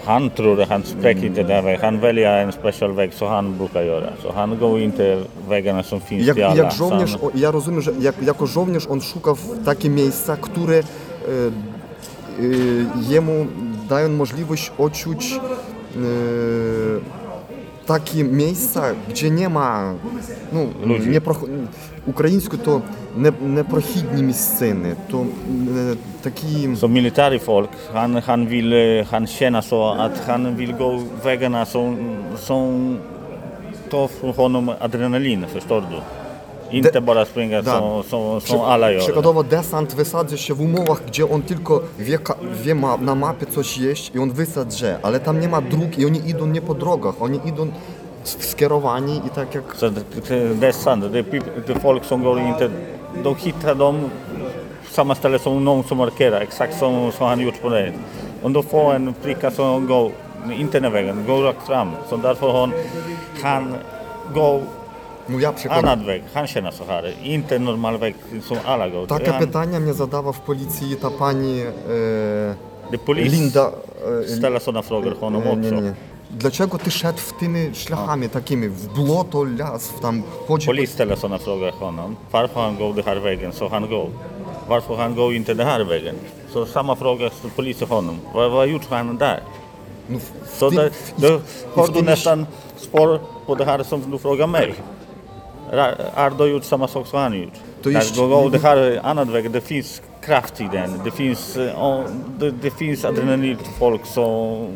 Han 0.10 0.30
tror 0.30 0.66
han 0.66 0.84
spräcker 0.84 1.30
det. 1.30 1.78
Han 1.82 2.00
väljer 2.00 2.44
en 2.44 2.52
special 2.52 2.92
väg 2.92 3.14
så 3.14 3.28
han 3.28 3.58
brukar 3.58 3.82
göra. 3.82 4.10
Han 4.36 4.58
går 4.60 4.80
inte 4.80 5.24
vägarna 5.50 5.84
som 5.84 6.02
finns 6.02 6.28
jak. 6.28 6.38
Jak 6.38 6.72
żołnierz. 6.72 7.18
Ja 7.36 7.52
rozumiem, 7.52 7.82
że 7.82 7.92
jak, 8.00 8.22
jako 8.22 8.48
żołnierz 8.48 8.88
on 8.88 9.02
szuka 9.02 9.34
takie 9.66 9.90
miejsca, 9.90 10.38
które 10.38 10.78
e, 10.78 10.82
e, 10.82 10.84
jemu 13.10 13.46
dają 13.90 14.10
możliwość 14.10 14.72
odczuć 14.78 15.34
e, 15.34 15.40
е, 17.90 18.00
такі 18.00 18.24
місця, 18.24 18.96
де 19.22 19.32
нема, 19.32 19.96
ну, 20.54 20.70
Ludzi. 20.86 21.10
не 21.10 21.20
про... 21.20 21.36
українською 22.08 22.62
то 22.66 22.82
не, 23.18 23.32
непрохідні 23.42 24.24
місцини, 24.24 24.96
то 25.12 25.26
е, 25.78 25.96
такі... 26.22 26.68
So 26.68 26.88
military 26.88 27.46
folk, 27.46 27.70
han, 27.94 28.16
han, 28.26 28.48
vill, 28.48 28.74
eh, 28.74 29.06
han 29.12 29.28
känner 29.28 29.62
så 29.62 29.84
att 29.84 30.18
han 30.28 30.56
vill 30.56 30.74
gå 30.74 31.02
vägarna 31.24 31.66
som, 31.66 31.98
som 32.38 32.98
tar 33.92 34.08
från 34.08 34.34
honom 34.34 34.72
adrenalin, 34.80 35.46
förstår 35.54 35.82
du? 35.82 36.19
Springa 37.26 37.62
Да. 37.62 37.72
som, 37.80 38.04
som, 38.04 38.42
som 38.42 38.62
alla 38.62 38.92
gör. 38.92 39.00
Przykładowo 39.02 39.44
desant 39.44 39.96
wysadzi 39.96 40.38
się 40.38 40.54
w 40.54 40.62
umowach, 40.62 41.02
gdzie 41.08 41.30
on 41.30 41.42
tylko 41.42 41.82
wie, 42.00 42.18
wie 42.64 42.76
ma, 42.76 42.98
na 42.98 43.16
mapie 43.16 43.46
coś 43.46 43.78
jest 43.78 44.16
i 44.16 44.20
on 44.20 44.32
wysadzi, 44.32 44.86
ale 45.04 45.20
tam 45.20 45.40
nie 45.40 45.48
ma 45.50 45.62
dróg 45.62 45.98
i 45.98 46.06
oni 46.06 46.30
idą 46.30 46.46
nie 46.48 46.62
po 46.62 46.74
drogach, 46.74 47.22
oni 47.22 47.40
idą 47.46 47.68
skierowani 48.24 49.22
i 49.26 49.30
tak 49.30 49.56
jak... 49.56 49.76
Så 49.76 49.90
det, 49.90 50.04
det, 50.30 50.54
det 50.60 50.68
är 50.68 50.72
sant, 50.72 51.12
det 51.12 51.20
är, 51.20 51.24
peop- 51.24 51.64
det 51.68 51.74
är 51.76 51.80
folk 51.80 52.06
som 52.06 52.24
går 52.24 52.40
inte, 52.40 52.70
de 53.24 53.36
hittar 53.36 53.76
dem 53.76 54.10
samma 54.92 55.16
ställe 55.16 55.40
som 55.40 55.64
någon 55.66 55.84
som 55.84 55.98
markerar, 55.98 56.42
exakt 56.42 56.80
som, 56.80 57.12
som 57.12 57.28
han 57.28 57.40
gjort 57.40 57.62
på 57.62 57.70
det. 57.70 57.94
Om 58.44 58.54
de 58.54 58.64
får 58.64 58.94
en 58.96 59.14
pricka 59.24 59.52
som 59.52 59.88
går, 59.88 60.12
inte 60.58 60.80
den 60.80 60.92
vägen, 60.92 61.24
går 61.28 61.44
rakt 61.44 61.68
fram. 61.68 61.92
Så 62.10 62.18
därför 62.18 62.70
han 63.44 63.76
går 64.34 64.62
Ну 65.29 65.39
я 65.41 65.53
przykład. 65.53 65.79
annan 65.85 66.07
väg, 66.07 66.23
han 66.35 66.47
känner 66.47 66.71
så 66.71 66.85
här, 66.85 67.15
inte 67.23 67.57
en 67.57 67.65
normal 67.65 67.97
väg 67.99 68.15
som 68.49 68.57
alla 68.65 68.89
går. 68.89 69.07
Таке 69.07 69.31
han, 69.31 69.41
питання 69.41 69.81
мені 69.81 69.93
задала 69.93 70.31
в 70.31 70.39
поліції 70.39 70.95
та 70.95 71.11
пані 71.11 71.65
е, 71.91 72.55
det 72.91 72.95
är 72.95 73.07
polis 73.07 73.29
Лінда. 73.29 73.71
Е, 74.23 74.29
ställer 74.29 74.59
sådana 74.61 74.83
frågor 74.83 75.15
honom 75.21 75.43
ні, 75.45 75.57
ні, 75.57 75.69
också. 75.69 75.81
ні. 75.81 75.93
Для 76.31 76.51
чого 76.51 76.79
ти 76.79 76.91
шед 76.91 77.15
тими 77.41 77.75
шляхами 77.75 78.29
такими, 78.29 78.69
в 78.69 78.95
блото, 78.97 79.47
ляс, 79.47 79.91
в 79.97 80.01
там 80.01 80.25
хоч... 80.47 80.67
Polis 80.67 80.91
ställer 80.93 81.17
sådana 81.17 81.39
frågor 81.39 81.71
honom. 81.81 82.17
Varför 82.31 82.61
han 82.61 82.77
går 82.77 82.95
den 82.95 83.05
här 83.07 83.17
vägen 83.17 83.53
så 83.53 83.69
han 83.69 83.89
går. 83.89 84.09
Varför 84.69 84.95
han 84.97 85.15
går 85.15 85.35
inte 85.35 85.55
den 85.55 85.67
här 85.67 85.81
vägen. 85.85 86.15
Så 86.53 86.67
samma 86.67 86.97
fråga 86.97 87.31
till 87.31 87.51
polisen 87.57 87.89
honom. 87.89 88.17
Vad, 88.35 88.51
vad 88.51 88.69
gjorde 88.69 88.85
han 88.91 89.17
där? 89.17 89.41
Ну, 90.09 90.19
в 90.19 90.59
Så 90.59 90.71
тим- 90.71 90.77
där, 90.79 90.91
в- 90.91 91.21
då 91.23 91.29
в 91.75 91.79
har 91.79 91.87
du 91.89 91.93
тим- 91.95 92.05
nästan 92.05 92.47
spår 92.77 93.21
på 93.47 93.55
det 93.55 93.65
här 93.65 93.83
som 93.83 94.03
du 94.11 94.19
frågar 94.19 94.47
mig. 94.47 94.75
Ra- 95.73 95.95
Ardo 96.15 96.39
har 96.45 96.49
gjort 96.49 96.65
samma 96.65 96.89
sak 96.89 97.07
som 97.07 97.19
han 97.19 97.33
gjort. 97.43 97.53
To 97.83 97.91
Där 97.91 97.99
jest- 97.99 98.17
går 98.17 98.29
går 98.29 98.51
det 98.51 98.59
här 98.63 98.77
är 98.77 99.01
annan 99.07 99.33
väg. 99.33 99.51
Det 99.51 99.61
finns 99.61 100.03
kraft 100.21 100.61
i 100.61 100.69
den. 100.73 100.91
Det 101.05 101.11
finns, 101.11 101.57
eh, 101.57 101.65
ja, 101.65 102.05
det, 102.39 102.51
det 102.51 102.71
finns 102.71 103.05
adrenalin 103.05 103.57
till 103.57 103.73
folk 103.79 104.07
som 104.07 104.69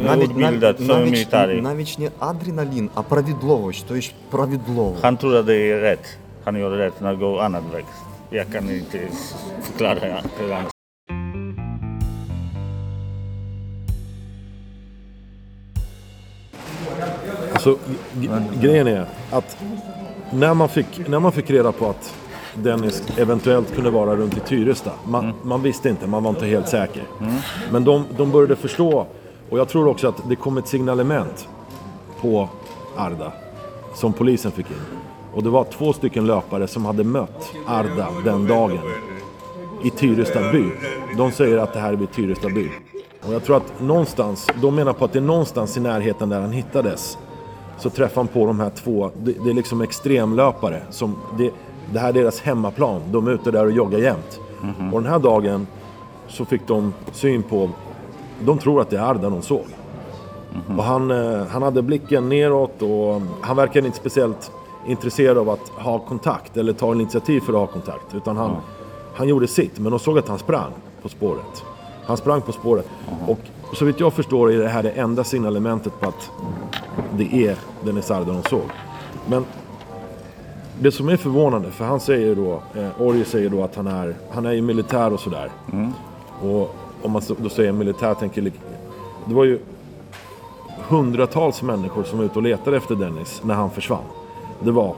är 0.00 0.04
Навіть, 0.04 0.30
utbildat 0.30 0.62
навіть, 0.80 0.86
som 0.86 0.86
навіть, 1.00 1.12
military. 1.12 1.60
навіть 1.62 1.98
не 1.98 2.10
адреналін, 2.18 2.90
а 2.94 3.02
правідловість, 3.02 3.86
то 3.88 3.96
є 3.96 4.02
правідловість. 4.30 5.02
Han 5.04 5.16
tror 5.16 5.36
att 5.36 5.46
det 5.46 5.70
är 5.70 5.80
rätt. 5.80 6.18
Han 6.44 6.56
gör 6.56 6.70
rätt 6.70 7.00
när 7.00 7.10
det 7.10 7.16
går 7.18 7.40
annan 7.42 7.62
väg. 7.72 7.84
Jag 8.30 8.46
kan 8.52 8.70
inte 8.70 8.98
förklara 9.62 9.98
hur 10.38 10.52
han 10.52 10.64
Alltså, 17.52 17.78
g- 18.20 18.28
grejen 18.60 18.86
är 18.86 19.06
att 19.30 19.56
när 20.31 20.53
man, 20.53 20.69
fick, 20.69 21.07
när 21.07 21.19
man 21.19 21.31
fick 21.31 21.49
reda 21.49 21.71
på 21.71 21.89
att 21.89 22.15
Dennis 22.53 23.03
eventuellt 23.17 23.75
kunde 23.75 23.89
vara 23.89 24.15
runt 24.15 24.37
i 24.37 24.39
Tyresta. 24.39 24.91
Man, 25.05 25.33
man 25.43 25.61
visste 25.61 25.89
inte, 25.89 26.07
man 26.07 26.23
var 26.23 26.29
inte 26.29 26.45
helt 26.45 26.69
säker. 26.69 27.03
Men 27.71 27.83
de, 27.83 28.05
de 28.17 28.31
började 28.31 28.55
förstå. 28.55 29.05
Och 29.49 29.59
jag 29.59 29.67
tror 29.67 29.87
också 29.87 30.07
att 30.07 30.29
det 30.29 30.35
kom 30.35 30.57
ett 30.57 30.67
signalement 30.67 31.47
på 32.21 32.49
Arda. 32.95 33.31
Som 33.95 34.13
polisen 34.13 34.51
fick 34.51 34.71
in. 34.71 34.77
Och 35.33 35.43
det 35.43 35.49
var 35.49 35.63
två 35.63 35.93
stycken 35.93 36.27
löpare 36.27 36.67
som 36.67 36.85
hade 36.85 37.03
mött 37.03 37.51
Arda 37.67 38.07
den 38.25 38.47
dagen. 38.47 38.79
I 39.83 39.89
Tyresta 39.89 40.51
by. 40.51 40.63
De 41.17 41.31
säger 41.31 41.57
att 41.57 41.73
det 41.73 41.79
här 41.79 41.93
är 41.93 41.97
vid 41.97 42.11
Tyresta 42.11 42.49
by. 42.49 42.69
Och 43.27 43.33
jag 43.33 43.43
tror 43.43 43.57
att 43.57 43.81
någonstans, 43.81 44.47
de 44.61 44.75
menar 44.75 44.93
på 44.93 45.05
att 45.05 45.13
det 45.13 45.19
är 45.19 45.23
någonstans 45.23 45.77
i 45.77 45.79
närheten 45.79 46.29
där 46.29 46.41
han 46.41 46.51
hittades 46.51 47.17
så 47.79 47.89
träffar 47.89 48.21
han 48.21 48.27
på 48.27 48.45
de 48.45 48.59
här 48.59 48.69
två, 48.69 49.11
det, 49.17 49.33
det 49.43 49.49
är 49.49 49.53
liksom 49.53 49.81
extremlöpare. 49.81 50.81
Som, 50.89 51.15
det, 51.37 51.51
det 51.93 51.99
här 51.99 52.09
är 52.09 52.13
deras 52.13 52.41
hemmaplan, 52.41 53.01
de 53.11 53.27
är 53.27 53.31
ute 53.31 53.51
där 53.51 53.65
och 53.65 53.71
joggar 53.71 53.99
jämt. 53.99 54.39
Och 54.93 55.01
den 55.01 55.11
här 55.11 55.19
dagen 55.19 55.67
så 56.27 56.45
fick 56.45 56.67
de 56.67 56.93
syn 57.11 57.43
på, 57.43 57.69
de 58.45 58.57
tror 58.57 58.81
att 58.81 58.89
det 58.89 58.97
är 58.97 59.01
Arda 59.01 59.29
de 59.29 59.41
såg. 59.41 59.65
Och 60.77 60.83
han, 60.83 61.11
eh, 61.11 61.45
han 61.47 61.61
hade 61.61 61.81
blicken 61.81 62.29
neråt 62.29 62.81
och 62.81 63.21
han 63.41 63.55
verkade 63.55 63.85
inte 63.85 63.97
speciellt 63.97 64.51
intresserad 64.87 65.37
av 65.37 65.49
att 65.49 65.69
ha 65.69 65.99
kontakt 65.99 66.57
eller 66.57 66.73
ta 66.73 66.91
initiativ 66.93 67.39
för 67.39 67.53
att 67.53 67.59
ha 67.59 67.67
kontakt. 67.67 68.15
Utan 68.15 68.37
han, 68.37 68.55
han 69.13 69.27
gjorde 69.27 69.47
sitt, 69.47 69.79
men 69.79 69.91
de 69.91 69.99
såg 69.99 70.17
att 70.17 70.27
han 70.27 70.39
sprang 70.39 70.71
på 71.01 71.09
spåret. 71.09 71.63
Han 72.05 72.17
sprang 72.17 72.41
på 72.41 72.51
spåret. 72.51 72.89
Och 73.27 73.39
så 73.73 73.85
vitt 73.85 73.99
jag 73.99 74.13
förstår 74.13 74.51
är 74.51 74.57
det 74.57 74.67
här 74.67 74.83
det 74.83 74.89
enda 74.89 75.23
signalementet 75.23 75.99
på 75.99 76.07
att 76.07 76.31
det 77.17 77.47
är 77.47 77.55
Dennis 77.85 78.11
Arda 78.11 78.33
de 78.33 78.43
såg. 78.43 78.69
Men 79.27 79.45
det 80.81 80.91
som 80.91 81.09
är 81.09 81.17
förvånande, 81.17 81.71
för 81.71 81.85
han 81.85 81.99
säger 81.99 82.35
då, 82.35 82.61
eh, 82.75 83.01
Orje 83.01 83.25
säger 83.25 83.49
då 83.49 83.63
att 83.63 83.75
han 83.75 83.87
är, 83.87 84.15
han 84.31 84.45
är 84.45 84.51
ju 84.51 84.61
militär 84.61 85.13
och 85.13 85.19
sådär. 85.19 85.51
Och 86.41 86.75
om 87.01 87.11
man 87.11 87.21
då 87.37 87.49
säger 87.49 87.71
militär, 87.71 88.13
tänker 88.13 88.41
det 89.25 89.33
var 89.33 89.45
ju 89.45 89.59
hundratals 90.87 91.61
människor 91.61 92.03
som 92.03 92.17
var 92.17 92.25
ute 92.25 92.35
och 92.35 92.43
letade 92.43 92.77
efter 92.77 92.95
Dennis 92.95 93.41
när 93.43 93.55
han 93.55 93.71
försvann. 93.71 94.03
Det 94.59 94.71
var 94.71 94.95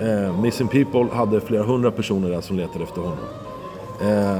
eh, 0.00 0.40
Missing 0.40 0.68
People 0.68 1.06
hade 1.12 1.40
flera 1.40 1.62
hundra 1.62 1.90
personer 1.90 2.30
där 2.30 2.40
som 2.40 2.56
letade 2.56 2.84
efter 2.84 3.00
honom. 3.00 3.18
Eh, 4.00 4.38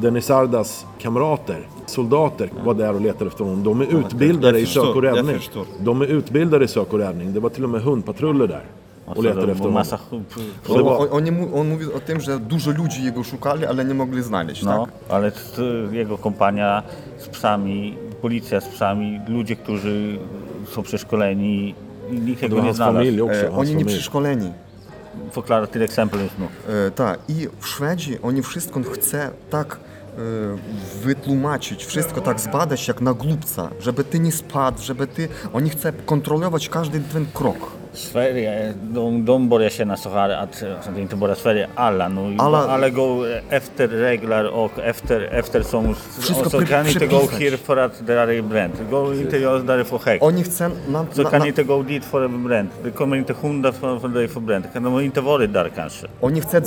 Dennis 0.00 0.30
Ardas 0.30 0.86
kamrater, 0.98 1.68
soldater, 1.86 2.50
var 2.64 2.74
där 2.74 2.94
och 2.94 3.00
letade 3.00 3.26
efter 3.26 3.44
honom. 3.44 3.62
De 3.64 3.80
är 3.80 3.98
utbildade 4.00 4.58
i 4.60 4.66
sök 4.66 4.96
och 4.96 5.02
räddning. 5.02 5.40
De 5.80 6.02
är 6.02 6.06
utbildade 6.06 6.64
i 6.64 6.68
sök 6.68 6.92
och 6.92 6.98
räddning. 6.98 7.32
Det 7.32 7.40
var 7.40 7.50
till 7.50 7.64
och 7.64 7.70
med 7.70 7.82
hundpatruller 7.82 8.46
där 8.46 8.64
och 9.06 9.24
letade 9.24 9.52
efter 9.52 9.64
honom. 9.64 9.82
On, 11.54 11.68
mówił 11.68 11.96
o 11.96 12.00
tym, 12.00 12.20
że 12.20 12.38
dużo 12.38 12.70
ludzi 12.70 13.04
jego 13.04 13.24
szukali, 13.24 13.66
ale 13.66 13.84
nie 13.84 13.94
mogli 13.94 14.22
znaleźć, 14.22 14.62
No, 14.62 14.86
tak? 14.86 14.94
ale 15.08 15.32
jego 15.92 16.18
kompania 16.18 16.82
z 17.18 17.28
psami, 17.28 17.96
policja 18.22 18.60
z 18.60 18.68
psami, 18.68 19.20
ludzie, 19.28 19.56
którzy 19.56 20.18
są 20.74 20.82
przeszkoleni 20.82 21.74
i 22.10 22.14
nikt 22.20 22.42
jego 22.42 22.62
nie 22.62 22.74
znalazł. 22.74 23.24
också. 23.24 23.46
E, 23.46 23.52
oni 23.52 23.74
nie 23.74 23.84
przeszkoleni. 23.84 24.52
Förklara 25.32 25.66
till 25.66 25.82
exempel 25.82 26.20
just 26.20 26.38
nu. 26.38 26.46
E, 26.68 26.90
tak, 26.90 27.18
i 27.28 27.48
w 27.60 27.66
Szwedzi 27.66 28.18
oni 28.22 28.42
wszystko 28.42 28.80
chce 28.82 29.30
tak 29.50 29.78
wytłumaczyć, 31.02 31.84
wszystko 31.84 32.20
tak 32.20 32.40
zbadać 32.40 32.88
jak 32.88 33.00
na 33.00 33.14
głupca, 33.14 33.70
żeby 33.80 34.04
ty 34.04 34.20
nie 34.20 34.32
spadł, 34.32 34.82
żeby 34.82 35.06
ty... 35.06 35.28
Oni 35.52 35.70
chcą 35.70 35.88
kontrolować 36.06 36.68
każdy 36.68 37.00
ten 37.00 37.26
krok. 37.34 37.75
Sverige, 37.96 38.74
de, 38.82 39.24
de 39.24 39.48
börjar 39.48 39.70
känna 39.70 39.96
så 39.96 40.10
här 40.10 40.30
att, 40.30 40.62
att 40.62 40.94
det 40.94 41.00
inte 41.00 41.16
bara 41.16 41.34
Sverige, 41.34 41.68
alla, 41.74 42.08
nu, 42.08 42.36
Alla- 42.38 42.68
alla, 42.68 42.88
går 42.88 43.26
efter 43.50 43.88
regler 43.88 44.46
och 44.48 44.78
efter, 44.78 45.20
eftersom 45.20 45.94
Wszystko 45.94 46.44
och 46.44 46.50
så 46.50 46.66
kan 46.66 46.86
inte 46.86 47.06
gå 47.06 47.18
här 47.18 47.56
för 47.56 47.76
att 47.76 48.06
det 48.06 48.12
är 48.14 48.42
bränt. 48.42 48.74
Gå 48.90 49.14
inte 49.14 49.36
just 49.36 49.66
där 49.66 49.84
får 49.84 50.00
häkt. 50.06 50.22
Oni 50.22 50.42
chcą 50.42 50.70
nam... 50.88 51.06
Så 51.12 51.22
na- 51.22 51.30
kan 51.30 51.42
na- 51.42 51.46
inte 51.46 51.62
gå 51.62 51.82
dit 51.82 52.04
för 52.04 52.24
att 52.24 52.30
det 52.30 52.36
är 52.36 52.48
bränt. 52.48 52.70
Det 52.84 52.90
kommer 52.90 53.16
inte 53.16 53.34
hundar 53.42 53.72
för, 53.72 53.98
för 53.98 54.08
det 54.08 54.22
är 54.22 54.28
för 54.28 54.40
bränt. 54.40 54.66
Kan 54.72 54.82
de 54.82 55.00
inte 55.00 55.20
varit 55.20 55.52
där 55.52 55.70
kanske? 55.76 56.06
Oni 56.20 56.40
chcą 56.40 56.60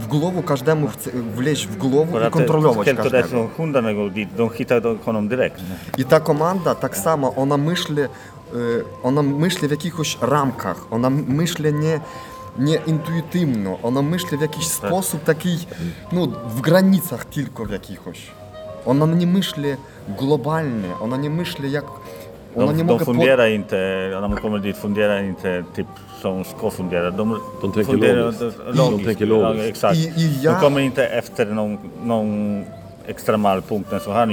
w 0.00 0.06
głowę, 0.08 0.42
każdemu 0.42 0.88
chce 0.88 1.10
wleźć 1.36 1.66
w 1.66 1.76
głowę 1.76 2.12
För 2.12 2.22
i 2.22 2.26
att 2.26 2.32
kontrolować 2.32 2.86
helt 2.86 2.98
każdego. 3.02 3.28
som 3.28 3.48
hundarna 3.56 3.92
går 3.92 4.10
dit, 4.10 4.28
de 4.36 4.50
hittar 4.54 4.96
honom 5.04 5.28
direkt. 5.28 5.60
I 5.96 6.04
ta 6.04 6.20
komanda 6.20 6.74
tak 6.74 6.96
samo, 6.96 7.32
ona 7.36 7.56
myśli, 7.56 8.02
e, 8.02 8.08
ona 9.02 9.22
myśli 9.22 9.68
w 9.68 9.70
jakichś 9.70 10.18
ramkach, 10.20 10.86
ona 10.90 11.10
myśli 11.10 11.74
nie, 11.74 12.00
nie 12.58 12.78
intuitywno, 12.86 13.78
ona 13.82 14.02
myśli 14.02 14.38
w 14.38 14.40
jakiś 14.40 14.66
sposób 14.66 15.24
taki, 15.24 15.66
no 16.12 16.26
w 16.48 16.60
granicach 16.60 17.24
tylko 17.24 17.64
w 17.64 17.70
jakichś. 17.70 18.30
Ona 18.86 19.06
nie 19.06 19.26
myśli 19.26 19.64
globalnie, 20.18 20.88
ona 21.00 21.16
nie 21.16 21.30
myśli 21.30 21.72
jak, 21.72 21.84
ona 22.56 22.66
De, 22.72 22.78
nie 22.78 22.84
de 22.84 23.04
funderar 23.04 23.50
inte, 23.50 23.76
när 24.20 24.28
de 24.30 24.40
kommer 24.40 24.60
dit, 24.60 24.76
funderar 24.76 25.24
inte 25.24 25.64
typ 25.74 25.86
som 26.22 26.44
ska 26.44 26.70
fundera. 26.70 27.10
De, 27.10 27.24
De 27.62 27.72
tänker 27.72 27.84
funderar 27.84 28.16
logiskt. 28.24 28.40
de- 28.40 28.90
De 28.98 29.04
tänker 29.04 29.26
logiskt. 29.26 29.64
Ja, 29.64 29.68
exakt. 29.68 29.96
I- 29.96 30.20
i 30.20 30.42
jag- 30.42 30.54
De 30.54 30.60
kommer 30.60 30.80
inte 30.80 31.06
efter 31.06 31.46
någon, 31.46 31.78
någon 32.04 32.64
extremal 33.06 33.62
punkt 33.62 34.02
som 34.04 34.12
han 34.12 34.30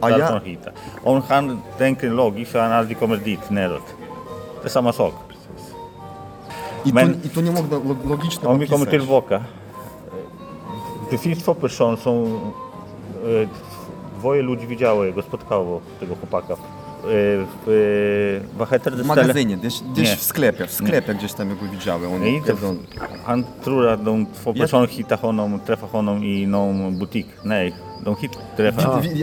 gjort. 0.00 0.18
Ja, 0.20 0.26
han 0.26 0.40
hittar. 0.44 0.72
Om 1.04 1.22
han 1.28 1.62
tänker 1.78 2.10
logiskt 2.10 2.52
så 2.52 2.58
han 2.60 2.72
aldrig 2.72 2.98
kommer 2.98 3.16
dit 3.16 3.50
neråt. 3.50 3.82
Det 4.62 4.68
är 4.68 4.70
samma 4.70 4.92
sak. 4.92 5.14
I, 6.84 6.92
Men- 6.92 7.14
to, 7.20 7.26
I 7.26 7.28
to 7.28 7.40
nie 7.40 7.50
mogę 7.52 7.76
lo- 7.76 7.96
logicznie 8.08 8.48
Om 8.48 8.58
vi 8.58 8.66
kommer 8.68 8.86
tillbaka. 8.86 9.42
Det 11.10 11.18
finns 11.18 11.42
två 11.42 11.54
personer 11.54 11.96
som... 11.96 12.40
e, 13.26 13.48
Dwoje 14.18 14.42
ludzi 14.42 14.66
widziało 14.66 15.04
jego, 15.04 15.22
spotkało 15.22 15.80
tego 16.00 16.14
chłopaka. 16.14 16.56
w- 16.56 16.60
e, 17.04 17.46
W, 17.66 18.60
e, 18.60 18.90
W 18.90 19.06
magazynie, 19.06 19.56
gdzieś, 19.56 19.80
gdzieś 19.92 20.10
w 20.10 20.22
sklepie, 20.22 20.66
w 20.66 20.70
sklepie 20.72 21.14
gdzieś 21.14 21.32
tam 21.32 21.48
go 21.48 21.54
widziały. 21.72 22.06
Oni, 22.06 22.18
Nej, 22.20 22.34
inte, 22.34 22.52
kiedy 22.52 22.66
on- 22.66 22.78
han 23.24 23.44
tror 23.64 23.88
att 23.88 24.04
de 24.04 24.26
två 24.26 24.54
personer 24.54 24.88
hittar 24.88 25.18
honom, 25.18 25.60
träffar 25.60 25.88
honom 25.88 26.24
i 26.24 26.46
någon 26.46 26.98
butik. 26.98 27.26
Nej, 27.44 27.72
hit, 28.20 28.32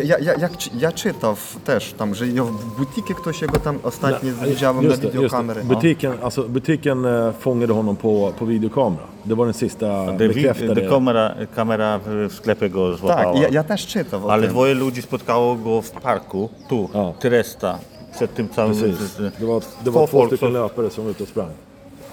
Ja, 0.03 0.17
ja, 0.37 0.49
ci- 0.49 0.71
ja 0.79 0.91
czytał 0.91 1.35
też 1.65 1.93
tam, 1.93 2.15
że 2.15 2.27
ja 2.27 2.43
w 2.43 2.77
butikie 2.77 3.13
ktoś 3.15 3.41
jego 3.41 3.59
tam 3.59 3.79
ostatnio 3.83 4.31
widziałem 4.47 4.77
na 4.77 4.89
just 4.89 5.01
det, 5.01 5.05
just 5.05 5.15
videokamerę. 5.15 5.61
det. 5.61 5.67
Butiken, 5.67 6.13
alltså, 6.23 6.43
butiken 6.49 7.05
eh, 7.05 7.33
fångade 7.39 7.73
honom 7.73 7.95
på, 7.95 8.33
på 8.39 8.45
videokamera. 8.45 9.03
Det 9.25 9.35
var 9.35 9.45
den 9.45 9.53
sista 9.53 10.05
bekräftade... 10.17 10.75
det 10.75 10.89
kamera, 10.89 11.35
kamera 11.55 11.99
w 12.05 12.33
sklepie 12.33 12.69
go 12.69 12.91
Tak, 12.91 12.99
złapała. 12.99 13.39
ja, 13.39 13.47
ja 13.49 13.63
też 13.63 13.87
czytał 13.87 14.27
o 14.27 14.31
Ale 14.31 14.41
tym. 14.43 14.51
dwoje 14.51 14.73
ludzi 14.73 15.01
spotkało 15.01 15.55
go 15.55 15.81
w 15.81 15.91
parku, 15.91 16.49
tu, 16.69 16.89
Ja. 16.93 17.13
Teresta. 17.19 17.79
Przed 18.15 18.33
tym 18.33 18.49
całym... 18.49 18.73
Precis. 18.75 19.15
Det 19.39 19.45
var, 19.45 19.61
det 19.83 19.91
var 19.91 20.03
två 20.03 20.07
folk 20.07 20.39
som- 20.39 20.53
löpare 20.53 20.89
som 20.89 21.03
var 21.03 21.11
ute 21.11 21.23
och 21.23 21.29
sprang. 21.29 21.49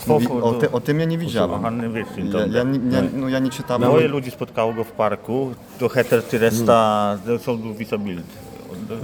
Mówi- 0.06 0.42
o, 0.42 0.52
ty, 0.52 0.70
o 0.72 0.80
tym 0.80 1.00
ja 1.00 1.06
nie 1.06 1.14
inte 1.14 2.38
Ja, 2.38 2.46
ja, 2.46 2.64
det. 2.64 2.64
nie- 2.64 2.96
ja, 2.96 3.02
no, 3.16 3.28
ja 3.28 3.38
nie 3.38 3.50
czytałem. 3.50 3.82
Dwoje 3.90 4.08
ludzi 4.08 4.30
spotkało 4.30 4.72
go 4.72 4.84
w 4.84 4.92
parku. 4.92 5.50
To 5.78 5.88
heter 5.88 6.22
Teresta, 6.22 7.18
det 7.26 7.38
som 7.42 7.62
du 7.62 7.74
visar 7.74 7.98
bild. 7.98 8.22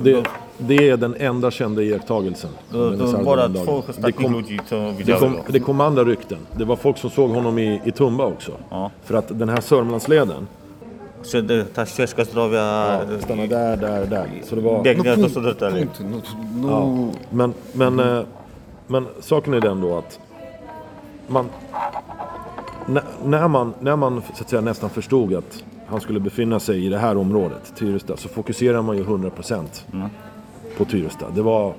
Det, 0.03 0.23
det 0.59 0.89
är 0.91 0.97
den 0.97 1.15
enda 1.19 1.51
kända 1.51 1.83
iakttagelsen. 1.83 2.51
Det 2.73 2.91
Dennis 2.91 3.25
bara 3.25 3.49
två 3.49 3.83
det, 3.99 4.13
kom, 4.13 4.33
ludzi 4.33 4.59
som 4.69 4.79
det, 4.85 4.93
widziały 4.93 5.21
kom, 5.21 5.33
go. 5.33 5.43
det 5.49 5.61
kom 5.61 5.81
andra 5.81 6.05
rykten. 6.05 6.39
Det 6.57 6.65
var 6.65 6.77
folk 6.77 6.99
som 6.99 7.11
såg 7.11 7.31
honom 7.31 7.59
i, 7.59 7.81
i 7.85 7.93
Tumba 7.93 8.25
också. 8.25 8.53
Ja. 8.71 8.91
För 9.05 9.15
att 9.15 9.39
den 9.39 9.49
här 9.49 9.61
Sörmlandsleden 9.61 10.47
Så 11.23 11.41
det, 11.41 11.65
ta 11.75 11.87
ścieżka 11.87 12.25
zdrowia 12.25 13.01
stannar 13.21 13.47
där, 13.47 13.77
där, 13.77 14.07
där. 14.07 14.29
Så 14.45 14.55
det 14.55 14.61
var... 14.61 14.83
biegnie 14.83 15.11
do 15.11 15.17
punkt, 15.17 15.35
Södertälje. 15.35 15.87
punkt, 15.87 16.01
no, 16.55 16.67
no, 16.69 17.13
Men, 17.31 17.55
men, 17.73 18.01
eh, 18.01 18.23
men 18.87 19.07
saken 19.21 19.55
är 19.55 19.61
den 19.61 19.81
då 19.81 19.99
att 19.99 20.19
man, 21.29 21.49
när, 23.25 23.49
man, 23.49 23.75
när 23.81 23.97
man 23.97 24.23
så 24.35 24.43
att 24.43 24.51
säga, 24.51 24.63
nästan 24.63 24.91
förstod 24.91 25.35
att 25.35 25.65
han 25.87 26.01
skulle 26.01 26.21
befinna 26.21 26.61
sig 26.61 26.87
i 26.87 26.89
det 26.89 26.99
här 26.99 27.17
området, 27.17 27.73
Tyresta, 27.77 28.17
så 28.17 28.29
fokuserar 28.29 28.83
man 28.83 28.97
ju 28.97 29.05
100% 29.05 29.65
på 30.77 30.85
Tyresta. 30.85 31.27
Det 31.35 31.43
var 31.43 31.75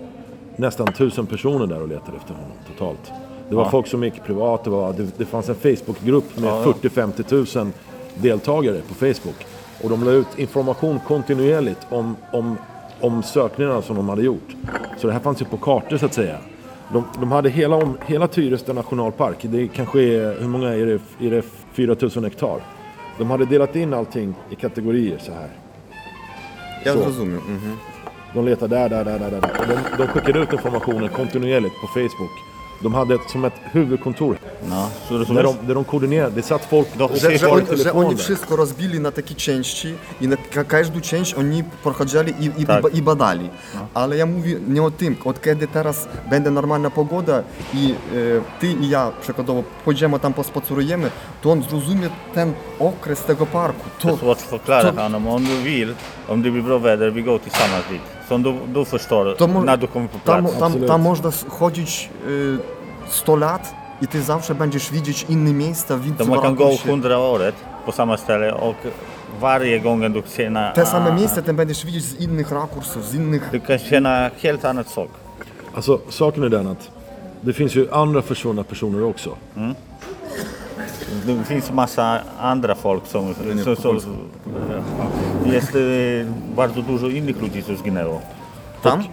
nästan 0.56 0.94
tusen 0.94 1.26
personer 1.26 1.68
där 1.68 1.82
och 1.82 1.88
letade 1.88 2.18
efter 2.18 2.34
honom 2.34 2.52
totalt. 2.68 3.12
Det 3.50 3.56
var 3.56 3.70
folk 3.70 3.88
som 3.88 4.04
gick 4.04 4.24
privat, 4.24 4.64
det, 4.64 4.70
var, 4.70 4.94
det, 4.94 5.18
det 5.18 5.26
fanns 5.26 5.50
en 5.50 5.56
Facebookgrupp 5.56 6.40
med 6.40 6.52
40-50 6.52 7.24
tusen 7.24 7.74
deltagare 8.16 8.82
på 8.88 8.94
Facebook. 8.94 9.46
Och 9.84 9.90
de 9.90 10.04
la 10.04 10.12
ut 10.12 10.40
information 10.40 11.00
kontinuerligt 11.08 11.88
om, 11.90 12.16
om, 12.32 12.58
om 13.02 13.24
sökningarna 13.24 13.82
som 13.82 13.96
de 13.96 14.10
hade 14.10 14.22
gjort. 14.22 14.56
Så 14.98 15.08
det 15.08 15.14
här 15.14 15.20
fanns 15.20 15.42
ju 15.42 15.46
på 15.46 15.58
kartor 15.58 15.98
så 15.98 16.06
att 16.06 16.14
säga. 16.14 16.38
De, 16.94 17.04
de 17.20 17.32
hade 17.32 17.50
hela, 17.50 17.76
om, 17.76 17.98
hela 18.06 18.28
Tyresta 18.28 18.74
nationalpark, 18.74 19.38
det 19.42 19.68
kanske 19.68 20.02
är, 20.02 20.42
hur 20.42 20.48
många 20.48 20.70
är 20.70 20.86
det? 20.86 21.26
Är 21.28 21.32
det 21.32 21.42
4000 21.74 22.24
hektar? 22.24 22.62
De 23.18 23.32
hade 23.32 23.46
delat 23.46 23.76
in 23.76 23.94
allting 23.94 24.36
i 24.50 24.56
kategorier 24.56 25.18
så 25.18 25.32
här. 25.32 25.50
ja 26.86 26.94
Så. 26.94 27.06
rozumiem. 27.06 27.42
Mhm. 27.48 27.78
De 28.34 28.46
letade 28.46 28.76
där, 28.76 28.90
där, 28.90 29.06
där, 29.06 29.20
där, 29.20 29.32
där. 29.32 29.42
där. 29.42 29.60
Och 29.60 29.68
de, 29.68 30.04
de 30.04 30.08
skickade 30.08 30.40
ut 30.40 30.54
informationen 30.54 31.10
kontinuerligt 31.10 31.76
på 31.82 31.88
Facebook. 31.88 32.49
De 32.82 32.94
hade 32.94 33.16
ett, 33.16 33.30
som 33.30 33.46
ett 33.46 33.54
huvudkontor 33.74 34.38
No, 34.70 34.88
så 35.10 35.18
det 35.18 35.26
som 35.26 35.36
där 35.36 35.44
de, 35.44 35.56
där 35.68 35.76
de 35.76 35.84
koordinerade. 35.84 36.36
Det 36.36 36.42
satt 36.46 36.66
folk 36.66 36.88
Do- 36.98 37.06
och 37.06 37.18
Że, 37.18 37.38
że, 37.38 37.50
on, 37.50 37.66
że 37.84 37.94
oni 37.94 38.16
wszystko 38.16 38.56
rozbili 38.56 39.00
na 39.00 39.12
takie 39.12 39.36
części 39.36 39.96
i 40.22 40.28
na 40.28 40.36
ka- 40.36 40.66
każdą 40.66 41.02
część 41.02 41.34
oni 41.34 41.64
prochodzili 41.84 42.34
i, 42.40 42.46
i, 42.62 42.66
Tak. 42.66 42.80
i, 42.80 42.82
ba- 42.84 42.90
i 42.90 43.02
badali. 43.02 43.50
Ale 43.94 44.18
ja 44.18 44.26
mówię 44.26 44.56
nie 44.68 44.84
o 44.84 44.92
tym, 44.92 45.16
od 45.26 45.42
kiedy 45.42 45.68
teraz 45.68 46.08
będzie 46.30 46.52
normalna 46.52 46.90
pogoda 46.90 47.44
i 47.74 47.92
e, 47.92 48.42
ty 48.60 48.68
i 48.68 48.90
ja 48.90 49.12
przykładowo 49.22 49.64
pójdziemy 49.86 50.20
tam 50.20 50.34
pospacerujemy, 50.34 51.12
to 51.42 51.52
on 51.52 51.64
zrozumie 51.64 52.10
ten 52.34 52.54
okres 52.80 53.24
tego 53.24 53.46
parku. 53.46 53.84
Det 54.04 54.08
är 54.08 54.12
To, 54.12 54.18
svårt 54.18 54.38
att 54.38 54.42
förklara 54.42 54.82
så- 54.82 54.94
för 54.94 55.02
honom. 55.04 55.28
Om 55.28 55.44
du 55.46 55.56
vill, 55.64 55.96
om 56.28 56.42
det 56.42 56.52
blir 56.52 56.64
bra 56.64 56.80
väder, 56.80 57.12
vi 57.12 57.22
går 57.22 57.40
tillsammans 57.40 57.86
Som 58.30 58.44
du, 58.44 58.54
du 58.74 58.86
förstår 58.86 59.36
To 59.36 59.48
mo- 59.48 59.64
när 59.66 59.78
du 59.78 59.88
kommer 59.88 60.08
på 60.08 60.20
Tam, 60.26 60.48
tam, 60.60 60.74
tam 60.88 61.02
można 61.02 61.32
chodzić 61.32 62.10
y, 62.28 62.58
100 63.08 63.36
lat 63.36 63.76
i 64.02 64.08
ty 64.08 64.22
zawsze 64.22 64.56
będziesz 64.56 64.92
widzieć 64.92 65.26
inne 65.30 65.54
miejsca 65.54 65.98
w 65.98 66.18
kan 66.18 66.56
gå 66.56 66.64
rakursie. 66.64 67.00
100 67.02 67.20
året 67.32 67.56
på 67.86 67.92
samma 67.92 68.18
ställe 68.18 68.54
och 68.54 68.76
varje 69.42 69.80
gång 69.80 70.14
du 70.14 70.22
känner... 70.22 70.74
Te 70.74 70.86
same 70.86 71.12
miejsca 71.12 71.42
ty 71.42 71.54
będziesz 71.54 71.86
widzieć 71.86 72.04
z 72.04 72.20
innych 72.20 72.52
rakursów, 72.52 73.06
z 73.06 73.16
innych... 73.16 73.50
Du 73.52 73.60
kan 73.60 73.80
känna 73.80 74.30
helt 74.44 74.66
annat 74.66 74.90
sak. 74.90 75.10
Alltså 75.76 76.00
saken 76.10 76.44
är 76.44 76.50
den 76.50 76.68
att 76.68 76.92
det 77.42 77.54
finns 77.54 77.76
ju 77.76 77.88
andra 77.92 78.22
försvunna 78.22 78.64
personer 78.64 79.04
också. 79.04 79.36
Det 81.26 81.44
finns 81.44 81.72
massa 81.72 82.22
andra 82.40 82.76
folk 82.76 83.08
som... 83.08 83.34
som, 83.64 83.76
som 83.76 84.18
jest 85.46 85.78
bardzo 86.56 86.82
dużo 86.82 87.08
innych 87.08 87.42
ludzi, 87.42 87.64
co 87.64 87.76
zginęło. 87.76 88.22
Tam? 88.84 89.04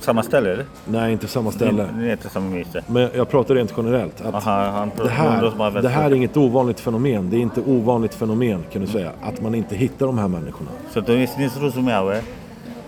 Samma 0.00 0.22
ställe, 0.22 0.52
eller? 0.52 0.64
Nej, 0.86 1.12
inte 1.12 1.28
samma 1.28 1.52
ställe. 1.52 1.88
Nie, 1.96 2.06
nie 2.06 2.16
to 2.16 2.28
samo 2.28 2.50
miejsce. 2.50 2.82
Men 2.86 3.08
jag 3.14 3.28
pratar 3.28 3.54
rent 3.54 3.74
generellt. 3.76 4.20
Att 4.20 4.34
Aha, 4.34 4.70
han 4.70 4.90
det, 4.96 5.08
här, 5.08 5.82
det 5.82 5.88
här 5.88 6.10
är 6.10 6.14
inget 6.14 6.36
ovanligt 6.36 6.80
fenomen. 6.80 7.30
Det 7.30 7.36
är 7.36 7.40
inte 7.40 7.60
ovanligt 7.60 8.14
fenomen 8.14 8.64
kan 8.72 8.82
du 8.82 8.88
säga. 8.88 9.10
Att 9.22 9.42
man 9.42 9.54
inte 9.54 9.76
hittar 9.76 10.06
de 10.06 10.18
här 10.18 10.28
människorna. 10.28 10.70
Så 10.94 11.02
to 11.02 11.12
jest 11.12 11.38
niezrozumiałe. 11.38 12.22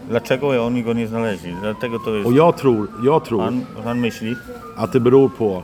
Dlaczego 0.09 0.67
oni 0.67 0.83
go 0.83 0.93
nie 0.93 1.07
znaleźli? 1.07 1.55
Dlatego 1.63 1.99
to 1.99 2.15
jest... 2.15 2.27
Och 2.27 2.33
jag 2.33 2.57
tror, 2.57 2.89
jag 3.05 3.25
tror 3.25 3.43
Han, 3.43 3.67
han 3.85 4.01
myśli, 4.01 4.37
att 4.77 4.93
det 4.93 5.01
beror 5.01 5.29
på 5.29 5.63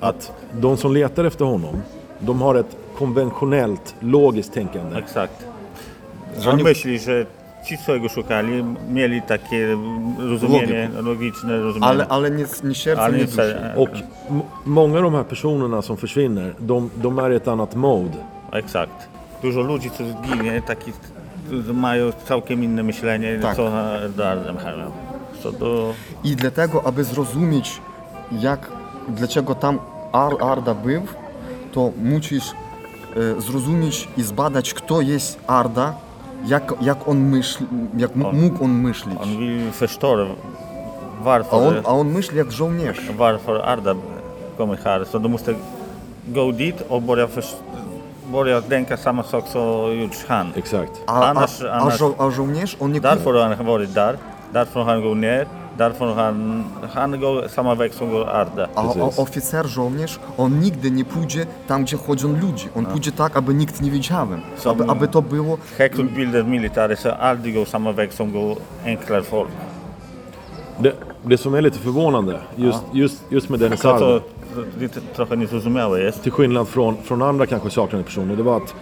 att 0.00 0.32
de 0.60 0.76
som 0.76 0.92
letar 0.92 1.24
efter 1.24 1.44
honom, 1.44 1.82
de 2.20 2.42
har 2.42 2.54
ett 2.54 2.76
konventionellt, 2.98 3.94
logiskt 4.00 4.52
tänkande. 4.54 4.98
exakt. 4.98 5.44
On 6.46 6.62
myśli, 6.62 6.98
że 6.98 7.26
ci, 7.66 7.78
co 7.78 7.98
go 8.00 8.08
szukali, 8.08 8.64
mieli 8.88 9.22
takie 9.22 9.76
rozumienie, 10.18 10.90
logiczne 11.02 11.58
rozumienie. 11.58 11.86
Ale, 11.86 12.06
ale 12.08 12.30
nie, 12.30 12.44
nie 12.64 12.74
serce, 12.74 13.02
Ale 13.02 13.18
nie 13.18 13.24
duszy. 13.24 13.56
Och 13.76 13.90
många 14.66 14.98
av 14.98 15.02
de 15.04 15.14
här 15.14 15.24
personerna 15.24 15.82
som 15.82 15.96
försvinner, 15.96 16.54
de, 16.58 16.90
de 16.96 17.18
är 17.18 17.30
i 17.32 17.36
ett 17.36 17.48
annat 17.48 17.74
mode. 17.74 18.18
Exakt. 18.52 19.08
Dużo 19.42 19.60
ludzi, 19.62 19.90
co 19.90 20.04
zginie, 20.04 20.62
którzy 21.46 21.74
mają 21.74 22.12
całkiem 22.28 22.64
inne 22.64 22.82
myślenie, 22.82 23.38
Tak. 23.42 23.56
co 23.56 23.70
Dardem 24.16 24.56
miał. 24.56 24.90
Co 25.42 25.52
do... 25.52 25.94
I 26.24 26.36
dlatego, 26.36 26.86
aby 26.86 27.04
zrozumieć, 27.04 27.80
jak, 28.32 28.70
dlaczego 29.08 29.54
tam 29.54 29.78
Ar 30.12 30.32
Arda 30.40 30.74
był, 30.74 31.02
to 31.72 31.92
musisz 32.02 32.52
e, 33.16 33.40
zrozumieć 33.40 34.08
i 34.16 34.22
zbadać, 34.22 34.74
kto 34.74 35.00
jest 35.00 35.38
Arda, 35.46 35.94
jak, 36.46 36.72
jak 36.80 37.08
on 37.08 37.18
myśli, 37.18 37.66
jak 37.96 38.14
mógł 38.16 38.64
on 38.64 38.70
myśleć. 38.70 39.18
On 39.22 39.28
vill 39.38 39.72
förstå 39.72 40.26
A 41.20 41.24
varför, 41.24 41.56
on, 41.56 41.74
a 41.84 41.92
on 41.92 42.06
myśli 42.08 42.38
jak 42.38 42.52
żołnierz. 42.52 43.10
varför 43.18 43.60
Arda 43.64 43.94
kommer 44.58 44.76
här. 44.84 45.04
Så 45.04 45.18
de 45.18 45.28
måste 45.28 45.54
gå 46.28 46.52
dit 46.52 46.80
och 46.88 47.02
börja, 47.02 47.26
först- 47.26 47.56
börja 48.32 48.60
tänka 48.60 48.96
samma 48.96 49.22
sak 49.22 49.44
som 49.48 49.98
gjort 50.00 50.24
han. 50.28 50.52
Exakt. 50.56 50.92
A, 51.06 51.12
a, 51.12 51.32
Annars- 51.34 51.64
a, 51.70 51.90
żo, 51.90 52.14
a 52.18 52.30
żołnierz, 52.30 52.76
on 52.80 52.92
nie 52.92 53.00
Därför 53.00 53.34
har 53.34 53.54
han 53.54 53.66
varit 53.66 53.94
där, 53.94 54.16
därför 54.52 54.80
har 54.80 54.92
han 54.92 55.02
gått 55.02 55.16
ner, 55.16 55.46
därför 55.80 56.14
han, 56.14 56.64
han 56.94 57.20
går 57.20 57.48
samma 57.48 57.74
väg 57.74 57.94
som 57.94 58.10
går 58.10 58.24
Arda. 58.28 58.68
A, 58.74 58.80
a 58.80 59.10
oficer, 59.16 59.64
żołnierz, 59.68 60.20
on 60.36 60.60
nigdy 60.60 60.90
nie 60.90 61.04
pójdzie 61.04 61.46
tam, 61.68 61.84
gdzie 61.84 61.96
chodzą 61.96 62.28
ludzie. 62.28 62.68
On 62.76 62.86
pójdzie 62.86 63.12
tak, 63.12 63.36
aby 63.36 63.54
nikt 63.54 63.80
nie 63.80 63.90
wiedział. 63.90 64.26
Som- 64.56 64.72
Aby, 64.72 64.84
aby 64.90 65.08
to 65.08 65.22
było... 65.22 65.58
Högutbildade 65.78 66.44
militärer 66.44 66.96
ska 66.96 67.12
aldrig 67.12 67.54
gå 67.54 67.64
samma 67.64 67.92
väg 67.92 68.12
som 68.12 68.32
går 68.32 68.56
enklare 68.86 69.22
folk. 69.22 69.48
Det, 70.78 70.92
det 71.24 71.38
som 71.38 71.54
är 71.54 71.60
lite 71.62 71.78
förvånande, 71.78 72.38
just, 72.56 72.82
just, 72.92 73.22
just 73.32 73.48
med 73.50 73.60
Dennis 73.60 73.84
Arda, 73.84 73.98
to, 73.98 74.20
to 74.54 74.60
lite 74.80 75.00
trochę 75.16 75.36
niezrozumiałe 75.36 76.00
jest. 76.00 76.22
till 76.22 76.32
skillnad 76.32 76.68
från, 76.68 76.96
från 77.02 77.22
andra 77.22 77.46
kanske 77.46 77.70
saknade 77.70 78.04
personer, 78.04 78.36
det 78.36 78.42
var 78.42 78.56
att 78.56 78.74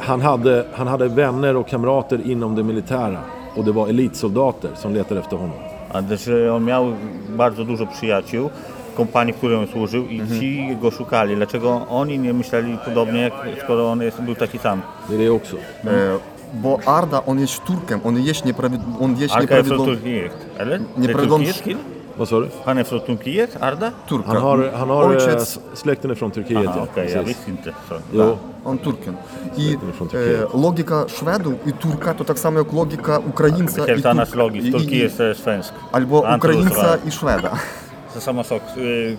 han 0.00 0.20
hade, 0.20 0.66
han 0.74 0.86
hade 0.86 1.08
vänner 1.08 1.56
och 1.56 1.68
kamrater 1.68 2.20
inom 2.24 2.54
det 2.54 2.62
militära. 2.62 3.18
Och 3.56 3.64
det 3.64 3.72
var 3.72 3.88
elitsoldater 3.88 4.70
som 4.74 4.94
letade 4.94 5.20
efter 5.20 5.36
honom. 5.36 5.73
A 5.94 5.98
e, 6.00 6.52
on 6.54 6.64
miał 6.64 6.92
bardzo 7.28 7.64
dużo 7.64 7.86
przyjaciół, 7.86 8.50
kompanii, 8.96 9.34
której 9.34 9.56
on 9.56 9.66
służył 9.66 10.06
i 10.06 10.22
ci 10.40 10.76
go 10.80 10.90
szukali. 10.90 11.36
Dlaczego 11.36 11.86
oni 11.88 12.18
nie 12.18 12.32
myśleli 12.32 12.78
podobnie, 12.84 13.20
jak, 13.20 13.32
skoro 13.64 13.90
on 13.90 14.00
jest, 14.02 14.20
był 14.20 14.34
taki 14.34 14.58
sam? 14.58 14.82
Det 15.08 15.14
är 15.14 15.18
det 15.18 15.32
också. 15.32 15.56
E, 15.56 16.18
bo 16.54 16.78
Arda, 16.86 17.22
on 17.26 17.40
jest 17.40 17.64
Turkiem, 17.64 18.00
on 18.04 18.20
jest 18.20 18.44
nieprawidłowy. 18.44 19.04
On 19.04 19.16
jest 19.16 19.34
Arka 19.34 19.42
nieprawidłowy. 19.42 19.96
Turkiet, 19.96 20.32
eller? 20.58 20.80
Nie 20.98 21.52
kill? 21.64 21.78
Vad 22.16 22.28
sa 22.28 22.40
du? 22.40 22.48
Han 22.64 22.78
är 22.78 22.84
från 22.84 23.00
Turkiet, 23.00 23.56
Arda? 23.62 23.90
Turka. 24.08 24.24
Han 24.28 24.36
har, 24.36 24.70
han 24.74 24.90
har 24.90 25.08
Ojciec, 25.10 25.26
eh, 25.28 25.36
s- 25.36 25.58
släkten 25.74 26.10
är 26.10 26.14
från 26.14 26.30
Turkiet. 26.30 26.66
Aha, 26.66 26.74
ja, 26.76 26.86
okej, 26.92 27.10
ja 27.14 27.18
precis. 27.22 27.28
visste 27.28 27.50
inte. 27.50 27.74
Så. 27.88 27.94
Jo, 28.12 28.38
on 28.64 28.78
Turkiem. 28.78 29.16
I 29.56 29.68
Släkten 29.68 29.88
är 29.88 29.92
från 29.92 30.06
e, 30.06 30.10
Turkiet. 30.10 30.48
logika 30.62 31.04
Szwedu 31.08 31.54
i 31.64 31.72
Turka 31.82 32.14
to 32.14 32.24
tak 32.24 32.38
samo 32.38 32.58
jak 32.58 32.72
logika 32.72 33.18
Ukraińca 33.18 33.84
i, 33.84 33.90
Helt 33.90 34.06
annat 34.06 34.28
Turk- 34.28 34.36
logik. 34.38 34.62
i, 34.64 34.72
Turki 34.72 34.94
i, 34.96 35.02
jest 35.02 35.20
e, 35.20 35.34
svensk. 35.34 35.72
albo 35.90 36.24
Han 36.24 36.40
tror 36.40 36.50
Ukraińca 36.52 36.74
sådär. 36.74 36.98
i 37.06 37.10
Szweda. 37.10 37.58
Så 38.14 38.20
samma 38.20 38.44
sak. 38.44 38.62
eh, 38.76 39.18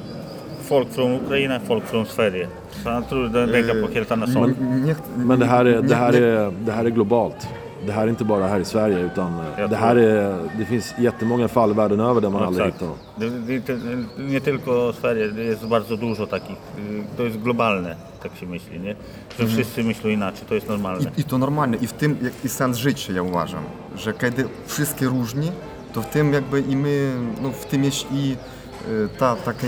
Folk 0.67 0.87
från 0.93 1.11
Ukraina, 1.15 1.59
folk 1.67 1.85
från 1.85 2.05
Sverige. 2.05 2.47
Så 2.83 2.89
han 2.89 3.03
tror 3.03 3.27
den 3.27 3.51
tänker 3.51 3.81
på 3.87 3.93
helt 3.93 4.11
annan 4.11 4.27
sak. 4.33 4.49
Niech, 4.59 4.97
Men 5.15 5.39
det 5.39 5.45
här, 5.45 5.65
är, 5.65 5.81
det, 5.81 5.95
här 5.95 6.11
niech- 6.11 6.47
är, 6.47 6.53
det 6.65 6.71
här 6.71 6.85
är 6.85 6.89
globalt. 6.89 7.47
Det 7.85 7.91
här 7.93 8.03
är 8.03 8.09
inte 8.09 8.23
bara 8.25 8.47
här 8.47 8.59
i 8.59 8.65
Sverige 8.65 8.99
utan 8.99 9.39
eh, 9.57 9.69
det 9.69 9.75
här 9.75 9.95
är, 9.95 10.39
det 10.57 10.65
finns 10.65 10.93
jättemånga 10.99 11.47
fall 11.47 11.73
världen 11.73 11.99
över 11.99 12.21
där 12.21 12.29
man 12.29 12.43
aldrig 12.43 12.65
hittar 12.65 12.85
dem. 12.85 12.95
Det, 13.17 13.59
det, 13.59 13.79
nie 14.17 14.41
tylko 14.41 14.93
Sverige, 14.93 15.27
det 15.31 15.43
jest 15.43 15.65
bardzo 15.67 15.97
dużo 15.97 16.27
takich. 16.27 16.57
y, 16.79 17.17
To 17.17 17.23
jest 17.23 17.37
globalne, 17.37 17.95
tak 18.23 18.35
się 18.35 18.45
myśli, 18.45 18.79
nie? 18.79 18.95
Że 19.39 19.47
wszyscy 19.47 19.83
myślą 19.83 20.09
inaczej, 20.09 20.45
to 20.49 20.55
jest 20.55 20.67
normalne. 20.69 21.11
I, 21.17 21.21
I 21.21 21.23
to 21.23 21.37
normalne. 21.37 21.77
I 21.77 21.87
w 21.87 21.93
tym 21.93 22.17
i 22.45 22.49
sens 22.49 22.77
życia, 22.77 23.13
ja 23.13 23.21
uważam. 23.23 23.63
Że 23.95 24.13
kiedy 24.13 24.45
wszystkie 24.67 25.05
różni, 25.05 25.51
to 25.93 26.01
w 26.01 26.05
tym 26.09 26.33
jakby 26.33 26.61
i 26.61 26.75
my, 26.75 27.11
no 27.41 27.51
w 27.51 27.65
tym 27.65 27.83
jest 27.83 28.05
i 28.11 28.35
e, 28.35 29.07
ta 29.19 29.35
taka 29.35 29.67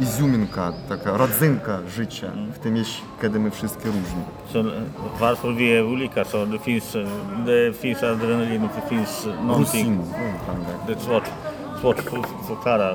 iziuminka, 0.00 0.72
taka 0.88 1.16
rodzynka 1.16 1.78
życia. 1.88 2.30
W 2.54 2.58
tym 2.58 2.76
jest, 2.76 2.90
kiedy 3.22 3.38
my 3.40 3.50
wszystkie 3.50 3.86
różni. 3.86 4.22
Så 4.52 4.58
eh, 4.60 4.66
varför 5.20 5.52
vi 5.52 5.72
är 5.72 5.86
olika, 5.86 6.24
så 6.24 6.46
det 6.46 6.58
finns, 6.58 6.96
eh, 6.96 7.06
det 7.46 7.72
finns 7.76 8.02
adrenalin 8.02 8.62
och 8.64 8.70
det 8.82 8.88
finns 8.88 9.26
någonting. 9.46 10.00
Det 10.86 10.92
är 10.92 10.98
svårt, 10.98 11.24
svårt 11.80 11.98
att 11.98 12.04
för- 12.04 12.46
förklara. 12.48 12.94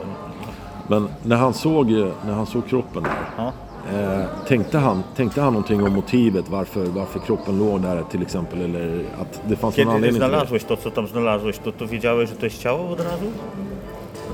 Men 0.88 1.07
när 1.23 1.35
han 1.35 1.53
såg, 1.53 1.89
när 2.26 2.34
han 2.34 2.45
såg 2.45 2.68
kroppen 2.68 3.03
där, 3.03 3.51
eh, 3.93 4.26
tänkte, 4.47 4.77
han, 4.77 5.03
tänkte 5.15 5.41
han 5.41 5.53
någonting 5.53 5.84
om 5.84 5.93
motivet 5.93 6.49
varför, 6.49 6.85
varför 6.85 7.19
kroppen 7.19 7.57
låg 7.60 7.81
där 7.81 8.03
till 8.11 8.22
exempel? 8.22 8.61
Eller 8.61 9.03
att 9.22 9.41
det 9.47 9.56
fanns 9.56 9.61
någon 9.61 9.72
Kiedy 9.85 9.89
anledning 9.89 10.11
till 10.11 10.19
det? 10.22 10.27
znalazłeś 10.27 10.64
to, 10.64 10.77
co 10.77 10.91
tam 10.91 11.07
znalazłeś, 11.07 11.57
to, 11.60 11.72
to 11.72 11.88
wiedziałeś, 11.88 12.30
że 12.30 12.35
to 12.35 12.45
jest 12.45 12.60
ciało 12.61 12.89
od 12.89 12.99
razu? 12.99 13.26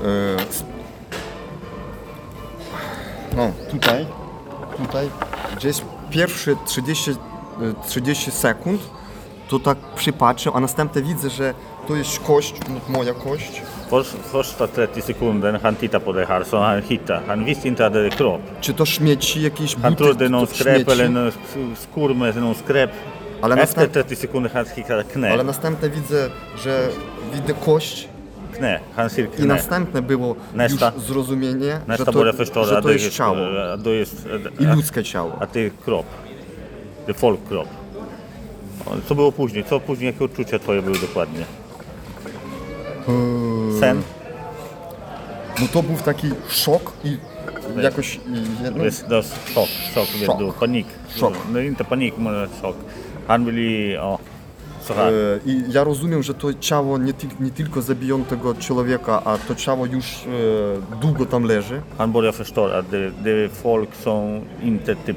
E, 0.04 0.36
s- 0.50 0.64
No, 3.36 3.52
tutaj, 3.70 4.06
tutaj, 4.76 5.10
gdzieś 5.56 5.76
pierwsze 6.10 6.56
30, 6.66 7.10
e, 7.10 7.14
30 7.88 8.30
sekund, 8.30 8.80
to 9.48 9.58
tak 9.58 9.78
przypatrzę, 9.96 10.50
a 10.54 10.60
następnie 10.60 11.02
widzę, 11.02 11.30
że 11.30 11.54
to 11.88 11.96
jest 11.96 12.18
kość, 12.20 12.54
moja 12.88 13.14
kość. 13.14 13.62
Först, 13.90 14.16
första 14.32 14.68
30 14.68 15.02
sekunder 15.02 15.60
han 15.62 15.76
tittar 15.76 16.00
på 16.02 16.12
det 16.12 16.26
här 16.28 16.44
så 16.44 16.60
han 16.60 16.82
hittar. 16.82 17.22
Han 17.26 17.44
visste 17.44 17.68
inte 17.68 17.86
att 17.86 17.92
det 17.92 18.06
är 18.06 18.10
kropp. 18.10 18.40
Czy 18.60 18.74
to 18.74 18.86
śmieci, 18.86 19.42
jakieś 19.42 19.76
Han 19.76 19.92
buty, 19.94 20.04
trodde 20.04 20.28
någon 20.28 20.46
skräp 20.46 20.88
eller 20.88 21.08
någon 21.08 21.30
sk- 21.30 21.76
skor 21.76 22.14
med 22.14 22.36
någon 22.36 22.54
skräp. 22.54 22.90
Ale 23.42 23.54
Efter 23.56 23.82
następ- 23.88 23.92
30 23.92 24.16
sekunder 24.16 24.50
han 24.52 24.64
hittar 24.76 25.04
knä. 25.04 25.32
ale 25.32 25.44
następnie 25.44 25.88
widzę, 25.90 26.30
że 26.64 26.88
widzę 27.34 27.54
kość 27.54 28.08
ser 29.08 29.28
i 29.38 29.46
następne 29.46 30.02
było 30.02 30.36
Nästa. 30.54 30.92
już 30.96 31.04
zrozumienie, 31.04 31.80
że 31.98 32.04
to, 32.06 32.64
że 32.64 32.82
to 32.82 32.90
jest 32.90 33.10
ciało 33.10 33.36
det 33.78 33.90
är, 33.90 34.62
i 34.62 34.64
ludzkie 34.76 35.04
ciało. 35.04 35.32
är 35.56 35.70
kropp. 35.84 36.06
Det 37.06 37.12
är 37.12 37.16
folkkropp. 37.16 37.68
Ja, 38.86 38.92
Co 39.08 39.14
było 39.14 39.32
później? 39.32 39.64
Co 39.64 39.80
później, 39.80 40.06
jakie 40.06 40.24
odczucia 40.24 40.58
twoje 40.58 40.82
były 40.82 40.98
dokładnie? 40.98 41.44
Sen? 43.80 44.02
No 45.60 45.66
to 45.72 45.82
był 45.82 45.96
taki 45.96 46.30
szok 46.48 46.92
i 47.04 47.16
jakoś... 47.82 48.14
i- 48.16 48.18
No, 49.08 49.22
chock, 49.54 49.68
chock, 49.94 50.08
vet 50.20 50.26
Chock. 50.28 50.38
du. 50.38 50.52
Panik. 50.52 50.86
Chock. 51.20 51.34
Det 51.52 51.58
är 51.60 51.64
inte 51.66 51.84
panik, 51.84 52.18
men 52.18 52.48
chock. 52.62 52.76
Han 53.28 53.44
vill 53.44 53.58
ju, 53.58 53.90
ja, 53.92 54.18
så 54.86 54.94
här. 54.94 55.12
E, 55.12 55.38
I 55.46 55.64
ja 55.72 55.84
rozumiem, 55.84 56.22
że 56.22 56.34
to 56.34 56.54
ciało 56.60 56.98
nie, 56.98 57.12
ty, 57.12 57.26
nie 57.40 57.50
tylko 57.50 57.82
zabiją 57.82 58.24
tego 58.24 58.54
człowieka, 58.54 59.22
a 59.24 59.38
to 59.38 59.54
ciało 59.54 59.86
już 59.86 60.04
e, 60.04 60.96
długo 61.00 61.26
tam 61.26 61.44
leży. 61.44 61.80
Han 61.98 62.12
börjar 62.12 62.32
förstå 62.32 62.64
att 62.78 62.90
det, 62.90 63.10
det 63.24 63.30
är 63.44 63.48
folk 63.48 63.88
som 64.04 64.40
inte 64.62 64.96
typ 64.96 65.16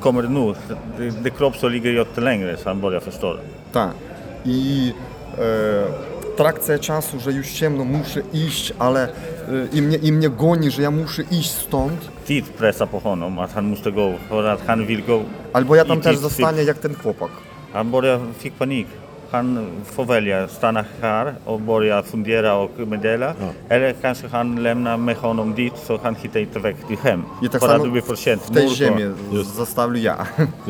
kommer 0.00 0.22
nog. 0.28 0.56
Det, 0.98 1.10
det 1.22 1.30
kropp 1.30 1.56
som 1.56 1.70
ligger 1.72 1.92
jättelängre, 1.92 2.56
så 2.56 2.68
han 2.68 2.80
börjar 2.80 3.00
förstå. 3.00 3.36
Tak. 3.72 3.90
I 4.44 4.92
trakcja 6.36 6.78
czasu, 6.78 7.20
że 7.20 7.32
już 7.32 7.50
ciemno, 7.52 7.84
muszę 7.84 8.22
iść, 8.32 8.72
ale 8.78 9.08
e, 9.08 9.08
i, 9.72 9.82
mnie, 9.82 9.96
i 9.96 10.12
mnie 10.12 10.28
goni, 10.30 10.70
że 10.70 10.82
ja 10.82 10.90
muszę 10.90 11.22
iść 11.30 11.50
stąd, 11.50 12.00
Tid 12.26 12.44
pressar 12.48 12.88
på 12.88 12.98
honom 13.00 13.38
att 13.38 13.52
han 13.52 13.64
måste 13.64 13.92
gå 13.92 14.12
för 14.28 14.44
att 14.46 14.60
han 14.66 14.86
vill 14.86 15.02
gå. 15.06 15.22
albo 15.52 15.74
ja 15.76 15.84
tam 15.84 15.98
i 15.98 16.00
też 16.00 16.12
tid- 16.16 16.22
zostanę 16.22 16.64
jak 16.64 16.78
ten 16.78 16.94
chłopak. 16.94 17.30
Han 17.74 17.90
börjar, 17.90 18.20
fick 18.38 18.58
panik. 18.58 18.86
Han 19.30 19.66
får 19.84 20.04
välja 20.04 20.48
stanna 20.48 20.84
här 21.00 21.34
och 21.44 21.60
börja 21.60 22.02
fundera 22.02 22.54
och 22.54 22.70
meddela. 22.78 23.34
Eller 23.68 23.92
kanske 23.92 24.28
han 24.28 24.62
lämnar 24.62 24.96
med 24.96 25.16
honom 25.16 25.54
dit 25.54 25.72
så 25.76 25.98
han 26.02 26.14
hittar 26.14 26.40
inte 26.40 26.58
väg 26.58 26.76
till 26.88 26.96
hem. 26.96 27.22
Tak 27.52 27.60
för 27.60 27.74
att 27.76 27.82
det 27.82 27.90
blir 27.90 28.02
för 28.02 28.14
sent. 28.14 28.42
w 28.50 28.54
tej 28.54 28.68
ziemi 28.68 29.14
zostawił 29.44 30.02
ja. 30.02 30.16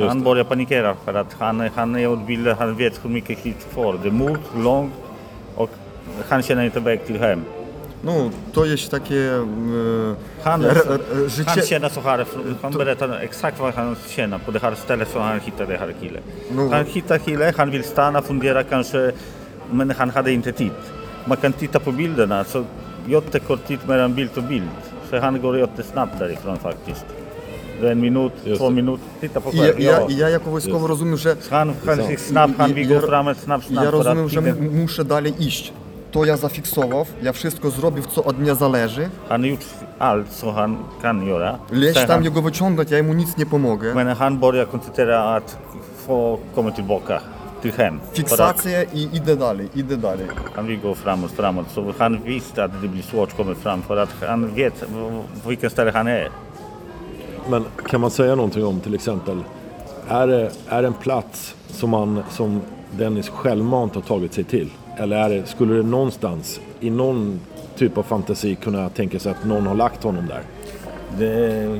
Han 0.08 0.22
börjar 0.22 0.44
panikera 0.44 0.94
för 1.04 1.14
att 1.14 1.32
han, 1.38 1.70
han 1.74 1.96
är 1.96 2.14
utbildad, 2.14 2.56
han 2.58 2.76
vet 2.76 3.04
hur 3.04 3.10
mycket 3.10 3.38
hit 3.38 3.66
kvar. 3.72 3.98
Det 4.02 4.08
är 4.08 4.12
mot, 4.12 4.40
långt 4.56 4.92
och 5.54 5.70
han 6.28 6.42
känner 6.42 6.64
inte 6.64 6.80
väg 6.80 7.06
till 7.06 7.18
hem. 7.18 7.44
Ну, 8.03 8.31
то 8.53 8.65
є 8.65 8.77
таке 8.77 9.15
е, 9.15 10.15
Han, 10.43 10.63
р- 10.65 10.77
р- 10.89 10.99
han 11.15 11.29
життя. 11.29 11.61
känner 11.61 11.89
så 11.89 12.01
här, 12.01 12.25
han 12.61 12.71
berättar 12.73 13.19
exakt 13.23 13.59
vad 13.59 13.73
han 13.73 13.95
känner 14.09 14.37
på 14.45 14.51
det 14.51 14.59
här 14.61 14.75
stället 14.75 15.07
så 15.13 15.19
han 15.19 15.39
hittar 15.39 15.65
det 15.65 15.77
här 15.77 15.93
killen. 16.01 16.21
No. 16.55 16.69
Han 16.71 16.85
hittar 16.85 17.17
killen, 17.17 17.53
han 17.57 17.71
vill 17.71 17.83
stanna, 17.83 18.21
fundera 18.21 18.63
kanske, 18.63 19.11
men 19.71 19.91
han 19.97 20.09
hade 20.09 20.31
inte 20.31 20.51
tid. 20.51 20.71
Man 21.25 21.37
kan 21.37 21.53
titta 21.53 21.79
på 21.79 21.91
bilderna, 21.91 22.43
så 22.43 22.63
jättekort 23.07 23.67
tid 23.67 23.79
mellan 23.87 24.13
bild 24.13 24.29
och 24.37 24.43
bild. 24.43 24.69
Så 25.09 25.17
han 25.19 25.41
går 25.41 25.57
jättesnabbt 25.57 26.19
därifrån 26.19 26.57
faktiskt. 26.57 27.05
Det 27.81 27.87
är 27.87 27.91
en 27.91 27.99
minut, 27.99 28.31
Just 28.45 28.57
två 28.59 28.69
det. 28.69 28.75
minuter, 28.75 29.03
titta 29.21 29.39
på 29.39 29.49
І, 29.53 29.57
själv. 29.59 29.79
і, 29.79 29.83
я, 29.83 29.91
Ja. 29.91 30.07
і 30.09 30.13
я 30.13 30.29
як 30.29 30.41
військово 30.55 30.87
розумів, 30.87 31.19
що 31.19 31.33
Han, 31.49 31.73
han 31.85 31.99
är 31.99 32.17
snabb, 32.17 32.51
han 32.57 32.73
vill 32.73 32.91
я, 32.91 32.99
gå 32.99 33.07
framåt 33.07 33.37
snabbt, 33.43 33.67
snabbt. 33.67 33.85
я 33.85 33.91
för 33.91 33.99
att 33.99 34.05
розумів, 34.05 34.31
що 34.31 34.41
tiden- 34.41 34.57
м- 34.67 34.79
мушу 34.81 35.03
далі 35.03 35.33
іść. 35.39 35.73
to 36.14 36.24
ja 36.24 36.36
zafiksował, 36.36 37.06
ja 37.22 37.32
wszystko 37.32 37.70
zrobił, 37.70 38.04
co 38.04 38.24
od 38.24 38.38
mnie 38.38 38.54
zależy. 38.54 39.10
Han 39.28 39.42
gjort 39.42 39.64
allt 39.98 40.32
som 40.32 40.54
han 40.54 40.76
kan 41.02 41.26
göra. 41.26 41.58
Leć 41.72 42.06
tam 42.06 42.24
jego 42.24 42.42
wyciągnąć, 42.42 42.90
ja 42.90 43.02
mu 43.02 43.14
nic 43.14 43.36
nie 43.36 43.46
pomogę. 43.46 43.94
men 43.94 44.16
han 44.16 44.38
börjar 44.38 44.68
koncentrera 44.68 45.34
att 45.34 45.58
få 46.06 46.38
komma 46.54 46.70
tillbaka 46.70 47.20
till 47.62 47.72
hem. 47.72 48.00
För 48.26 48.94
i 48.94 49.08
idę 49.16 49.36
dalej, 49.36 49.68
idę 49.74 49.96
dalej. 49.96 50.26
han 50.54 50.66
vill 50.66 50.80
gå 50.80 50.94
framåt, 50.94 51.30
framåt. 51.32 51.66
Så 51.74 51.94
han 51.98 52.22
visste 52.22 52.64
att 52.64 52.82
det 52.82 52.88
blir 52.88 53.02
svårt 53.02 53.28
att 53.28 53.36
komma 53.36 53.54
fram 53.54 53.82
för 53.82 53.96
att 53.96 54.10
han 54.20 54.54
vet 54.54 54.84
vilken 55.46 55.70
ställe 55.70 55.90
han 55.90 56.06
är. 56.06 56.28
Men 57.48 57.64
kan 57.88 58.00
man 58.00 58.10
säga 58.10 58.34
någonting 58.34 58.64
om 58.64 58.80
till 58.80 58.94
exempel, 58.94 59.44
är 60.08 60.26
det 60.26 60.50
är 60.68 60.82
det 60.82 60.88
en 60.88 60.94
plats 60.94 61.54
som, 61.66 61.90
man, 61.90 62.22
som 62.30 62.60
Dennis 62.90 63.28
självmant 63.28 63.94
har 63.94 64.02
tagit 64.02 64.34
sig 64.34 64.44
till? 64.44 64.70
Eller 64.96 65.16
är 65.16 65.28
det, 65.28 65.46
skulle 65.46 65.74
det 65.74 65.82
någonstans, 65.82 66.60
i 66.80 66.90
någon 66.90 67.40
typ 67.76 67.98
av 67.98 68.02
fantasi, 68.02 68.54
kunna 68.54 68.88
tänka 68.88 69.18
sig 69.18 69.32
att 69.32 69.44
någon 69.44 69.66
har 69.66 69.74
lagt 69.74 70.02
honom 70.02 70.26
där? 70.26 70.42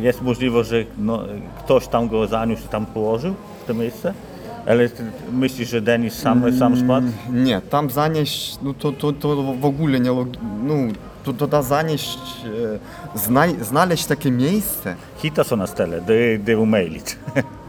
Jest 0.02 0.22
możliwość, 0.22 0.70
że 0.70 0.84
no, 0.98 1.24
ktoś 1.64 1.86
tam 1.88 2.08
go 2.08 2.26
zaniósł, 2.26 2.68
tam 2.68 2.86
położył 2.86 3.34
w 3.64 3.66
to 3.66 3.74
miejsce? 3.74 4.14
Ale 4.66 4.88
myślisz, 5.32 5.70
że 5.70 5.80
Denis 5.80 6.14
sam, 6.14 6.38
mm, 6.38 6.58
sam 6.58 6.76
spadł? 6.76 7.06
Nie, 7.32 7.60
tam 7.60 7.90
zanieść, 7.90 8.58
no 8.62 8.74
to, 8.74 8.92
to, 8.92 9.12
to 9.12 9.42
w 9.60 9.64
ogóle 9.64 10.00
nie, 10.00 10.10
no 10.62 10.74
to, 11.24 11.32
to 11.32 11.46
da 11.46 11.62
zanieść, 11.62 12.18
e, 13.14 13.64
znaleźć 13.64 14.06
takie 14.06 14.30
miejsce. 14.30 14.94
Hita 15.16 15.44
są 15.44 15.56
na 15.56 15.66
stole, 15.66 16.00
gdy 16.38 16.58
umylić. 16.58 17.16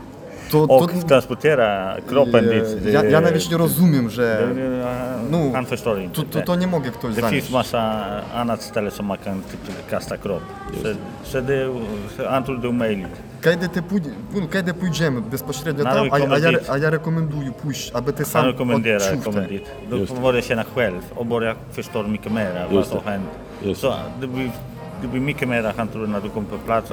to, 0.55 0.67
to... 0.67 0.73
Och 0.73 1.03
transportera 1.07 1.97
kroppen 2.07 2.49
dit. 2.49 2.93
Ja, 2.93 3.03
ja 3.03 3.19
e, 3.19 3.21
nawet 3.21 3.51
nie 3.51 3.57
rozumiem, 3.57 4.09
że... 4.09 4.39
E, 4.39 5.31
no, 5.31 5.57
Ancestori. 5.57 6.09
To, 6.09 6.23
to, 6.23 6.41
to 6.41 6.55
nie 6.55 6.67
mogę 6.67 6.91
ktoś 6.91 7.13
zanieść. 7.13 7.21
Det 7.21 7.41
finns 7.41 7.49
massa 7.49 8.05
annat 8.33 8.63
ställe 8.63 8.91
som 8.91 9.05
man 9.05 9.17
kan 9.17 9.41
kasta 9.89 10.17
kropp. 10.17 10.43
Så 11.23 11.41
det 11.41 11.69
antar 12.29 12.59
det. 12.59 12.69
Kiedy, 13.41 13.69
ty 13.69 13.81
pójdzie, 13.81 14.09
kiedy 14.51 14.73
pójdziemy 14.73 15.21
bezpośrednio 15.21 15.83
tam, 15.83 16.07
a, 16.11 16.15
a, 16.15 16.37
ja, 16.37 16.49
a 16.69 16.77
ja 16.77 16.89
rekomenduję 16.89 17.51
pójść, 17.51 17.91
aby 17.93 18.13
ty 18.13 18.25
sam 18.25 18.45
odczuł 18.47 18.79
det. 18.79 18.99
Då 19.89 20.05
får 20.05 20.35
jag 20.35 20.43
känna 20.43 20.63
själv 20.75 21.01
och 21.15 21.25
börja 21.25 21.55
förstå 21.71 22.03
mycket 22.03 22.31
mer 22.31 22.67
gdyby 24.99 25.19
mycket 25.19 25.49
mer 25.49 25.73
handlade 25.77 26.07
när 26.07 26.21
du 26.21 26.29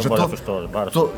Że 0.03 0.09
to, 0.09 0.17
To, 0.91 1.09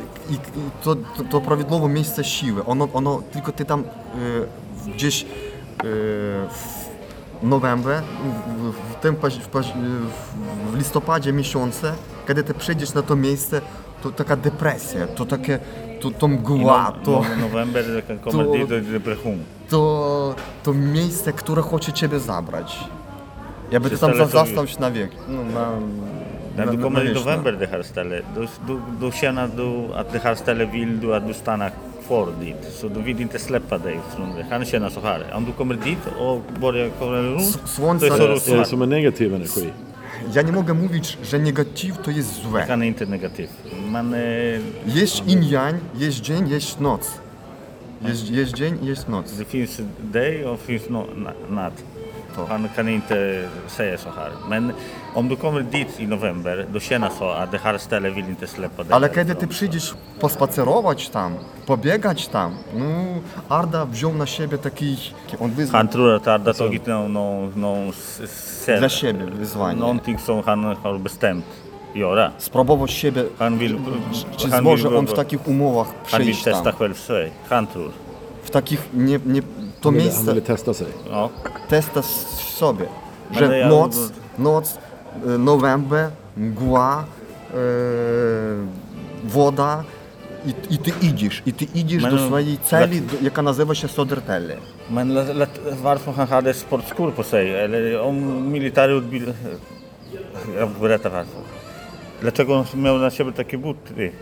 to, 0.83 0.95
to, 0.97 1.25
to 1.31 1.41
prawidłowe 1.41 1.89
miejsce 1.89 2.25
siły, 2.25 2.65
ono, 2.65 2.89
ono 2.93 3.23
tylko 3.33 3.53
ty 3.53 3.65
tam 3.65 3.81
y, 3.81 4.93
gdzieś 4.95 5.23
y, 5.23 5.27
w 6.49 6.85
w, 7.43 8.97
w, 9.01 9.01
w, 9.41 10.71
w 10.73 10.77
listopadzie 10.79 11.33
miesiące, 11.33 11.93
kiedy 12.29 12.43
ty 12.43 12.55
przyjdziesz 12.55 12.95
na 12.95 13.03
to 13.03 13.17
miejsce, 13.17 13.61
to 14.03 14.11
taka 14.11 14.37
depresja, 14.37 15.07
to 15.07 15.25
takie, 15.27 15.59
to, 16.01 16.11
to 16.11 16.29
mgła, 16.29 16.93
I 17.03 17.05
to, 17.05 17.11
no, 17.41 17.49
to- 18.31 18.37
to, 19.69 20.35
to 20.63 20.75
miejsce, 20.75 21.33
które 21.33 21.63
chce 21.63 21.93
ciebie 21.93 22.21
zabrać. 22.21 22.85
Jakby 23.71 23.91
ty 23.91 23.99
tam 23.99 24.11
zastał 24.47 24.67
się 24.67 24.81
na 24.81 24.91
wiek, 24.91 25.11
no, 25.29 25.45
na, 25.45 25.71
na, 26.57 26.67
du 26.67 26.83
kommer 26.83 27.05
du 27.05 27.15
november 27.15 27.53
det 27.53 27.67
här 27.67 27.83
stället. 27.83 28.25
Du, 28.35 28.47
du, 28.67 28.81
du 29.01 29.13
känner 29.13 29.49
du 29.57 29.95
att 29.95 30.13
det 30.13 30.19
här 30.19 30.35
stället 30.35 30.75
vill 30.75 31.01
du 31.01 31.15
att 31.15 31.27
du 31.29 31.35
stannar 31.35 31.73
kvar 32.07 32.29
dit. 32.41 32.73
Så 32.73 32.89
du 32.89 33.03
vill 33.03 33.21
inte 33.21 33.39
släppa 33.39 33.79
dig 33.79 34.01
från 34.17 34.35
det. 34.35 34.43
No, 34.43 34.51
Han 34.51 34.65
känner 34.65 34.89
så 34.91 35.01
här, 35.01 35.25
om 35.35 35.45
du 35.45 35.53
kommer 35.53 35.75
dit 35.75 35.99
och 36.19 36.43
börjar 36.61 36.91
kolla 36.99 37.23
runt. 37.23 37.61
Słońce 37.65 38.09
to 38.09 38.33
jest, 38.33 38.47
to 38.47 38.57
jest 38.57 38.71
som 38.71 38.83
en 38.83 38.89
negativ 38.89 39.33
energi. 39.33 39.71
Ja 40.35 40.43
nie 40.43 40.53
mogę 40.53 40.75
mówić, 40.75 41.19
że 41.23 41.39
negatyw 41.39 41.99
to 42.03 42.11
jest 42.11 42.43
złe. 42.43 42.67
Han 42.67 42.85
inte 42.85 43.07
negativ. 43.07 43.51
Man, 43.91 44.15
e, 44.15 44.19
jest 44.87 45.27
in 45.27 45.43
yang, 45.43 45.77
jest 45.95 46.21
dzień, 46.21 46.49
jest 46.49 46.81
noc. 46.81 47.21
Jest, 48.03 48.31
jest 48.31 48.53
dzień, 48.53 48.79
jest 48.83 49.09
noc. 49.09 49.33
Det 49.39 49.45
finns 49.45 49.83
day 49.99 50.49
och 50.49 50.61
finns 50.61 50.83
no, 50.91 51.07
natt. 51.51 51.83
Han 52.49 52.69
kan 52.77 52.89
inte 52.89 53.49
säga 53.69 53.99
så 53.99 54.11
här. 54.11 54.31
Men 54.49 54.73
om 55.15 55.29
du 55.29 55.37
kommer 55.37 55.63
dit 55.63 56.01
i 56.01 56.07
november, 56.07 56.67
då 56.73 56.81
känner 56.81 57.11
så 57.19 57.29
att 57.31 57.51
det 57.53 57.59
här 57.59 57.79
stället 57.79 58.17
vill 58.17 58.29
inte 58.29 58.47
släppa 58.47 58.83
dig. 58.83 58.93
Ale 58.93 59.09
kiedy 59.09 59.35
ty 59.35 59.47
przyjdziesz 59.47 59.95
pospacerować 60.21 61.09
tam, 61.09 61.33
pobiegać 61.67 62.29
tam, 62.29 62.53
no 62.75 62.85
Arda 63.49 63.85
wziął 63.87 64.15
na 64.15 64.27
siebie 64.27 64.59
taki, 64.59 64.97
on 65.41 65.51
wyzwał 65.51 65.79
Han 65.79 65.89
tror 65.89 66.15
att 66.15 66.29
Arda 66.29 66.55
tagit 66.55 66.87
någon, 66.87 67.13
någon, 67.13 67.53
någon 67.61 67.89
s- 67.89 68.21
s- 68.21 68.79
dla 68.79 68.89
siebie 68.89 69.27
wyzwanie. 69.27 69.79
någonting 69.81 70.19
som 70.21 70.43
han 70.43 70.65
har 70.83 70.99
bestämt 70.99 71.45
göra. 71.95 72.31
Spróbować 72.39 72.91
siebie, 72.91 73.25
Han 73.39 73.59
vill, 73.59 73.79
czy 74.37 74.49
han 74.51 74.61
zmoże 74.61 74.89
vill, 74.89 74.99
on 74.99 75.07
w 75.07 75.15
takich 75.15 75.49
umowach 75.49 75.87
han 75.87 76.21
vill 76.21 76.33
przyjść 76.33 76.43
testa 76.45 76.63
tam. 76.65 76.73
själv 76.79 76.95
sig. 76.99 77.31
Han 77.49 77.67
tror. 77.67 77.91
W 78.45 78.51
takich, 78.51 78.81
nie, 78.95 79.19
nie, 79.27 79.43
to 79.43 79.49
ville, 79.51 79.83
han 79.83 79.95
miejsce 79.95 80.25
ville 80.27 80.41
testa 80.43 80.75
sig. 80.75 80.87
Ja. 81.11 81.29
testa 81.69 82.01
s- 82.01 82.27
sobie, 82.59 82.87
że 83.31 83.59
ja- 83.59 83.69
noc, 83.69 84.13
noc, 84.39 84.79
november, 85.39 86.11
mgła, 86.37 87.05
e, 87.51 87.57
woda 89.25 89.85
i, 90.47 90.75
i 90.75 90.79
ty 90.79 90.93
idziesz, 91.03 91.43
i 91.47 91.53
ty 91.53 91.65
idziesz 91.75 92.03
do 92.05 92.19
swojej 92.27 92.59
celi, 92.59 93.01
do, 93.01 93.17
jaka 93.23 93.43
nazywa 93.43 93.75
się 93.75 93.89
Sodertelle. 93.89 94.57
Men 94.91 95.13
la- 95.13 95.33
la- 95.35 95.47
varför 95.83 96.13
han 96.15 96.27
hade 96.29 96.55
sportskor 96.55 97.13
på 97.13 97.23
sig? 97.23 97.55
Eller 97.55 98.01
om 98.03 98.49
militärutbildning... 98.53 99.37
Jag 100.59 100.69
berättar 100.81 101.11
varför. 101.11 101.41
Dlaczego 102.21 102.55
on 102.55 102.65
miał 102.83 102.99
na 102.99 103.11
siebie 103.11 103.33
takie 103.33 103.59
buty? 103.59 104.13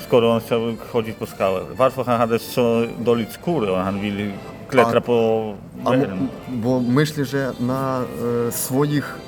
Skoro 0.00 0.32
on 0.34 0.40
chciał 0.40 0.60
chodzić 0.92 1.16
po 1.16 1.26
skałach. 1.26 1.62
Varför 1.76 2.04
han 2.04 2.18
hade 2.18 2.38
så 2.38 2.86
dåligt 2.98 3.32
skor 3.32 3.68
och 3.70 3.78
han 3.84 4.00
ville 4.00 4.30
klättra 4.68 4.98
A- 4.98 5.00
på 5.00 5.54
A, 5.84 5.90
bergen? 5.90 6.28
bo 6.48 6.80
myślę, 6.80 7.24
że 7.24 7.52
na 7.60 8.00
e, 8.48 8.52
swoich 8.52 9.18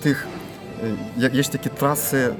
tych, 0.00 0.26
e, 1.22 1.36
jest 1.36 1.50
takie 1.50 1.70
trasy, 1.70 2.34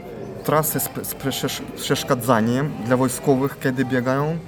trasy 0.44 0.80
z, 0.80 0.84
z 0.84 1.14
przesz- 1.14 1.62
przeszkadzaniem 1.76 2.70
dla 2.86 2.96
wojskowych, 2.96 3.58
kiedy 3.62 3.84
biegają, 3.84 4.38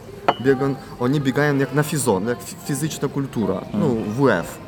biegają, 0.44 0.74
oni 1.01 1.20
biegają 1.20 1.56
jak 1.59 1.74
na 1.74 1.82
fizon, 1.82 2.28
jak 2.28 2.39
fi- 2.39 2.56
fizyczna 2.66 3.09
kultura, 3.09 3.60
no 3.74 3.86
WF. 3.89 4.59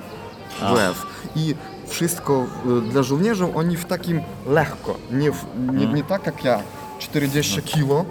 WF. 0.74 1.06
I 1.36 1.54
wszystko 1.86 2.46
e, 2.86 2.90
dla 2.90 3.02
żołnierzy 3.02 3.54
oni 3.54 3.76
w 3.76 3.84
takim 3.84 4.20
lekko, 4.48 4.96
nie, 5.12 5.32
w, 5.32 5.44
nie, 5.72 5.86
nie 5.86 6.04
tak 6.04 6.26
jak 6.26 6.44
ja, 6.44 6.62
40 6.98 7.62
kilo 7.62 8.04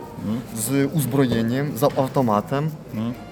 z 0.55 0.91
uzbrojeniem, 0.93 1.77
z 1.77 1.83
automatem, 1.83 2.69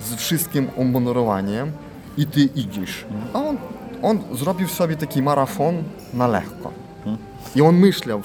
z 0.02 0.16
wszystkim 0.16 0.70
obmurowaniem 0.78 1.72
i 2.18 2.26
ty 2.28 2.40
idziesz. 2.56 3.06
A 3.34 3.40
on, 3.40 3.58
on 4.02 4.20
zrobił 4.32 4.68
sobie 4.68 4.96
taki 4.96 5.22
marafon 5.22 5.84
na 6.14 6.28
lekko. 6.28 6.72
Hmm? 7.04 7.18
I 7.56 7.62
on 7.62 7.76
myślał, 7.76 8.22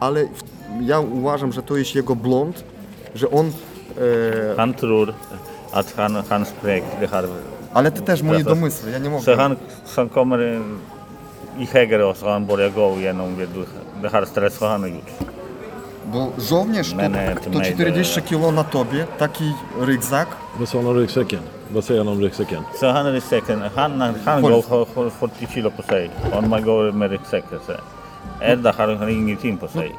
ale 0.00 0.24
ja 0.80 1.00
uważam, 1.00 1.52
że 1.52 1.62
to 1.62 1.76
jest 1.76 1.94
jego 1.94 2.16
blond, 2.16 2.64
że 3.14 3.30
on... 3.30 3.46
E, 3.46 4.56
han 4.56 4.74
Trur, 4.74 5.14
a 5.72 5.82
Han, 5.96 6.22
han 6.28 6.46
Sprek, 6.46 6.84
Ale 7.74 7.92
to 7.92 8.02
też 8.02 8.22
moje 8.22 8.44
domysły, 8.44 8.90
ja 8.90 8.98
nie 8.98 9.10
mogę. 9.10 9.24
Se 9.24 9.36
han, 9.36 9.56
han 10.14 10.30
i 11.58 11.66
Heger 11.66 12.00
och 12.00 12.16
så 12.16 12.26
han 12.26 12.46
börjar 12.46 12.70
gå 12.70 12.96
igenom 12.98 13.36
det 13.36 13.48
już. 13.54 13.66
Bo 16.12 16.32
żołnierz 16.38 16.92
to, 17.44 17.50
to 17.50 17.60
40 17.60 18.22
kilo 18.22 18.52
na 18.52 18.64
tobie, 18.64 19.06
taki 19.18 19.52
ryzak. 19.80 20.28
Wysłano 20.58 20.92
ryzakiem. 20.92 21.55
Vad 21.72 21.84
säger 21.84 22.00
han 22.00 22.08
om 22.08 22.20
ryggsäcken? 22.20 22.62
Så 22.74 22.86
han 22.86 23.06
är 23.06 23.12
ryggsäcken, 23.12 23.62
han, 23.74 24.00
han 24.00 24.14
Folk. 24.40 24.42
går 24.42 24.76
har- 24.76 25.02
har 25.04 25.10
40 25.10 25.46
kilo 25.54 25.70
på 25.70 25.82
sig. 25.82 26.10
Om 26.32 26.50
man 26.50 26.64
går 26.64 26.92
med 26.92 27.10
ryggsäcken. 27.10 27.58
Edda 28.40 28.72
har, 28.78 28.94
har 28.94 29.08
ingenting 29.08 29.56
på 29.56 29.68
sig. 29.68 29.94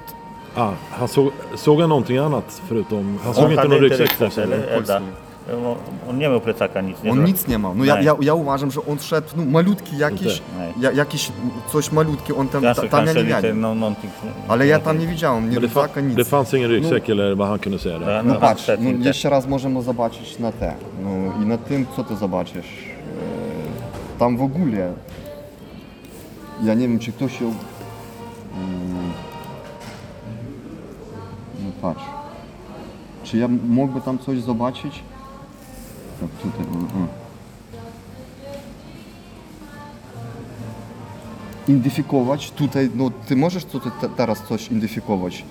Ah, 0.56 0.72
han 0.92 1.08
såg, 1.08 1.32
såg 1.56 1.80
han 1.80 1.90
någonting 1.90 2.18
annat 2.18 2.62
förutom... 2.68 3.20
Han 3.24 3.34
såg 3.34 3.44
On 3.44 3.52
inte 3.52 3.68
någon 3.68 3.80
ryggsäck 3.80 4.20
på 4.20 4.30
sig? 4.30 4.44
eller 4.44 4.58
eller? 4.58 4.78
Edda? 4.78 5.02
On 6.10 6.18
nie 6.18 6.30
miał 6.30 6.42
plecaka, 6.42 6.82
nic 6.82 7.04
nie 7.04 7.12
On 7.12 7.16
zrobił. 7.18 7.34
nic 7.34 7.48
nie 7.48 7.58
ma. 7.58 7.74
No 7.74 7.86
ja, 7.86 8.02
ja, 8.02 8.16
ja 8.22 8.34
uważam, 8.34 8.72
że 8.72 8.82
on 8.92 9.00
szedł, 9.00 9.28
no 9.38 9.46
malutki 9.46 9.98
jakiś, 9.98 10.42
ja, 10.80 10.92
jakiś 10.92 11.32
coś 11.72 11.92
malutki, 11.92 12.34
on 12.34 12.48
tam, 12.48 12.62
ta, 12.62 12.68
Kanske, 12.74 12.90
tam 12.90 13.00
ja 13.00 13.06
kanske 13.06 13.14
nie 13.24 13.24
lite 13.24 13.36
widziałem. 13.38 13.62
no, 13.62 13.76
någonting. 13.76 14.14
Ale 14.48 14.68
ja 14.68 14.80
tam 14.80 15.00
nie 15.00 15.08
widziałem, 15.08 15.50
nie 15.50 15.52
Men 15.56 15.62
det, 15.62 15.72
fa- 15.72 15.82
ryzaka, 15.82 16.02
nic. 16.02 16.16
det 16.16 16.26
fanns 16.28 16.54
ingen 16.54 16.70
ryggsäck 16.72 17.10
eller 17.10 17.36
vad 17.38 17.50
han 17.50 17.60
kunde 17.60 17.80
säga 17.80 18.00
där? 18.00 18.10
Ja, 18.10 18.24
No 18.24 18.34
no, 18.34 18.40
patrz, 18.40 18.68
no, 18.80 18.90
jeszcze 19.06 19.30
raz 19.30 19.48
możemy 19.48 19.82
zobaczyć 19.82 20.40
na 20.40 20.52
te. 20.52 20.74
No 21.04 21.44
i 21.44 21.46
na 21.46 21.58
tym, 21.58 21.86
co 21.96 22.04
ty 22.04 22.16
zobaczysz. 22.16 22.66
E, 24.16 24.20
Tam 24.20 24.38
w 24.38 24.42
ogóle, 24.42 24.94
ja 26.64 26.74
nie 26.74 26.88
wiem, 26.88 27.00
czy 27.00 27.12
ktoś 27.12 27.42
ją... 27.42 27.48
Mm, 27.48 29.12
No 31.64 31.72
patrz. 31.82 32.04
Czy 33.24 33.38
ja 33.38 33.48
mógłby 33.68 34.02
tam 34.02 34.20
coś 34.20 34.40
zobaczyć? 34.42 35.04
Tak, 36.20 36.30
tutaj. 36.30 36.66
o, 36.66 36.78
o. 36.78 37.08
Identyfikować 41.68 42.52
tutaj, 42.52 42.90
no 42.96 43.12
ty 43.28 43.36
możesz 43.36 43.66
tutaj 43.66 43.92
te, 44.02 44.10
teraz 44.10 44.44
coś 44.48 44.68
identyfikować? 44.68 45.44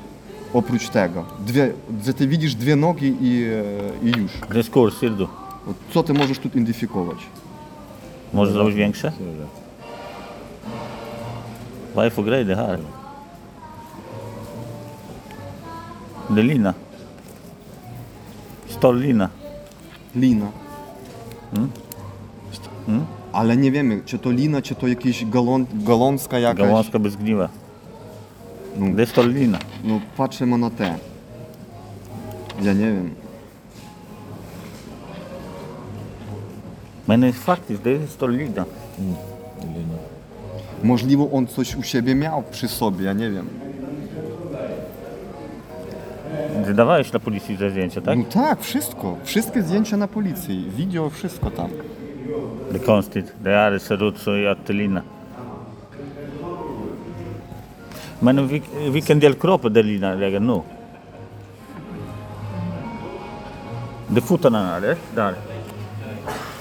Oprócz 0.55 0.89
tego. 0.89 1.25
Dwie, 1.47 1.73
że 2.05 2.15
ty 2.15 2.29
widzisz 2.29 2.55
dwie 2.55 2.77
nogi 2.77 3.17
i, 3.21 3.45
e, 4.05 4.09
i 4.09 4.21
już. 4.21 4.33
Dyskurs, 4.51 5.01
Sirdu. 5.01 5.29
Co 5.95 6.03
ty 6.03 6.15
możesz 6.15 6.39
tu 6.39 6.49
identyfikować? 6.49 7.19
Może 8.33 8.53
zrobić 8.53 8.75
większe? 8.75 9.13
Grej 12.25 12.47
det 12.47 12.57
här? 12.57 12.79
Det 16.31 16.41
är 19.11 19.36
lina. 20.17 20.47
Stållina. 22.53 22.87
Lina. 22.89 23.07
Ale 23.33 23.57
nie 23.57 23.73
wiemy, 23.73 24.01
czy 24.05 24.19
to 24.19 24.31
lina, 24.31 24.63
czy 24.63 24.75
to 24.75 24.89
jakiś 24.89 25.25
galon, 25.25 25.67
galonska 25.75 26.39
jakaś. 26.39 26.67
Gałązka 26.67 26.99
bez 26.99 27.17
gniwa. 27.17 27.49
No. 28.79 28.87
Är 28.87 29.07
stållina. 29.07 29.59
No 29.85 30.01
patrzymy 30.17 30.59
na 30.59 30.71
te. 30.71 30.99
Ja 32.63 32.73
nie 32.73 32.93
wiem. 32.93 33.15
Men 37.09 37.33
faktiskt, 37.33 37.83
det 37.83 37.91
är 37.91 38.07
stållina. 38.07 38.65
Możliwe 40.83 41.33
on 41.33 41.47
coś 41.47 41.77
u 41.77 41.83
siebie 41.83 42.15
miał 42.15 42.43
przy 42.43 42.69
sobie, 42.69 43.05
ja 43.05 43.13
nie 43.13 43.31
wiem. 43.31 43.49
Ty 46.65 46.75
dawałeś 46.75 47.13
na 47.13 47.19
policji 47.19 47.57
te 47.59 47.71
zdjęcia, 47.71 48.01
tak? 48.01 48.19
No 48.19 48.25
tak, 48.25 48.61
wszystko. 48.63 49.17
Wszystkie 49.25 49.63
zdjęcia 49.63 49.97
na 49.97 50.09
policji, 50.09 50.71
wideo, 50.77 51.11
wszystko 51.11 51.51
tam. 51.51 51.71
Det 52.73 52.79
är 52.83 52.87
konstigt. 52.87 53.33
Det 53.43 53.51
här 53.51 53.79
ser 53.79 54.09
ut 54.09 54.19
som 54.19 54.47
att 54.53 54.69
lina. 54.69 55.03
Men 58.21 58.49
vil- 58.49 58.91
vilken 58.93 59.21
del 59.21 59.35
kroppen 59.35 59.73
det 59.73 59.83
lina 59.83 60.15
lägger 60.15 60.41
nu? 60.41 60.61
Det 64.09 64.17
är 64.17 64.23
fotarna 64.23 64.77
eller? 64.77 64.97
Där. 65.15 65.35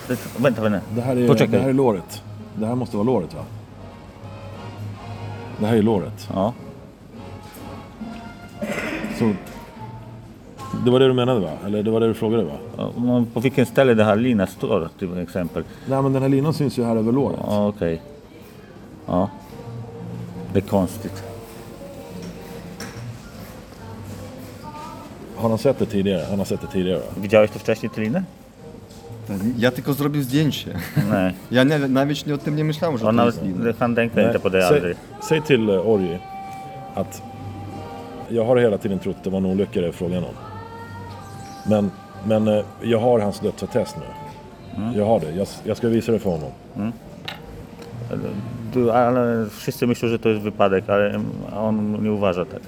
Det, 0.08 0.20
vänta, 0.40 0.62
vänta. 0.62 0.80
Det 0.96 1.02
här, 1.02 1.16
är, 1.18 1.28
Poczekaj. 1.28 1.48
det 1.52 1.60
här 1.62 1.70
är 1.70 1.74
låret. 1.74 2.24
Det 2.56 2.66
här 2.66 2.76
måste 2.76 2.98
vara 2.98 3.06
låret 3.06 3.34
va? 3.34 3.44
Det 5.60 5.66
här 5.66 5.78
är 5.78 5.82
låret. 5.82 6.30
Ja. 6.34 6.54
Så, 9.20 9.34
det 10.84 10.92
var 10.92 11.00
det 11.00 11.08
du 11.08 11.14
menade 11.14 11.40
va? 11.40 11.52
Eller 11.66 11.84
det 11.84 11.92
var 11.92 12.00
det 12.00 12.08
du 12.08 12.14
frågade 12.14 12.44
va? 12.44 12.58
På 13.34 13.40
vilken 13.40 13.66
ställe 13.66 13.94
det 13.94 14.04
här 14.04 14.16
lina 14.16 14.48
står 14.48 14.90
till 15.00 15.18
exempel. 15.18 15.64
Nej 15.90 16.02
men 16.02 16.14
den 16.14 16.22
här 16.22 16.30
linan 16.30 16.54
syns 16.54 16.80
ju 16.80 16.84
här 16.84 16.96
över 16.96 17.12
låret. 17.12 17.40
Ja, 17.48 17.68
okej. 17.68 18.02
Ja. 19.06 19.30
Det 20.54 20.60
är 20.60 20.64
konstigt. 20.64 21.24
Har 25.36 25.50
han 25.50 25.58
sett 25.58 25.80
det 25.80 25.86
tidigare? 25.86 26.26
Han 26.30 26.38
har 26.38 26.46
sett 26.46 26.62
det 26.62 26.68
tidigare 26.68 26.98
va? 26.98 27.06
Widziałeś 27.22 27.52
to 27.52 27.60
wcześniej, 27.60 27.90
tę 27.90 28.02
linę? 28.02 28.24
Ja 29.58 29.72
tylko 29.72 29.94
zrobił 29.94 30.24
zdjęcie. 30.24 30.74
Nej. 31.12 31.34
Ja 31.52 31.64
nie, 31.64 31.80
nawet 31.80 32.28
nie 32.28 32.34
o 32.34 32.38
tym 32.38 32.56
nie 32.56 32.64
myślałem, 32.64 32.98
że 32.98 33.06
Han, 33.06 33.18
to 33.18 33.26
jest 33.26 33.44
lina. 33.44 33.74
han 33.80 33.96
tänkte 33.96 34.24
inte 34.24 34.40
på 34.40 34.50
det 34.50 34.62
säg, 34.62 34.78
aldrig. 34.78 34.98
säg 35.22 35.42
till 35.42 35.70
uh, 35.70 35.88
Orgi 35.88 36.20
att 36.96 37.22
jag 38.30 38.46
har 38.46 38.58
hela 38.58 38.78
tiden 38.78 39.00
trott 39.00 39.18
det 39.24 39.30
var 39.30 39.38
en 39.38 39.46
olycka 39.46 39.82
det 39.82 39.88
är 39.88 39.92
frågan 39.92 40.24
om. 40.24 40.36
Men, 41.70 41.92
men 42.28 42.48
eh, 42.48 42.64
jag 42.82 43.00
har 43.00 43.20
hans 43.20 43.40
dödsattest 43.40 43.98
nu. 43.98 44.04
Jag 44.98 45.06
har 45.06 45.20
det. 45.20 45.32
Jag, 45.32 45.48
jag 45.66 45.78
ska 45.78 45.88
visa 45.88 46.12
det 46.12 46.20
för 46.20 46.30
honom. 46.30 46.52
Tu, 48.74 48.92
ale 48.92 49.46
wszyscy 49.50 49.88
myślą, 49.88 50.10
że 50.10 50.20
to 50.20 50.30
jest 50.30 50.42
wypadek, 50.42 50.90
ale 50.90 51.20
on 51.58 52.04
nie 52.04 52.12
uważa 52.12 52.46
tak. 52.46 52.62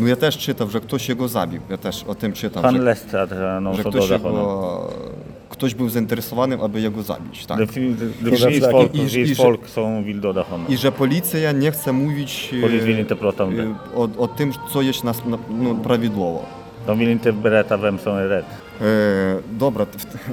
No 0.00 0.06
ja 0.06 0.16
też 0.16 0.38
czytam, 0.38 0.70
że 0.70 0.80
ktoś 0.80 1.08
jego 1.08 1.28
zabił. 1.28 1.60
Ja 1.70 1.76
też 1.76 2.04
o 2.04 2.14
tym 2.14 2.32
czytam, 2.32 2.62
Han 2.62 2.74
że, 2.74 2.82
att 3.22 3.30
någon 3.62 3.76
że 3.76 3.84
ktoś, 3.84 4.10
jego, 4.10 4.90
ktoś 5.48 5.74
był 5.74 5.88
zainteresowany, 5.88 6.58
aby 6.62 6.80
jego 6.80 7.02
zabić. 7.02 7.46
Tak. 7.46 7.58
Finns 7.70 7.98
fläcken. 8.60 8.70
folk, 8.70 8.94
I- 8.94 8.98
det 8.98 9.30
i- 9.30 9.34
folk 9.34 9.68
że 10.76 10.92
policja 10.92 11.52
nie 11.52 11.70
chce 11.70 11.92
mówić 11.92 12.54
e, 12.62 12.66
e, 13.60 13.74
o, 13.96 14.08
o 14.18 14.28
tym, 14.28 14.52
co 14.72 14.82
jest 14.82 15.04
nas, 15.04 15.24
na, 15.26 15.38
no, 15.50 15.74
prawidłowo. 15.74 16.57
Vem 17.80 17.98
som 17.98 18.16
är 18.16 18.28
rädd. 18.28 18.44
E, 18.80 19.38
dobra, 19.58 19.86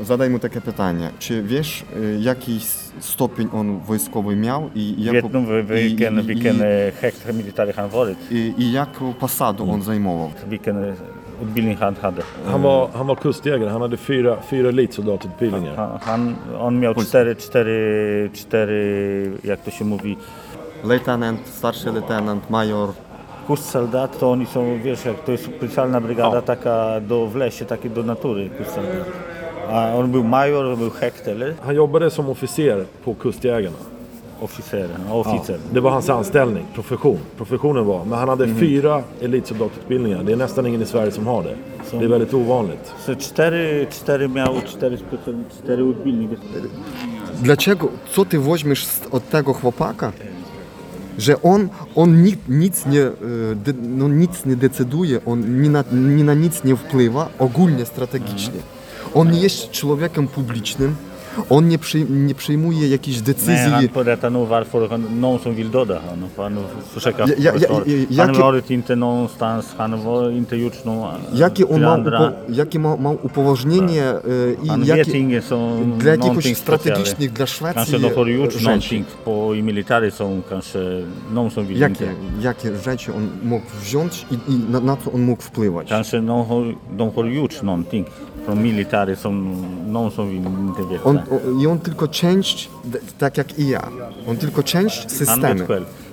zadaj 0.03 0.29
mu 0.29 0.39
takie 0.39 0.61
pytanie. 0.61 1.09
Czy 1.19 1.43
wiesz, 1.43 1.83
e, 1.95 2.19
jaki 2.19 2.59
stopień 2.99 3.49
on 3.53 3.79
wojskowy 3.79 4.35
miał 4.35 4.69
i 4.75 5.03
jaką, 5.03 5.29
nog 5.29 5.45
vilken, 5.65 6.19
i, 6.19 6.21
i, 6.21 6.25
vilken 6.25 6.55
i, 8.31 8.53
i, 8.57 8.71
jaką 8.71 9.13
posadę 9.13 9.63
on 9.63 9.81
zajmował? 9.81 10.31
Vilken 10.49 10.83
eh, 10.83 10.95
utbildning 11.41 11.79
han 11.79 11.95
hade. 12.01 12.21
Han 12.45 12.61
var, 12.61 12.89
han 12.93 13.07
var 13.07 13.15
kustjägare. 13.15 13.69
Han 13.69 13.81
hade 13.81 13.97
fyra, 13.97 14.37
fyra 14.41 14.69
elitsoldatutbildningar. 14.69 15.75
Han, 15.75 15.99
han, 16.01 16.35
on 16.59 16.79
miał 16.79 16.95
cztery, 16.95 17.35
cztery, 17.35 18.29
cztery, 18.33 19.31
jak 19.43 19.59
to 19.59 19.71
się 19.71 19.85
mówi, 19.85 20.17
Lejtenant, 20.83 21.47
starszy 21.47 21.91
lejtenant, 21.91 22.49
major. 22.49 22.89
Kustsoldat 23.47 24.19
to 24.19 24.31
oni 24.31 24.45
są, 24.45 24.79
wiesz, 24.83 25.05
jak 25.05 25.23
to 25.25 25.31
jest 25.31 25.45
specjalna 25.45 26.01
brygada 26.01 26.41
taka 26.41 27.01
do, 27.01 27.27
w 27.27 27.35
lesie, 27.35 27.65
takie 27.65 27.89
do 27.89 28.03
natury 28.03 28.49
kustsoldat. 28.49 29.07
A 29.71 29.95
on 29.95 30.11
był 30.11 30.23
major, 30.23 30.65
on 30.65 30.79
był 30.79 30.89
hekt 30.89 31.27
eller? 31.27 31.53
Han 31.61 31.75
jobbade 31.75 32.09
som 32.09 32.29
officer 32.29 32.85
på 33.05 33.15
Kustjägarna. 33.15 33.77
Oficer, 34.41 34.89
oficer. 35.11 35.57
Det 35.73 35.81
var 35.81 35.91
hans 35.91 36.09
anställning, 36.09 36.65
profession. 36.73 37.17
Professionen 37.37 37.85
var. 37.85 38.05
Men 38.05 38.19
han 38.19 38.29
hade 38.29 38.47
fyra 38.47 39.03
elitsoldatutbildningar. 39.21 40.23
Det 40.23 40.31
är 40.31 40.35
nästan 40.35 40.65
ingen 40.65 40.81
i 40.81 40.85
Sverige 40.85 41.11
som 41.11 41.27
har 41.27 41.43
det. 41.43 41.55
Det 41.99 42.05
är 42.05 42.09
väldigt 42.09 42.33
ovanligt. 42.33 42.93
Så 43.05 43.15
cztery, 43.15 43.85
cztery 43.91 44.27
miał, 44.27 44.61
cztery, 44.61 44.97
cztery 45.63 45.81
utbildningi. 45.83 46.37
Dlaczego? 47.41 47.87
Co 48.11 48.25
ty 48.25 48.39
weźmiesz 48.39 48.87
od 49.11 49.29
tego 49.29 49.53
chłopaka? 49.53 50.11
Że 51.17 51.41
on, 51.41 51.69
on 51.95 52.23
nic, 52.23 52.39
nic, 52.49 52.85
nie, 52.85 53.01
e, 53.01 53.13
no 53.81 54.07
nic 54.07 54.45
nie 54.45 54.55
decyduje, 54.55 55.25
on 55.25 55.61
ni 55.61 55.69
na, 55.69 55.83
ni 55.91 56.23
na 56.23 56.33
nic 56.33 56.63
nie 56.63 56.75
wpływa, 56.75 57.29
ogólnie 57.39 57.85
strategicznie. 57.85 58.59
On 59.13 59.31
nie 59.31 59.39
jest 59.39 59.71
człowiekiem 59.71 60.27
publicznym, 60.27 60.95
on 61.49 61.67
nie, 61.67 61.77
przyj, 61.77 62.05
nie 62.09 62.35
przyjmuje 62.35 62.87
jakichś 62.87 63.17
Nej, 63.17 63.25
decyzji. 63.25 63.69
han 63.71 63.87
berättar 63.93 64.31
nog 64.31 64.47
varför 64.49 64.99
någon 65.21 65.39
som 65.39 65.55
vill 65.55 65.71
döda 65.71 65.99
honom. 66.09 66.29
För 66.35 66.43
han 66.43 66.57
försöker 66.93 67.19
Ja- 67.19 67.27
ja- 67.37 67.43
ja- 67.45 67.51
förstå. 67.53 67.73
ja- 67.73 68.23
Han 68.23 68.27
jakie- 68.29 68.41
har 68.41 68.51
varit 68.51 68.71
inte 68.71 68.95
någonstans, 68.95 69.65
han 69.77 69.93
har 69.93 70.31
inte 70.31 70.55
gjort 70.55 70.85
något 70.85 71.13
Jakie 71.33 71.65
on 71.65 71.81
ma, 71.81 71.97
upo, 71.97 72.29
jakie 72.49 72.79
ma, 72.79 72.95
ma 72.95 73.11
upoważnienie 73.23 74.03
e, 74.03 74.55
Han 74.67 74.83
i 74.83 74.87
vet 74.87 74.97
jakie, 74.97 75.17
inget 75.17 75.43
som 75.45 75.93
dla 75.99 76.11
jakichś 76.15 76.57
strategicznych 76.57 77.33
dla 77.33 77.45
Szwecji 77.45 77.73
Kanske 77.75 77.99
de 77.99 78.15
har 78.15 78.27
gjort 78.27 78.51
rzeczy. 78.53 78.63
någonting 78.65 79.05
på, 79.25 79.55
i 79.55 79.63
militären 79.63 80.11
som 80.11 80.41
kanske 80.49 80.79
någon 81.33 81.51
som 81.51 81.65
vill 81.67 81.79
Jakie, 81.79 82.05
inte. 82.05 82.41
jakie 82.47 82.75
rzeczy 82.85 83.11
on 83.13 83.29
mógł 83.43 83.65
wziąć 83.81 84.25
i, 84.31 84.51
i 84.51 84.59
na, 84.71 84.79
na 84.79 84.97
co 84.97 85.11
on 85.11 85.21
mógł 85.21 85.41
wpływać? 85.41 85.89
Kanske 85.89 86.21
någon 86.21 86.45
har, 86.47 86.75
de 86.97 87.11
har 87.15 87.25
gjort 87.25 87.63
någonting 87.63 88.05
från 88.45 88.61
militären 88.63 89.15
som 89.15 89.55
någon 89.87 90.11
som 90.11 90.29
vill 90.29 90.37
inte 90.67 90.83
veta. 90.91 91.03
On 91.09 91.17
o- 91.17 91.21
i 91.61 91.67
on 91.67 91.79
tylko 91.79 92.07
część, 92.07 92.69
tak 93.17 93.37
jak 93.37 93.59
i 93.59 93.67
ja, 93.69 93.81
on 94.27 94.37
tylko 94.37 94.63
część 94.63 95.11
systemu. 95.11 95.65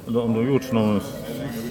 De, 0.09 0.45
gjort 0.45 0.73
någon 0.73 1.01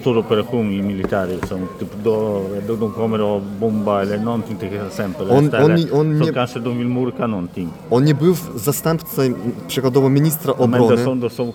stor 0.01 0.17
operation 0.17 0.71
i 0.71 0.81
militären 0.81 1.39
som 1.49 1.67
typ 1.79 1.89
då, 2.03 2.41
då 2.67 2.75
de 2.75 2.91
kommer 2.91 3.37
att 3.37 3.43
bomba 3.59 4.01
eller 4.01 4.17
någonting 4.17 4.57
till 4.57 4.69
exempel. 4.87 5.29
On- 5.31 5.49
on- 5.63 5.91
on 5.91 6.19
så 6.19 6.25
nie- 6.25 6.33
kanske 6.33 6.59
de 6.59 6.77
vill 6.77 6.87
murka 6.87 7.27
någonting. 7.27 7.69
On 7.89 8.03
nie 8.05 8.13
był 8.15 8.35
zastępcą 8.55 9.21
przykładowo 9.67 10.09
ministra 10.09 10.53
Men 10.59 10.71
det 10.71 10.77
obrony, 10.77 11.29
som, 11.29 11.53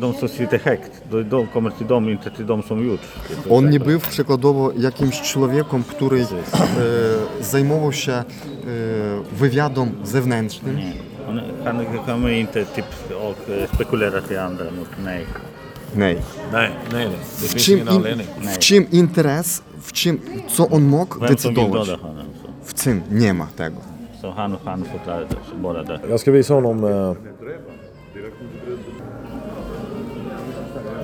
de, 0.00 0.12
som, 0.12 0.12
de 0.12 0.18
som 0.18 0.28
sitter 0.28 0.58
högt, 0.58 0.90
de, 1.10 1.22
de 1.22 1.46
kommer 1.46 1.70
till 1.70 1.86
dem, 1.86 2.08
inte 2.08 2.30
till 2.30 2.46
de 2.46 2.62
som 2.62 2.86
gjort. 2.86 3.00
on 3.50 3.70
nie 3.70 3.80
był 3.80 4.00
przykładowo 4.00 4.72
jakimś 4.78 5.20
człowiekiem, 5.22 5.82
który 5.84 6.20
e, 6.20 6.24
zajmował 7.44 7.92
się 7.92 8.12
e, 8.12 8.24
wywiadom 9.32 9.90
zewnętrznym. 10.04 10.76
Han, 11.26 11.40
han 11.64 11.86
kommer 12.06 12.32
inte 12.32 12.64
typ 12.66 12.84
och 13.22 13.36
eh, 13.50 13.70
spekulera 13.74 14.20
till 14.22 14.38
andra. 14.38 14.66
Nej. 15.04 15.24
Nej. 15.94 16.16
Nej, 16.52 16.70
nej, 16.92 17.08
nej. 17.08 17.16
Det 17.40 17.48
W 17.48 17.50
finns 17.52 17.64
czym, 17.64 17.74
ingen 17.78 17.88
in, 17.88 17.96
anledning. 17.96 18.28
w 18.54 18.58
czym 18.58 18.90
interes, 18.90 19.62
w 19.80 19.92
czym, 19.92 20.18
co 20.48 20.68
on 20.68 20.82
mógł 20.82 21.18
Vem 21.20 21.38
som 21.38 21.54
vill 21.54 21.64
decydować? 21.64 21.88
döda 21.88 21.96
honom. 21.98 22.26
Så, 22.42 22.48
W 22.64 22.74
czym 22.74 23.02
nie 23.10 23.34
ma 23.34 23.46
tego. 23.56 23.76
så 24.22 24.30
han, 24.32 24.56
han 24.64 24.84
får 24.84 24.98
klara 25.04 25.20
det, 25.24 25.36
så 25.50 25.56
bara 25.56 25.82
det. 25.82 26.00
Jag 26.10 26.20
ska 26.20 26.32
visa 26.32 26.54
honom... 26.54 26.84
Eh... 26.84 27.14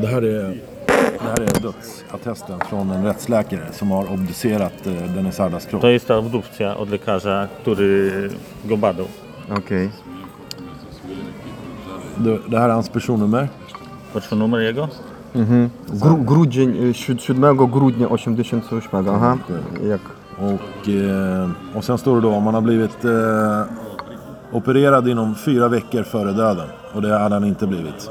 Det 0.00 0.06
här 0.06 0.22
är, 0.22 0.60
det 0.86 1.28
här 1.28 1.40
är 1.40 1.60
dödsattesten 1.62 2.60
från 2.68 2.90
en 2.90 3.04
rättsläkare 3.04 3.72
som 3.72 3.90
har 3.90 4.12
obducerat 4.12 4.86
eh, 4.86 5.14
Dennis 5.14 5.40
Ardas 5.40 5.66
kropp. 5.66 5.80
To 5.82 5.88
jest 5.90 6.06
ta 6.06 6.18
obdukcja 6.18 6.74
od 6.74 6.90
lekarza, 6.90 7.48
który 7.62 8.10
go 8.64 8.76
badał. 8.76 9.06
Okej. 9.58 9.90
Det, 12.16 12.38
det 12.48 12.58
här 12.58 12.68
är 12.68 12.72
hans 12.72 12.88
personnummer. 12.88 13.48
Patrz 14.12 14.30
numer 14.32 14.58
jego? 14.58 14.88
Gru, 16.02 16.24
grudzień, 16.26 16.90
e, 16.90 16.92
siód- 16.94 17.20
7 17.20 17.66
grudnia 17.66 18.08
88. 18.08 19.10
Aha. 19.10 19.38
Jak? 19.88 20.00
Och, 20.38 20.88
eh, 20.88 21.50
och 21.74 21.84
sen 21.84 21.98
står 21.98 22.16
det 22.16 22.22
då 22.22 22.32
om 22.34 22.44
han 22.44 22.54
har 22.54 22.60
blivit 22.60 23.04
eh, 23.04 23.62
opererad 24.52 25.08
inom 25.08 25.34
fyra 25.34 25.68
veckor 25.68 26.02
före 26.02 26.32
döden. 26.32 26.68
Och 26.94 27.02
det 27.02 27.18
hade 27.18 27.34
han 27.34 27.44
inte 27.44 27.66
blivit. 27.66 28.10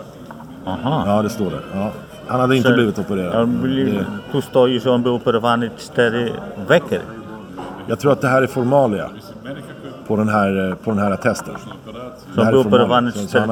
Aha. 0.83 1.03
Ja, 1.07 1.21
det 1.21 1.29
står 1.29 1.49
det. 1.51 1.59
Ja. 1.75 1.91
Han 2.27 2.39
hade 2.39 2.55
inte 2.57 2.69
Że 2.69 2.75
blivit 2.75 2.99
opererad. 2.99 3.35
On 3.43 3.61
byli, 3.61 3.99
Det, 4.31 4.41
stoi, 4.41 4.79
że 4.79 4.91
on 4.91 5.03
był 5.03 5.15
operowany 5.15 5.69
4 5.77 6.29
veckor. 6.67 6.99
jag 7.87 7.99
tror 7.99 8.11
att 8.11 8.21
det 8.21 8.27
här 8.27 8.41
är 8.41 8.47
formalia 8.47 9.09
på 10.07 10.15
den 10.15 10.29
här, 10.29 10.69
eh, 10.69 10.75
på 10.75 10.91
den 10.91 10.99
här 10.99 11.11
attesten. 11.11 11.55
On 11.55 12.45
här 12.45 12.51
formalia. 12.51 12.59
operowany 12.67 13.11
Så- 13.11 13.19
så 13.19 13.27
4 13.27 13.39
han 13.39 13.49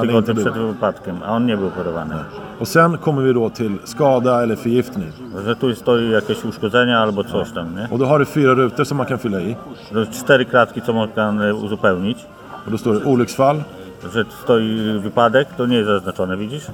operowany. 1.67 2.13
Och 2.59 2.67
sen 2.67 2.97
kommer 2.97 3.21
vi 3.21 3.33
då 3.33 3.49
till 3.49 3.77
skada 3.83 4.43
eller 4.43 4.55
förgiftning. 4.55 5.11
Że 5.45 5.55
tu 5.55 5.75
stoi 5.75 6.11
jakieś 6.11 6.45
uszkodzenia 6.45 6.99
albo 6.99 7.23
coś 7.23 7.51
tam, 7.51 7.75
nie? 7.75 7.87
Och 7.91 7.99
då 7.99 8.05
har 8.05 8.19
du 8.19 8.25
fyra 8.25 8.53
rutor 8.55 8.83
som 8.83 8.97
man 8.97 9.05
kan 9.05 9.19
fylla 9.19 9.41
i. 9.41 9.55
Że 9.93 10.05
cztery 10.05 10.45
kratki, 10.45 10.81
co 10.81 10.93
można 10.93 11.45
e, 11.47 11.53
uzupełnić. 11.53 12.17
Och 12.65 12.71
då 12.71 12.77
står 12.77 12.93
det 12.93 13.05
olycksfall. 13.05 13.63
Że 14.13 14.25
stoi 14.43 14.99
wypadek, 14.99 15.47
to 15.57 15.65
nie 15.65 15.75
jest 15.75 15.87
zaznaczone, 15.87 16.37
widzisz? 16.37 16.65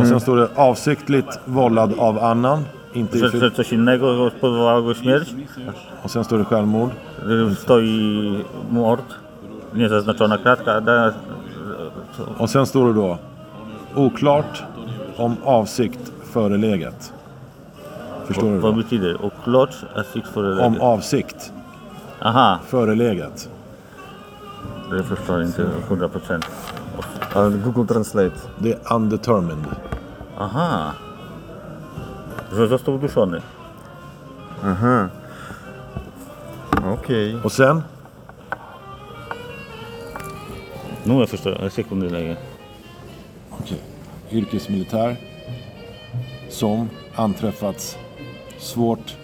Och 0.00 0.06
sen 0.06 0.20
står 0.20 0.36
det 0.36 0.48
avsiktligt 0.56 1.38
vållad 1.46 1.90
av 1.98 2.18
annan. 2.24 2.64
Inte 2.94 3.18
i 3.18 3.20
Że, 3.20 3.28
że 3.38 3.50
coś 3.50 3.72
innego 3.72 4.30
spowodowało 4.30 4.82
go 4.82 4.94
śmierć. 4.94 5.34
och 6.04 6.10
sen 6.10 6.24
står 6.24 6.38
det 6.38 6.44
självmord. 6.44 6.90
Stoi 7.58 8.44
mord, 8.70 9.04
niezaznaczona 9.74 10.38
kratka. 10.38 10.80
Da, 10.80 11.12
Och 12.38 12.50
sen 12.50 12.66
står 12.66 12.86
det 12.88 12.94
då 12.94 13.18
oklart 13.94 14.62
om 15.16 15.36
avsikt 15.44 16.12
förelegat. 16.32 17.12
Förstår 18.26 18.50
du? 18.50 18.58
vad 18.58 18.72
Då? 18.72 18.76
betyder 18.82 19.08
det? 19.08 19.14
Och 19.14 19.32
klocz, 19.44 19.84
asik 19.94 20.26
för 20.26 20.60
Om 20.60 20.80
avsikt 20.80 21.52
Aha, 22.20 22.58
förelegat. 22.66 23.48
Det 24.92 25.04
förstår 25.04 25.38
jag 25.38 25.48
inte 25.48 25.70
100 25.88 26.08
procent. 26.08 26.46
Google 27.64 27.86
Translate. 27.86 28.36
Det 28.58 28.72
är 28.72 28.94
undetermined. 28.94 29.66
Aha. 30.38 30.92
Że 32.52 32.68
został 32.68 32.94
uduszony. 32.94 33.40
Aha. 34.64 35.08
Okej. 36.84 37.36
Och 37.44 37.52
sen 37.52 37.82
Nu 41.04 41.14
jag 41.14 41.28
förstår, 41.28 41.62
en 41.62 41.70
sekund 41.70 42.12
läge. 42.12 42.36
yrkesmilitär 44.30 45.16
som 46.50 46.90
anträffats 47.14 47.96
svårt 48.58 49.16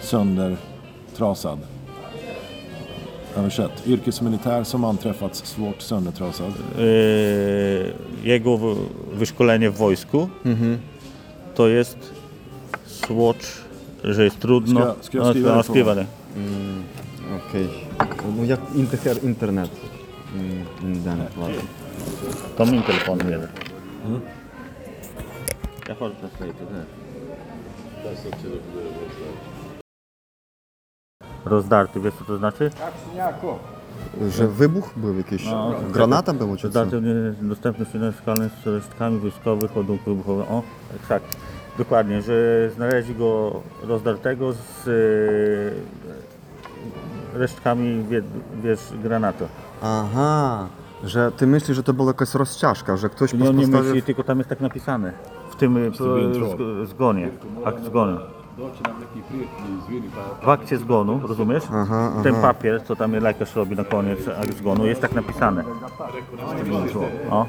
söndertrasad. 0.00 1.58
Översätt. 3.38 3.86
Yrkesmilitär 3.86 4.64
som 4.64 4.84
anträffats 4.84 5.44
svårt 5.46 5.82
söndertrasad. 5.82 6.52
Eh, 6.78 7.94
jego 8.24 8.76
wyszkolenie 9.12 9.70
w 9.70 9.76
wojsku 9.76 10.28
mhm. 10.44 10.78
to 11.54 11.68
jest 11.68 11.98
słodz, 12.86 13.62
że 14.04 14.24
jest 14.24 14.40
trudno. 14.40 14.80
Ska, 14.80 15.02
ska 15.02 15.30
skriva 15.30 15.54
no. 15.54 15.62
Skriva 15.62 15.94
det. 15.94 16.06
Mm, 16.36 16.82
Okej. 17.48 17.68
Okay. 17.94 18.32
No, 18.36 18.44
jak 18.44 18.60
internet? 19.24 19.70
Mm, 20.34 21.02
den, 21.04 21.22
to 22.56 22.66
min 22.66 22.82
telefon 22.82 23.18
lever. 23.18 23.48
Mm. 24.06 24.20
Jag 25.88 25.94
har 25.94 26.08
här. 26.72 26.84
Rozdarty, 31.48 32.00
wiesz 32.00 32.14
co 32.18 32.24
to 32.24 32.36
znaczy? 32.38 32.70
Że 34.30 34.48
wybuch 34.48 34.90
był 34.96 35.16
jakiś? 35.18 35.46
No, 35.46 35.74
Granata 35.92 36.32
było 36.32 36.56
czy 36.56 36.70
co? 36.70 36.90
Środek 36.90 38.14
skalny 38.22 38.50
z 38.64 38.66
resztkami 38.66 39.18
wojskowych 39.18 39.76
ładunków 39.76 40.06
wybuchowych. 40.06 40.50
O, 40.50 40.62
tak. 41.08 41.22
Dokładnie, 41.78 42.22
że 42.22 42.70
znaleźli 42.76 43.14
go 43.14 43.60
rozdartego 43.82 44.52
z 44.52 44.88
e, 47.34 47.38
resztkami, 47.38 48.04
wie- 48.10 48.22
wiesz, 48.62 48.80
granatu. 49.02 49.44
Aha. 49.82 50.66
Że 51.04 51.32
ty 51.32 51.46
myślisz, 51.46 51.76
że 51.76 51.82
to 51.82 51.92
była 51.92 52.08
jakaś 52.08 52.34
rozciążka, 52.34 52.96
że 52.96 53.08
ktoś 53.08 53.32
Nie, 53.32 53.48
on 53.50 53.56
nie 53.56 53.66
myśli, 53.66 54.02
tylko 54.02 54.22
tam 54.24 54.38
jest 54.38 54.50
tak 54.50 54.60
napisane. 54.60 55.12
W 55.50 55.56
tym 55.56 55.92
zg- 55.92 56.86
zgonie, 56.86 57.30
akt 57.64 57.84
zgonu. 57.84 58.18
W 60.43 60.49
akcie 60.49 60.77
zgonu, 60.77 61.27
rozumiesz? 61.27 61.63
Aha, 61.73 62.11
Ten 62.23 62.33
aha. 62.35 62.41
papier, 62.41 62.83
co 62.87 62.95
tam 62.95 63.11
lekarz 63.11 63.55
robi 63.55 63.75
na 63.75 63.83
koniec 63.83 64.27
akt 64.27 64.57
zgonu, 64.57 64.85
jest 64.85 65.01
tak 65.01 65.13
napisane. 65.13 65.63
O, 67.29 67.45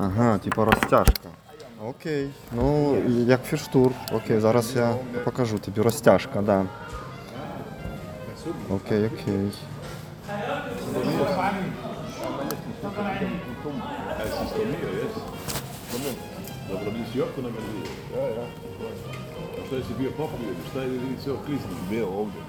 Ага, 0.00 0.38
типа 0.38 0.64
розтяжка. 0.64 1.28
Окей. 1.88 2.30
Ну, 2.52 2.96
як 3.26 3.44
фірштур. 3.44 3.92
Окей, 4.12 4.40
зараз 4.40 4.76
я 4.76 4.94
покажу 5.24 5.58
тобі 5.58 5.80
розтяжка, 5.80 6.42
да. 6.42 6.64
Окей, 8.70 9.06
окей. 9.06 9.50
steeds 19.67 19.87
die 19.87 19.97
bierpakken 19.97 20.39
in 20.49 20.55
steden 20.71 20.99
die 21.07 21.17
zo 21.23 21.37
kiezen. 21.45 21.79
Meer 21.89 22.05
honden. 22.05 22.43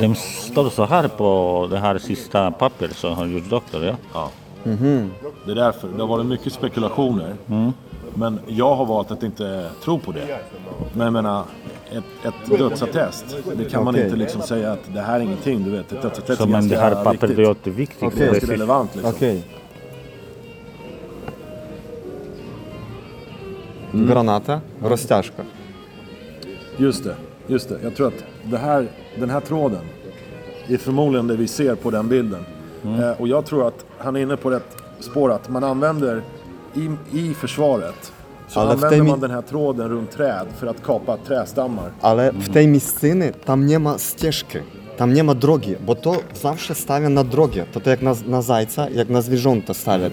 De 0.00 0.14
står 0.14 0.70
så 0.70 0.84
här 0.84 1.08
på 1.08 1.68
det 1.70 1.78
här 1.78 1.98
sista 1.98 2.50
pappret 2.50 2.96
som 2.96 3.14
har 3.14 3.26
gjort 3.26 3.50
doktor, 3.50 3.84
ja? 3.84 3.94
Ja. 4.14 4.30
Mm 4.64 4.78
-hmm. 4.78 5.08
Det 5.46 5.50
är 5.50 5.54
därför. 5.54 5.88
Det 5.88 6.00
har 6.00 6.06
varit 6.06 6.26
mycket 6.26 6.52
spekulationer. 6.52 7.34
Mm. 7.48 7.72
Men 8.14 8.40
jag 8.46 8.74
har 8.74 8.84
valt 8.84 9.10
att 9.10 9.22
inte 9.22 9.70
tro 9.84 9.98
på 9.98 10.12
det. 10.12 10.40
Men 10.92 11.04
jag 11.04 11.12
menar, 11.12 11.44
ett, 11.90 12.26
ett 12.26 12.58
dödsattest. 12.58 13.36
Det 13.56 13.64
kan 13.64 13.84
man 13.84 13.94
okay. 13.94 14.04
inte 14.04 14.16
liksom 14.16 14.42
säga 14.42 14.72
att 14.72 14.94
det 14.94 15.00
här 15.00 15.16
är 15.16 15.20
ingenting. 15.20 15.64
Du 15.64 15.70
vet, 15.70 15.92
ett 15.92 16.02
dödsattest 16.02 16.38
så 16.38 16.44
är 16.44 16.48
men 16.48 16.52
ganska 16.52 16.74
det 16.74 16.82
här 16.82 17.04
papperet 17.04 17.38
är 17.38 17.42
jätteviktigt. 17.42 18.02
Okay. 18.02 18.30
Det 18.30 18.42
är 18.42 18.46
relevant 18.46 18.94
liksom. 18.94 19.14
Okay. 19.14 19.42
Граната, 23.93 24.61
розтяжка. 24.83 25.43
Just 26.77 27.03
det, 27.03 27.15
just 27.47 27.69
det. 27.69 27.79
Jag 27.83 27.95
tror 27.95 28.07
att 28.07 28.23
det 28.43 28.57
här, 28.57 28.87
den 29.19 29.29
här 29.29 29.39
tråden 29.39 29.81
är 30.67 30.77
förmodligen 30.77 31.27
det 31.27 31.35
vi 31.35 31.47
ser 31.47 31.75
på 31.75 31.91
den 31.91 32.07
bilden. 32.09 32.45
Eh, 32.85 33.21
och 33.21 33.27
jag 33.27 33.45
tror 33.45 33.67
att 33.67 33.85
han 33.97 34.15
är 34.15 34.19
inne 34.19 34.37
på 34.37 34.49
rätt 34.49 34.77
spår 34.99 35.31
att 35.31 35.49
man 35.49 35.63
använder 35.63 36.21
i, 36.73 36.89
i 37.19 37.33
försvaret 37.33 38.11
så 38.47 38.59
Ale 38.59 38.69
w 38.69 38.71
använder 38.73 38.89
tej 38.89 38.99
mi- 39.01 39.07
man 39.09 39.19
den 39.19 39.31
här 39.31 39.41
tråden 39.41 39.89
runt 39.89 40.11
träd 40.11 40.47
för 40.59 40.67
att 40.67 40.83
kapa 40.83 41.17
trästammar. 41.17 41.91
Але 42.01 42.31
в 42.31 42.47
tej 42.53 42.67
місцині 42.67 43.31
там 43.45 43.65
нема 43.65 43.97
стежки. 43.97 44.61
Tam 44.97 45.13
nie 45.13 45.23
ma 45.23 45.33
drogi, 45.33 45.75
bo 45.85 45.95
to 45.95 46.15
zawsze 46.33 46.75
stawia 46.75 47.09
na 47.09 47.23
drogę. 47.23 47.65
To, 47.73 47.79
to 47.79 47.89
jak 47.89 48.01
na, 48.01 48.15
na 48.27 48.41
zajca, 48.41 48.89
jak 48.89 49.09
na 49.09 49.21
zwierzęta 49.21 49.73
stawiać. 49.73 50.11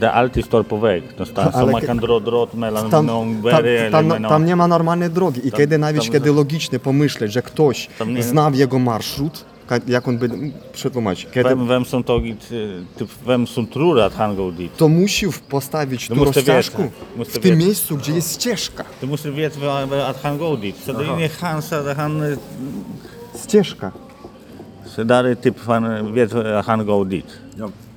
de 0.00 0.12
altistor 0.12 0.66
povek, 0.66 1.12
to 1.12 1.26
sta 1.26 1.42
Ale 1.42 1.52
sama 1.52 1.80
kandrod 1.80 2.54
melan 2.54 2.90
tam, 2.90 3.06
tam, 3.06 3.42
tam, 3.92 4.22
tam 4.22 4.46
nie 4.46 4.56
ma 4.56 4.68
normalnej 4.68 5.10
drogi. 5.10 5.40
I 5.46 5.50
tam, 5.50 5.58
kiedy 5.58 5.78
nawet 5.78 6.02
tam, 6.02 6.12
kiedy 6.12 6.32
logicznie 6.32 6.78
pomyśleć, 6.78 7.32
że 7.32 7.42
ktoś 7.42 7.88
nie... 8.06 8.22
znał 8.22 8.54
jego 8.54 8.78
marszrut, 8.78 9.44
jak 9.86 10.08
on 10.08 10.18
by 10.18 10.28
przetłumaczyć? 10.72 11.28
Kiedy... 11.32 11.56
Wem, 11.56 11.84
są 11.84 12.04
to 12.04 12.18
y, 12.18 12.36
typ, 12.96 13.10
wem 13.26 13.46
są 13.46 13.66
trura. 13.66 14.10
To 14.76 14.88
musiał 14.88 15.30
postawić 15.48 16.08
tu 16.08 16.24
rozciążkę 16.24 16.90
w 17.16 17.38
tym 17.38 17.58
miejscu, 17.58 17.96
gdzie 17.96 18.10
no. 18.10 18.16
jest 18.16 18.34
ścieżka. 18.34 18.84
To 19.00 19.06
musisz 19.06 19.30
wiedzieć 19.30 19.58
od 20.08 20.16
hangą 20.16 20.56
dit. 20.56 20.76
Wtedy 20.76 21.04
nie 21.18 21.28
hansa, 21.28 21.82
da 21.82 21.94
han... 21.94 22.22
Ścieżka. 23.44 23.92
Sedary 24.96 25.36
typ 25.36 25.60
fan 25.60 26.12
wiedz 26.14 26.32
hangą. 26.64 27.04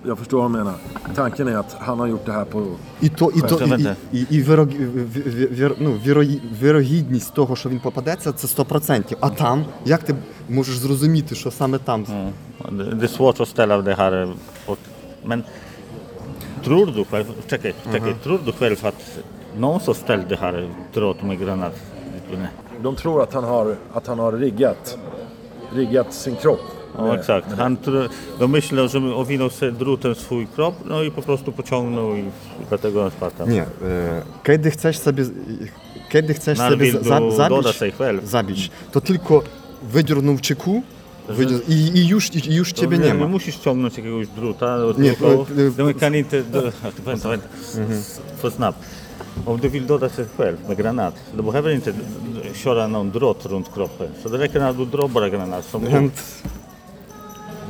Jag, 0.03 0.09
jag 0.11 0.19
förstår 0.19 0.39
vad 0.43 0.51
du 0.51 0.57
menar. 0.59 0.75
Tanken 1.15 1.49
är 1.49 1.57
att 1.57 1.77
han 1.79 1.99
har 1.99 2.07
gjort 2.07 2.27
det 2.27 2.33
här 2.33 2.45
på... 2.45 2.67
І 3.01 3.09
то, 3.09 3.31
і, 3.37 3.41
то, 3.41 3.57
Вибачте, 3.57 3.97
і, 4.13 4.21
і, 4.21 4.27
і 4.31 4.43
виро, 4.43 4.65
ві- 4.65 5.53
ві- 5.55 5.77
ну, 5.81 5.91
віро- 6.07 6.41
вірогідність 6.63 7.35
того, 7.35 7.57
що 7.57 7.69
він 7.69 7.81
попадеться, 7.81 8.33
це 8.33 8.63
100%. 8.63 9.17
А 9.21 9.29
там, 9.31 9.65
як 9.85 10.03
ти 10.03 10.15
можеш 10.49 10.77
зрозуміти, 10.79 11.35
що 11.35 11.51
саме 11.51 11.79
там? 11.79 12.05
Mm. 12.05 12.31
Det, 12.79 12.85
det 12.95 13.05
är 13.07 13.09
svårt 13.09 13.41
att 13.41 13.49
ställa 13.49 13.83
det 13.83 13.95
här... 13.95 14.13
eh, 14.23 14.31
Och, 14.67 14.79
men 15.25 15.45
tror 16.65 16.87
du 16.87 17.05
själv... 17.05 17.25
Czekaj, 17.47 17.75
czekaj. 17.93 18.15
Tror 18.23 18.39
du 18.47 18.53
själv 18.53 18.77
att 18.83 19.19
någon 19.59 19.81
som 19.81 19.95
ställde 19.95 20.27
det 20.29 20.37
här 20.37 20.69
drott 20.95 21.23
med 21.23 21.39
granat? 21.41 21.73
Nej. 22.33 22.49
De 22.83 22.97
tror 22.97 23.23
att 23.23 23.35
han 23.35 23.45
har, 23.45 23.77
att 23.93 24.07
han 24.07 24.19
har 24.19 24.33
riggat, 24.33 24.99
riggat 25.75 26.15
sin 26.15 26.37
kropp. 26.37 26.61
O, 26.98 27.18
tak. 27.28 27.44
Han 27.58 27.78
tr- 27.78 27.92
no 27.94 28.10
domyślał, 28.40 28.88
że 28.88 29.00
owinął 29.16 29.50
sobie 29.50 29.72
drutem 29.72 30.16
swój 30.16 30.48
krop, 30.48 30.76
no 30.86 31.04
i 31.04 31.12
po 31.12 31.22
prostu 31.22 31.52
pociągnął 31.52 32.16
i 32.16 32.24
dlatego 32.70 33.04
on 33.06 33.12
spadł. 33.12 33.50
Nie, 33.50 33.62
e, 33.62 33.66
kiedy 34.44 34.72
chcesz 34.72 34.98
sobie, 34.98 35.24
kiedy 36.10 36.34
chcesz 36.34 36.58
sobie 36.58 36.92
za, 36.92 37.20
zabić, 37.36 37.68
zabić, 38.24 38.72
to 38.92 39.02
tylko 39.02 39.44
wydziornął 39.84 40.38
czyku 40.38 40.84
mhm. 41.30 41.40
wydzior- 41.40 41.62
i, 41.70 41.98
i 41.98 42.08
już, 42.08 42.36
i 42.48 42.56
już 42.56 42.72
ciebie 42.74 42.98
nie 42.98 43.14
ma. 43.14 43.28
musisz 43.28 43.56
ciągnąć 43.58 43.98
jakiegoś 43.98 44.28
druta, 44.28 44.78
Nie, 44.98 45.10
tylko 45.10 45.28
e, 45.28 45.68
e, 45.68 45.72
Dominikanity 45.72 46.44
no 46.54 46.62
do... 46.62 46.72
pamiętam, 47.04 47.20
pamiętam. 47.22 48.52
Snap. 48.52 48.76
Om 49.46 49.60
du 49.60 49.70
vill 49.70 49.86
döda 49.88 50.10
sig 50.10 50.26
själv 50.38 50.58
med 50.70 50.78
granat, 50.78 51.16
du 51.34 51.44
behöver 51.44 51.72
inte 51.74 51.94
d- 51.94 52.00
d- 52.34 52.54
köra 52.54 52.88
någon 52.88 53.12
drott 53.12 53.46
runt 53.46 53.74
kroppen. 53.74 54.08
Så 54.24 54.30
det 54.30 54.38
räcker 54.38 54.60
när 54.60 54.74
du 54.74 54.86
dropper 54.86 55.30
granat 55.30 55.66
som 55.66 55.82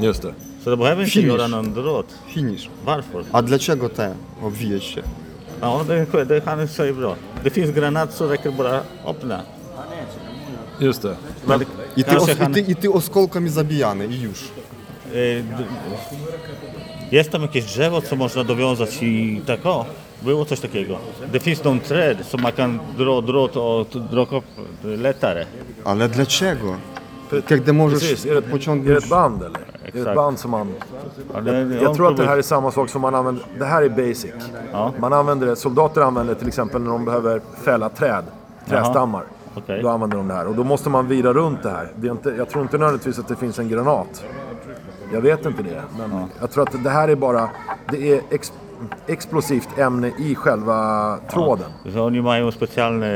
Just 0.00 0.22
det. 0.22 0.34
Så 0.64 0.70
du 0.70 0.76
behöver 0.76 1.02
inte 1.02 1.12
Finish. 1.12 1.28
göra 1.28 1.46
någon 1.46 1.74
drott. 1.74 2.06
finish. 2.34 2.68
Varför? 2.84 3.24
A 3.32 3.42
dlaczego 3.42 3.88
te 3.88 4.14
obwijać 4.42 4.84
się? 4.84 5.02
Ja, 5.60 5.80
det, 5.88 6.24
det, 6.28 6.44
han 6.44 6.68
säger 6.68 6.92
bra. 6.94 7.14
Det 7.44 7.50
finns 7.50 7.70
granat 7.70 8.12
så 8.14 8.28
räcker 8.28 8.50
bara 8.52 8.80
öppna. 9.06 9.40
Just 10.80 11.02
det. 11.02 11.16
Men, 11.46 11.60
І 11.96 12.02
ти, 12.02 12.10
kanske 12.10 12.32
ос, 12.32 12.38
і, 12.38 12.40
han, 12.42 12.52
ти, 12.52 12.60
і 12.60 12.74
ти 12.74 12.88
осколками 12.88 13.48
забijany 13.48 14.06
i 14.06 14.20
już. 14.20 14.38
y, 15.14 15.42
d- 15.58 15.64
jest 17.12 17.30
tam 17.30 17.42
jakieś 17.42 17.64
drzewo, 17.64 18.00
co 18.02 18.16
można 18.16 18.44
dowiązać 18.44 19.02
i 19.02 19.42
tak 19.46 19.66
o, 19.66 19.84
było 20.22 20.44
coś 20.44 20.60
takiego. 20.60 20.98
Det 21.32 21.40
finns 21.40 21.64
någon 21.64 21.80
träd 21.80 22.24
som 22.30 22.40
man 22.42 22.52
kan 22.52 22.80
dra 22.98 23.20
drott 23.22 23.56
och 23.56 23.86
dra 24.10 24.22
upp 24.22 24.44
lättare. 24.84 25.46
Ale 25.84 26.08
dlaczego? 26.08 26.76
Kiedy 27.48 27.72
możesz 27.72 28.00
Precis. 28.00 28.26
Är 28.26 28.30
det, 28.30 28.38
är 28.38 28.42
det 28.42 28.50
pociągnąć... 28.50 28.98
ett 29.04 29.08
band 29.10 29.42
eller? 29.42 29.60
Är 29.93 29.97
det 29.97 30.01
ett 30.01 30.07
Exakt. 30.07 30.15
band 30.15 30.39
som 30.39 30.51
man... 30.51 30.73
Ja, 31.33 31.41
det- 31.41 31.75
Jag 31.81 31.89
om 31.89 31.95
tror 31.95 32.11
att 32.11 32.17
det 32.17 32.25
här 32.25 32.37
är 32.37 32.41
samma 32.41 32.71
sak 32.71 32.89
som 32.89 33.01
man 33.01 33.15
använder. 33.15 33.45
Det 33.59 33.65
här 33.65 33.81
är 33.81 33.89
basic. 33.89 34.31
Ja. 34.71 34.91
Man 34.99 35.13
använder 35.13 35.47
det, 35.47 35.55
soldater 35.55 36.01
använder 36.01 36.33
det 36.33 36.39
till 36.39 36.47
exempel 36.47 36.81
när 36.81 36.91
de 36.91 37.05
behöver 37.05 37.41
fälla 37.63 37.89
träd, 37.89 38.23
trädstammar. 38.69 39.23
Okej. 39.55 39.81
Då 39.81 39.89
använder 39.89 40.17
de 40.17 40.27
det 40.27 40.33
här 40.33 40.47
och 40.47 40.55
då 40.55 40.63
måste 40.63 40.89
man 40.89 41.07
vira 41.07 41.33
runt 41.33 41.63
det 41.63 41.69
här. 41.69 41.87
Det 41.95 42.07
är 42.07 42.11
inte, 42.11 42.29
jag 42.37 42.49
tror 42.49 42.63
inte 42.63 42.77
nödvändigtvis 42.77 43.19
att 43.19 43.27
det 43.27 43.35
finns 43.35 43.59
en 43.59 43.69
granat. 43.69 44.23
Jag 45.13 45.21
vet 45.21 45.45
inte 45.45 45.63
det. 45.63 45.81
Men 45.97 46.25
jag 46.39 46.51
tror 46.51 46.63
att 46.63 46.83
det 46.83 46.89
här 46.89 47.07
är 47.07 47.15
bara, 47.15 47.49
det 47.91 48.13
är 48.13 48.21
ex, 48.29 48.53
explosivt 49.07 49.69
ämne 49.77 50.11
i 50.17 50.35
själva 50.35 51.17
tråden. 51.31 51.69
Że 51.85 52.01
oni 52.01 52.21
mają 52.21 52.51
specjalne 52.51 53.07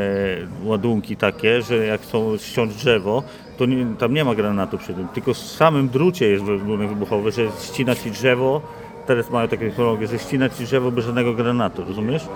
ładunki 0.66 1.16
takie, 1.16 1.62
że 1.62 1.76
jak 1.86 2.02
ściąć 2.40 2.76
drzewo, 2.76 3.24
to 3.58 3.66
nie, 3.66 3.86
tam 4.00 4.14
nie 4.14 4.26
ma 4.26 4.36
granatu 4.36 4.78
przy 4.78 4.94
tym, 4.94 5.08
tylko 5.08 5.34
w 5.34 5.38
samym 5.38 5.90
drucie 5.90 6.30
jest 6.30 6.44
wybuchowy, 6.44 7.32
że 7.32 7.42
ścina 7.62 7.96
ci 7.96 8.12
drzewo, 8.12 8.62
teraz 9.08 9.30
mają 9.30 9.48
taką 9.48 9.66
technologię, 9.66 10.08
że 10.08 10.20
ścina 10.20 10.50
ci 10.50 10.64
drzewo 10.64 10.92
bez 10.92 11.06
żadnego 11.06 11.34
granatu, 11.34 11.84
rozumiesz? 11.88 12.28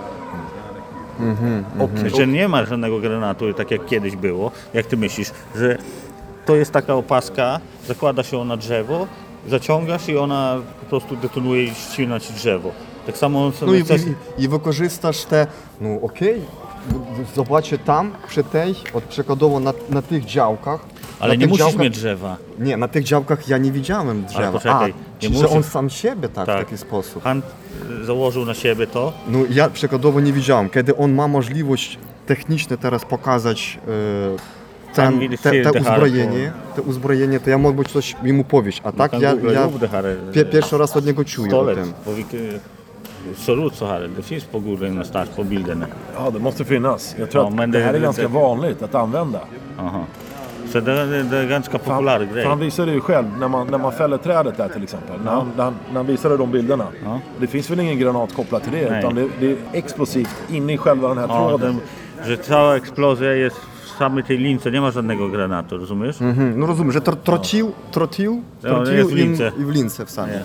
Mhm, 1.20 1.64
mhm, 1.78 2.10
że 2.10 2.26
nie 2.26 2.48
ma 2.48 2.64
żadnego 2.64 3.00
granatu, 3.00 3.54
tak 3.54 3.70
jak 3.70 3.86
kiedyś 3.86 4.16
było, 4.16 4.50
jak 4.74 4.86
ty 4.86 4.96
myślisz, 4.96 5.30
że 5.56 5.78
to 6.46 6.56
jest 6.56 6.72
taka 6.72 6.94
opaska, 6.94 7.60
zakłada 7.86 8.22
się 8.22 8.38
ona 8.38 8.56
drzewo, 8.56 9.06
zaciągasz 9.48 10.08
i 10.08 10.16
ona 10.16 10.58
po 10.80 10.86
prostu 10.86 11.16
detonuje 11.16 11.64
i 11.64 11.74
ścina 11.74 12.20
ci 12.20 12.32
drzewo. 12.32 12.70
Tak 13.06 13.16
samo... 13.18 13.52
No 13.66 13.74
i, 13.74 13.84
coś... 13.84 14.00
i, 14.38 14.42
i 14.42 14.48
wykorzystasz 14.48 15.24
te, 15.24 15.46
no 15.80 15.94
okej, 15.94 16.30
okay 16.30 16.72
zobaczcie 17.34 17.78
tam, 17.78 18.12
przy 18.28 18.44
tej, 18.44 18.74
od 18.94 19.04
przykładowo 19.04 19.60
na, 19.60 19.72
na 19.90 20.02
tych 20.02 20.24
działkach, 20.24 20.80
ale 21.22 21.36
nie 21.36 21.46
musisz 21.46 21.58
działkach, 21.58 21.80
mieć 21.80 21.94
drzewa. 21.94 22.36
Nie, 22.58 22.76
na 22.76 22.88
tych 22.88 23.04
działkach 23.04 23.48
ja 23.48 23.58
nie 23.58 23.72
widziałem 23.72 24.24
drzewa. 24.24 24.52
poczekaj, 24.52 24.90
A, 24.90 25.22
nie 25.24 25.28
czy, 25.30 25.34
że 25.36 25.42
musisz- 25.44 25.56
on 25.56 25.62
sam 25.62 25.90
siebie 25.90 26.28
tak, 26.28 26.44
w 26.44 26.46
Tak. 26.46 26.64
taki 26.64 26.78
sposób. 26.78 27.22
Han 27.24 27.42
y, 28.02 28.04
założył 28.04 28.44
na 28.46 28.54
siebie 28.54 28.86
to, 28.86 29.12
No 29.28 29.38
ja 29.50 29.70
przykładowo 29.70 30.20
nie 30.20 30.32
widziałem. 30.32 30.70
Kiedy 30.70 30.96
on 30.96 31.12
ma 31.14 31.28
możliwość 31.28 31.98
technicznie 32.26 32.76
teraz 32.76 33.04
pokazać 33.04 33.78
e, 33.88 34.62
Tam 34.94 35.20
ten, 35.20 35.38
te, 35.38 35.72
te 35.72 35.80
uzbrojenie, 35.80 36.52
te 36.76 36.82
uzbrojenie, 36.82 37.40
to 37.40 37.50
ja 37.50 37.58
mógłbym 37.58 37.84
coś 37.84 38.16
mu 38.22 38.44
powiedzieć. 38.44 38.80
A 38.84 38.92
tak 38.92 39.10
kan 39.10 39.20
ja, 39.20 39.34
ja 39.52 39.68
pie, 40.32 40.44
pierwszy 40.44 40.78
raz 40.78 40.96
od 40.96 41.06
niego 41.06 41.24
czuję 41.24 41.46
o 41.48 41.50
Stålet. 41.50 41.78
tym. 41.78 41.92
Ser 43.36 43.58
ut 43.58 43.74
så 43.76 43.86
här. 43.86 44.08
Det 44.16 44.22
finns 44.22 44.44
på 44.44 44.60
Google 44.60 44.88
någonstans 44.88 45.28
på 45.36 45.44
bilderna. 45.44 45.86
ja, 46.18 46.30
det 46.30 46.38
måste 46.38 46.64
finnas. 46.64 47.14
Jag 47.18 47.30
tror 47.30 47.44
Ja, 47.44 47.48
att 47.48 47.54
men 47.54 47.70
det, 47.70 47.78
det- 47.78 47.84
här 47.84 47.94
är 47.94 47.98
det- 47.98 48.04
ganska 48.04 48.22
det- 48.22 48.28
vanligt 48.28 48.82
att 48.82 48.94
använda. 48.94 49.40
Aha. 49.78 50.04
Så 50.72 50.80
det, 50.80 51.22
det, 51.22 51.36
är 51.36 51.42
en 51.42 51.48
ganska 51.48 51.78
populär 51.78 52.18
han, 52.18 52.34
grej. 52.34 52.44
Han 52.44 52.58
visade 52.58 52.92
ju 52.92 53.00
själv 53.00 53.26
när 53.38 53.48
man, 53.48 53.66
när 53.66 53.78
man 53.78 53.92
fäller 53.92 54.18
trädet 54.18 54.56
där 54.56 54.68
till 54.68 54.82
exempel. 54.82 55.20
När, 55.24 55.30
han, 55.30 55.50
när, 55.56 55.64
han, 55.64 55.74
när 55.88 55.96
han 55.96 56.06
visade 56.06 56.36
de 56.36 56.50
bilderna. 56.50 56.86
Ja. 57.04 57.20
Det 57.40 57.46
finns 57.46 57.70
väl 57.70 57.80
ingen 57.80 57.98
granat 57.98 58.34
kopplad 58.34 58.62
till 58.62 58.72
det 58.72 58.90
Nej. 58.90 58.98
utan 58.98 59.14
det, 59.14 59.28
det 59.40 59.50
är 59.50 59.56
explosivt 59.72 60.36
inne 60.50 60.72
i 60.72 60.78
själva 60.78 61.08
den 61.08 61.18
här 61.18 61.28
ja, 61.28 61.48
tråden. 61.48 61.80
Den, 62.16 62.26
że 62.26 62.36
cała 62.36 62.76
eksplozja 62.76 63.32
jest 63.32 63.56
w 63.56 63.88
samej 63.98 64.24
tej 64.24 64.38
lince, 64.38 64.70
nie 64.70 64.80
ma 64.80 64.90
żadnego 64.90 65.28
granatu, 65.28 65.78
rozumiesz? 65.78 66.20
Mhm. 66.20 66.60
No 66.60 66.66
rozumiem, 66.66 66.92
że 66.92 67.00
tr 67.00 67.16
trocił, 67.16 67.72
trocił, 67.90 68.42
trocił 68.60 69.08
i, 69.08 69.60
i 69.60 69.64
w 69.64 69.70
lince 69.70 70.06
w 70.06 70.10
samej. 70.10 70.38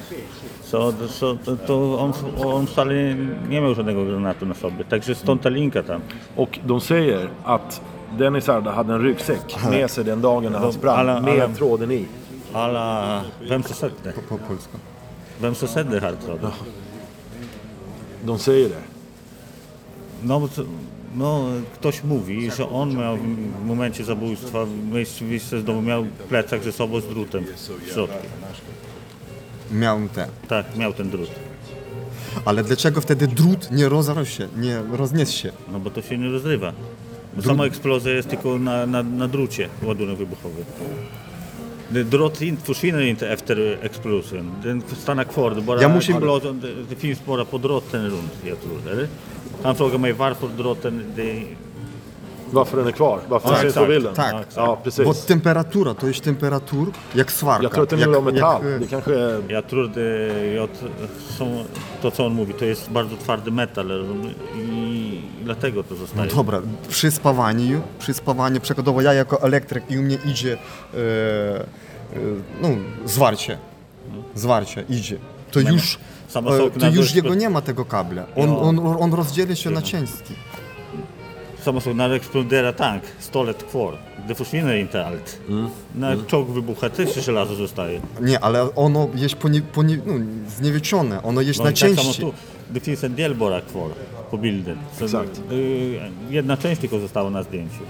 So, 0.62 0.94
so, 1.08 1.36
to, 1.46 1.56
to 1.56 2.00
on, 2.00 2.14
on 2.46 2.68
wcale 2.68 2.94
nie 3.50 3.62
miał 3.62 3.76
żadnego 3.76 4.06
granatu 4.06 4.46
na 4.46 4.54
sobie, 4.54 4.86
także 4.86 5.16
stąd 5.16 5.42
ta 5.42 5.50
linka 5.50 5.84
tam. 5.84 6.02
Och 6.36 6.50
de 6.66 6.80
säger 6.80 7.30
att 7.44 7.82
Dennis 8.18 8.50
Arda 8.50 8.72
hade 8.72 8.94
en 8.94 9.02
ryggsäck 9.02 9.70
med 9.70 9.92
sig 9.92 10.04
den 10.04 10.22
dagen 10.22 10.52
när 10.52 10.60
han 10.60 10.74
sprang 10.74 11.00
alla- 11.00 11.22
med 11.22 11.34
alla- 11.44 11.54
tråden 11.56 11.92
i. 11.92 12.06
Ale 12.54 13.22
vem 13.50 13.64
som 13.64 13.76
sett 13.76 14.04
det? 14.04 14.14
Po 14.30 14.38
polsku. 14.38 14.78
Vem 15.42 15.56
som 15.56 15.68
sett 15.68 15.92
det 15.92 16.00
här 16.00 16.16
du? 16.42 16.50
De 18.26 18.40
säger 18.40 18.70
det. 18.70 18.82
No, 20.24 20.48
to- 20.48 20.64
no, 21.16 21.46
ktoś 21.80 22.04
mówi, 22.04 22.52
że 22.52 22.70
on 22.70 22.98
miał 22.98 23.18
w 23.62 23.66
momencie 23.66 24.04
zabójstwa 24.04 24.60
wyjście 25.22 25.60
z 25.60 25.64
domu, 25.64 25.82
miał 25.82 26.06
plecak 26.30 26.64
ze 26.64 26.72
sobą 26.72 27.00
z 27.02 27.06
drutem 27.08 27.46
w 27.86 27.92
środku. 27.94 28.18
Miał 29.72 30.00
te. 30.16 30.28
Tak, 30.48 30.76
miał 30.78 30.94
ten 30.94 31.10
drut. 31.10 31.30
Ale 32.46 32.64
dlaczego 32.64 33.02
wtedy 33.02 33.28
drut 33.28 33.72
nie 33.72 33.90
rozarł 33.90 34.26
się, 34.26 34.48
nie 34.58 34.82
rozniósł 34.92 35.34
się? 35.38 35.52
No 35.72 35.80
bo 35.80 35.90
to 35.90 36.02
się 36.02 36.18
nie 36.18 36.30
rozrywa. 36.30 36.74
Bo 37.38 37.44
sama 37.44 37.66
eksplozja 37.66 38.12
jest 38.12 38.30
tylko 38.30 38.58
na, 38.58 38.86
na, 38.86 39.04
na 39.04 39.28
drucie 39.28 39.70
ładunek 39.84 40.18
wybuchowy. 40.18 40.66
Drott 41.92 42.42
in, 42.42 42.58
försvinner 42.58 43.02
inte 43.02 43.30
efter 43.30 43.78
explosionen. 43.82 44.52
Den 44.64 44.82
stannar 44.98 45.24
kvar. 45.24 45.56
Det 45.56 45.62
bara 45.62 45.82
Jag 45.82 45.92
måste- 45.92 46.12
explosion, 46.12 46.60
det, 46.60 46.74
det 46.90 46.96
finns 46.96 47.26
bara 47.26 47.46
på 47.46 47.58
drotten 47.58 48.06
runt, 48.10 48.32
jag 48.46 48.62
tror. 48.62 48.92
Eller? 48.92 49.08
Han 49.64 49.76
frågar 49.76 49.98
mig 49.98 50.14
varför 50.14 50.48
drotten... 50.58 51.04
Det, 51.16 51.44
varför 52.52 52.78
den 52.78 52.88
är 52.88 52.92
kvar, 52.92 53.20
varför 53.28 53.66
ja, 53.66 53.72
på 53.82 53.86
bilden. 53.86 54.14
Ja, 54.56 54.78
precis. 54.84 55.26
Temperatura, 55.26 55.94
to 55.94 56.08
jest 56.08 56.24
temperatur 56.24 56.88
jak 57.14 57.32
swarka. 57.32 57.64
Jag 57.64 57.72
tror 57.72 57.84
att 57.84 57.90
den. 57.90 58.36
Jak, 58.36 58.90
kanske 58.90 59.16
är... 59.16 59.42
Jag 59.48 59.68
tror 59.68 59.88
det, 59.88 60.68
są, 61.38 61.66
to 62.02 62.12
co 62.12 62.26
on 62.26 62.34
mówi, 62.34 62.54
to 62.54 62.66
jest 62.66 62.90
bardzo 62.92 63.18
twardy 63.18 63.52
metal 63.52 64.06
i 64.56 65.22
dlatego 65.44 65.84
to 65.84 65.96
zostaje. 65.96 66.30
No 66.30 66.36
dobra, 66.36 66.62
przy 66.90 67.12
spawaniu, 67.12 67.82
przy 68.00 68.14
spawaniu, 68.14 68.62
przykładowo 68.62 69.02
ja 69.02 69.14
jako 69.14 69.42
elektryk 69.42 69.92
i 69.92 69.98
u 69.98 70.02
mnie 70.02 70.18
idzie 70.26 70.54
e, 70.54 70.98
e, 70.98 72.20
no, 72.62 72.70
zwarcie, 73.06 73.58
zwarcie 74.36 74.84
idzie, 74.90 75.18
to 75.52 75.60
już... 75.60 76.00
E, 76.36 76.80
to 76.80 76.90
już 76.90 77.16
jego 77.16 77.36
nie 77.36 77.50
ma 77.50 77.62
tego 77.62 77.86
kabla. 77.86 78.24
On, 78.36 78.50
on, 78.50 78.98
on 79.00 79.14
rozdzieli 79.14 79.56
się 79.56 79.70
na 79.70 79.82
części. 79.82 80.34
Samma 81.68 81.82
sak 81.82 81.96
när 81.96 82.10
det 82.10 82.16
exploderar 82.16 82.72
tank, 82.72 83.04
stålet 83.20 83.72
kvar. 83.72 83.98
Det 84.28 84.36
försvinner 84.36 84.76
inte 84.76 85.06
allt. 85.06 85.40
När 85.96 86.18
czołg 86.28 86.50
wybucha 86.50 86.90
też 86.90 87.26
żelazo 87.26 87.56
zostaje. 87.56 88.02
Nie, 88.22 88.40
ale 88.40 88.76
ono 88.76 89.10
jest 89.16 89.36
ponie, 89.36 89.62
ponie, 89.74 90.00
no, 90.06 90.14
zniewieczone, 90.58 91.22
ono 91.24 91.42
jest 91.42 91.60
No 91.60 91.66
na 91.66 91.72
tak 91.72 91.78
samo 91.80 91.96
części. 91.96 92.22
tu. 92.22 92.34
Det 92.70 92.80
finns 92.80 93.04
en 93.04 93.16
del 93.16 93.36
bara 93.36 93.62
kvar 93.62 93.90
på 94.32 94.38
bilden. 94.38 94.78
Så, 95.00 95.06
Exakt. 95.06 95.42
y, 95.52 96.00
jedna 96.30 96.58
część 96.58 96.82
tylko 96.82 97.00
została 97.00 97.30
na 97.30 97.44
zdjęciu. 97.44 97.84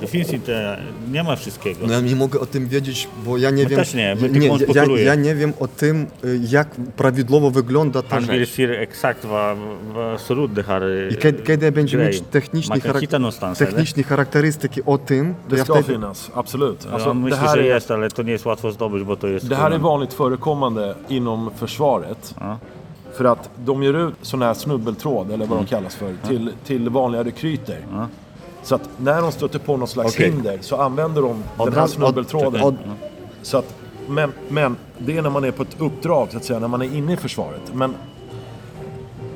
Det 0.00 0.06
finns 0.06 0.32
inte, 0.32 0.78
nie 1.12 1.22
ma 1.22 1.36
wszystkiego. 1.36 1.86
No 1.86 1.92
ja 1.92 2.00
nie 2.00 2.16
mogę 2.16 2.40
o 2.40 2.46
tym 2.46 2.68
wiedzieć, 2.68 3.08
bo 3.24 3.38
ja 3.38 3.50
nie 3.50 3.62
My 3.62 3.68
wiem. 3.68 3.78
też 3.78 3.94
nie, 3.94 4.16
my 4.20 4.28
nie, 4.28 4.48
ja, 4.74 4.84
ja 5.04 5.14
nie 5.14 5.34
wiem 5.34 5.52
o 5.60 5.68
tym, 5.68 6.06
y, 6.24 6.40
jak 6.50 6.68
prawidłowo 6.96 7.50
wygląda 7.50 8.02
ta 8.02 8.20
vill 8.20 8.26
rzecz. 8.46 8.58
ut 10.38 10.52
det 10.52 10.66
här 10.66 10.82
I 11.12 11.16
kiedy, 11.16 11.42
kiedy 11.42 11.72
będziemy 11.72 12.06
mieć 12.06 12.20
techniczne, 12.30 12.76
charak- 12.76 13.56
techniczne 13.58 14.02
charakterystyki 14.02 14.80
o 14.86 14.98
tym, 14.98 15.34
to 15.34 15.50
Det 15.50 15.58
ja 15.58 15.64
ska 15.64 15.74
wtedy... 15.74 15.92
finnas, 15.92 16.30
absolut. 16.34 16.84
Ja, 16.84 16.90
Alltså, 16.90 17.14
myślę, 17.14 17.38
här 17.38 17.54
że 17.56 17.60
är, 17.62 17.64
jest, 17.74 17.90
ale 17.90 18.08
to 18.10 18.22
nie 18.22 18.32
jest 18.32 18.46
łatwo 18.46 18.72
zdobyć, 18.72 19.04
bo 19.04 19.16
to 19.16 19.26
jest... 19.28 19.48
det 19.48 19.56
här 19.56 19.72
är 19.72 19.78
vanligt 19.78 20.12
förekommande 20.14 20.94
inom 21.08 21.50
försvaret. 21.56 22.34
Ja. 22.40 22.58
För 23.12 23.24
att 23.24 23.50
de 23.64 23.82
ger 23.82 24.08
ut 24.08 24.14
sån 24.22 24.42
här 24.42 24.54
snubbeltråd, 24.54 25.30
eller 25.30 25.46
vad 25.46 25.58
de 25.58 25.66
kallas 25.66 25.94
för, 25.96 26.14
till, 26.28 26.52
till 26.64 26.88
vanliga 26.90 27.24
rekryter. 27.24 27.78
Så 28.68 28.74
att 28.74 28.88
när 28.96 29.22
de 29.22 29.32
stöter 29.32 29.58
på 29.58 29.76
något 29.76 29.90
slags 29.90 30.14
Okej. 30.14 30.30
hinder 30.30 30.58
så 30.60 30.76
använder 30.76 31.22
de 31.22 31.42
den 31.64 31.72
här 31.74 31.86
snubbeltråden. 31.86 32.62
od- 32.62 32.76
Så 33.42 33.58
att, 33.58 33.74
men, 34.08 34.32
men 34.48 34.76
det 34.98 35.16
är 35.16 35.22
när 35.22 35.30
man 35.30 35.44
är 35.44 35.50
på 35.50 35.62
ett 35.62 35.80
uppdrag, 35.80 36.28
så 36.30 36.36
att 36.36 36.44
säga, 36.44 36.58
när 36.58 36.68
man 36.68 36.82
är 36.82 36.96
inne 36.96 37.12
i 37.12 37.16
försvaret. 37.16 37.60
Men 37.72 37.94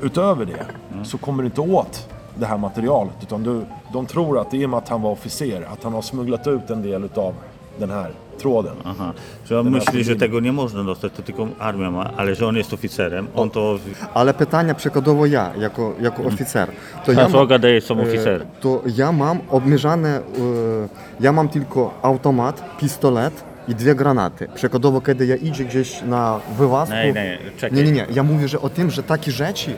utöver 0.03 0.45
det 0.45 0.67
så 1.05 1.19
kommer 1.19 1.43
du 1.43 1.47
inte 1.47 1.61
åt 1.61 2.09
det 2.35 2.47
här 2.47 2.59
materialet. 2.59 3.13
Utan 3.23 3.43
du, 3.43 3.65
de 3.93 4.07
tror 4.07 4.39
att 4.39 4.55
i 4.55 4.67
och 4.67 4.71
med 4.71 4.79
att 4.79 4.89
han 4.89 5.03
var 5.03 5.11
officer, 5.11 5.69
att 5.73 5.85
han 5.85 5.93
har 5.93 6.03
smugglat 6.03 6.47
ut 6.47 6.71
en 6.71 6.83
del 6.83 7.05
utav 7.05 7.35
den 7.79 7.91
här 7.91 8.11
tråden. 8.43 8.77
Aha. 8.85 9.13
Że 9.47 9.61
on 9.61 9.71
myśli, 9.71 10.05
że 10.05 10.17
tego 10.17 10.41
nie 10.41 10.53
można 10.53 10.85
dostać, 10.85 11.13
to 11.17 11.23
tylko 11.23 11.43
armia 11.59 11.91
ma, 11.91 12.11
ale 12.17 12.35
że 12.35 12.47
on 12.47 12.57
jest 12.57 12.73
oficerem, 12.73 13.27
on 13.35 13.51
to... 13.51 13.79
Ale 14.15 14.35
pytania 14.35 14.75
przykładowo 14.75 15.27
ja, 15.27 15.53
jako, 15.59 15.95
jako 16.01 16.23
oficer. 16.23 16.69
To 17.07 17.13
Ja 17.13 17.29
Droga 17.29 17.59
daje 17.59 17.81
som 17.81 18.01
e, 18.01 18.03
oficer. 18.03 18.47
To 18.61 18.83
ja 18.97 19.13
mam 19.13 19.41
obmierzane, 19.51 20.09
e, 20.09 20.23
ja 21.21 21.33
mam 21.33 21.49
tylko 21.49 21.95
automat, 22.03 22.77
pistolet 22.79 23.45
i 23.69 23.75
dwie 23.75 23.95
granaty. 23.95 24.49
Przykładowo, 24.55 25.01
kiedy 25.01 25.27
ja 25.27 25.37
idzie 25.37 25.65
gdzieś 25.65 26.03
na 26.03 26.41
wywazku... 26.59 26.95
Nie, 26.95 27.13
nie, 27.13 27.39
czekaj. 27.57 27.79
Nie, 27.79 27.85
nie, 27.85 27.93
nie. 27.93 28.07
Ja 28.13 28.23
mówię, 28.23 28.49
że 28.49 28.61
o 28.61 28.69
tym, 28.69 28.91
że 28.91 29.03
takie 29.03 29.31
rzeczy 29.31 29.77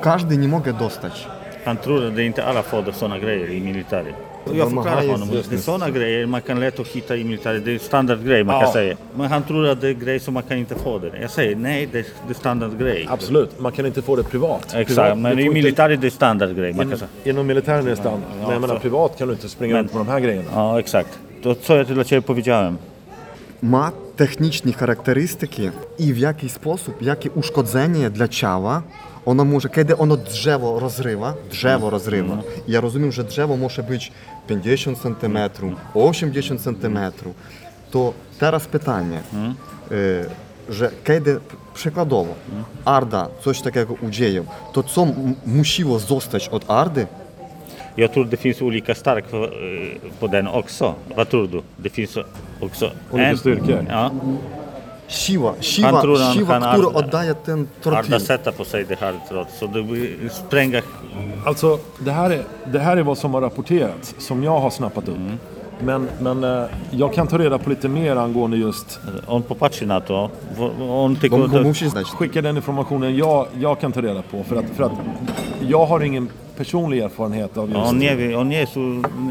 każdy 0.00 0.36
nie 0.36 0.48
mogę 0.48 0.72
dostać. 0.72 1.28
Att 1.64 1.84
det 2.14 2.22
är 2.22 2.26
inte 2.26 2.44
alla 2.44 2.62
får 2.62 2.92
sådana 2.92 3.18
grejer 3.18 3.50
i 3.50 3.60
militären. 3.60 4.14
Jag 4.46 4.56
De 4.56 4.60
förklarar 4.70 4.90
har 4.90 4.96
för 4.96 5.02
ju 5.04 5.10
honom. 5.12 5.28
just 5.32 5.48
Det 5.50 5.54
är 5.54 5.56
det. 5.56 5.62
sådana 5.62 5.90
grejer 5.90 6.26
man 6.26 6.40
kan 6.40 6.60
lätt 6.60 6.80
att 6.80 6.86
hitta 6.88 7.16
i 7.16 7.24
militären. 7.24 7.62
Det 7.64 7.74
är 7.74 7.78
standardgrej 7.78 8.44
man 8.44 8.54
kan 8.60 8.66
Ja. 8.68 8.72
säga. 8.72 8.96
Men 9.16 9.26
han 9.30 9.42
tror 9.42 9.66
att 9.68 9.80
det 9.80 9.88
är 9.88 9.92
grejer 9.92 10.18
som 10.20 10.34
man 10.34 10.42
kan 10.42 10.58
inte 10.58 10.74
få 10.74 10.98
det. 10.98 11.12
Jag 11.20 11.30
säger 11.30 11.56
nej, 11.56 11.88
det 11.92 11.98
är, 12.30 12.34
standardgrej. 12.34 13.06
Absolut, 13.10 13.60
man 13.60 13.72
kan 13.72 13.86
inte 13.86 14.02
få 14.02 14.16
det 14.16 14.22
privat. 14.22 14.74
Exakt, 14.74 15.18
men 15.18 15.38
i 15.38 15.48
militären 15.50 16.00
det 16.00 16.06
är 16.06 16.10
standardgrej 16.10 16.72
man 16.72 16.84
kan 16.84 16.92
In, 16.92 16.98
säga. 16.98 17.08
inom 17.24 17.46
militären 17.46 17.86
är 17.86 17.90
det 17.90 17.96
standard. 17.96 18.30
men 18.40 18.50
jag 18.50 18.60
menar, 18.60 18.78
privat 18.78 19.18
kan 19.18 19.28
du 19.28 19.34
inte 19.34 19.48
springa 19.48 19.74
Men- 19.74 19.82
runt 19.82 19.94
med 19.94 20.00
de 20.06 20.08
här 20.12 20.20
grejerna. 20.20 20.48
Ja, 20.54 20.78
exakt. 20.78 21.18
To 21.42 21.54
co 21.54 21.76
ja 21.76 21.84
dla 21.84 22.04
Ciebie 22.04 22.22
powiedziałem? 22.22 22.78
Ma 23.60 23.92
techniczne 24.16 24.72
charakterystyki 24.72 25.70
i 25.98 26.12
w 26.12 26.18
jaki 26.18 26.48
sposób, 26.48 27.02
jakie 27.02 27.30
uszkodzenie 27.30 28.10
dla 28.10 28.28
ciała 28.28 28.82
ono 29.26 29.44
może, 29.44 29.68
kiedy 29.68 29.96
ono 29.96 30.16
drzewo 30.16 30.80
rozrywa, 30.80 31.34
drzewo 31.50 31.90
rozrywa. 31.90 32.36
Ja 32.68 32.80
rozumiem, 32.80 33.12
że 33.12 33.24
drzewo 33.24 33.56
może 33.56 33.82
być 33.82 34.12
50 34.46 34.98
cm, 34.98 35.38
80 35.94 36.60
cm. 36.60 36.98
To 37.90 38.12
teraz 38.38 38.66
pytanie, 38.66 39.20
y, 39.92 40.24
że 40.72 40.90
kiedy 41.04 41.40
przykładowo 41.74 42.34
Arda 42.84 43.28
coś 43.40 43.60
takiego 43.60 43.94
udzieje, 44.02 44.44
to 44.72 44.82
co 44.82 45.02
m- 45.02 45.34
musiło 45.46 45.98
zostać 45.98 46.48
od 46.48 46.70
Ardy? 46.70 47.06
Jag 47.96 48.10
tror 48.12 48.26
det 48.28 48.36
finns 48.40 48.62
olika 48.62 48.94
stark 48.94 49.26
på, 49.26 49.44
eh, 49.44 49.50
på 50.20 50.28
den 50.28 50.46
också. 50.48 50.94
Vad 51.16 51.28
tror 51.28 51.48
du? 51.48 51.62
Det 51.78 51.90
finns 51.90 52.18
också... 52.60 52.90
Olika 53.12 53.36
styrkor. 53.36 53.84
Ja. 53.88 54.10
Siła, 55.12 55.54
siła, 55.60 55.88
Han 55.90 56.02
tror 56.02 56.18
han 56.18 56.34
siła 56.34 56.48
kan 56.60 56.62
która 56.62 56.88
Arda- 56.88 56.96
oddaje 56.98 57.34
ten 57.34 57.68
trotil. 57.82 57.98
Arda 58.14 58.20
sätta 58.20 58.52
på 58.52 58.64
sig 58.64 58.84
det 58.84 59.00
här 59.00 59.14
trots. 59.28 59.58
Så 59.58 59.66
det 59.66 59.82
blir 59.82 60.28
spränga... 60.28 60.82
Alltså, 61.46 61.78
det 61.98 62.10
här, 62.12 62.30
är, 62.30 62.44
det 62.72 62.78
här 62.78 62.96
är 62.96 63.02
vad 63.02 63.18
som 63.18 63.34
har 63.34 63.40
rapporterats, 63.40 64.14
som 64.18 64.42
jag 64.44 64.60
har 64.60 64.70
snappat 64.70 65.08
upp. 65.08 65.16
Men, 65.84 66.08
men 66.20 66.44
eh, 66.44 66.64
jag 66.90 67.14
kan 67.14 67.26
ta 67.26 67.38
reda 67.38 67.58
på 67.58 67.70
lite 67.70 67.88
mer 67.88 68.16
angående 68.16 68.56
just... 68.56 69.00
On 69.26 69.42
popatrzy 69.42 69.86
na 69.86 70.00
to. 70.00 70.30
On 70.80 71.14
Bo, 71.14 71.20
tylko... 71.20 71.48
bo 71.48 71.60
musi 71.62 71.88
znać. 71.88 72.06
Skicka 72.06 72.42
den 72.42 72.56
informationen 72.56 73.16
jag, 73.16 73.46
jag 73.60 73.80
kan 73.80 73.92
ta 73.92 74.00
reda 74.00 74.22
på. 74.22 74.42
För 74.44 74.56
att, 74.56 74.64
för 74.76 74.84
att 74.84 74.92
jag 75.68 75.86
har 75.86 76.00
ingen 76.00 76.28
personlig 76.56 76.98
erfarenhet 76.98 77.58
av 77.58 77.70
just... 77.70 77.90
On 77.90 77.98
nie 77.98 78.16
wie, 78.16 78.38
on 78.38 78.48
nie 78.48 78.58
jest, 78.58 78.76